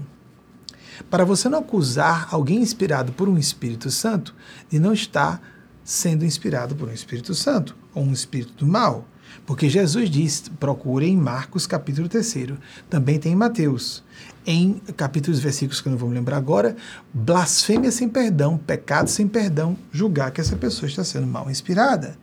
para 1.09 1.23
você 1.23 1.47
não 1.47 1.59
acusar 1.59 2.27
alguém 2.31 2.59
inspirado 2.59 3.11
por 3.11 3.29
um 3.29 3.37
Espírito 3.37 3.91
Santo 3.91 4.33
de 4.69 4.79
não 4.79 4.93
estar 4.93 5.41
sendo 5.83 6.25
inspirado 6.25 6.75
por 6.75 6.89
um 6.89 6.93
Espírito 6.93 7.33
Santo 7.33 7.75
ou 7.93 8.03
um 8.03 8.11
Espírito 8.11 8.53
do 8.53 8.67
mal. 8.67 9.07
Porque 9.45 9.69
Jesus 9.69 10.10
diz, 10.10 10.51
procure 10.60 11.07
em 11.07 11.18
Marcos 11.18 11.65
capítulo 11.68 12.07
3, 12.07 12.53
também 12.89 13.19
tem 13.19 13.34
em 13.34 13.35
Mateus. 13.35 14.03
Em 14.45 14.81
capítulos 14.95 15.39
versículos 15.39 15.81
que 15.81 15.88
eu 15.88 15.91
não 15.91 15.97
vou 15.97 16.10
me 16.10 16.15
lembrar 16.15 16.38
agora, 16.38 16.76
blasfêmia 17.14 17.91
sem 17.91 18.07
perdão, 18.07 18.57
pecado 18.57 19.10
sem 19.10 19.27
perdão, 19.27 19.77
julgar 19.91 20.31
que 20.31 20.41
essa 20.41 20.56
pessoa 20.56 20.88
está 20.89 21.03
sendo 21.03 21.27
mal 21.27 21.49
inspirada. 21.49 22.18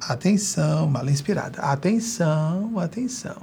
Atenção, 0.00 0.88
mal 0.88 1.08
inspirada. 1.08 1.60
Atenção, 1.60 2.78
atenção. 2.78 3.42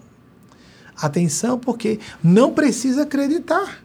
Atenção, 0.95 1.57
porque 1.57 1.99
não 2.21 2.53
precisa 2.53 3.03
acreditar 3.03 3.79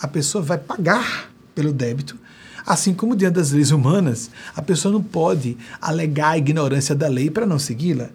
a 0.00 0.06
pessoa 0.06 0.42
vai 0.42 0.58
pagar 0.58 1.30
pelo 1.54 1.72
débito. 1.72 2.18
Assim 2.66 2.92
como 2.92 3.16
diante 3.16 3.34
das 3.34 3.52
leis 3.52 3.70
humanas, 3.70 4.30
a 4.54 4.60
pessoa 4.60 4.92
não 4.92 5.02
pode 5.02 5.56
alegar 5.80 6.30
a 6.30 6.38
ignorância 6.38 6.94
da 6.94 7.08
lei 7.08 7.30
para 7.30 7.46
não 7.46 7.58
segui-la. 7.58 8.10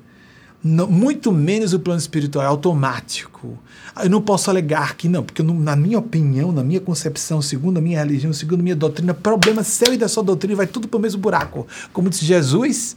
Muito 0.64 1.32
menos 1.32 1.74
o 1.74 1.80
plano 1.80 2.00
espiritual 2.00 2.46
é 2.46 2.48
automático. 2.48 3.58
Eu 4.04 4.10
não 4.10 4.22
posso 4.22 4.50
alegar 4.50 4.96
que 4.96 5.10
não, 5.10 5.24
porque 5.24 5.42
na 5.42 5.76
minha 5.76 5.98
opinião, 5.98 6.52
na 6.52 6.64
minha 6.64 6.80
concepção, 6.80 7.42
segundo 7.42 7.78
a 7.78 7.82
minha 7.82 8.00
religião, 8.00 8.32
segundo 8.32 8.60
a 8.60 8.64
minha 8.64 8.76
doutrina, 8.76 9.14
problema 9.14 9.64
seu 9.64 9.94
e 9.94 9.98
da 9.98 10.08
sua 10.08 10.24
doutrina 10.24 10.56
vai 10.56 10.68
tudo 10.68 10.88
para 10.88 10.98
o 10.98 11.02
mesmo 11.02 11.20
buraco. 11.20 11.68
Como 11.92 12.10
disse 12.10 12.26
Jesus, 12.26 12.96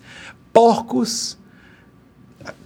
porcos 0.52 1.38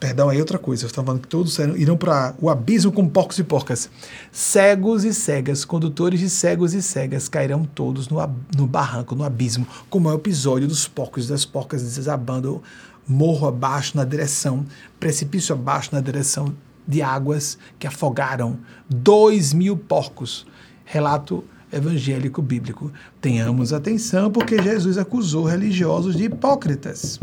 Perdão, 0.01 0.29
aí 0.29 0.41
outra 0.41 0.59
coisa. 0.59 0.85
Eu 0.85 0.89
estava 0.89 1.07
falando 1.07 1.23
que 1.23 1.29
todos 1.29 1.59
irão 1.77 1.97
para 1.97 2.35
o 2.41 2.51
abismo 2.51 2.91
como 2.91 3.09
porcos 3.09 3.39
e 3.39 3.45
porcas. 3.45 3.89
Cegos 4.33 5.05
e 5.05 5.15
cegas, 5.15 5.65
condutores 5.65 6.19
de 6.19 6.29
cegos 6.29 6.75
e 6.75 6.83
cegas 6.83 7.29
cairão 7.29 7.65
todos 7.65 8.09
no, 8.09 8.19
no 8.57 8.67
barranco, 8.67 9.15
no 9.15 9.25
abismo, 9.25 9.67
como 9.89 10.09
é 10.09 10.13
o 10.13 10.17
episódio 10.17 10.67
dos 10.67 10.89
porcos 10.89 11.27
e 11.27 11.29
das 11.29 11.45
porcas 11.45 11.83
desabando 11.83 12.63
morro 13.09 13.49
abaixo 13.49 13.97
na 13.97 14.05
direção, 14.05 14.67
precipício 15.01 15.55
abaixo 15.55 15.91
na 15.93 16.01
direção 16.01 16.55
de 16.87 17.03
águas 17.03 17.59
que 17.79 17.87
afogaram 17.87 18.59
dois 18.89 19.53
mil 19.53 19.77
porcos. 19.77 20.47
Relato 20.85 21.45
evangélico 21.73 22.41
bíblico. 22.41 22.91
Tenhamos 23.21 23.73
atenção, 23.73 24.31
porque 24.31 24.63
Jesus 24.63 24.99
acusou 24.99 25.45
religiosos 25.45 26.17
de 26.17 26.25
hipócritas. 26.25 27.21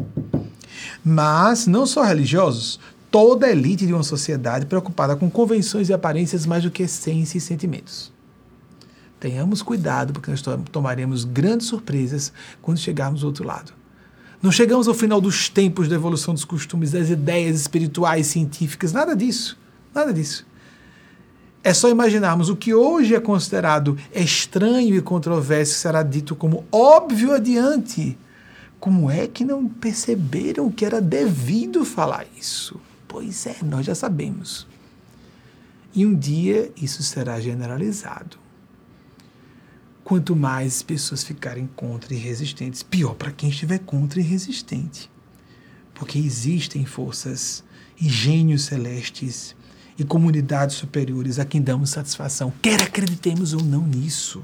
Mas 1.03 1.65
não 1.65 1.85
só 1.85 2.03
religiosos, 2.03 2.79
toda 3.09 3.47
a 3.47 3.51
elite 3.51 3.87
de 3.87 3.93
uma 3.93 4.03
sociedade 4.03 4.65
preocupada 4.65 5.15
com 5.15 5.29
convenções 5.29 5.89
e 5.89 5.93
aparências 5.93 6.45
mais 6.45 6.63
do 6.63 6.71
que 6.71 6.83
essência 6.83 7.37
e 7.37 7.41
sentimentos. 7.41 8.11
Tenhamos 9.19 9.61
cuidado, 9.61 10.13
porque 10.13 10.29
nós 10.29 10.43
tomaremos 10.71 11.23
grandes 11.23 11.67
surpresas 11.67 12.31
quando 12.61 12.77
chegarmos 12.77 13.21
do 13.21 13.27
outro 13.27 13.45
lado. 13.45 13.73
Não 14.41 14.51
chegamos 14.51 14.87
ao 14.87 14.93
final 14.93 15.19
dos 15.19 15.49
tempos 15.49 15.87
da 15.87 15.95
evolução 15.95 16.33
dos 16.33 16.45
costumes, 16.45 16.91
das 16.91 17.09
ideias 17.09 17.59
espirituais, 17.59 18.27
científicas, 18.27 18.91
nada 18.91 19.15
disso. 19.15 19.57
Nada 19.93 20.13
disso. 20.13 20.45
É 21.63 21.73
só 21.73 21.89
imaginarmos 21.89 22.49
o 22.49 22.55
que 22.55 22.73
hoje 22.73 23.15
é 23.15 23.19
considerado 23.19 23.97
estranho 24.13 24.95
e 24.95 25.01
controverso 25.01 25.73
será 25.73 26.03
dito 26.03 26.35
como 26.35 26.63
óbvio 26.71 27.33
adiante. 27.33 28.15
Como 28.79 29.09
é 29.09 29.25
que 29.25 29.43
não 29.43 29.67
perceberam 29.67 30.69
que 30.69 30.85
era 30.85 31.01
devido 31.01 31.83
falar 31.83 32.27
isso? 32.39 32.79
Pois 33.07 33.47
é, 33.47 33.55
nós 33.63 33.83
já 33.83 33.95
sabemos. 33.95 34.67
E 35.91 36.05
um 36.05 36.13
dia 36.13 36.71
isso 36.79 37.01
será 37.01 37.39
generalizado. 37.39 38.37
Quanto 40.05 40.35
mais 40.35 40.83
pessoas 40.83 41.23
ficarem 41.23 41.67
contra 41.75 42.13
e 42.13 42.17
resistentes, 42.17 42.83
pior 42.83 43.15
para 43.15 43.31
quem 43.31 43.49
estiver 43.49 43.79
contra 43.79 44.19
e 44.19 44.23
resistente. 44.23 45.09
Porque 45.95 46.19
existem 46.19 46.85
forças 46.85 47.63
e 47.99 48.07
gênios 48.07 48.65
celestes 48.65 49.55
e 49.97 50.03
comunidades 50.03 50.75
superiores 50.75 51.39
a 51.39 51.43
quem 51.43 51.59
damos 51.59 51.89
satisfação, 51.89 52.53
quer 52.61 52.83
acreditemos 52.83 53.53
ou 53.53 53.63
não 53.63 53.81
nisso. 53.81 54.43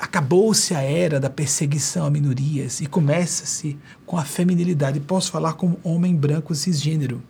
Acabou-se 0.00 0.74
a 0.74 0.80
era 0.80 1.20
da 1.20 1.28
perseguição 1.28 2.06
a 2.06 2.10
minorias 2.10 2.80
e 2.80 2.86
começa-se 2.86 3.76
com 4.06 4.16
a 4.16 4.24
feminilidade. 4.24 4.98
Posso 4.98 5.30
falar 5.30 5.52
como 5.52 5.78
homem 5.84 6.16
branco 6.16 6.54
cisgênero. 6.54 7.22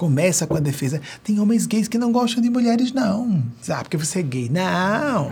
Começa 0.00 0.46
com 0.46 0.56
a 0.56 0.60
defesa. 0.60 0.98
Tem 1.22 1.38
homens 1.38 1.66
gays 1.66 1.86
que 1.86 1.98
não 1.98 2.10
gostam 2.10 2.42
de 2.42 2.48
mulheres, 2.48 2.90
não. 2.90 3.44
Ah, 3.68 3.82
porque 3.82 3.98
você 3.98 4.20
é 4.20 4.22
gay. 4.22 4.48
Não. 4.48 5.30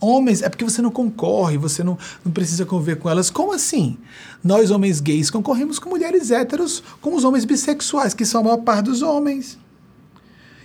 Homens, 0.00 0.40
é 0.40 0.48
porque 0.48 0.64
você 0.64 0.80
não 0.80 0.90
concorre, 0.90 1.58
você 1.58 1.84
não, 1.84 1.98
não 2.24 2.32
precisa 2.32 2.64
conviver 2.64 2.96
com 2.96 3.10
elas. 3.10 3.28
Como 3.28 3.52
assim? 3.52 3.98
Nós, 4.42 4.70
homens 4.70 4.98
gays, 4.98 5.28
concorremos 5.28 5.78
com 5.78 5.90
mulheres 5.90 6.30
héteros, 6.30 6.82
com 7.02 7.14
os 7.14 7.22
homens 7.22 7.44
bissexuais, 7.44 8.14
que 8.14 8.24
são 8.24 8.40
a 8.40 8.44
maior 8.44 8.56
parte 8.56 8.86
dos 8.86 9.02
homens. 9.02 9.58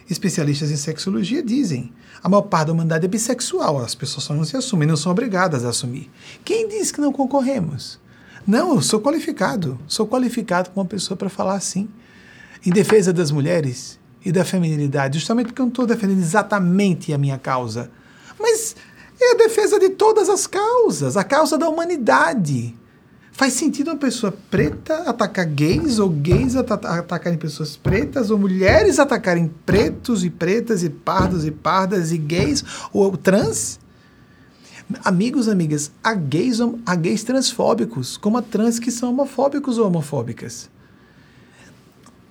Especialistas 0.09 0.71
em 0.71 0.77
sexologia 0.77 1.43
dizem 1.43 1.91
a 2.23 2.29
maior 2.29 2.43
parte 2.43 2.67
da 2.67 2.71
humanidade 2.71 3.03
é 3.03 3.09
bissexual, 3.09 3.79
as 3.79 3.93
pessoas 3.93 4.23
só 4.23 4.33
não 4.33 4.45
se 4.45 4.55
assumem, 4.55 4.87
não 4.87 4.95
são 4.95 5.11
obrigadas 5.11 5.65
a 5.65 5.69
assumir. 5.69 6.09
Quem 6.45 6.69
diz 6.69 6.93
que 6.93 7.01
não 7.01 7.11
concorremos? 7.11 7.99
Não, 8.47 8.75
eu 8.75 8.81
sou 8.81 9.01
qualificado, 9.01 9.77
sou 9.85 10.07
qualificado 10.07 10.69
como 10.69 10.83
uma 10.83 10.89
pessoa 10.89 11.17
para 11.17 11.27
falar 11.27 11.55
assim, 11.55 11.89
em 12.65 12.71
defesa 12.71 13.11
das 13.11 13.31
mulheres 13.31 13.99
e 14.23 14.31
da 14.31 14.45
feminilidade, 14.45 15.19
justamente 15.19 15.47
porque 15.47 15.61
eu 15.61 15.65
não 15.65 15.71
estou 15.71 15.85
defendendo 15.85 16.19
exatamente 16.19 17.13
a 17.13 17.17
minha 17.17 17.37
causa, 17.37 17.91
mas 18.39 18.75
é 19.19 19.31
a 19.31 19.37
defesa 19.37 19.79
de 19.79 19.89
todas 19.89 20.29
as 20.29 20.47
causas, 20.47 21.17
a 21.17 21.23
causa 21.23 21.57
da 21.57 21.67
humanidade. 21.67 22.75
Faz 23.31 23.53
sentido 23.53 23.89
uma 23.89 23.97
pessoa 23.97 24.31
preta 24.51 25.09
atacar 25.09 25.45
gays, 25.45 25.97
ou 25.97 26.07
gays 26.07 26.55
atacarem 26.55 27.37
pessoas 27.37 27.75
pretas, 27.75 28.29
ou 28.29 28.37
mulheres 28.37 28.99
atacarem 28.99 29.51
pretos 29.65 30.23
e 30.23 30.29
pretas, 30.29 30.83
e 30.83 30.89
pardos 30.89 31.43
e 31.43 31.51
pardas, 31.51 32.11
e 32.11 32.17
gays, 32.17 32.63
ou 32.93 33.17
trans? 33.17 33.79
Amigos, 35.03 35.49
amigas, 35.49 35.91
há 36.03 36.13
gays, 36.13 36.59
há 36.85 36.95
gays 36.95 37.23
transfóbicos, 37.23 38.17
como 38.17 38.37
há 38.37 38.41
trans 38.41 38.77
que 38.77 38.91
são 38.91 39.09
homofóbicos 39.09 39.79
ou 39.79 39.87
homofóbicas. 39.87 40.69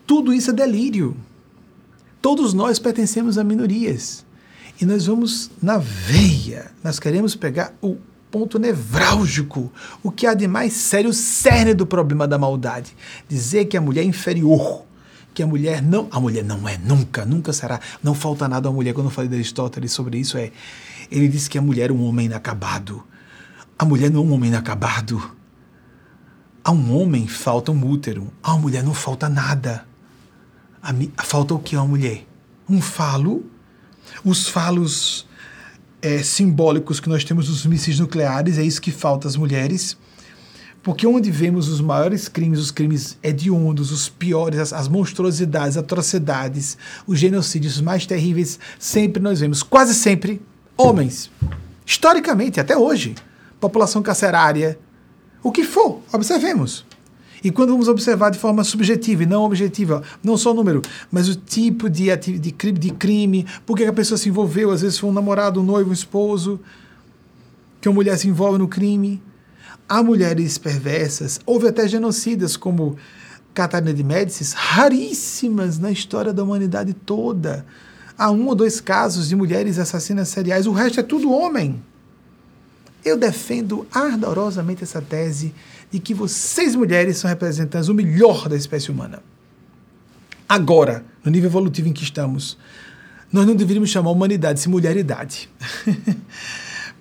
Tudo 0.06 0.32
isso 0.32 0.50
é 0.50 0.52
delírio. 0.52 1.16
Todos 2.20 2.54
nós 2.54 2.78
pertencemos 2.78 3.38
a 3.38 3.44
minorias. 3.44 4.24
E 4.80 4.86
nós 4.86 5.06
vamos 5.06 5.50
na 5.60 5.78
veia. 5.78 6.70
Nós 6.82 6.98
queremos 6.98 7.34
pegar 7.34 7.74
o 7.80 7.96
ponto 8.30 8.58
nevrálgico, 8.58 9.70
o 10.02 10.10
que 10.10 10.26
há 10.26 10.32
de 10.32 10.48
mais 10.48 10.72
sério, 10.72 11.10
o 11.10 11.12
cerne 11.12 11.74
do 11.74 11.86
problema 11.86 12.26
da 12.26 12.38
maldade. 12.38 12.96
Dizer 13.28 13.66
que 13.66 13.76
a 13.76 13.80
mulher 13.80 14.02
é 14.02 14.04
inferior, 14.04 14.84
que 15.34 15.42
a 15.42 15.46
mulher 15.46 15.82
não. 15.82 16.08
A 16.10 16.18
mulher 16.18 16.42
não 16.42 16.66
é, 16.66 16.78
nunca, 16.78 17.26
nunca 17.26 17.52
será. 17.52 17.80
Não 18.02 18.14
falta 18.14 18.48
nada 18.48 18.68
à 18.68 18.72
mulher. 18.72 18.94
Quando 18.94 19.08
eu 19.08 19.10
falei 19.10 19.28
de 19.28 19.34
Aristóteles 19.34 19.92
sobre 19.92 20.18
isso, 20.18 20.38
é. 20.38 20.50
Ele 21.10 21.28
disse 21.28 21.50
que 21.50 21.58
a 21.58 21.62
mulher 21.62 21.90
é 21.90 21.92
um 21.92 22.04
homem 22.04 22.26
inacabado. 22.26 23.04
A 23.78 23.84
mulher 23.84 24.10
não 24.10 24.20
é 24.20 24.24
um 24.24 24.32
homem 24.32 24.48
inacabado. 24.48 25.36
A 26.64 26.72
um 26.72 26.96
homem 26.96 27.26
falta 27.26 27.70
um 27.70 27.86
útero. 27.86 28.32
A 28.42 28.52
uma 28.52 28.62
mulher 28.62 28.82
não 28.82 28.94
falta 28.94 29.28
nada. 29.28 29.84
A, 30.82 31.22
falta 31.22 31.54
o 31.54 31.58
que 31.58 31.76
a 31.76 31.80
uma 31.80 31.88
mulher? 31.88 32.26
Um 32.68 32.80
falo. 32.80 33.44
Os 34.24 34.48
falos 34.48 35.26
é, 36.02 36.22
simbólicos 36.22 36.98
que 36.98 37.08
nós 37.08 37.22
temos 37.22 37.46
dos 37.46 37.64
mísseis 37.64 38.00
nucleares, 38.00 38.58
é 38.58 38.62
isso 38.62 38.82
que 38.82 38.90
falta 38.90 39.28
às 39.28 39.36
mulheres. 39.36 39.96
Porque 40.82 41.06
onde 41.06 41.30
vemos 41.30 41.68
os 41.68 41.80
maiores 41.80 42.26
crimes, 42.28 42.58
os 42.58 42.72
crimes 42.72 43.16
hediondos, 43.22 43.92
os 43.92 44.08
piores, 44.08 44.58
as, 44.58 44.72
as 44.72 44.88
monstruosidades, 44.88 45.76
atrocidades, 45.76 46.76
os 47.06 47.20
genocídios 47.20 47.80
mais 47.80 48.04
terríveis, 48.04 48.58
sempre 48.80 49.22
nós 49.22 49.38
vemos, 49.38 49.62
quase 49.62 49.94
sempre, 49.94 50.42
homens. 50.76 51.30
Historicamente, 51.86 52.58
até 52.58 52.76
hoje. 52.76 53.14
População 53.60 54.02
carcerária, 54.02 54.76
o 55.40 55.52
que 55.52 55.62
for, 55.62 56.02
observemos. 56.12 56.84
E 57.44 57.50
quando 57.50 57.70
vamos 57.70 57.88
observar 57.88 58.30
de 58.30 58.38
forma 58.38 58.62
subjetiva 58.62 59.24
e 59.24 59.26
não 59.26 59.42
objetiva, 59.42 60.02
não 60.22 60.36
só 60.36 60.52
o 60.52 60.54
número, 60.54 60.80
mas 61.10 61.28
o 61.28 61.34
tipo 61.34 61.90
de, 61.90 62.14
de, 62.16 62.52
crime, 62.52 62.78
de 62.78 62.90
crime, 62.92 63.46
por 63.66 63.76
que 63.76 63.84
a 63.84 63.92
pessoa 63.92 64.16
se 64.16 64.28
envolveu, 64.28 64.70
às 64.70 64.82
vezes 64.82 64.98
foi 64.98 65.10
um 65.10 65.12
namorado, 65.12 65.60
um 65.60 65.64
noivo, 65.64 65.90
um 65.90 65.92
esposo, 65.92 66.60
que 67.80 67.88
uma 67.88 67.94
mulher 67.96 68.16
se 68.16 68.28
envolve 68.28 68.58
no 68.58 68.68
crime. 68.68 69.20
Há 69.88 70.02
mulheres 70.02 70.56
perversas, 70.56 71.40
houve 71.44 71.66
até 71.66 71.88
genocidas 71.88 72.56
como 72.56 72.96
Catarina 73.52 73.92
de 73.92 74.04
Médicis, 74.04 74.52
raríssimas 74.52 75.78
na 75.78 75.90
história 75.90 76.32
da 76.32 76.44
humanidade 76.44 76.94
toda. 76.94 77.66
Há 78.16 78.30
um 78.30 78.46
ou 78.46 78.54
dois 78.54 78.80
casos 78.80 79.28
de 79.28 79.36
mulheres 79.36 79.78
assassinas 79.78 80.28
seriais, 80.28 80.66
o 80.66 80.72
resto 80.72 81.00
é 81.00 81.02
tudo 81.02 81.32
homem. 81.32 81.82
Eu 83.04 83.18
defendo 83.18 83.84
ardorosamente 83.92 84.84
essa 84.84 85.02
tese 85.02 85.52
de 85.92 85.98
que 85.98 86.14
vocês, 86.14 86.74
mulheres, 86.74 87.18
são 87.18 87.28
representantes 87.28 87.88
o 87.88 87.94
melhor 87.94 88.48
da 88.48 88.56
espécie 88.56 88.90
humana. 88.90 89.22
Agora, 90.48 91.04
no 91.22 91.30
nível 91.30 91.50
evolutivo 91.50 91.88
em 91.88 91.92
que 91.92 92.02
estamos, 92.02 92.56
nós 93.30 93.46
não 93.46 93.54
deveríamos 93.54 93.90
chamar 93.90 94.10
humanidade 94.10 94.62
de 94.62 94.68
mulheridade. 94.68 95.50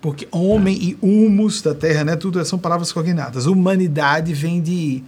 Porque 0.02 0.28
homem 0.32 0.78
e 0.82 0.98
humus 1.02 1.62
da 1.62 1.74
terra, 1.74 2.04
né, 2.04 2.16
tudo 2.16 2.44
são 2.44 2.60
palavras 2.60 2.92
cognatas. 2.92 3.46
Humanidade 3.46 4.34
vem 4.34 4.62
de 4.62 5.04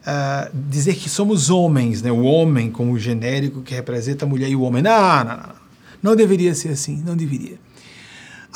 uh, 0.00 0.50
dizer 0.68 0.94
que 0.94 1.08
somos 1.08 1.48
homens, 1.48 2.02
né, 2.02 2.10
o 2.10 2.22
homem 2.22 2.70
como 2.70 2.98
genérico 2.98 3.62
que 3.62 3.74
representa 3.74 4.24
a 4.24 4.28
mulher 4.28 4.48
e 4.48 4.56
o 4.56 4.62
homem. 4.62 4.82
Não, 4.82 5.24
não, 5.24 5.36
não. 5.36 5.58
Não 6.02 6.16
deveria 6.16 6.54
ser 6.54 6.70
assim, 6.70 7.02
não 7.04 7.16
deveria. 7.16 7.58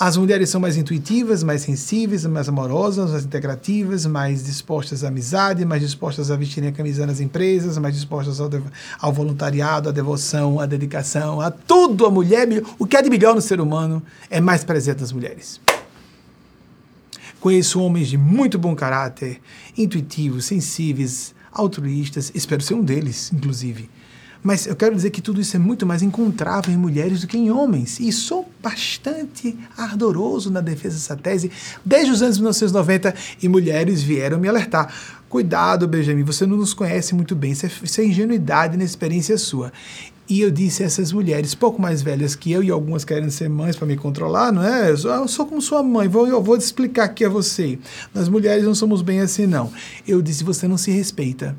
As 0.05 0.16
mulheres 0.16 0.51
são 0.51 0.61
mais 0.61 0.77
intuitivas, 0.77 1.45
mais 1.45 1.62
sensíveis, 1.62 2.27
mais 2.27 2.49
amorosas, 2.49 3.12
mais 3.12 3.24
integrativas, 3.24 4.05
mais 4.05 4.43
dispostas 4.43 5.05
à 5.05 5.07
amizade, 5.07 5.65
mais 5.65 5.81
dispostas 5.81 6.29
a 6.29 6.35
vestirem 6.35 6.70
a 6.70 6.73
camisa 6.73 7.07
nas 7.07 7.20
empresas, 7.20 7.79
mais 7.79 7.95
dispostas 7.95 8.41
ao, 8.41 8.51
ao 8.99 9.12
voluntariado, 9.12 9.89
à 9.89 9.93
devoção, 9.93 10.59
à 10.59 10.66
dedicação, 10.66 11.41
a 11.41 11.53
tudo. 11.53 12.05
A 12.05 12.11
mulher, 12.11 12.49
o 12.81 12.85
que 12.85 12.97
há 12.97 13.01
de 13.01 13.09
melhor 13.09 13.33
no 13.33 13.41
ser 13.41 13.61
humano 13.61 14.03
é 14.29 14.41
mais 14.41 14.65
presente 14.65 15.03
nas 15.03 15.12
mulheres. 15.12 15.61
Conheço 17.39 17.81
homens 17.81 18.09
de 18.09 18.19
muito 18.19 18.59
bom 18.59 18.74
caráter, 18.74 19.41
intuitivos, 19.79 20.47
sensíveis, 20.47 21.33
altruístas, 21.53 22.33
espero 22.35 22.61
ser 22.61 22.74
um 22.74 22.83
deles, 22.83 23.33
inclusive 23.33 23.89
mas 24.43 24.66
eu 24.66 24.74
quero 24.74 24.94
dizer 24.94 25.10
que 25.10 25.23
tudo 25.23 25.40
isso 25.40 25.55
é 25.56 25.59
muito 25.59 25.86
mais 25.86 26.02
encontrável 26.02 26.74
em 26.74 26.77
mulheres 26.77 27.20
do 27.20 27.27
que 27.27 27.39
em 27.39 27.51
homens. 27.51 28.01
E 28.01 28.10
sou 28.10 28.51
bastante 28.60 29.56
ardoroso 29.77 30.51
na 30.51 30.60
defesa 30.60 30.97
dessa 30.97 31.16
tese 31.16 31.51
desde 31.85 32.10
os 32.10 32.23
anos 32.23 32.39
1990 32.39 33.14
e 33.40 33.48
mulheres 33.48 34.02
vieram 34.02 34.40
me 34.40 34.48
alertar. 34.48 34.93
Cuidado, 35.28 35.86
Benjamin, 35.86 36.24
você 36.24 36.44
não 36.44 36.56
nos 36.56 36.74
conhece 36.74 37.14
muito 37.14 37.35
bem, 37.35 37.52
isso 37.52 37.64
é, 37.64 37.70
isso 37.82 38.01
é 38.01 38.05
ingenuidade 38.05 38.77
na 38.77 38.85
experiência 38.85 39.39
sua. 39.39 39.73
E 40.28 40.40
eu 40.40 40.51
disse 40.51 40.82
a 40.82 40.86
essas 40.86 41.12
mulheres, 41.12 41.55
pouco 41.55 41.81
mais 41.81 42.02
velhas 42.02 42.35
que 42.35 42.52
eu, 42.52 42.62
e 42.62 42.70
algumas 42.70 43.05
querem 43.05 43.31
ser 43.31 43.48
mães 43.48 43.77
para 43.77 43.86
me 43.86 43.97
controlar, 43.97 44.52
não 44.52 44.62
é? 44.62 44.90
Eu 44.90 44.97
sou, 44.97 45.10
eu 45.10 45.28
sou 45.28 45.47
como 45.47 45.60
sua 45.60 45.82
mãe, 45.82 46.09
vou, 46.09 46.27
eu 46.27 46.43
vou 46.43 46.56
explicar 46.56 47.05
aqui 47.05 47.24
a 47.24 47.28
você. 47.28 47.78
Nós 48.14 48.28
mulheres 48.28 48.64
não 48.64 48.74
somos 48.74 49.02
bem 49.02 49.20
assim, 49.20 49.47
não. 49.47 49.73
Eu 50.06 50.20
disse, 50.20 50.44
você 50.44 50.69
não 50.69 50.77
se 50.77 50.90
respeita 50.90 51.56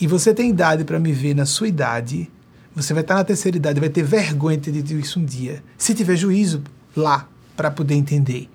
e 0.00 0.06
você 0.06 0.34
tem 0.34 0.50
idade 0.50 0.84
para 0.84 0.98
me 0.98 1.12
ver 1.12 1.34
na 1.34 1.46
sua 1.46 1.68
idade, 1.68 2.30
você 2.74 2.92
vai 2.92 3.02
estar 3.02 3.14
na 3.14 3.24
terceira 3.24 3.56
idade, 3.56 3.78
vai 3.78 3.88
ter 3.88 4.02
vergonha 4.02 4.56
de 4.56 4.82
ter 4.82 4.94
isso 4.94 5.20
um 5.20 5.24
dia. 5.24 5.62
Se 5.78 5.94
tiver 5.94 6.16
juízo 6.16 6.62
lá 6.96 7.28
para 7.56 7.70
poder 7.70 7.94
entender. 7.94 8.48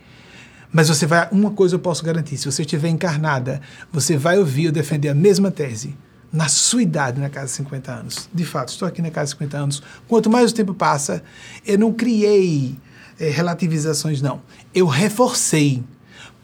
Mas 0.71 0.89
você 0.89 1.05
vai, 1.05 1.27
uma 1.31 1.51
coisa 1.51 1.75
eu 1.75 1.79
posso 1.79 2.03
garantir, 2.03 2.37
se 2.37 2.45
você 2.45 2.61
estiver 2.61 2.89
encarnada, 2.89 3.61
você 3.91 4.17
vai 4.17 4.37
ouvir 4.37 4.65
eu 4.65 4.71
defender 4.71 5.09
a 5.09 5.15
mesma 5.15 5.49
tese 5.49 5.95
na 6.31 6.47
sua 6.47 6.83
idade, 6.83 7.19
na 7.19 7.29
casa 7.29 7.47
de 7.47 7.51
50 7.53 7.91
anos. 7.91 8.29
De 8.31 8.45
fato, 8.45 8.69
estou 8.69 8.87
aqui 8.87 9.01
na 9.01 9.09
casa 9.09 9.27
de 9.27 9.31
50 9.31 9.57
anos. 9.57 9.83
Quanto 10.07 10.29
mais 10.29 10.51
o 10.51 10.53
tempo 10.53 10.73
passa, 10.73 11.23
eu 11.65 11.79
não 11.79 11.91
criei 11.91 12.77
é, 13.19 13.29
relativizações, 13.29 14.21
não. 14.21 14.41
Eu 14.75 14.85
reforcei 14.85 15.83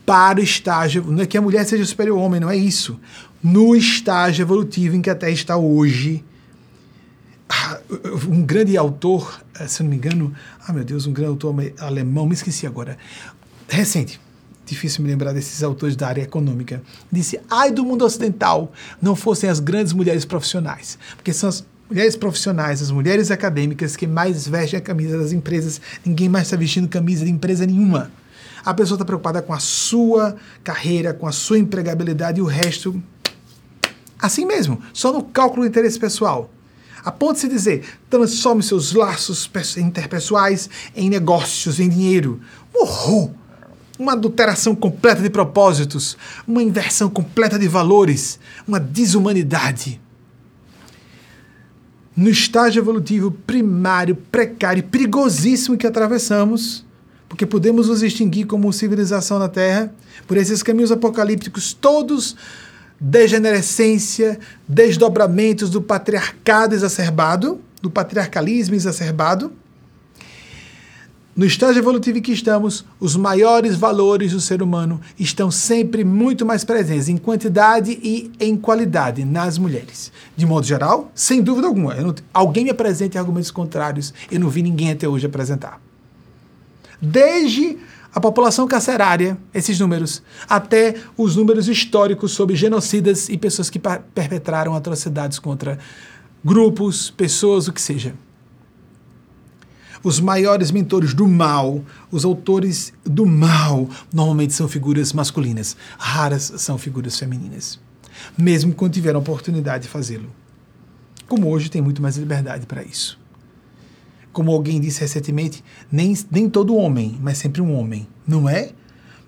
para 0.06 0.40
o 0.40 0.44
estágio. 0.44 1.04
Não 1.04 1.22
é 1.22 1.26
que 1.28 1.38
a 1.38 1.42
mulher 1.42 1.66
seja 1.66 1.86
superior 1.86 2.18
ao 2.18 2.24
homem, 2.24 2.40
não 2.40 2.50
é 2.50 2.58
isso 2.58 3.00
no 3.46 3.76
estágio 3.76 4.42
evolutivo 4.42 4.96
em 4.96 5.04
que 5.04 5.10
a 5.10 5.14
Terra 5.14 5.32
está 5.32 5.56
hoje, 5.56 6.24
ah, 7.48 7.80
um 8.28 8.42
grande 8.42 8.76
autor, 8.76 9.40
eh, 9.60 9.68
se 9.68 9.84
não 9.84 9.92
me 9.92 9.98
engano, 9.98 10.34
ah 10.68 10.74
meu 10.74 10.84
Deus, 10.84 11.06
um 11.06 11.14
grande 11.14 11.30
autor 11.30 11.56
alemão, 11.78 12.26
me 12.26 12.34
esqueci 12.34 12.66
agora, 12.66 12.98
recente, 13.70 14.20
difícil 14.66 15.04
me 15.04 15.12
lembrar 15.12 15.32
desses 15.32 15.62
autores 15.62 15.96
da 15.96 16.08
área 16.08 16.24
econômica, 16.24 16.82
disse: 17.12 17.40
ai 17.48 17.72
do 17.72 17.86
mundo 17.86 18.04
ocidental, 18.04 18.74
não 19.00 19.16
fossem 19.16 19.48
as 19.48 19.60
grandes 19.60 19.94
mulheres 19.94 20.26
profissionais, 20.26 20.98
porque 21.16 21.32
são 21.32 21.48
as 21.48 21.64
mulheres 21.88 22.16
profissionais, 22.16 22.82
as 22.82 22.90
mulheres 22.90 23.30
acadêmicas 23.30 23.96
que 23.96 24.08
mais 24.08 24.48
vestem 24.48 24.80
a 24.80 24.82
camisa 24.82 25.20
das 25.20 25.32
empresas, 25.32 25.80
ninguém 26.04 26.28
mais 26.28 26.48
está 26.48 26.58
vestindo 26.58 26.88
camisa 26.88 27.24
de 27.24 27.30
empresa 27.30 27.64
nenhuma. 27.64 28.12
A 28.66 28.74
pessoa 28.74 28.96
está 28.96 29.06
preocupada 29.06 29.44
com 29.44 29.54
a 29.54 29.60
sua 29.60 30.36
carreira, 30.64 31.14
com 31.14 31.28
a 31.28 31.32
sua 31.32 31.60
empregabilidade 31.60 32.40
e 32.40 32.42
o 32.42 32.48
resto, 32.48 33.00
assim 34.26 34.46
mesmo, 34.46 34.82
só 34.94 35.12
no 35.12 35.24
cálculo 35.24 35.64
do 35.64 35.68
interesse 35.68 36.00
pessoal. 36.00 36.50
A 37.04 37.12
ponto 37.12 37.36
de 37.36 37.42
se 37.42 37.48
dizer, 37.48 37.86
transforme 38.10 38.64
seus 38.64 38.94
laços 38.94 39.50
interpessoais 39.78 40.70
em 40.96 41.10
negócios, 41.10 41.80
em 41.80 41.88
dinheiro. 41.88 42.42
Uhul! 42.74 43.34
uma 43.98 44.14
adulteração 44.14 44.76
completa 44.76 45.22
de 45.22 45.30
propósitos, 45.30 46.18
uma 46.48 46.62
inversão 46.62 47.10
completa 47.10 47.58
de 47.58 47.68
valores, 47.68 48.40
uma 48.68 48.80
desumanidade. 48.80 50.02
No 52.16 52.30
estágio 52.30 52.82
evolutivo 52.82 53.32
primário, 53.32 54.16
precário, 54.16 54.84
perigosíssimo 54.84 55.78
que 55.78 55.88
atravessamos, 55.88 56.86
porque 57.28 57.46
podemos 57.46 57.90
nos 57.90 58.02
extinguir 58.02 58.46
como 58.46 58.72
civilização 58.72 59.40
na 59.40 59.50
Terra 59.50 59.94
por 60.28 60.38
esses 60.38 60.64
caminhos 60.64 60.92
apocalípticos 60.92 61.74
todos 61.74 62.36
degenerescência, 63.00 64.40
desdobramentos 64.68 65.70
do 65.70 65.82
patriarcado 65.82 66.74
exacerbado, 66.74 67.60
do 67.82 67.90
patriarcalismo 67.90 68.76
exacerbado, 68.76 69.52
no 71.36 71.46
estágio 71.46 71.82
evolutivo 71.82 72.18
em 72.18 72.22
que 72.22 72.32
estamos, 72.32 72.86
os 72.98 73.18
maiores 73.18 73.76
valores 73.76 74.32
do 74.32 74.40
ser 74.40 74.64
humano 74.64 75.02
estão 75.20 75.52
sempre 75.52 76.02
muito 76.06 76.46
mais 76.46 76.64
presentes 76.64 77.10
em 77.10 77.18
quantidade 77.18 78.00
e 78.02 78.32
em 78.40 78.56
qualidade 78.56 79.26
nas 79.26 79.58
mulheres. 79.58 80.14
De 80.34 80.46
modo 80.46 80.66
geral, 80.66 81.12
sem 81.14 81.42
dúvida 81.42 81.68
alguma. 81.68 81.94
Não, 81.96 82.16
alguém 82.34 82.64
me 82.64 82.70
apresente 82.70 83.18
argumentos 83.18 83.52
contrários, 83.52 84.14
eu 84.32 84.40
não 84.40 84.48
vi 84.48 84.62
ninguém 84.62 84.92
até 84.92 85.10
hoje 85.10 85.26
apresentar. 85.26 85.82
Desde 87.02 87.80
a 88.16 88.20
população 88.22 88.66
carcerária, 88.66 89.38
esses 89.54 89.78
números, 89.78 90.24
até 90.50 90.96
os 91.18 91.36
números 91.36 91.68
históricos 91.68 92.32
sobre 92.32 92.56
genocidas 92.56 93.28
e 93.28 93.38
pessoas 93.38 93.70
que 93.70 93.78
perpetraram 93.78 94.74
atrocidades 94.74 95.38
contra 95.38 95.78
grupos, 96.44 97.12
pessoas, 97.12 97.68
o 97.68 97.74
que 97.74 97.82
seja 97.82 98.16
os 100.06 100.20
maiores 100.20 100.70
mentores 100.70 101.16
do 101.16 101.28
mal, 101.28 101.84
os 102.12 102.24
autores 102.24 102.94
do 103.04 103.26
mal, 103.26 103.90
normalmente 104.14 104.54
são 104.54 104.68
figuras 104.68 105.12
masculinas. 105.12 105.76
Raras 105.98 106.54
são 106.58 106.78
figuras 106.78 107.18
femininas. 107.18 107.80
Mesmo 108.38 108.72
quando 108.72 108.94
tiveram 108.94 109.18
a 109.18 109.22
oportunidade 109.24 109.86
de 109.86 109.90
fazê-lo. 109.90 110.30
Como 111.28 111.50
hoje 111.50 111.72
tem 111.72 111.82
muito 111.82 112.04
mais 112.04 112.18
liberdade 112.18 112.68
para 112.68 112.84
isso. 112.84 113.20
Como 114.36 114.52
alguém 114.52 114.82
disse 114.82 115.00
recentemente, 115.00 115.64
nem, 115.90 116.14
nem 116.30 116.50
todo 116.50 116.76
homem, 116.76 117.18
mas 117.22 117.38
sempre 117.38 117.62
um 117.62 117.74
homem. 117.74 118.06
Não 118.28 118.50
é? 118.50 118.72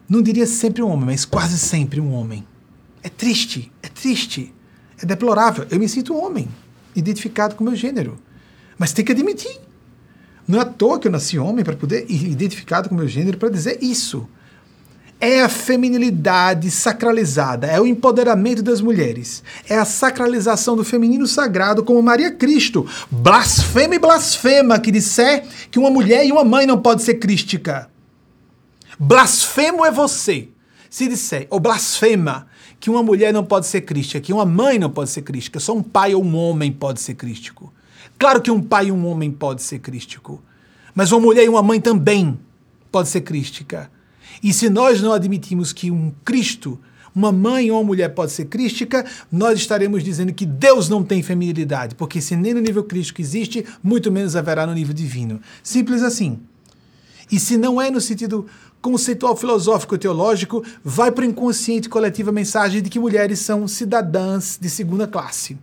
Não 0.09 0.21
diria 0.21 0.45
sempre 0.45 0.83
um 0.83 0.89
homem, 0.89 1.05
mas 1.05 1.23
quase 1.23 1.57
sempre 1.57 2.01
um 2.01 2.11
homem. 2.11 2.45
É 3.01 3.07
triste, 3.07 3.71
é 3.81 3.87
triste, 3.87 4.53
é 5.01 5.05
deplorável. 5.05 5.65
Eu 5.71 5.79
me 5.79 5.87
sinto 5.87 6.13
homem, 6.13 6.49
identificado 6.93 7.55
com 7.55 7.63
o 7.63 7.67
meu 7.67 7.73
gênero. 7.73 8.19
Mas 8.77 8.91
tem 8.91 9.05
que 9.05 9.13
admitir. 9.13 9.57
Não 10.45 10.59
é 10.59 10.63
à 10.63 10.65
toa 10.65 10.99
que 10.99 11.07
eu 11.07 11.11
nasci 11.13 11.39
homem 11.39 11.63
para 11.63 11.77
poder 11.77 12.05
ir 12.09 12.29
identificado 12.29 12.89
com 12.89 12.95
o 12.95 12.97
meu 12.97 13.07
gênero 13.07 13.37
para 13.37 13.47
dizer 13.47 13.81
isso. 13.81 14.27
É 15.19 15.41
a 15.41 15.49
feminilidade 15.49 16.69
sacralizada, 16.69 17.65
é 17.65 17.81
o 17.81 17.87
empoderamento 17.87 18.61
das 18.61 18.81
mulheres, 18.81 19.43
é 19.67 19.75
a 19.75 19.83
sacralização 19.83 20.75
do 20.75 20.83
feminino 20.83 21.25
sagrado, 21.25 21.83
como 21.83 22.03
Maria 22.03 22.29
Cristo, 22.29 22.87
blasfema 23.09 23.95
e 23.95 23.99
blasfema, 23.99 24.79
que 24.79 24.91
disser 24.91 25.43
que 25.71 25.79
uma 25.79 25.89
mulher 25.89 26.23
e 26.23 26.31
uma 26.31 26.43
mãe 26.43 26.67
não 26.67 26.79
pode 26.79 27.01
ser 27.01 27.15
crística. 27.15 27.89
Blasfemo 28.99 29.83
é 29.83 29.89
você, 29.89 30.49
se 30.87 31.07
disser, 31.07 31.47
ou 31.49 31.59
blasfema, 31.59 32.45
que 32.79 32.89
uma 32.91 33.01
mulher 33.01 33.33
não 33.33 33.43
pode 33.43 33.65
ser 33.65 33.81
crística, 33.81 34.21
que 34.21 34.31
uma 34.31 34.45
mãe 34.45 34.77
não 34.77 34.91
pode 34.91 35.09
ser 35.09 35.23
crística, 35.23 35.59
só 35.59 35.73
um 35.75 35.81
pai 35.81 36.13
ou 36.13 36.23
um 36.23 36.35
homem 36.35 36.71
pode 36.71 37.01
ser 37.01 37.15
crístico. 37.15 37.73
Claro 38.19 38.39
que 38.39 38.51
um 38.51 38.61
pai 38.61 38.87
e 38.87 38.91
um 38.91 39.07
homem 39.07 39.31
pode 39.31 39.63
ser 39.63 39.79
crístico, 39.79 40.43
mas 40.93 41.11
uma 41.11 41.21
mulher 41.21 41.43
e 41.43 41.49
uma 41.49 41.63
mãe 41.63 41.81
também 41.81 42.39
pode 42.91 43.09
ser 43.09 43.21
crística. 43.21 43.89
E 44.43 44.53
se 44.53 44.69
nós 44.69 45.01
não 45.01 45.11
admitimos 45.11 45.73
que 45.73 45.89
um 45.91 46.11
Cristo, 46.23 46.79
uma 47.15 47.31
mãe 47.31 47.71
ou 47.71 47.79
uma 47.79 47.83
mulher 47.83 48.09
pode 48.09 48.31
ser 48.31 48.45
crística, 48.45 49.05
nós 49.31 49.57
estaremos 49.59 50.03
dizendo 50.03 50.33
que 50.33 50.45
Deus 50.45 50.87
não 50.87 51.03
tem 51.03 51.23
feminilidade, 51.23 51.95
porque 51.95 52.21
se 52.21 52.35
nem 52.35 52.53
no 52.53 52.61
nível 52.61 52.83
crístico 52.83 53.21
existe, 53.21 53.65
muito 53.81 54.11
menos 54.11 54.35
haverá 54.35 54.67
no 54.67 54.73
nível 54.73 54.93
divino. 54.93 55.41
Simples 55.63 56.03
assim. 56.03 56.39
E 57.31 57.39
se 57.39 57.57
não 57.57 57.81
é 57.81 57.89
no 57.89 57.99
sentido 57.99 58.45
conceitual 58.81 59.35
filosófico 59.35 59.97
teológico, 59.97 60.63
vai 60.83 61.11
para 61.11 61.23
o 61.23 61.27
inconsciente 61.27 61.89
coletivo 61.89 62.29
a 62.29 62.33
mensagem 62.33 62.81
de 62.81 62.89
que 62.89 62.99
mulheres 62.99 63.39
são 63.39 63.67
cidadãs 63.67 64.57
de 64.61 64.69
segunda 64.69 65.07
classe. 65.07 65.57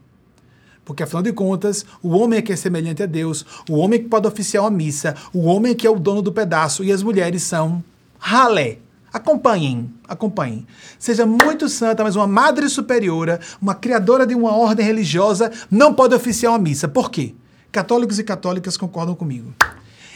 Porque, 0.84 1.02
afinal 1.02 1.22
de 1.22 1.32
contas, 1.32 1.86
o 2.02 2.10
homem 2.10 2.40
é 2.40 2.42
que 2.42 2.52
é 2.52 2.56
semelhante 2.56 3.02
a 3.02 3.06
Deus, 3.06 3.46
o 3.70 3.76
homem 3.76 3.98
é 3.98 4.02
que 4.02 4.08
pode 4.08 4.26
oficiar 4.26 4.64
uma 4.64 4.70
missa, 4.70 5.14
o 5.32 5.44
homem 5.44 5.72
é 5.72 5.74
que 5.74 5.86
é 5.86 5.90
o 5.90 5.98
dono 5.98 6.20
do 6.20 6.32
pedaço 6.32 6.84
e 6.84 6.92
as 6.92 7.02
mulheres 7.02 7.42
são 7.44 7.82
ralé. 8.24 8.78
Acompanhem, 9.12 9.92
acompanhem. 10.08 10.66
Seja 10.98 11.24
muito 11.24 11.68
santa, 11.68 12.02
mas 12.02 12.16
uma 12.16 12.26
madre 12.26 12.68
superiora, 12.68 13.38
uma 13.62 13.74
criadora 13.74 14.26
de 14.26 14.34
uma 14.34 14.56
ordem 14.56 14.84
religiosa, 14.84 15.52
não 15.70 15.94
pode 15.94 16.14
oficiar 16.14 16.52
uma 16.52 16.58
missa. 16.58 16.88
Por 16.88 17.10
quê? 17.10 17.34
Católicos 17.70 18.18
e 18.18 18.24
católicas 18.24 18.76
concordam 18.76 19.14
comigo. 19.14 19.54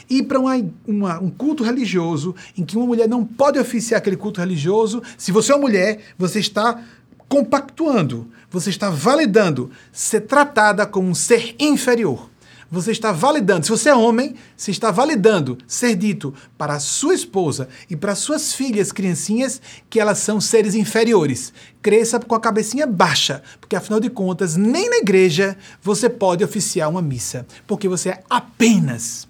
Ir 0.09 0.23
para 0.23 0.39
uma, 0.39 0.53
uma, 0.85 1.19
um 1.19 1.29
culto 1.29 1.63
religioso 1.63 2.35
em 2.57 2.65
que 2.65 2.75
uma 2.75 2.87
mulher 2.87 3.07
não 3.07 3.23
pode 3.23 3.59
oficiar 3.59 3.99
aquele 3.99 4.17
culto 4.17 4.41
religioso, 4.41 5.01
se 5.17 5.31
você 5.31 5.51
é 5.51 5.55
uma 5.55 5.61
mulher, 5.61 5.99
você 6.17 6.39
está 6.39 6.81
compactuando, 7.29 8.27
você 8.49 8.71
está 8.71 8.89
validando 8.89 9.69
ser 9.93 10.21
tratada 10.21 10.85
como 10.85 11.07
um 11.07 11.15
ser 11.15 11.55
inferior. 11.59 12.27
Você 12.71 12.91
está 12.91 13.11
validando, 13.11 13.65
se 13.65 13.71
você 13.71 13.89
é 13.89 13.95
homem, 13.95 14.35
você 14.55 14.69
está 14.69 14.91
validando 14.91 15.57
ser 15.65 15.95
dito 15.95 16.33
para 16.55 16.75
a 16.75 16.79
sua 16.79 17.15
esposa 17.15 17.67
e 17.89 17.95
para 17.95 18.13
suas 18.13 18.53
filhas, 18.53 18.91
criancinhas, 18.91 19.59
que 19.89 19.99
elas 19.99 20.19
são 20.19 20.39
seres 20.39 20.75
inferiores. 20.75 21.51
Cresça 21.81 22.19
com 22.19 22.35
a 22.35 22.39
cabecinha 22.39 22.85
baixa, 22.85 23.41
porque 23.59 23.75
afinal 23.75 23.99
de 23.99 24.09
contas, 24.09 24.55
nem 24.55 24.87
na 24.87 24.97
igreja 24.97 25.57
você 25.81 26.07
pode 26.07 26.43
oficiar 26.43 26.89
uma 26.89 27.01
missa, 27.01 27.47
porque 27.65 27.87
você 27.87 28.09
é 28.09 28.23
apenas 28.29 29.27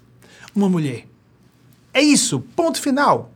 uma 0.54 0.68
mulher. 0.68 1.06
É 1.94 2.02
isso, 2.02 2.40
ponto 2.54 2.78
final. 2.80 3.32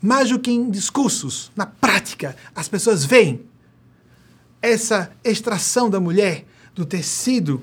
Mais 0.00 0.28
do 0.28 0.38
que 0.38 0.52
em 0.52 0.70
discursos, 0.70 1.50
na 1.56 1.66
prática, 1.66 2.36
as 2.54 2.68
pessoas 2.68 3.04
veem 3.04 3.42
essa 4.60 5.10
extração 5.24 5.90
da 5.90 5.98
mulher 5.98 6.44
do 6.74 6.86
tecido 6.86 7.60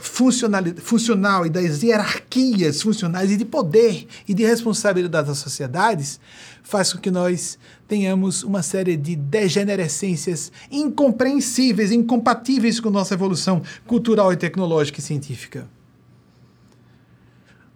funcional, 0.00 0.62
funcional 0.76 1.46
e 1.46 1.50
das 1.50 1.82
hierarquias 1.82 2.82
funcionais 2.82 3.30
e 3.30 3.36
de 3.36 3.44
poder 3.44 4.06
e 4.26 4.34
de 4.34 4.44
responsabilidade 4.44 5.28
das 5.28 5.38
sociedades 5.38 6.20
faz 6.62 6.92
com 6.92 6.98
que 6.98 7.10
nós 7.10 7.58
tenhamos 7.86 8.42
uma 8.42 8.62
série 8.62 8.96
de 8.96 9.16
degenerescências 9.16 10.52
incompreensíveis, 10.70 11.90
incompatíveis 11.90 12.78
com 12.78 12.90
nossa 12.90 13.14
evolução 13.14 13.62
cultural 13.86 14.32
e 14.32 14.36
tecnológica 14.36 15.00
e 15.00 15.02
científica. 15.02 15.66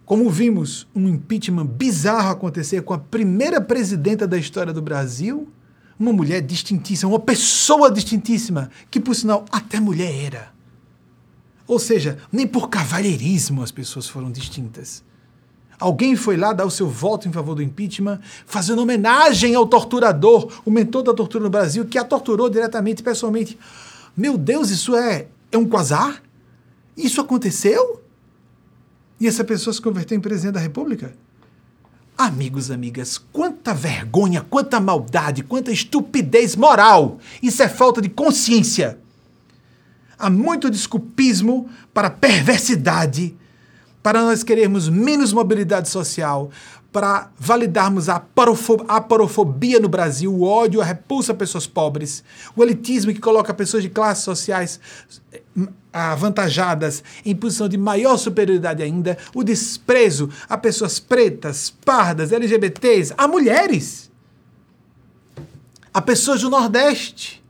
Como 0.05 0.29
vimos 0.29 0.87
um 0.93 1.07
impeachment 1.07 1.65
bizarro 1.65 2.29
acontecer 2.29 2.83
com 2.83 2.93
a 2.93 2.99
primeira 2.99 3.59
presidenta 3.59 4.27
da 4.27 4.37
história 4.37 4.73
do 4.73 4.81
Brasil, 4.81 5.47
uma 5.99 6.13
mulher 6.13 6.41
distintíssima, 6.41 7.11
uma 7.11 7.19
pessoa 7.19 7.91
distintíssima, 7.91 8.69
que 8.91 8.99
por 8.99 9.15
sinal 9.15 9.45
até 9.51 9.79
mulher 9.79 10.13
era. 10.25 10.52
Ou 11.67 11.79
seja, 11.79 12.17
nem 12.31 12.45
por 12.45 12.69
cavalheirismo 12.69 13.63
as 13.63 13.71
pessoas 13.71 14.07
foram 14.07 14.31
distintas. 14.31 15.03
Alguém 15.79 16.15
foi 16.15 16.37
lá 16.37 16.53
dar 16.53 16.65
o 16.65 16.71
seu 16.71 16.87
voto 16.87 17.27
em 17.27 17.31
favor 17.31 17.55
do 17.55 17.61
impeachment, 17.61 18.19
fazendo 18.45 18.81
homenagem 18.81 19.55
ao 19.55 19.67
torturador, 19.67 20.61
o 20.63 20.71
mentor 20.71 21.03
da 21.03 21.13
tortura 21.13 21.43
no 21.43 21.49
Brasil, 21.49 21.85
que 21.85 21.97
a 21.97 22.03
torturou 22.03 22.49
diretamente, 22.49 23.03
pessoalmente. 23.03 23.57
Meu 24.15 24.37
Deus, 24.37 24.69
isso 24.69 24.95
é, 24.95 25.27
é 25.51 25.57
um 25.57 25.67
quasar? 25.67 26.21
Isso 26.95 27.19
aconteceu? 27.19 28.01
E 29.19 29.27
essa 29.27 29.43
pessoa 29.43 29.73
se 29.73 29.81
converteu 29.81 30.17
em 30.17 30.21
presidente 30.21 30.53
da 30.53 30.59
República? 30.59 31.15
Amigos, 32.17 32.69
amigas, 32.69 33.17
quanta 33.17 33.73
vergonha, 33.73 34.45
quanta 34.47 34.79
maldade, 34.79 35.43
quanta 35.43 35.71
estupidez 35.71 36.55
moral! 36.55 37.17
Isso 37.41 37.63
é 37.63 37.67
falta 37.67 38.01
de 38.01 38.09
consciência. 38.09 38.99
Há 40.17 40.29
muito 40.29 40.69
desculpismo 40.69 41.69
para 41.93 42.09
perversidade, 42.09 43.35
para 44.01 44.21
nós 44.21 44.43
querermos 44.43 44.89
menos 44.89 45.33
mobilidade 45.33 45.89
social, 45.89 46.51
para 46.93 47.31
validarmos 47.39 48.07
a 48.07 48.23
aparofobia 48.87 49.79
no 49.79 49.89
Brasil, 49.89 50.31
o 50.31 50.43
ódio, 50.43 50.79
a 50.79 50.85
repulsa 50.85 51.31
a 51.31 51.35
pessoas 51.35 51.65
pobres, 51.65 52.23
o 52.55 52.63
elitismo 52.63 53.11
que 53.11 53.19
coloca 53.19 53.51
pessoas 53.51 53.81
de 53.81 53.89
classes 53.89 54.23
sociais 54.23 54.79
hum, 55.57 55.67
avantajadas 55.91 57.03
em 57.25 57.35
posição 57.35 57.67
de 57.67 57.79
maior 57.79 58.17
superioridade 58.17 58.83
ainda, 58.83 59.17
o 59.33 59.43
desprezo 59.43 60.29
a 60.47 60.55
pessoas 60.55 60.99
pretas, 60.99 61.71
pardas, 61.83 62.31
LGBTs, 62.31 63.15
a 63.17 63.27
mulheres, 63.27 64.11
a 65.91 65.99
pessoas 65.99 66.41
do 66.41 66.49
Nordeste 66.49 67.42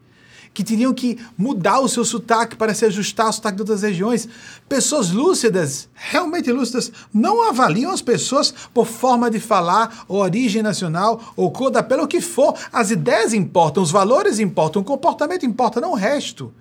que 0.53 0.63
teriam 0.63 0.93
que 0.93 1.17
mudar 1.37 1.79
o 1.79 1.89
seu 1.89 2.05
sotaque 2.05 2.55
para 2.55 2.73
se 2.73 2.85
ajustar 2.85 3.25
ao 3.25 3.33
sotaque 3.33 3.55
de 3.55 3.61
outras 3.63 3.81
regiões. 3.81 4.27
Pessoas 4.69 5.11
lúcidas, 5.11 5.89
realmente 5.93 6.51
lúcidas, 6.51 6.91
não 7.13 7.47
avaliam 7.47 7.91
as 7.91 8.01
pessoas 8.01 8.53
por 8.73 8.85
forma 8.85 9.31
de 9.31 9.39
falar, 9.39 10.05
ou 10.07 10.21
origem 10.21 10.61
nacional, 10.61 11.33
ou 11.35 11.51
cor 11.51 11.71
da 11.71 11.81
pele, 11.81 12.03
o 12.03 12.07
que 12.07 12.21
for. 12.21 12.55
As 12.71 12.91
ideias 12.91 13.33
importam, 13.33 13.81
os 13.81 13.91
valores 13.91 14.39
importam, 14.39 14.81
o 14.81 14.85
comportamento 14.85 15.45
importa, 15.45 15.81
não 15.81 15.91
o 15.91 15.95
resto. 15.95 16.53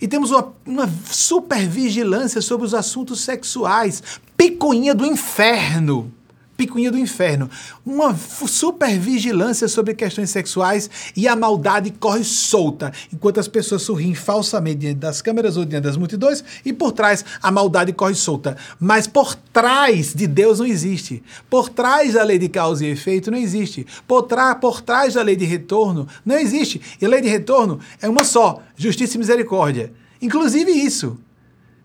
E 0.00 0.06
temos 0.06 0.30
uma, 0.30 0.52
uma 0.66 0.90
supervigilância 1.10 2.40
sobre 2.40 2.66
os 2.66 2.74
assuntos 2.74 3.20
sexuais. 3.20 4.02
Picuinha 4.36 4.94
do 4.94 5.04
inferno 5.04 6.12
picuinha 6.58 6.90
do 6.90 6.98
inferno. 6.98 7.48
Uma 7.86 8.14
supervigilância 8.16 9.68
sobre 9.68 9.94
questões 9.94 10.28
sexuais 10.28 10.90
e 11.16 11.28
a 11.28 11.36
maldade 11.36 11.92
corre 11.92 12.24
solta, 12.24 12.92
enquanto 13.12 13.38
as 13.38 13.46
pessoas 13.46 13.82
sorriem 13.82 14.12
falsamente 14.12 14.78
diante 14.78 14.98
das 14.98 15.22
câmeras 15.22 15.56
ou 15.56 15.64
diante 15.64 15.84
das 15.84 15.96
multidões, 15.96 16.42
e 16.64 16.72
por 16.72 16.90
trás 16.90 17.24
a 17.40 17.52
maldade 17.52 17.92
corre 17.92 18.16
solta. 18.16 18.56
Mas 18.80 19.06
por 19.06 19.36
trás 19.36 20.12
de 20.12 20.26
Deus 20.26 20.58
não 20.58 20.66
existe. 20.66 21.22
Por 21.48 21.68
trás 21.68 22.14
da 22.14 22.24
lei 22.24 22.38
de 22.38 22.48
causa 22.48 22.84
e 22.84 22.90
efeito 22.90 23.30
não 23.30 23.38
existe. 23.38 23.86
Por, 24.06 24.26
por 24.60 24.80
trás 24.80 25.14
da 25.14 25.22
lei 25.22 25.36
de 25.36 25.44
retorno 25.44 26.08
não 26.26 26.36
existe. 26.36 26.82
E 27.00 27.06
a 27.06 27.08
lei 27.08 27.20
de 27.20 27.28
retorno 27.28 27.78
é 28.02 28.08
uma 28.08 28.24
só: 28.24 28.60
justiça 28.76 29.14
e 29.14 29.18
misericórdia. 29.18 29.92
Inclusive 30.20 30.72
isso. 30.72 31.16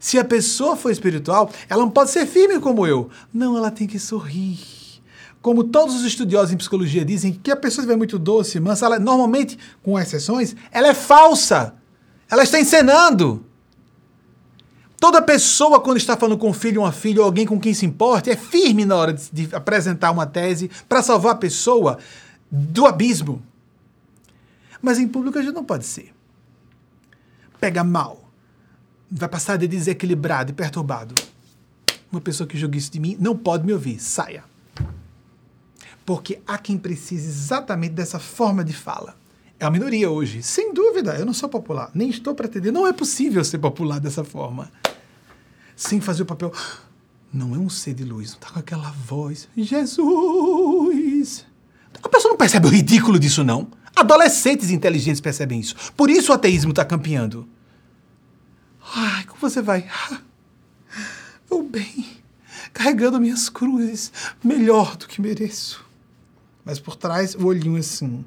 Se 0.04 0.20
a 0.20 0.26
pessoa 0.26 0.76
for 0.76 0.92
espiritual, 0.92 1.50
ela 1.70 1.82
não 1.82 1.90
pode 1.90 2.12
ser 2.12 2.26
firme 2.26 2.60
como 2.60 2.86
eu. 2.86 3.10
Não, 3.34 3.56
ela 3.56 3.72
tem 3.72 3.88
que 3.88 3.98
sorrir. 3.98 4.60
Como 5.42 5.64
todos 5.64 5.96
os 5.96 6.04
estudiosos 6.04 6.52
em 6.52 6.58
psicologia 6.58 7.06
dizem, 7.06 7.32
que 7.32 7.50
a 7.50 7.56
pessoa 7.56 7.84
estiver 7.84 7.96
muito 7.96 8.20
doce, 8.20 8.60
mansa, 8.60 8.86
ela, 8.86 9.00
normalmente, 9.00 9.58
com 9.82 9.98
exceções, 9.98 10.58
ela 10.74 10.90
é 10.90 10.94
falsa. 10.94 11.76
Ela 12.30 12.44
está 12.44 12.60
encenando. 12.60 13.46
Toda 15.00 15.22
pessoa, 15.22 15.80
quando 15.80 15.96
está 15.96 16.18
falando 16.18 16.38
com 16.38 16.50
um 16.50 16.54
filho, 16.54 16.82
uma 16.82 16.92
filha 16.92 17.22
ou 17.22 17.26
alguém 17.26 17.46
com 17.46 17.58
quem 17.58 17.74
se 17.74 17.86
importa, 17.86 18.30
é 18.30 18.36
firme 18.36 18.84
na 18.84 18.98
hora 18.98 19.14
de, 19.14 19.32
de 19.32 19.56
apresentar 19.56 20.12
uma 20.12 20.26
tese 20.26 20.70
para 20.90 21.02
salvar 21.02 21.32
a 21.32 21.38
pessoa 21.38 21.98
do 22.52 22.86
abismo. 22.86 23.42
Mas 24.82 25.00
em 25.00 25.08
público 25.08 25.40
a 25.40 25.42
gente 25.42 25.56
não 25.56 25.64
pode 25.64 25.86
ser. 25.86 26.14
Pega 27.58 27.86
mal 27.86 28.23
vai 29.14 29.30
passar 29.30 29.58
de 29.58 29.68
desequilibrado 29.68 30.52
e 30.52 30.54
perturbado. 30.54 31.14
Uma 32.12 32.20
pessoa 32.20 32.48
que 32.48 32.58
julga 32.58 32.78
isso 32.78 32.92
de 32.92 33.00
mim 33.00 33.16
não 33.20 33.38
pode 33.38 33.66
me 33.66 33.74
ouvir. 33.74 34.00
Saia. 34.00 34.44
Porque 36.06 36.40
há 36.46 36.58
quem 36.58 36.78
precise 36.78 37.28
exatamente 37.28 37.94
dessa 37.94 38.20
forma 38.20 38.64
de 38.64 38.74
fala. 38.74 39.16
É 39.60 39.66
a 39.66 39.72
minoria 39.72 40.10
hoje. 40.10 40.44
Sem 40.44 40.74
dúvida, 40.74 41.16
eu 41.16 41.26
não 41.26 41.34
sou 41.34 41.48
popular. 41.48 41.90
Nem 41.94 42.10
estou 42.10 42.36
pretendendo. 42.36 42.80
Não 42.80 42.88
é 42.88 42.94
possível 42.94 43.44
ser 43.44 43.60
popular 43.60 44.00
dessa 44.00 44.24
forma. 44.24 44.70
Sem 45.76 46.02
fazer 46.02 46.24
o 46.24 46.26
papel. 46.26 46.52
Não 47.32 47.56
é 47.56 47.58
um 47.58 47.70
ser 47.70 47.94
de 47.94 48.04
luz. 48.04 48.32
Não 48.32 48.36
está 48.36 48.50
com 48.50 48.60
aquela 48.60 48.92
voz. 48.92 49.48
Jesus! 49.56 51.46
A 52.04 52.10
pessoa 52.10 52.32
não 52.32 52.38
percebe 52.38 52.68
o 52.68 52.72
ridículo 52.72 53.18
disso, 53.18 53.44
não. 53.44 53.68
Adolescentes 53.96 54.72
inteligentes 54.72 55.22
percebem 55.22 55.60
isso. 55.60 55.76
Por 55.96 56.10
isso 56.10 56.32
o 56.32 56.36
ateísmo 56.36 56.72
está 56.72 56.84
campeando. 56.84 57.48
Ai, 58.96 59.24
como 59.26 59.40
você 59.42 59.62
vai? 59.62 59.90
Vou 61.50 61.64
bem, 61.64 62.18
carregando 62.72 63.20
minhas 63.20 63.50
cruzes, 63.50 64.12
melhor 64.44 64.96
do 64.96 65.08
que 65.08 65.20
mereço. 65.20 65.84
Mas 66.64 66.80
por 66.80 66.96
trás, 66.96 67.34
o 67.34 67.46
olhinho 67.46 67.78
assim. 67.78 68.24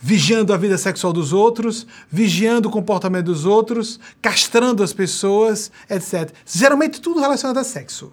Vigiando 0.00 0.54
a 0.54 0.56
vida 0.56 0.78
sexual 0.78 1.12
dos 1.12 1.32
outros, 1.32 1.86
vigiando 2.10 2.68
o 2.68 2.72
comportamento 2.72 3.26
dos 3.26 3.44
outros, 3.44 4.00
castrando 4.22 4.82
as 4.82 4.92
pessoas, 4.92 5.70
etc. 5.90 6.32
Geralmente 6.46 7.00
tudo 7.00 7.20
relacionado 7.20 7.58
a 7.58 7.64
sexo. 7.64 8.12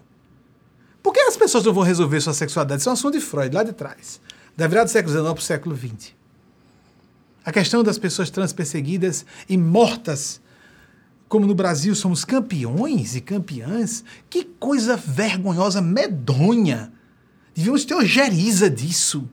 Por 1.02 1.14
que 1.14 1.20
as 1.20 1.36
pessoas 1.36 1.64
não 1.64 1.72
vão 1.72 1.84
resolver 1.84 2.20
sua 2.20 2.34
sexualidade? 2.34 2.82
Isso 2.82 2.88
é 2.88 2.92
um 2.92 2.94
assunto 2.94 3.14
de 3.14 3.20
Freud, 3.24 3.54
lá 3.54 3.62
de 3.62 3.72
trás. 3.72 4.20
Da 4.56 4.66
virada 4.66 4.86
do 4.86 4.90
século 4.90 5.14
XIX 5.14 5.32
para 5.32 5.40
o 5.40 5.42
século 5.42 5.76
XX. 5.76 6.12
A 7.44 7.52
questão 7.52 7.82
das 7.82 7.96
pessoas 7.96 8.28
trans 8.28 8.52
perseguidas 8.52 9.24
e 9.48 9.56
mortas 9.56 10.40
como 11.28 11.46
no 11.46 11.54
Brasil 11.54 11.94
somos 11.94 12.24
campeões 12.24 13.14
e 13.14 13.20
campeãs, 13.20 14.02
que 14.30 14.44
coisa 14.44 14.96
vergonhosa, 14.96 15.82
medonha. 15.82 16.92
Devíamos 17.54 17.84
ter 17.84 17.94
ojeriza 17.94 18.70
disso. 18.70 19.28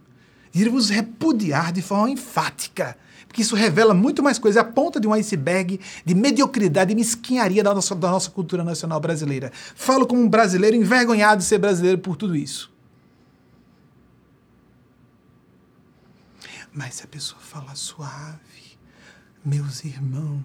Devíamos 0.51 0.89
repudiar 0.89 1.71
de 1.71 1.81
forma 1.81 2.09
enfática. 2.09 2.97
Porque 3.27 3.41
isso 3.41 3.55
revela 3.55 3.93
muito 3.93 4.23
mais 4.23 4.39
coisa, 4.39 4.59
é 4.59 4.61
a 4.61 4.65
ponta 4.65 4.99
de 4.99 5.07
um 5.07 5.13
iceberg 5.13 5.79
de 6.05 6.15
mediocridade 6.15 6.91
e 6.93 6.95
mesquinharia 6.95 7.63
da 7.63 7.73
nossa, 7.73 7.93
da 7.93 8.09
nossa 8.09 8.31
cultura 8.31 8.63
nacional 8.63 8.99
brasileira. 8.99 9.51
Falo 9.75 10.07
como 10.07 10.21
um 10.21 10.29
brasileiro 10.29 10.75
envergonhado 10.75 11.39
de 11.39 11.45
ser 11.45 11.57
brasileiro 11.57 11.97
por 11.97 12.15
tudo 12.15 12.35
isso. 12.35 12.73
Mas 16.73 16.95
se 16.95 17.03
a 17.03 17.07
pessoa 17.07 17.39
fala 17.41 17.75
suave, 17.75 18.77
meus 19.43 19.83
irmãos, 19.83 20.43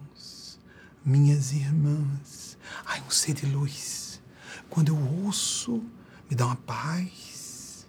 minhas 1.05 1.53
irmãs. 1.53 2.57
Ai, 2.87 3.03
um 3.07 3.11
ser 3.11 3.35
de 3.35 3.47
luz. 3.47 4.21
Quando 4.69 4.89
eu 4.89 5.25
ouço, 5.25 5.83
me 6.29 6.37
dá 6.37 6.47
uma 6.47 6.57
paz. 6.57 7.87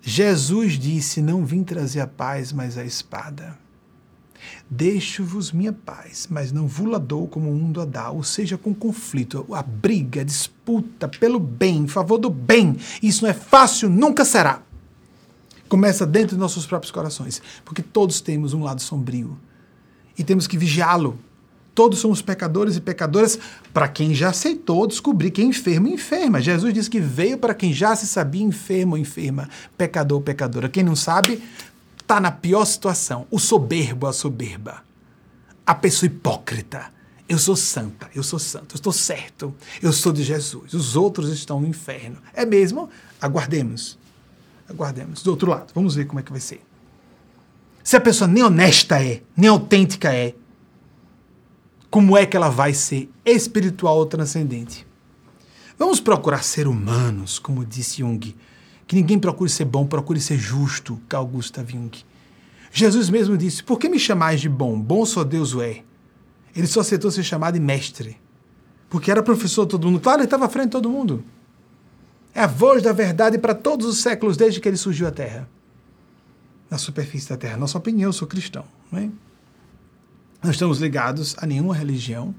Jesus 0.00 0.78
disse: 0.78 1.20
Não 1.20 1.44
vim 1.44 1.62
trazer 1.64 2.00
a 2.00 2.06
paz, 2.06 2.52
mas 2.52 2.78
a 2.78 2.84
espada. 2.84 3.58
Deixo-vos 4.68 5.52
minha 5.52 5.72
paz, 5.72 6.28
mas 6.30 6.52
não 6.52 6.66
vos 6.66 7.00
dou 7.00 7.26
como 7.26 7.50
o 7.50 7.54
mundo 7.54 7.80
a 7.80 7.84
dá, 7.84 8.10
ou 8.10 8.22
seja, 8.22 8.56
com 8.56 8.74
conflito, 8.74 9.46
a 9.52 9.62
briga, 9.62 10.20
a 10.20 10.24
disputa 10.24 11.08
pelo 11.08 11.38
bem, 11.38 11.78
em 11.78 11.88
favor 11.88 12.18
do 12.18 12.30
bem. 12.30 12.76
Isso 13.02 13.22
não 13.22 13.30
é 13.30 13.34
fácil, 13.34 13.88
nunca 13.88 14.24
será. 14.24 14.62
Começa 15.68 16.06
dentro 16.06 16.36
de 16.36 16.40
nossos 16.40 16.66
próprios 16.66 16.92
corações, 16.92 17.42
porque 17.64 17.82
todos 17.82 18.20
temos 18.20 18.52
um 18.54 18.62
lado 18.62 18.80
sombrio 18.80 19.38
e 20.16 20.22
temos 20.22 20.46
que 20.46 20.56
vigiá-lo 20.56 21.18
Todos 21.76 21.98
somos 21.98 22.22
pecadores 22.22 22.74
e 22.74 22.80
pecadoras 22.80 23.38
para 23.70 23.86
quem 23.86 24.14
já 24.14 24.30
aceitou 24.30 24.86
descobrir 24.86 25.30
que 25.30 25.42
é 25.42 25.44
enfermo 25.44 25.86
enferma. 25.88 26.40
Jesus 26.40 26.72
disse 26.72 26.88
que 26.88 26.98
veio 26.98 27.36
para 27.36 27.52
quem 27.52 27.70
já 27.70 27.94
se 27.94 28.06
sabia 28.06 28.42
enfermo 28.42 28.96
enferma, 28.96 29.46
pecador 29.76 30.22
pecadora. 30.22 30.70
Quem 30.70 30.82
não 30.82 30.96
sabe, 30.96 31.42
está 32.00 32.18
na 32.18 32.32
pior 32.32 32.64
situação. 32.64 33.26
O 33.30 33.38
soberbo, 33.38 34.06
a 34.06 34.14
soberba. 34.14 34.82
A 35.66 35.74
pessoa 35.74 36.06
hipócrita. 36.06 36.90
Eu 37.28 37.38
sou 37.38 37.54
santa, 37.54 38.08
eu 38.14 38.22
sou 38.22 38.38
santo, 38.38 38.74
eu 38.74 38.76
estou 38.76 38.92
certo, 38.92 39.54
eu 39.82 39.92
sou 39.92 40.12
de 40.12 40.22
Jesus. 40.22 40.72
Os 40.72 40.96
outros 40.96 41.28
estão 41.30 41.60
no 41.60 41.66
inferno. 41.66 42.16
É 42.32 42.46
mesmo? 42.46 42.88
Aguardemos. 43.20 43.98
Aguardemos. 44.66 45.22
Do 45.22 45.30
outro 45.32 45.50
lado, 45.50 45.72
vamos 45.74 45.94
ver 45.94 46.06
como 46.06 46.20
é 46.20 46.22
que 46.22 46.30
vai 46.30 46.40
ser. 46.40 46.62
Se 47.84 47.96
a 47.96 48.00
pessoa 48.00 48.26
nem 48.26 48.42
honesta 48.42 48.98
é, 49.02 49.20
nem 49.36 49.50
autêntica 49.50 50.14
é, 50.14 50.34
como 51.96 52.14
é 52.14 52.26
que 52.26 52.36
ela 52.36 52.50
vai 52.50 52.74
ser 52.74 53.08
espiritual 53.24 53.96
ou 53.96 54.04
transcendente? 54.04 54.86
Vamos 55.78 55.98
procurar 55.98 56.44
ser 56.44 56.68
humanos, 56.68 57.38
como 57.38 57.64
disse 57.64 58.02
Jung. 58.02 58.36
Que 58.86 58.94
ninguém 58.94 59.18
procure 59.18 59.48
ser 59.48 59.64
bom, 59.64 59.86
procure 59.86 60.20
ser 60.20 60.36
justo, 60.36 61.00
Carl 61.08 61.24
Gustav 61.24 61.66
Jung. 61.72 61.90
Jesus 62.70 63.08
mesmo 63.08 63.34
disse: 63.38 63.64
Por 63.64 63.78
que 63.78 63.88
me 63.88 63.98
chamais 63.98 64.42
de 64.42 64.48
bom? 64.50 64.78
Bom 64.78 65.06
só 65.06 65.24
Deus 65.24 65.54
o 65.54 65.62
é. 65.62 65.84
Ele 66.54 66.66
só 66.66 66.80
aceitou 66.80 67.10
ser 67.10 67.22
chamado 67.22 67.54
de 67.54 67.60
mestre. 67.60 68.18
Porque 68.90 69.10
era 69.10 69.22
professor 69.22 69.64
de 69.64 69.70
todo 69.70 69.86
mundo. 69.86 69.98
Claro, 69.98 70.18
ele 70.18 70.26
estava 70.26 70.44
à 70.44 70.50
frente 70.50 70.66
de 70.66 70.72
todo 70.72 70.90
mundo. 70.90 71.24
É 72.34 72.42
a 72.42 72.46
voz 72.46 72.82
da 72.82 72.92
verdade 72.92 73.38
para 73.38 73.54
todos 73.54 73.86
os 73.86 74.02
séculos 74.02 74.36
desde 74.36 74.60
que 74.60 74.68
ele 74.68 74.76
surgiu 74.76 75.08
à 75.08 75.10
Terra. 75.10 75.48
Na 76.68 76.76
superfície 76.76 77.30
da 77.30 77.38
Terra. 77.38 77.56
Nossa 77.56 77.78
opinião, 77.78 78.10
eu 78.10 78.12
sou 78.12 78.28
cristão. 78.28 78.66
Não 78.92 78.98
é? 78.98 79.08
Não 80.42 80.50
estamos 80.50 80.78
ligados 80.78 81.34
a 81.38 81.46
nenhuma 81.46 81.74
religião 81.74 82.34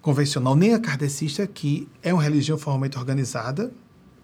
convencional, 0.00 0.54
nem 0.54 0.74
a 0.74 0.78
kardecista, 0.78 1.46
que 1.46 1.88
é 2.02 2.12
uma 2.12 2.22
religião 2.22 2.56
formalmente 2.56 2.96
organizada, 2.96 3.72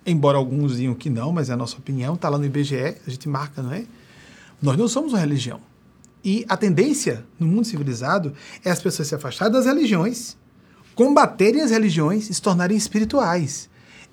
embora 0.06 0.38
alguns 0.38 0.76
digam 0.76 0.94
que 0.94 1.10
não, 1.10 1.32
mas 1.32 1.50
é 1.50 1.54
a 1.54 1.56
nossa 1.56 1.76
opinião, 1.76 2.14
está 2.14 2.28
lá 2.28 2.38
no 2.38 2.44
IBGE, 2.44 2.96
a 3.06 3.10
gente 3.10 3.28
marca, 3.28 3.62
não 3.62 3.72
é? 3.72 3.84
Nós 4.60 4.76
não 4.76 4.86
somos 4.86 5.12
uma 5.12 5.18
religião. 5.18 5.60
E 6.24 6.44
a 6.48 6.56
tendência 6.56 7.24
no 7.38 7.46
mundo 7.46 7.64
civilizado 7.64 8.32
é 8.64 8.70
as 8.70 8.80
pessoas 8.80 9.08
se 9.08 9.14
afastarem 9.14 9.52
das 9.52 9.66
religiões, 9.66 10.36
combaterem 10.94 11.62
as 11.62 11.72
religiões 11.72 12.30
e 12.30 12.34
se 12.34 12.40
tornarem 12.40 12.76
espirituais. 12.76 13.68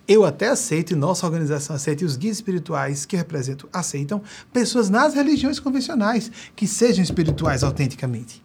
Eu 0.09 0.25
até 0.25 0.47
aceito, 0.47 0.93
e 0.93 0.95
nossa 0.95 1.23
organização 1.27 1.75
aceita, 1.75 2.01
e 2.01 2.05
os 2.05 2.17
guias 2.17 2.37
espirituais 2.37 3.05
que 3.05 3.15
representam 3.15 3.69
aceitam 3.71 4.23
pessoas 4.51 4.89
nas 4.89 5.13
religiões 5.13 5.59
convencionais 5.59 6.31
que 6.55 6.65
sejam 6.65 7.03
espirituais 7.03 7.63
autenticamente. 7.63 8.43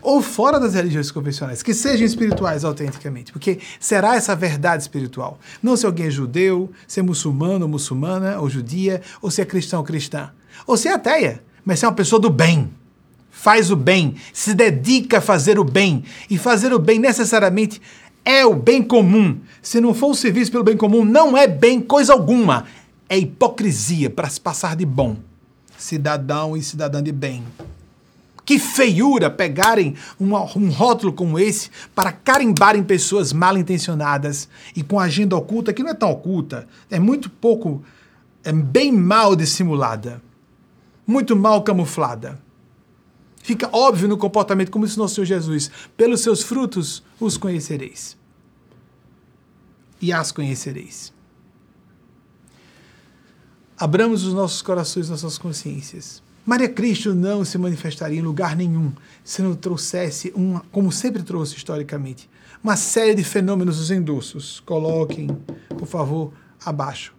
Ou 0.00 0.22
fora 0.22 0.58
das 0.58 0.72
religiões 0.72 1.10
convencionais, 1.10 1.62
que 1.62 1.74
sejam 1.74 2.06
espirituais 2.06 2.64
autenticamente. 2.64 3.32
Porque 3.32 3.58
será 3.78 4.16
essa 4.16 4.34
verdade 4.34 4.82
espiritual. 4.82 5.38
Não 5.62 5.76
se 5.76 5.84
alguém 5.84 6.06
é 6.06 6.10
judeu, 6.10 6.70
se 6.86 7.00
é 7.00 7.02
muçulmano 7.02 7.66
ou 7.66 7.70
muçulmana, 7.70 8.40
ou 8.40 8.48
judia, 8.48 9.02
ou 9.20 9.30
se 9.30 9.42
é 9.42 9.44
cristão 9.44 9.80
ou 9.80 9.84
cristã. 9.84 10.30
Ou 10.66 10.78
se 10.78 10.88
é 10.88 10.94
ateia, 10.94 11.42
mas 11.66 11.80
se 11.80 11.84
é 11.84 11.88
uma 11.88 11.94
pessoa 11.94 12.18
do 12.18 12.30
bem 12.30 12.70
faz 13.38 13.70
o 13.70 13.76
bem, 13.76 14.16
se 14.32 14.52
dedica 14.52 15.18
a 15.18 15.20
fazer 15.20 15.60
o 15.60 15.64
bem. 15.64 16.02
E 16.28 16.36
fazer 16.36 16.72
o 16.72 16.78
bem 16.78 16.98
necessariamente 16.98 17.80
é 18.28 18.44
o 18.44 18.54
bem 18.54 18.82
comum. 18.82 19.40
Se 19.62 19.80
não 19.80 19.94
for 19.94 20.10
o 20.10 20.14
serviço 20.14 20.52
pelo 20.52 20.62
bem 20.62 20.76
comum, 20.76 21.02
não 21.02 21.34
é 21.34 21.46
bem 21.46 21.80
coisa 21.80 22.12
alguma. 22.12 22.66
É 23.08 23.16
hipocrisia 23.16 24.10
para 24.10 24.28
se 24.28 24.38
passar 24.38 24.76
de 24.76 24.84
bom. 24.84 25.16
Cidadão 25.78 26.54
e 26.54 26.62
cidadã 26.62 27.02
de 27.02 27.10
bem. 27.10 27.42
Que 28.44 28.58
feiura 28.58 29.30
pegarem 29.30 29.94
um, 30.20 30.34
um 30.34 30.68
rótulo 30.68 31.10
como 31.10 31.38
esse 31.38 31.70
para 31.94 32.12
carimbarem 32.12 32.82
pessoas 32.82 33.32
mal 33.32 33.56
intencionadas 33.56 34.46
e 34.76 34.82
com 34.82 35.00
agenda 35.00 35.34
oculta, 35.34 35.72
que 35.72 35.82
não 35.82 35.90
é 35.90 35.94
tão 35.94 36.10
oculta, 36.10 36.68
é 36.90 36.98
muito 36.98 37.30
pouco, 37.30 37.82
é 38.44 38.52
bem 38.52 38.92
mal 38.92 39.34
dissimulada, 39.34 40.20
muito 41.06 41.34
mal 41.34 41.62
camuflada. 41.62 42.38
Fica 43.42 43.70
óbvio 43.72 44.08
no 44.08 44.18
comportamento, 44.18 44.70
como 44.70 44.84
disse 44.84 44.98
nosso 44.98 45.14
Senhor 45.14 45.26
Jesus: 45.26 45.70
pelos 45.96 46.20
seus 46.20 46.42
frutos 46.42 47.02
os 47.18 47.38
conhecereis. 47.38 48.17
E 50.00 50.12
as 50.12 50.30
conhecereis. 50.32 51.12
Abramos 53.76 54.24
os 54.24 54.34
nossos 54.34 54.60
corações, 54.60 55.08
nossas 55.08 55.38
consciências. 55.38 56.22
Maria 56.44 56.68
Cristo 56.68 57.14
não 57.14 57.44
se 57.44 57.58
manifestaria 57.58 58.18
em 58.18 58.22
lugar 58.22 58.56
nenhum 58.56 58.92
se 59.22 59.42
não 59.42 59.54
trouxesse, 59.54 60.32
uma, 60.34 60.64
como 60.72 60.90
sempre 60.90 61.22
trouxe 61.22 61.56
historicamente, 61.56 62.28
uma 62.64 62.76
série 62.76 63.14
de 63.14 63.22
fenômenos 63.22 63.76
dos 63.76 63.90
endossos. 63.90 64.60
Coloquem, 64.60 65.28
por 65.68 65.86
favor, 65.86 66.32
abaixo. 66.64 67.14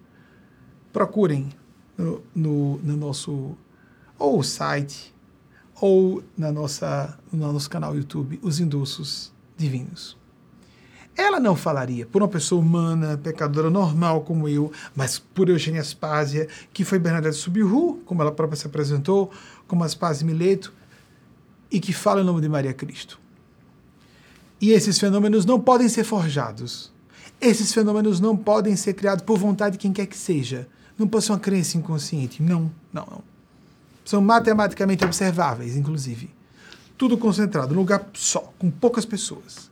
Procurem 0.92 1.50
no, 1.98 2.22
no, 2.34 2.78
no 2.80 2.98
nosso 2.98 3.56
ou 4.18 4.44
site 4.44 5.14
ou 5.80 6.22
na 6.38 6.52
nossa, 6.52 7.18
no 7.32 7.54
nosso 7.54 7.70
canal 7.70 7.96
YouTube, 7.96 8.38
Os 8.42 8.60
Indulsos 8.60 9.32
Divinos. 9.56 10.19
Ela 11.20 11.38
não 11.38 11.54
falaria 11.54 12.06
por 12.06 12.22
uma 12.22 12.30
pessoa 12.30 12.62
humana, 12.62 13.20
pecadora 13.22 13.70
normal 13.70 14.22
como 14.22 14.48
eu, 14.48 14.72
mas 14.96 15.20
por 15.20 15.50
Eugênia 15.50 15.82
Aspásia, 15.82 16.48
que 16.72 16.86
foi 16.86 16.98
Bernadette 16.98 17.36
Subiru, 17.36 18.00
como 18.06 18.22
ela 18.22 18.32
própria 18.32 18.56
se 18.56 18.66
apresentou, 18.66 19.30
como 19.68 19.84
Aspásia 19.84 20.26
Mileto, 20.26 20.72
e 21.70 21.78
que 21.78 21.92
fala 21.92 22.22
em 22.22 22.24
nome 22.24 22.40
de 22.40 22.48
Maria 22.48 22.74
Cristo. 22.74 23.20
E 24.62 24.72
esses 24.72 24.98
fenômenos 24.98 25.46
não 25.46 25.60
podem 25.60 25.90
ser 25.90 26.06
forjados. 26.06 26.90
Esses 27.42 27.74
fenômenos 27.74 28.22
não 28.22 28.38
podem 28.38 28.78
ser 28.78 28.94
criados 28.94 29.26
por 29.26 29.38
vontade 29.38 29.74
de 29.74 29.80
quem 29.80 29.92
quer 29.92 30.06
que 30.06 30.18
seja. 30.18 30.70
Não 30.98 31.06
pode 31.06 31.26
ser 31.26 31.34
uma 31.34 31.40
crença 31.40 31.78
inconsciente. 31.78 32.42
Não, 32.42 32.72
não, 32.94 33.06
não. 33.12 33.24
São 34.06 34.22
matematicamente 34.22 35.04
observáveis, 35.04 35.76
inclusive. 35.76 36.30
Tudo 36.98 37.18
concentrado 37.18 37.74
num 37.74 37.82
lugar 37.82 38.08
só, 38.14 38.54
com 38.58 38.72
poucas 38.72 39.04
pessoas. 39.04 39.70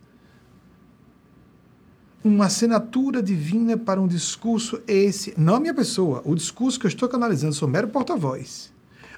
Uma 2.23 2.45
assinatura 2.47 3.21
divina 3.21 3.77
para 3.77 4.01
um 4.01 4.07
discurso 4.07 4.81
esse, 4.87 5.33
não 5.37 5.55
a 5.55 5.59
minha 5.59 5.73
pessoa, 5.73 6.21
o 6.25 6.35
discurso 6.35 6.79
que 6.79 6.85
eu 6.85 6.89
estou 6.89 7.07
canalizando, 7.07 7.53
sou 7.53 7.67
mero 7.67 7.87
porta-voz. 7.87 8.73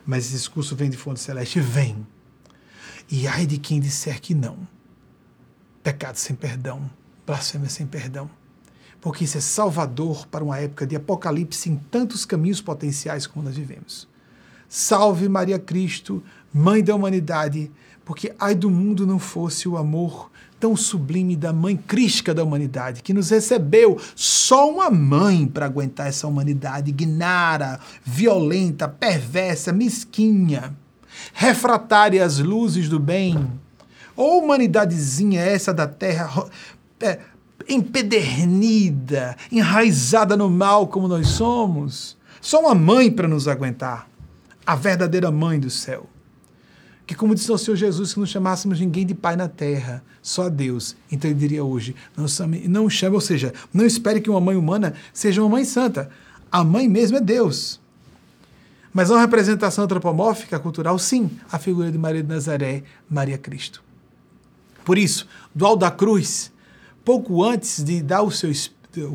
Mas 0.05 0.25
esse 0.25 0.33
discurso 0.33 0.75
vem 0.75 0.89
de 0.89 0.97
fonte 0.97 1.19
celeste, 1.19 1.59
vem. 1.59 2.05
E 3.09 3.27
ai 3.27 3.45
de 3.45 3.57
quem 3.57 3.79
disser 3.79 4.21
que 4.21 4.35
não. 4.35 4.57
Pecado 5.81 6.17
sem 6.17 6.35
perdão, 6.35 6.89
blasfêmia 7.25 7.69
sem 7.69 7.87
perdão. 7.87 8.29
Porque 9.01 9.23
isso 9.23 9.37
é 9.37 9.41
salvador 9.41 10.27
para 10.27 10.43
uma 10.43 10.57
época 10.57 10.85
de 10.85 10.95
apocalipse 10.95 11.69
em 11.69 11.77
tantos 11.77 12.25
caminhos 12.25 12.61
potenciais 12.61 13.25
como 13.25 13.45
nós 13.45 13.55
vivemos. 13.55 14.07
Salve 14.67 15.27
Maria 15.29 15.57
Cristo, 15.57 16.21
Mãe 16.53 16.83
da 16.83 16.95
humanidade, 16.95 17.71
porque 18.03 18.33
ai 18.39 18.55
do 18.55 18.69
mundo 18.69 19.05
não 19.05 19.19
fosse 19.19 19.69
o 19.69 19.77
amor 19.77 20.31
tão 20.59 20.75
sublime 20.75 21.35
da 21.35 21.53
Mãe 21.53 21.77
crística 21.77 22.33
da 22.33 22.43
humanidade, 22.43 23.01
que 23.01 23.13
nos 23.13 23.29
recebeu 23.29 23.99
só 24.15 24.69
uma 24.69 24.89
mãe 24.89 25.47
para 25.47 25.65
aguentar 25.65 26.07
essa 26.07 26.27
humanidade 26.27 26.89
ignara, 26.89 27.79
violenta, 28.03 28.87
perversa, 28.87 29.71
mesquinha, 29.71 30.75
refratária 31.33 32.23
às 32.23 32.39
luzes 32.39 32.89
do 32.89 32.99
bem. 32.99 33.49
Ou 34.15 34.43
humanidadezinha 34.43 35.41
essa 35.41 35.73
da 35.73 35.87
terra 35.87 36.45
é, 36.99 37.19
empedernida, 37.67 39.35
enraizada 39.51 40.35
no 40.35 40.49
mal 40.49 40.87
como 40.87 41.07
nós 41.07 41.27
somos. 41.29 42.17
Só 42.41 42.59
uma 42.61 42.75
mãe 42.75 43.11
para 43.11 43.27
nos 43.27 43.47
aguentar 43.47 44.09
a 44.65 44.75
verdadeira 44.75 45.31
mãe 45.31 45.59
do 45.59 45.69
céu. 45.69 46.07
Que, 47.09 47.15
como 47.15 47.33
disse 47.33 47.51
o 47.51 47.57
Senhor 47.57 47.75
Jesus, 47.75 48.13
que 48.13 48.19
não 48.19 48.25
chamássemos 48.27 48.79
ninguém 48.79 49.03
de 49.03 49.15
pai 49.15 49.35
na 49.35 49.47
terra, 49.47 50.03
só 50.21 50.43
a 50.43 50.49
Deus. 50.49 50.95
Então 51.11 51.27
ele 51.27 51.39
diria 51.39 51.63
hoje: 51.63 51.95
não 52.15 52.27
chame, 52.27 52.67
não 52.67 52.87
chame, 52.87 53.15
ou 53.15 53.19
seja, 53.19 53.51
não 53.73 53.83
espere 53.83 54.21
que 54.21 54.29
uma 54.29 54.39
mãe 54.39 54.55
humana 54.55 54.93
seja 55.11 55.41
uma 55.41 55.49
mãe 55.49 55.65
santa. 55.65 56.11
A 56.51 56.63
mãe 56.63 56.87
mesmo 56.87 57.17
é 57.17 57.19
Deus. 57.19 57.79
Mas 58.93 59.09
uma 59.09 59.19
representação 59.19 59.85
antropomórfica, 59.85 60.59
cultural, 60.59 60.99
sim, 60.99 61.31
a 61.51 61.57
figura 61.57 61.91
de 61.91 61.97
Maria 61.97 62.21
de 62.21 62.29
Nazaré, 62.29 62.83
Maria 63.09 63.39
Cristo. 63.39 63.81
Por 64.85 64.95
isso, 64.95 65.27
do 65.55 65.65
alto 65.65 65.79
da 65.79 65.89
cruz, 65.89 66.51
pouco 67.03 67.43
antes 67.43 67.83
de 67.83 68.03
dar 68.03 68.21
o 68.21 68.29
seu, 68.29 68.51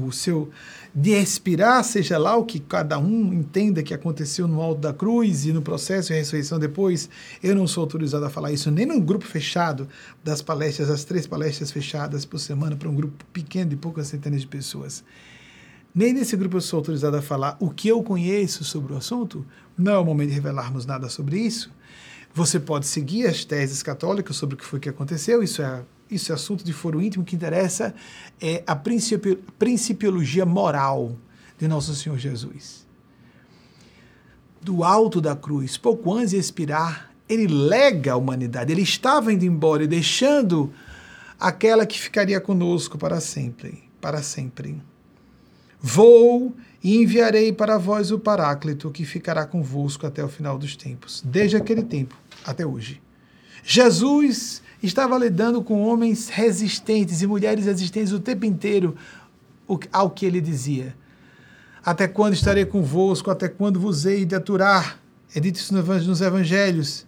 o 0.05 0.11
seu 0.11 0.51
de 0.95 1.11
expirar, 1.11 1.83
seja 1.83 2.17
lá 2.17 2.37
o 2.37 2.45
que 2.45 2.61
cada 2.61 2.99
um 2.99 3.33
entenda 3.33 3.83
que 3.83 3.93
aconteceu 3.93 4.47
no 4.47 4.63
alto 4.63 4.81
da 4.81 4.93
cruz 4.93 5.45
e 5.45 5.53
no 5.53 5.61
processo 5.61 6.09
de 6.09 6.15
ressurreição 6.15 6.57
depois, 6.57 7.11
eu 7.43 7.53
não 7.57 7.67
sou 7.67 7.83
autorizado 7.83 8.25
a 8.25 8.31
falar 8.31 8.53
isso 8.53 8.71
nem 8.71 8.87
num 8.87 9.01
grupo 9.01 9.25
fechado 9.25 9.89
das 10.23 10.41
palestras, 10.41 10.89
as 10.89 11.03
três 11.03 11.27
palestras 11.27 11.73
fechadas 11.73 12.25
por 12.25 12.39
semana 12.39 12.77
para 12.77 12.89
um 12.89 12.95
grupo 12.95 13.25
pequeno 13.33 13.71
de 13.71 13.77
poucas 13.77 14.07
centenas 14.07 14.43
de 14.43 14.47
pessoas. 14.47 15.03
Nem 15.93 16.13
nesse 16.13 16.37
grupo 16.37 16.59
eu 16.59 16.61
sou 16.61 16.79
autorizado 16.79 17.17
a 17.17 17.23
falar 17.23 17.57
o 17.59 17.71
que 17.71 17.89
eu 17.89 18.01
conheço 18.03 18.63
sobre 18.63 18.93
o 18.93 18.97
assunto. 18.97 19.45
Não 19.77 19.93
é 19.93 19.99
o 19.99 20.05
momento 20.05 20.29
de 20.29 20.35
revelarmos 20.35 20.87
nada 20.87 21.09
sobre 21.09 21.39
isso. 21.39 21.73
Você 22.33 22.59
pode 22.59 22.87
seguir 22.87 23.27
as 23.27 23.45
teses 23.45 23.83
católicas 23.83 24.37
sobre 24.37 24.55
o 24.55 24.59
que 24.59 24.65
foi 24.65 24.81
que 24.81 24.89
aconteceu, 24.89 25.43
isso 25.43 25.63
é 25.63 25.83
isso 26.11 26.33
é 26.33 26.35
assunto 26.35 26.65
de 26.65 26.73
foro 26.73 27.01
íntimo, 27.01 27.23
o 27.23 27.27
que 27.27 27.37
interessa 27.37 27.95
é 28.41 28.63
a 28.67 28.77
principi 28.77 29.37
principiologia 29.59 30.45
moral 30.45 31.17
de 31.59 31.67
Nosso 31.67 31.95
Senhor 31.95 32.19
Jesus. 32.19 32.85
Do 34.61 34.83
alto 34.83 35.21
da 35.21 35.37
cruz, 35.37 35.77
pouco 35.77 36.13
antes 36.13 36.31
de 36.31 36.39
expirar, 36.39 37.11
ele 37.29 37.47
lega 37.47 38.13
a 38.13 38.17
humanidade. 38.17 38.73
Ele 38.73 38.83
estava 38.83 39.33
indo 39.33 39.45
embora 39.45 39.85
e 39.85 39.87
deixando 39.87 40.73
aquela 41.39 41.87
que 41.87 42.01
ficaria 42.01 42.41
conosco 42.41 42.97
para 42.97 43.21
sempre, 43.21 43.85
para 44.01 44.23
sempre. 44.23 44.81
Vou 45.81 46.55
e 46.83 46.97
enviarei 47.03 47.53
para 47.53 47.79
vós 47.79 48.11
o 48.11 48.19
Paráclito, 48.19 48.91
que 48.91 49.05
ficará 49.05 49.47
convosco 49.47 50.07
até 50.07 50.25
o 50.25 50.29
final 50.29 50.59
dos 50.59 50.77
tempos, 50.77 51.23
desde 51.25 51.57
aquele 51.57 51.83
tempo 51.83 52.17
até 52.45 52.67
hoje. 52.67 53.03
Jesus 53.63 54.63
estava 54.87 55.17
lidando 55.19 55.63
com 55.63 55.83
homens 55.83 56.29
resistentes 56.29 57.23
e 57.23 57.27
mulheres 57.27 57.67
resistentes 57.67 58.13
o 58.13 58.21
tempo 58.21 58.45
inteiro 58.45 58.95
ao 59.93 60.11
que 60.11 60.27
ele 60.27 60.41
dizia. 60.41 60.95
Até 61.85 62.09
quando 62.09 62.35
estarei 62.35 62.65
convosco? 62.65 63.31
Até 63.31 63.49
quando 63.49 63.79
vos 63.81 64.07
hei 64.07 64.25
de 64.25 64.35
aturar? 64.35 64.99
É 65.35 65.41
dito 65.41 65.57
isso 65.57 65.75
nos 65.75 66.21
evangelhos. 66.21 67.07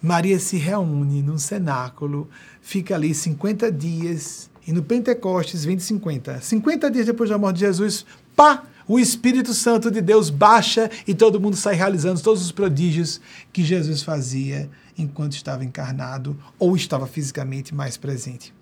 Maria 0.00 0.38
se 0.38 0.56
reúne 0.56 1.22
num 1.22 1.38
cenáculo, 1.38 2.28
fica 2.60 2.94
ali 2.94 3.12
50 3.12 3.72
dias, 3.72 4.48
e 4.66 4.72
no 4.72 4.82
Pentecostes, 4.82 5.64
20 5.64 5.82
50. 5.82 6.40
50 6.40 6.90
dias 6.90 7.06
depois 7.06 7.30
da 7.30 7.38
morte 7.38 7.56
de 7.56 7.60
Jesus, 7.62 8.06
pá! 8.36 8.64
O 8.86 8.98
Espírito 8.98 9.52
Santo 9.52 9.90
de 9.90 10.00
Deus 10.00 10.30
baixa 10.30 10.90
e 11.06 11.12
todo 11.14 11.38
mundo 11.38 11.56
sai 11.56 11.74
realizando 11.74 12.22
todos 12.22 12.42
os 12.42 12.50
prodígios 12.50 13.20
que 13.52 13.62
Jesus 13.62 14.02
fazia 14.02 14.70
enquanto 14.98 15.32
estava 15.32 15.64
encarnado 15.64 16.36
ou 16.58 16.76
estava 16.76 17.06
fisicamente 17.06 17.74
mais 17.74 17.96
presente. 17.96 18.52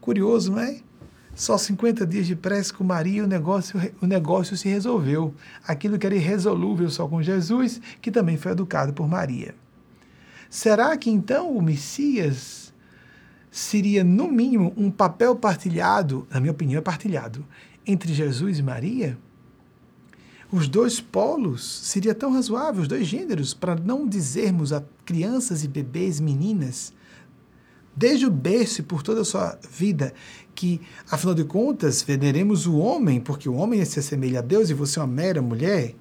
Curioso, 0.00 0.52
não 0.52 0.60
é? 0.60 0.80
Só 1.34 1.56
50 1.56 2.06
dias 2.06 2.26
de 2.26 2.36
prece 2.36 2.72
com 2.72 2.84
Maria, 2.84 3.24
o 3.24 3.26
negócio, 3.26 3.80
o 4.00 4.06
negócio 4.06 4.56
se 4.56 4.68
resolveu. 4.68 5.34
Aquilo 5.66 5.98
que 5.98 6.06
era 6.06 6.14
irresolúvel 6.14 6.90
só 6.90 7.06
com 7.08 7.22
Jesus, 7.22 7.80
que 8.00 8.10
também 8.10 8.36
foi 8.36 8.52
educado 8.52 8.92
por 8.92 9.08
Maria. 9.08 9.54
será 10.48 10.96
que 10.96 11.08
então 11.08 11.56
o 11.56 11.62
Messias 11.62 12.74
seria, 13.50 14.04
no 14.04 14.30
mínimo, 14.30 14.72
um 14.76 14.90
papel 14.90 15.34
partilhado, 15.36 16.26
na 16.30 16.40
minha 16.40 16.52
opinião, 16.52 16.78
é 16.78 16.82
partilhado, 16.82 17.46
entre 17.86 18.12
Jesus 18.12 18.58
e 18.58 18.62
Maria? 18.62 19.18
Os 20.52 20.66
dois 20.66 21.00
polos 21.00 21.80
seria 21.84 22.12
tão 22.12 22.32
razoável, 22.32 22.82
os 22.82 22.88
dois 22.88 23.06
gêneros, 23.06 23.54
para 23.54 23.76
não 23.76 24.08
dizermos 24.08 24.72
a 24.72 24.82
crianças 25.04 25.62
e 25.62 25.68
bebês, 25.68 26.18
meninas, 26.18 26.92
desde 27.94 28.26
o 28.26 28.30
berço 28.30 28.80
e 28.80 28.84
por 28.84 29.00
toda 29.00 29.20
a 29.20 29.24
sua 29.24 29.56
vida, 29.70 30.12
que, 30.52 30.80
afinal 31.08 31.36
de 31.36 31.44
contas, 31.44 32.02
veneremos 32.02 32.66
o 32.66 32.78
homem, 32.78 33.20
porque 33.20 33.48
o 33.48 33.54
homem 33.54 33.84
se 33.84 34.00
assemelha 34.00 34.40
a 34.40 34.42
Deus 34.42 34.70
e 34.70 34.74
você 34.74 34.98
é 34.98 35.02
uma 35.02 35.08
mera 35.08 35.40
mulher. 35.40 35.94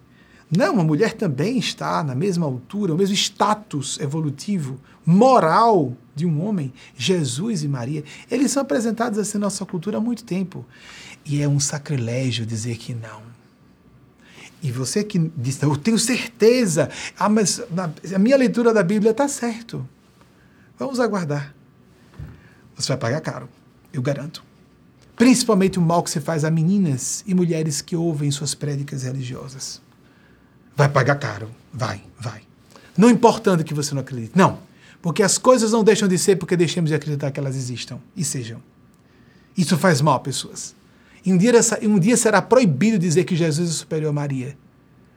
Não, 0.49 0.79
a 0.79 0.83
mulher 0.83 1.13
também 1.13 1.59
está 1.59 2.03
na 2.03 2.15
mesma 2.15 2.47
altura, 2.47 2.95
o 2.95 2.97
mesmo 2.97 3.13
status 3.13 3.99
evolutivo, 3.99 4.79
moral 5.05 5.95
de 6.15 6.25
um 6.25 6.43
homem. 6.43 6.73
Jesus 6.97 7.63
e 7.63 7.67
Maria, 7.67 8.03
eles 8.31 8.51
são 8.51 8.63
apresentados 8.63 9.19
assim 9.19 9.37
na 9.37 9.45
nossa 9.45 9.63
cultura 9.63 9.97
há 9.97 10.01
muito 10.01 10.23
tempo. 10.23 10.65
E 11.23 11.39
é 11.39 11.47
um 11.47 11.59
sacrilégio 11.59 12.47
dizer 12.47 12.77
que 12.77 12.95
não. 12.95 13.28
E 14.61 14.71
você 14.71 15.03
que 15.03 15.31
diz, 15.37 15.61
eu 15.61 15.75
tenho 15.77 15.97
certeza, 15.97 16.89
ah, 17.17 17.29
mas 17.29 17.61
na, 17.71 17.89
a 18.13 18.19
minha 18.19 18.35
leitura 18.35 18.73
da 18.73 18.83
Bíblia 18.83 19.11
está 19.11 19.27
certo. 19.27 19.87
Vamos 20.77 20.99
aguardar. 20.99 21.53
Você 22.75 22.87
vai 22.89 22.97
pagar 22.97 23.21
caro, 23.21 23.49
eu 23.93 24.01
garanto. 24.01 24.43
Principalmente 25.15 25.77
o 25.77 25.81
mal 25.81 26.01
que 26.03 26.09
se 26.09 26.21
faz 26.21 26.45
a 26.45 26.51
meninas 26.51 27.23
e 27.27 27.33
mulheres 27.33 27.81
que 27.81 27.95
ouvem 27.95 28.31
suas 28.31 28.55
prédicas 28.55 29.03
religiosas. 29.03 29.81
Vai 30.75 30.87
pagar 30.87 31.15
caro, 31.15 31.49
vai, 31.73 32.01
vai. 32.17 32.41
Não 32.97 33.09
importando 33.09 33.63
que 33.63 33.73
você 33.73 33.93
não 33.93 34.01
acredite. 34.01 34.31
Não, 34.33 34.59
porque 35.01 35.23
as 35.23 35.37
coisas 35.37 35.71
não 35.71 35.83
deixam 35.83 36.07
de 36.07 36.17
ser 36.17 36.37
porque 36.37 36.55
deixamos 36.55 36.89
de 36.89 36.95
acreditar 36.95 37.31
que 37.31 37.39
elas 37.39 37.55
existam 37.55 37.99
e 38.15 38.23
sejam. 38.23 38.61
Isso 39.57 39.77
faz 39.77 39.99
mal 40.01 40.15
a 40.15 40.19
pessoas. 40.19 40.73
Um 41.25 41.37
dia, 41.37 41.51
um 41.83 41.99
dia 41.99 42.17
será 42.17 42.41
proibido 42.41 42.97
dizer 42.97 43.23
que 43.23 43.35
Jesus 43.35 43.69
é 43.69 43.73
superior 43.73 44.09
a 44.09 44.13
Maria, 44.13 44.57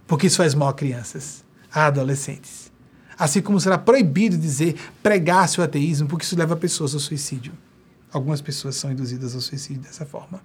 porque 0.06 0.26
isso 0.26 0.36
faz 0.36 0.54
mal 0.54 0.68
a 0.68 0.74
crianças, 0.74 1.44
a 1.72 1.86
adolescentes. 1.86 2.72
Assim 3.18 3.40
como 3.40 3.60
será 3.60 3.78
proibido 3.78 4.36
dizer 4.36 4.74
pregar 5.02 5.48
seu 5.48 5.62
ateísmo, 5.62 6.08
porque 6.08 6.24
isso 6.24 6.36
leva 6.36 6.56
pessoas 6.56 6.94
ao 6.94 7.00
suicídio. 7.00 7.52
Algumas 8.12 8.40
pessoas 8.40 8.76
são 8.76 8.90
induzidas 8.90 9.34
ao 9.34 9.40
suicídio 9.40 9.82
dessa 9.82 10.04
forma. 10.04 10.42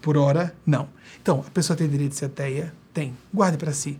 Por 0.00 0.16
hora, 0.16 0.54
não. 0.66 0.88
Então, 1.22 1.44
a 1.46 1.50
pessoa 1.50 1.76
tem 1.76 1.88
direito 1.88 2.12
de 2.12 2.18
ser 2.18 2.26
ateia? 2.26 2.74
Tem. 2.92 3.14
Guarde 3.32 3.56
para 3.56 3.72
si. 3.72 3.98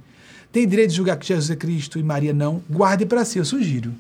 Tem 0.51 0.67
direito 0.67 0.91
de 0.91 0.97
julgar 0.97 1.17
que 1.17 1.27
Jesus 1.27 1.51
é 1.51 1.57
Cristo 1.57 1.99
e 1.99 2.03
Maria 2.03 2.33
não? 2.33 2.63
Guarde 2.69 3.07
para 3.07 3.25
si, 3.25 3.39
eu 3.39 3.45
sugiro. 3.45 3.95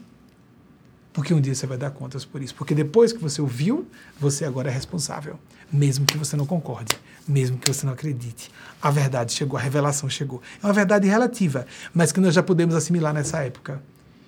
Porque 1.12 1.32
um 1.32 1.40
dia 1.40 1.54
você 1.54 1.66
vai 1.66 1.78
dar 1.78 1.90
contas 1.90 2.24
por 2.24 2.42
isso. 2.42 2.54
Porque 2.54 2.74
depois 2.74 3.12
que 3.12 3.18
você 3.20 3.40
ouviu, 3.40 3.86
você 4.18 4.44
agora 4.44 4.68
é 4.68 4.72
responsável 4.72 5.38
mesmo 5.74 6.06
que 6.06 6.16
você 6.16 6.36
não 6.36 6.46
concorde, 6.46 6.96
mesmo 7.26 7.58
que 7.58 7.66
você 7.66 7.84
não 7.84 7.92
acredite. 7.92 8.50
A 8.80 8.90
verdade 8.90 9.32
chegou, 9.32 9.58
a 9.58 9.62
revelação 9.62 10.08
chegou. 10.08 10.40
É 10.62 10.66
uma 10.66 10.72
verdade 10.72 11.08
relativa, 11.08 11.66
mas 11.92 12.12
que 12.12 12.20
nós 12.20 12.32
já 12.32 12.42
podemos 12.42 12.74
assimilar 12.74 13.12
nessa 13.12 13.38
época. 13.42 13.82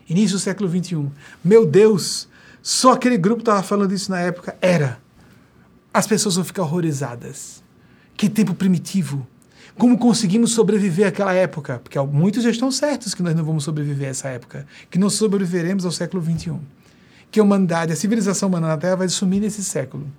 Início 0.08 0.36
do 0.36 0.40
século 0.40 0.68
XXI. 0.68 1.06
Meu 1.44 1.64
Deus, 1.64 2.28
só 2.62 2.92
aquele 2.92 3.16
grupo 3.16 3.42
estava 3.42 3.62
falando 3.62 3.92
isso 3.92 4.10
na 4.10 4.18
época. 4.18 4.56
Era. 4.60 4.98
As 5.94 6.06
pessoas 6.06 6.34
vão 6.34 6.44
ficar 6.44 6.62
horrorizadas. 6.62 7.62
Que 8.16 8.28
tempo 8.28 8.54
primitivo. 8.54 9.26
Como 9.78 9.98
conseguimos 9.98 10.52
sobreviver 10.52 11.06
àquela 11.06 11.34
época? 11.34 11.78
Porque 11.78 11.98
muitos 12.00 12.42
já 12.42 12.50
estão 12.50 12.72
certos 12.72 13.14
que 13.14 13.22
nós 13.22 13.36
não 13.36 13.44
vamos 13.44 13.62
sobreviver 13.62 14.08
a 14.08 14.10
essa 14.10 14.28
época, 14.28 14.66
que 14.90 14.98
não 14.98 15.10
sobreviveremos 15.10 15.84
ao 15.84 15.92
século 15.92 16.22
XXI. 16.22 16.54
Que 17.30 17.40
a 17.40 17.42
humanidade, 17.42 17.92
a 17.92 17.96
civilização 17.96 18.48
humana 18.48 18.68
na 18.68 18.76
Terra 18.78 18.96
vai 18.96 19.08
sumir 19.08 19.40
nesse 19.40 19.62
século 19.62 20.10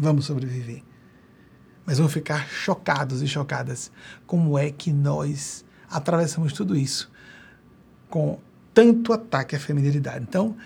vamos 0.00 0.24
sobreviver. 0.24 0.82
Mas 1.84 1.98
vamos 1.98 2.12
ficar 2.12 2.48
chocados 2.48 3.22
e 3.22 3.28
chocadas. 3.28 3.92
Como 4.26 4.58
é 4.58 4.70
que 4.70 4.92
nós 4.92 5.64
atravessamos 5.88 6.52
tudo 6.52 6.76
isso 6.76 7.10
com 8.08 8.38
tanto 8.72 9.12
ataque 9.12 9.54
à 9.54 9.60
feminilidade? 9.60 10.24
Então, 10.28 10.56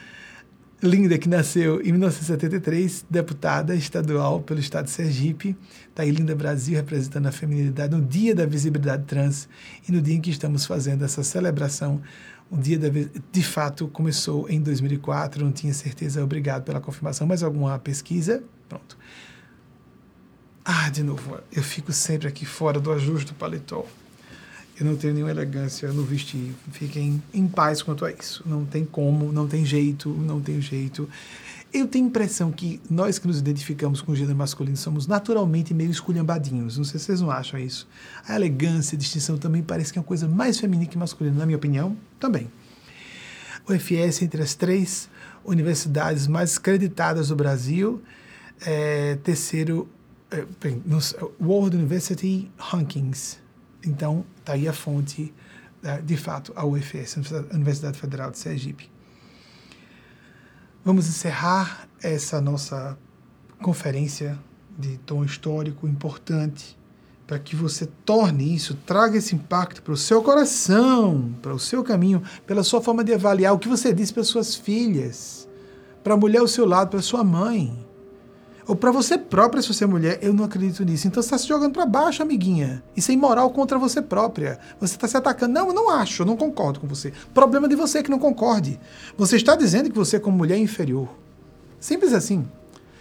Linda, 0.82 1.16
que 1.16 1.28
nasceu 1.28 1.81
em 1.81 1.93
1973, 1.93 3.06
deputada 3.09 3.74
estadual 3.74 4.40
pelo 4.40 4.61
estado 4.61 4.85
de 4.85 4.90
Sergipe, 4.90 5.56
está 5.89 6.02
aí 6.02 6.11
Linda 6.11 6.35
Brasil 6.35 6.77
representando 6.77 7.27
a 7.27 7.32
feminilidade 7.32 7.97
no 7.97 8.05
dia 8.05 8.35
da 8.35 8.44
visibilidade 8.44 9.05
trans 9.05 9.48
e 9.89 9.93
no 9.93 10.02
dia 10.02 10.15
em 10.15 10.20
que 10.20 10.31
estamos 10.31 10.66
fazendo 10.66 11.02
essa 11.05 11.23
celebração. 11.23 12.02
O 12.51 12.59
dia 12.59 12.78
da, 12.78 12.89
de 12.89 13.43
fato 13.43 13.89
começou 13.89 14.48
em 14.51 14.61
2004, 14.61 15.43
não 15.43 15.52
tinha 15.52 15.73
certeza, 15.73 16.23
obrigado 16.23 16.65
pela 16.65 16.81
confirmação, 16.81 17.27
mas 17.27 17.43
alguma 17.43 17.78
pesquisa? 17.78 18.44
Pronto. 18.75 18.99
Ah, 20.65 20.89
de 20.89 21.03
novo, 21.05 21.39
eu 21.53 21.63
fico 21.63 21.93
sempre 21.93 22.27
aqui 22.27 22.45
fora 22.45 22.81
do 22.81 22.91
ajuste 22.91 23.33
do 23.33 23.35
paletó. 23.35 23.87
Eu 24.79 24.85
não 24.85 24.97
tenho 24.97 25.15
nenhuma 25.15 25.31
elegância 25.31 25.93
no 25.93 26.03
vestir. 26.03 26.53
Fiquem 26.73 27.23
em 27.33 27.47
paz 27.47 27.81
quanto 27.81 28.05
a 28.05 28.11
isso. 28.11 28.43
Não 28.45 28.65
tem 28.65 28.85
como, 28.85 29.31
não 29.31 29.47
tem 29.47 29.65
jeito, 29.65 30.09
não 30.09 30.41
tem 30.41 30.61
jeito. 30.61 31.09
Eu 31.73 31.87
tenho 31.87 32.07
a 32.07 32.09
impressão 32.09 32.51
que 32.51 32.81
nós 32.91 33.17
que 33.17 33.29
nos 33.29 33.39
identificamos 33.39 34.01
com 34.01 34.11
o 34.11 34.17
gênero 34.17 34.37
masculino 34.37 34.77
somos 34.77 35.07
naturalmente 35.07 35.73
meio 35.73 35.91
esculhambadinhos. 35.91 36.77
Não 36.77 36.85
sei 36.85 36.99
se 36.99 37.07
vocês 37.07 37.21
não 37.21 37.31
acham 37.31 37.61
isso. 37.61 37.87
A 38.27 38.35
elegância, 38.35 38.97
a 38.97 38.99
distinção 38.99 39.39
também 39.39 39.63
parece 39.63 39.93
que 39.93 39.99
é 39.99 40.01
uma 40.01 40.07
coisa 40.07 40.27
mais 40.27 40.59
feminina 40.59 40.91
que 40.91 40.99
masculina, 40.99 41.39
na 41.39 41.47
minha 41.47 41.59
opinião, 41.59 41.97
também. 42.19 42.51
O 43.69 43.73
FS, 43.73 44.23
entre 44.23 44.43
as 44.43 44.55
três 44.55 45.09
universidades 45.45 46.27
mais 46.27 46.57
acreditadas 46.57 47.29
do 47.29 47.37
Brasil, 47.37 48.03
é 48.61 49.17
terceiro 49.17 49.89
é, 50.31 50.45
bem, 50.61 50.83
World 51.41 51.77
University 51.77 52.51
Rankings. 52.59 53.39
Então, 53.85 54.25
está 54.39 54.55
aí 54.55 54.67
a 54.67 54.73
fonte, 54.73 55.33
é, 55.83 56.01
de 56.01 56.17
fato, 56.17 56.53
a 56.57 56.65
UFS, 56.67 57.17
Universidade 57.53 57.99
Federal 57.99 58.31
de 58.31 58.39
Sergipe. 58.39 58.91
Vamos 60.85 61.09
encerrar 61.09 61.89
essa 62.03 62.41
nossa 62.41 62.99
conferência 63.63 64.39
de 64.77 64.99
tom 64.99 65.25
histórico 65.25 65.87
importante 65.87 66.77
para 67.27 67.39
que 67.39 67.57
você 67.57 67.87
torne 68.05 68.55
isso, 68.55 68.75
traga 68.85 69.17
esse 69.17 69.35
impacto 69.35 69.83
para 69.83 69.95
o 69.95 69.97
seu 69.97 70.23
coração, 70.23 71.35
para 71.41 71.55
o 71.55 71.59
seu 71.59 71.83
caminho, 71.83 72.23
pela 72.47 72.63
sua 72.63 72.83
forma 72.83 73.03
de 73.03 73.15
avaliar 73.15 73.55
o 73.55 73.59
que 73.59 73.69
você 73.69 73.95
diz 73.95 74.11
para 74.11 74.25
suas 74.25 74.55
filhas, 74.55 75.49
para 76.03 76.15
a 76.15 76.17
mulher 76.17 76.41
ao 76.41 76.49
seu 76.49 76.67
lado, 76.67 76.91
para 76.91 77.01
sua 77.01 77.25
mãe 77.25 77.84
ou 78.66 78.74
para 78.74 78.91
você 78.91 79.19
própria, 79.19 79.61
se 79.61 79.69
você 79.69 79.85
é 79.85 79.86
mulher, 79.86 80.19
eu 80.23 80.32
não 80.32 80.45
acredito 80.45 80.85
nisso. 80.85 81.07
Então 81.07 81.23
você 81.23 81.27
está 81.27 81.39
se 81.39 81.47
jogando 81.47 81.73
para 81.73 81.85
baixo, 81.85 82.23
amiguinha. 82.23 82.82
Isso 82.97 83.11
é 83.11 83.15
imoral 83.15 83.51
contra 83.51 83.78
você 83.78 84.01
própria. 84.01 84.59
Você 84.81 84.95
está 84.95 85.07
se 85.07 85.16
atacando. 85.16 85.53
Não, 85.53 85.69
eu 85.69 85.74
não 85.74 85.91
acho, 85.91 86.23
eu 86.23 86.27
não 86.27 86.36
concordo 86.36 86.81
com 86.81 86.86
você. 86.86 87.12
Problema 87.35 87.69
de 87.69 87.77
você 87.77 88.03
que 88.03 88.11
não 88.11 88.19
concorde. 88.19 88.81
Você 89.19 89.36
está 89.36 89.55
dizendo 89.55 89.91
que 89.91 89.97
você, 89.97 90.19
como 90.19 90.39
mulher, 90.39 90.55
é 90.55 90.59
inferior. 90.59 91.09
Simples 91.78 92.15
assim. 92.15 92.47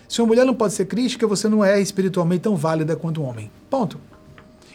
Se 0.10 0.22
uma 0.22 0.27
mulher 0.27 0.45
não 0.45 0.53
pode 0.53 0.73
ser 0.73 0.85
crítica, 0.85 1.26
você 1.26 1.48
não 1.48 1.64
é 1.64 1.80
espiritualmente 1.80 2.41
tão 2.41 2.57
válida 2.57 2.98
quanto 2.98 3.22
um 3.22 3.26
homem. 3.26 3.49
Ponto. 3.69 3.98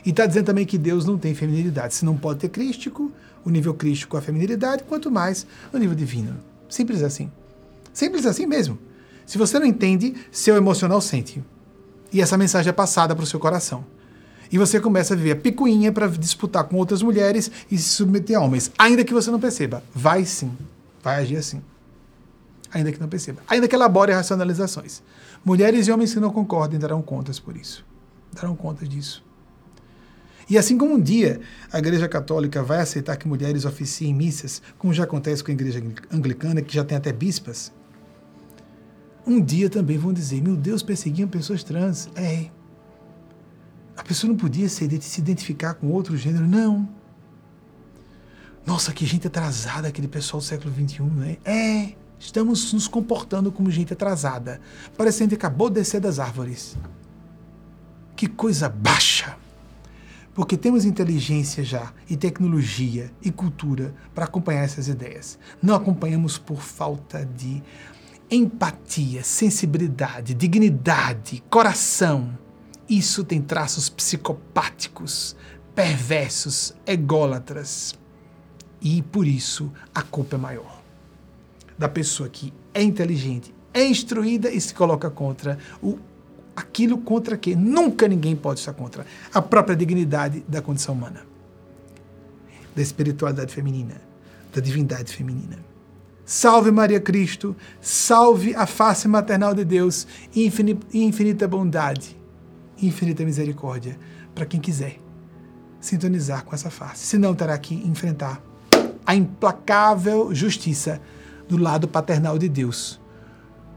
E 0.07 0.11
está 0.11 0.25
dizendo 0.25 0.47
também 0.47 0.65
que 0.65 0.79
Deus 0.79 1.05
não 1.05 1.19
tem 1.19 1.35
feminilidade. 1.35 1.95
Se 1.95 2.05
não 2.05 2.17
pode 2.17 2.41
ter 2.41 2.49
crístico, 2.49 3.13
o 3.45 3.51
nível 3.51 3.75
crístico 3.75 4.17
a 4.17 4.23
feminilidade, 4.23 4.85
quanto 4.85 5.11
mais 5.11 5.47
o 5.71 5.77
nível 5.77 5.95
divino. 5.95 6.35
Simples 6.67 7.03
assim. 7.03 7.31
Simples 7.93 8.25
assim 8.25 8.47
mesmo. 8.47 8.79
Se 9.29 9.37
você 9.37 9.59
não 9.59 9.67
entende, 9.67 10.15
seu 10.33 10.57
emocional 10.57 11.03
sente. 11.03 11.45
E 12.11 12.23
essa 12.23 12.39
mensagem 12.39 12.71
é 12.71 12.73
passada 12.73 13.15
para 13.15 13.23
o 13.23 13.27
seu 13.27 13.39
coração. 13.39 13.85
E 14.51 14.57
você 14.57 14.81
começa 14.81 15.13
a 15.13 15.17
viver 15.19 15.33
a 15.33 15.37
picuinha 15.37 15.93
para 15.93 16.09
disputar 16.09 16.65
com 16.65 16.77
outras 16.77 17.03
mulheres 17.03 17.51
e 17.71 17.77
se 17.77 17.91
submeter 17.91 18.39
a 18.39 18.41
homens. 18.41 18.73
Ainda 18.79 19.05
que 19.05 19.13
você 19.13 19.31
não 19.31 19.39
perceba. 19.39 19.85
Vai 19.95 20.25
sim. 20.25 20.51
Vai 21.03 21.17
agir 21.21 21.37
assim. 21.37 21.61
Ainda 22.73 22.91
que 22.91 22.99
não 22.99 23.07
perceba. 23.07 23.43
Ainda 23.47 23.69
que 23.69 23.75
elabore 23.75 24.13
racionalizações. 24.13 25.03
Mulheres 25.45 25.87
e 25.87 25.93
homens 25.93 26.15
que 26.15 26.21
não 26.21 26.31
concordem 26.31 26.81
darão 26.81 27.03
contas 27.03 27.39
por 27.39 27.55
isso. 27.55 27.85
Darão 28.33 28.57
contas 28.57 28.89
disso. 28.89 29.23
E 30.49 30.57
assim 30.57 30.79
como 30.79 30.95
um 30.95 31.01
dia 31.01 31.39
a 31.71 31.79
Igreja 31.79 32.09
Católica 32.09 32.63
vai 32.63 32.81
aceitar 32.81 33.19
que 33.19 33.29
mulheres 33.29 33.67
oficiem 33.67 34.15
missas, 34.15 34.63
como 34.79 34.95
já 34.95 35.05
acontece 35.05 35.45
com 35.45 35.51
a 35.51 35.55
Igreja 35.55 35.83
Anglicana, 36.11 36.63
que 36.63 36.75
já 36.75 36.83
tem 36.83 36.97
até 36.97 37.13
bispas, 37.13 37.71
um 39.33 39.41
dia 39.41 39.69
também 39.69 39.99
vão 39.99 40.13
dizer: 40.13 40.43
meu 40.43 40.57
Deus, 40.57 40.83
perseguiam 40.83 41.29
pessoas 41.29 41.63
trans. 41.63 42.09
É. 42.15 42.47
A 43.97 44.03
pessoa 44.03 44.29
não 44.29 44.37
podia 44.37 44.69
se, 44.69 44.85
identificar 44.85 45.75
com 45.75 45.89
outro 45.89 46.17
gênero? 46.17 46.47
Não. 46.47 46.89
Nossa, 48.65 48.93
que 48.93 49.05
gente 49.07 49.27
atrasada 49.27 49.89
aquele 49.89 50.09
pessoal 50.09 50.41
do 50.41 50.47
século 50.47 50.73
XXI, 50.73 51.03
né? 51.03 51.37
É. 51.45 51.93
Estamos 52.19 52.73
nos 52.73 52.89
comportando 52.89 53.53
como 53.53 53.71
gente 53.71 53.93
atrasada, 53.93 54.61
parecendo 54.97 55.31
que 55.31 55.37
acabou 55.37 55.69
de 55.69 55.77
descer 55.77 56.01
das 56.01 56.19
árvores. 56.19 56.77
Que 58.17 58.27
coisa 58.27 58.69
baixa! 58.69 59.37
porque 60.39 60.57
temos 60.57 60.85
inteligência 60.85 61.65
já, 61.65 61.93
e 62.09 62.17
tecnologia 62.17 63.11
e 63.21 63.29
cultura 63.29 63.93
para 64.15 64.25
acompanhar 64.25 64.63
essas 64.63 64.87
ideias. 64.87 65.37
Não 65.61 65.75
acompanhamos 65.75 66.39
por 66.39 66.61
falta 66.61 67.27
de 67.27 67.61
empatia, 68.31 69.23
sensibilidade, 69.23 70.35
dignidade, 70.35 71.43
coração. 71.49 72.37
Isso 72.89 73.25
tem 73.25 73.41
traços 73.41 73.89
psicopáticos, 73.89 75.37
perversos, 75.75 76.75
ególatras. 76.87 77.99
E 78.81 79.03
por 79.03 79.27
isso 79.27 79.73
a 79.95 80.03
culpa 80.03 80.37
é 80.37 80.39
maior. 80.39 80.83
Da 81.77 81.89
pessoa 81.89 82.29
que 82.29 82.53
é 82.75 82.83
inteligente, 82.83 83.55
é 83.73 83.85
instruída 83.87 84.51
e 84.51 84.61
se 84.61 84.75
coloca 84.75 85.11
contra 85.11 85.59
o 85.83 85.99
aquilo 86.59 86.99
contra 86.99 87.37
que 87.37 87.55
nunca 87.55 88.09
ninguém 88.09 88.35
pode 88.35 88.59
estar 88.59 88.73
contra 88.73 89.07
a 89.33 89.41
própria 89.41 89.77
dignidade 89.77 90.45
da 90.49 90.61
condição 90.61 90.93
humana, 90.93 91.23
da 92.75 92.83
espiritualidade 92.83 93.55
feminina, 93.55 94.01
da 94.53 94.61
divindade 94.61 95.15
feminina. 95.15 95.68
Salve 96.31 96.71
Maria 96.71 97.01
Cristo, 97.01 97.57
salve 97.81 98.55
a 98.55 98.67
face 98.67 99.09
maternal 99.09 99.55
de 99.55 99.65
Deus, 99.65 100.07
infinita 100.93 101.49
bondade, 101.49 102.21
infinita 102.83 103.25
misericórdia 103.25 103.99
para 104.35 104.45
quem 104.45 104.61
quiser 104.61 105.01
sintonizar 105.81 106.45
com 106.45 106.55
essa 106.55 106.69
face. 106.69 107.07
Senão 107.07 107.35
terá 107.35 107.57
que 107.57 107.75
enfrentar 107.75 108.43
a 109.07 109.15
implacável 109.15 110.35
justiça 110.35 111.01
do 111.49 111.57
lado 111.57 111.89
paternal 111.89 112.37
de 112.37 112.47
Deus 112.47 113.01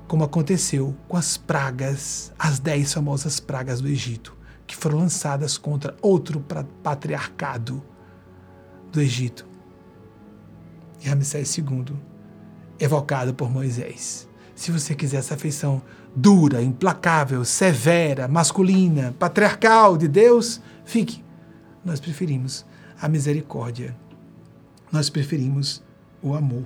como 0.05 0.25
aconteceu 0.25 0.93
com 1.07 1.15
as 1.15 1.37
pragas, 1.37 2.33
as 2.37 2.59
dez 2.59 2.93
famosas 2.93 3.39
pragas 3.39 3.79
do 3.79 3.87
Egito, 3.87 4.35
que 4.67 4.75
foram 4.75 4.97
lançadas 4.97 5.57
contra 5.57 5.95
outro 6.01 6.43
patriarcado 6.83 7.81
do 8.91 8.99
Egito. 8.99 9.47
Ramsés 11.01 11.57
II, 11.57 12.10
evocado 12.81 13.33
por 13.33 13.49
Moisés. 13.49 14.27
Se 14.55 14.71
você 14.71 14.95
quiser 14.95 15.17
essa 15.17 15.35
afeição 15.35 15.81
dura, 16.15 16.61
implacável, 16.61 17.45
severa, 17.45 18.27
masculina, 18.27 19.15
patriarcal 19.17 19.97
de 19.97 20.07
Deus, 20.07 20.59
fique. 20.83 21.23
Nós 21.85 21.99
preferimos 21.99 22.65
a 22.99 23.07
misericórdia. 23.07 23.95
Nós 24.91 25.09
preferimos 25.09 25.81
o 26.21 26.33
amor. 26.35 26.65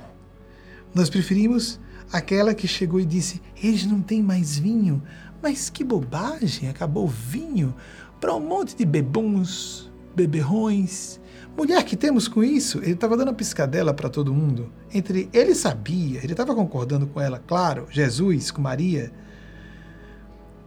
Nós 0.93 1.09
preferimos 1.09 1.79
aquela 2.11 2.55
que 2.55 2.67
chegou 2.67 2.99
e 2.99 3.05
disse: 3.05 3.41
Eles 3.61 3.85
não 3.85 4.01
têm 4.01 4.23
mais 4.23 4.57
vinho. 4.57 5.03
Mas 5.41 5.69
que 5.69 5.83
bobagem, 5.83 6.69
acabou 6.69 7.05
o 7.05 7.09
vinho 7.09 7.75
para 8.19 8.33
um 8.33 8.39
monte 8.39 8.75
de 8.75 8.85
bebuns, 8.85 9.91
beberrões. 10.15 11.19
Mulher 11.57 11.83
que 11.83 11.95
temos 11.95 12.27
com 12.27 12.43
isso, 12.43 12.79
ele 12.79 12.93
estava 12.93 13.15
dando 13.15 13.29
a 13.29 13.33
piscadela 13.33 13.93
para 13.93 14.09
todo 14.09 14.33
mundo. 14.33 14.71
Entre 14.93 15.29
ele 15.31 15.55
sabia, 15.55 16.19
ele 16.21 16.33
estava 16.33 16.53
concordando 16.53 17.07
com 17.07 17.21
ela, 17.21 17.41
claro, 17.45 17.87
Jesus, 17.89 18.51
com 18.51 18.61
Maria, 18.61 19.11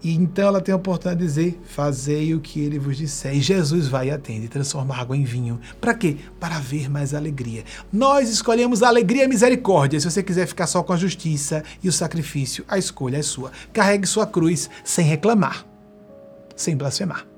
e 0.02 0.14
então 0.14 0.46
ela 0.46 0.60
tem 0.60 0.72
a 0.72 0.76
oportunidade 0.76 1.20
de 1.20 1.26
dizer: 1.26 1.60
Fazei 1.64 2.34
o 2.34 2.40
que 2.40 2.60
ele 2.60 2.78
vos 2.78 2.96
disser. 2.96 3.34
E 3.34 3.40
Jesus 3.40 3.88
vai 3.88 4.08
e 4.08 4.10
atende, 4.10 4.48
transforma 4.48 4.96
água 4.96 5.16
em 5.16 5.24
vinho. 5.24 5.60
Para 5.80 5.94
quê? 5.94 6.16
Para 6.38 6.58
ver 6.58 6.88
mais 6.88 7.14
alegria. 7.14 7.64
Nós 7.92 8.30
escolhemos 8.30 8.82
a 8.82 8.88
alegria 8.88 9.22
e 9.22 9.24
a 9.26 9.28
misericórdia. 9.28 9.98
Se 9.98 10.10
você 10.10 10.22
quiser 10.22 10.46
ficar 10.46 10.66
só 10.66 10.82
com 10.82 10.92
a 10.92 10.96
justiça 10.96 11.64
e 11.82 11.88
o 11.88 11.92
sacrifício, 11.92 12.64
a 12.68 12.78
escolha 12.78 13.16
é 13.16 13.22
sua. 13.22 13.50
Carregue 13.72 14.06
sua 14.06 14.26
cruz 14.26 14.70
sem 14.84 15.04
reclamar, 15.04 15.66
sem 16.54 16.76
blasfemar. 16.76 17.37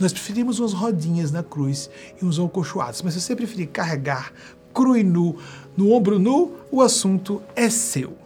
Nós 0.00 0.14
preferimos 0.14 0.58
umas 0.58 0.72
rodinhas 0.72 1.30
na 1.30 1.42
cruz 1.42 1.90
e 2.20 2.24
uns 2.24 2.38
alcochoados. 2.38 3.02
Mas 3.02 3.12
se 3.12 3.20
você 3.20 3.36
preferir 3.36 3.68
carregar 3.68 4.32
cru 4.72 4.96
e 4.96 5.04
nu, 5.04 5.36
no 5.76 5.92
ombro 5.92 6.18
nu, 6.18 6.56
o 6.72 6.80
assunto 6.80 7.42
é 7.54 7.68
seu. 7.68 8.16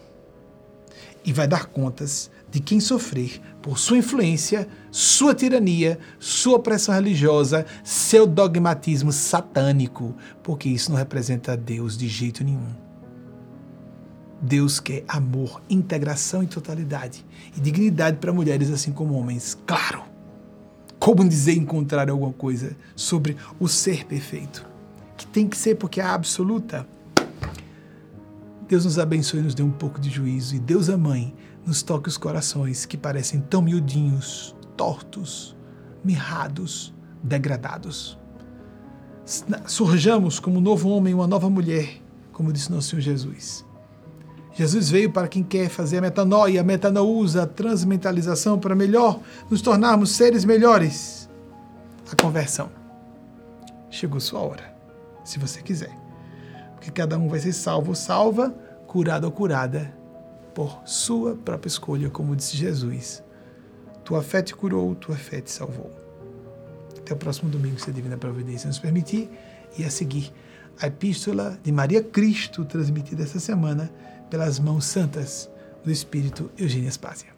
E 1.24 1.32
vai 1.32 1.48
dar 1.48 1.66
contas 1.66 2.30
de 2.50 2.60
quem 2.60 2.78
sofrer 2.78 3.40
por 3.60 3.78
sua 3.78 3.98
influência, 3.98 4.68
sua 4.90 5.34
tirania, 5.34 5.98
sua 6.20 6.56
opressão 6.56 6.94
religiosa, 6.94 7.66
seu 7.82 8.26
dogmatismo 8.26 9.10
satânico, 9.10 10.14
porque 10.42 10.68
isso 10.68 10.92
não 10.92 10.98
representa 10.98 11.56
Deus 11.56 11.98
de 11.98 12.06
jeito 12.06 12.44
nenhum. 12.44 12.84
Deus 14.40 14.78
quer 14.78 15.02
amor, 15.08 15.60
integração 15.68 16.42
e 16.42 16.46
totalidade 16.46 17.24
e 17.56 17.60
dignidade 17.60 18.18
para 18.18 18.32
mulheres 18.32 18.70
assim 18.70 18.92
como 18.92 19.14
homens. 19.14 19.58
Claro! 19.66 20.13
Como 21.04 21.22
dizer 21.28 21.52
encontrar 21.52 22.08
alguma 22.08 22.32
coisa 22.32 22.74
sobre 22.96 23.36
o 23.60 23.68
ser 23.68 24.06
perfeito? 24.06 24.66
Que 25.18 25.26
tem 25.26 25.46
que 25.46 25.54
ser 25.54 25.74
porque 25.74 26.00
é 26.00 26.02
absoluta. 26.02 26.88
Deus 28.66 28.86
nos 28.86 28.98
abençoe 28.98 29.40
e 29.40 29.42
nos 29.42 29.54
dê 29.54 29.62
um 29.62 29.70
pouco 29.70 30.00
de 30.00 30.08
juízo. 30.08 30.56
E 30.56 30.58
Deus, 30.58 30.88
a 30.88 30.96
Mãe, 30.96 31.34
nos 31.66 31.82
toque 31.82 32.08
os 32.08 32.16
corações 32.16 32.86
que 32.86 32.96
parecem 32.96 33.38
tão 33.38 33.60
miudinhos, 33.60 34.56
tortos, 34.78 35.54
mirrados, 36.02 36.94
degradados. 37.22 38.18
Surjamos 39.66 40.40
como 40.40 40.56
um 40.56 40.62
novo 40.62 40.88
homem, 40.88 41.12
uma 41.12 41.26
nova 41.26 41.50
mulher, 41.50 42.00
como 42.32 42.50
disse 42.50 42.72
nosso 42.72 42.88
Senhor 42.88 43.02
Jesus. 43.02 43.62
Jesus 44.54 44.88
veio 44.88 45.10
para 45.10 45.26
quem 45.26 45.42
quer 45.42 45.68
fazer 45.68 45.98
a 45.98 46.00
metanoia, 46.00 46.60
a 46.60 46.64
metanousa, 46.64 47.42
a 47.42 47.46
transmentalização, 47.46 48.58
para 48.58 48.74
melhor 48.74 49.20
nos 49.50 49.60
tornarmos 49.60 50.10
seres 50.10 50.44
melhores. 50.44 51.28
A 52.10 52.22
conversão. 52.22 52.70
Chegou 53.90 54.20
sua 54.20 54.40
hora, 54.40 54.74
se 55.24 55.38
você 55.40 55.60
quiser. 55.60 55.92
Porque 56.74 56.90
cada 56.90 57.18
um 57.18 57.28
vai 57.28 57.40
ser 57.40 57.52
salvo 57.52 57.90
ou 57.90 57.94
salva, 57.94 58.54
curado 58.86 59.24
ou 59.24 59.32
curada 59.32 59.92
por 60.54 60.82
sua 60.84 61.34
própria 61.34 61.68
escolha, 61.68 62.08
como 62.08 62.36
disse 62.36 62.56
Jesus. 62.56 63.24
Tua 64.04 64.22
fé 64.22 64.40
te 64.40 64.54
curou, 64.54 64.94
tua 64.94 65.16
fé 65.16 65.40
te 65.40 65.50
salvou. 65.50 65.90
Até 66.96 67.12
o 67.12 67.16
próximo 67.16 67.50
domingo, 67.50 67.80
se 67.80 67.90
a 67.90 67.92
Divina 67.92 68.16
Providência 68.16 68.68
nos 68.68 68.78
permitir, 68.78 69.28
e 69.76 69.84
a 69.84 69.90
seguir 69.90 70.32
a 70.80 70.86
Epístola 70.86 71.58
de 71.62 71.72
Maria 71.72 72.02
Cristo, 72.02 72.64
transmitida 72.64 73.22
esta 73.22 73.40
semana 73.40 73.90
pelas 74.30 74.58
mãos 74.58 74.84
santas 74.84 75.50
do 75.84 75.90
Espírito 75.90 76.50
Eugênio 76.56 76.90
Spásia. 76.90 77.33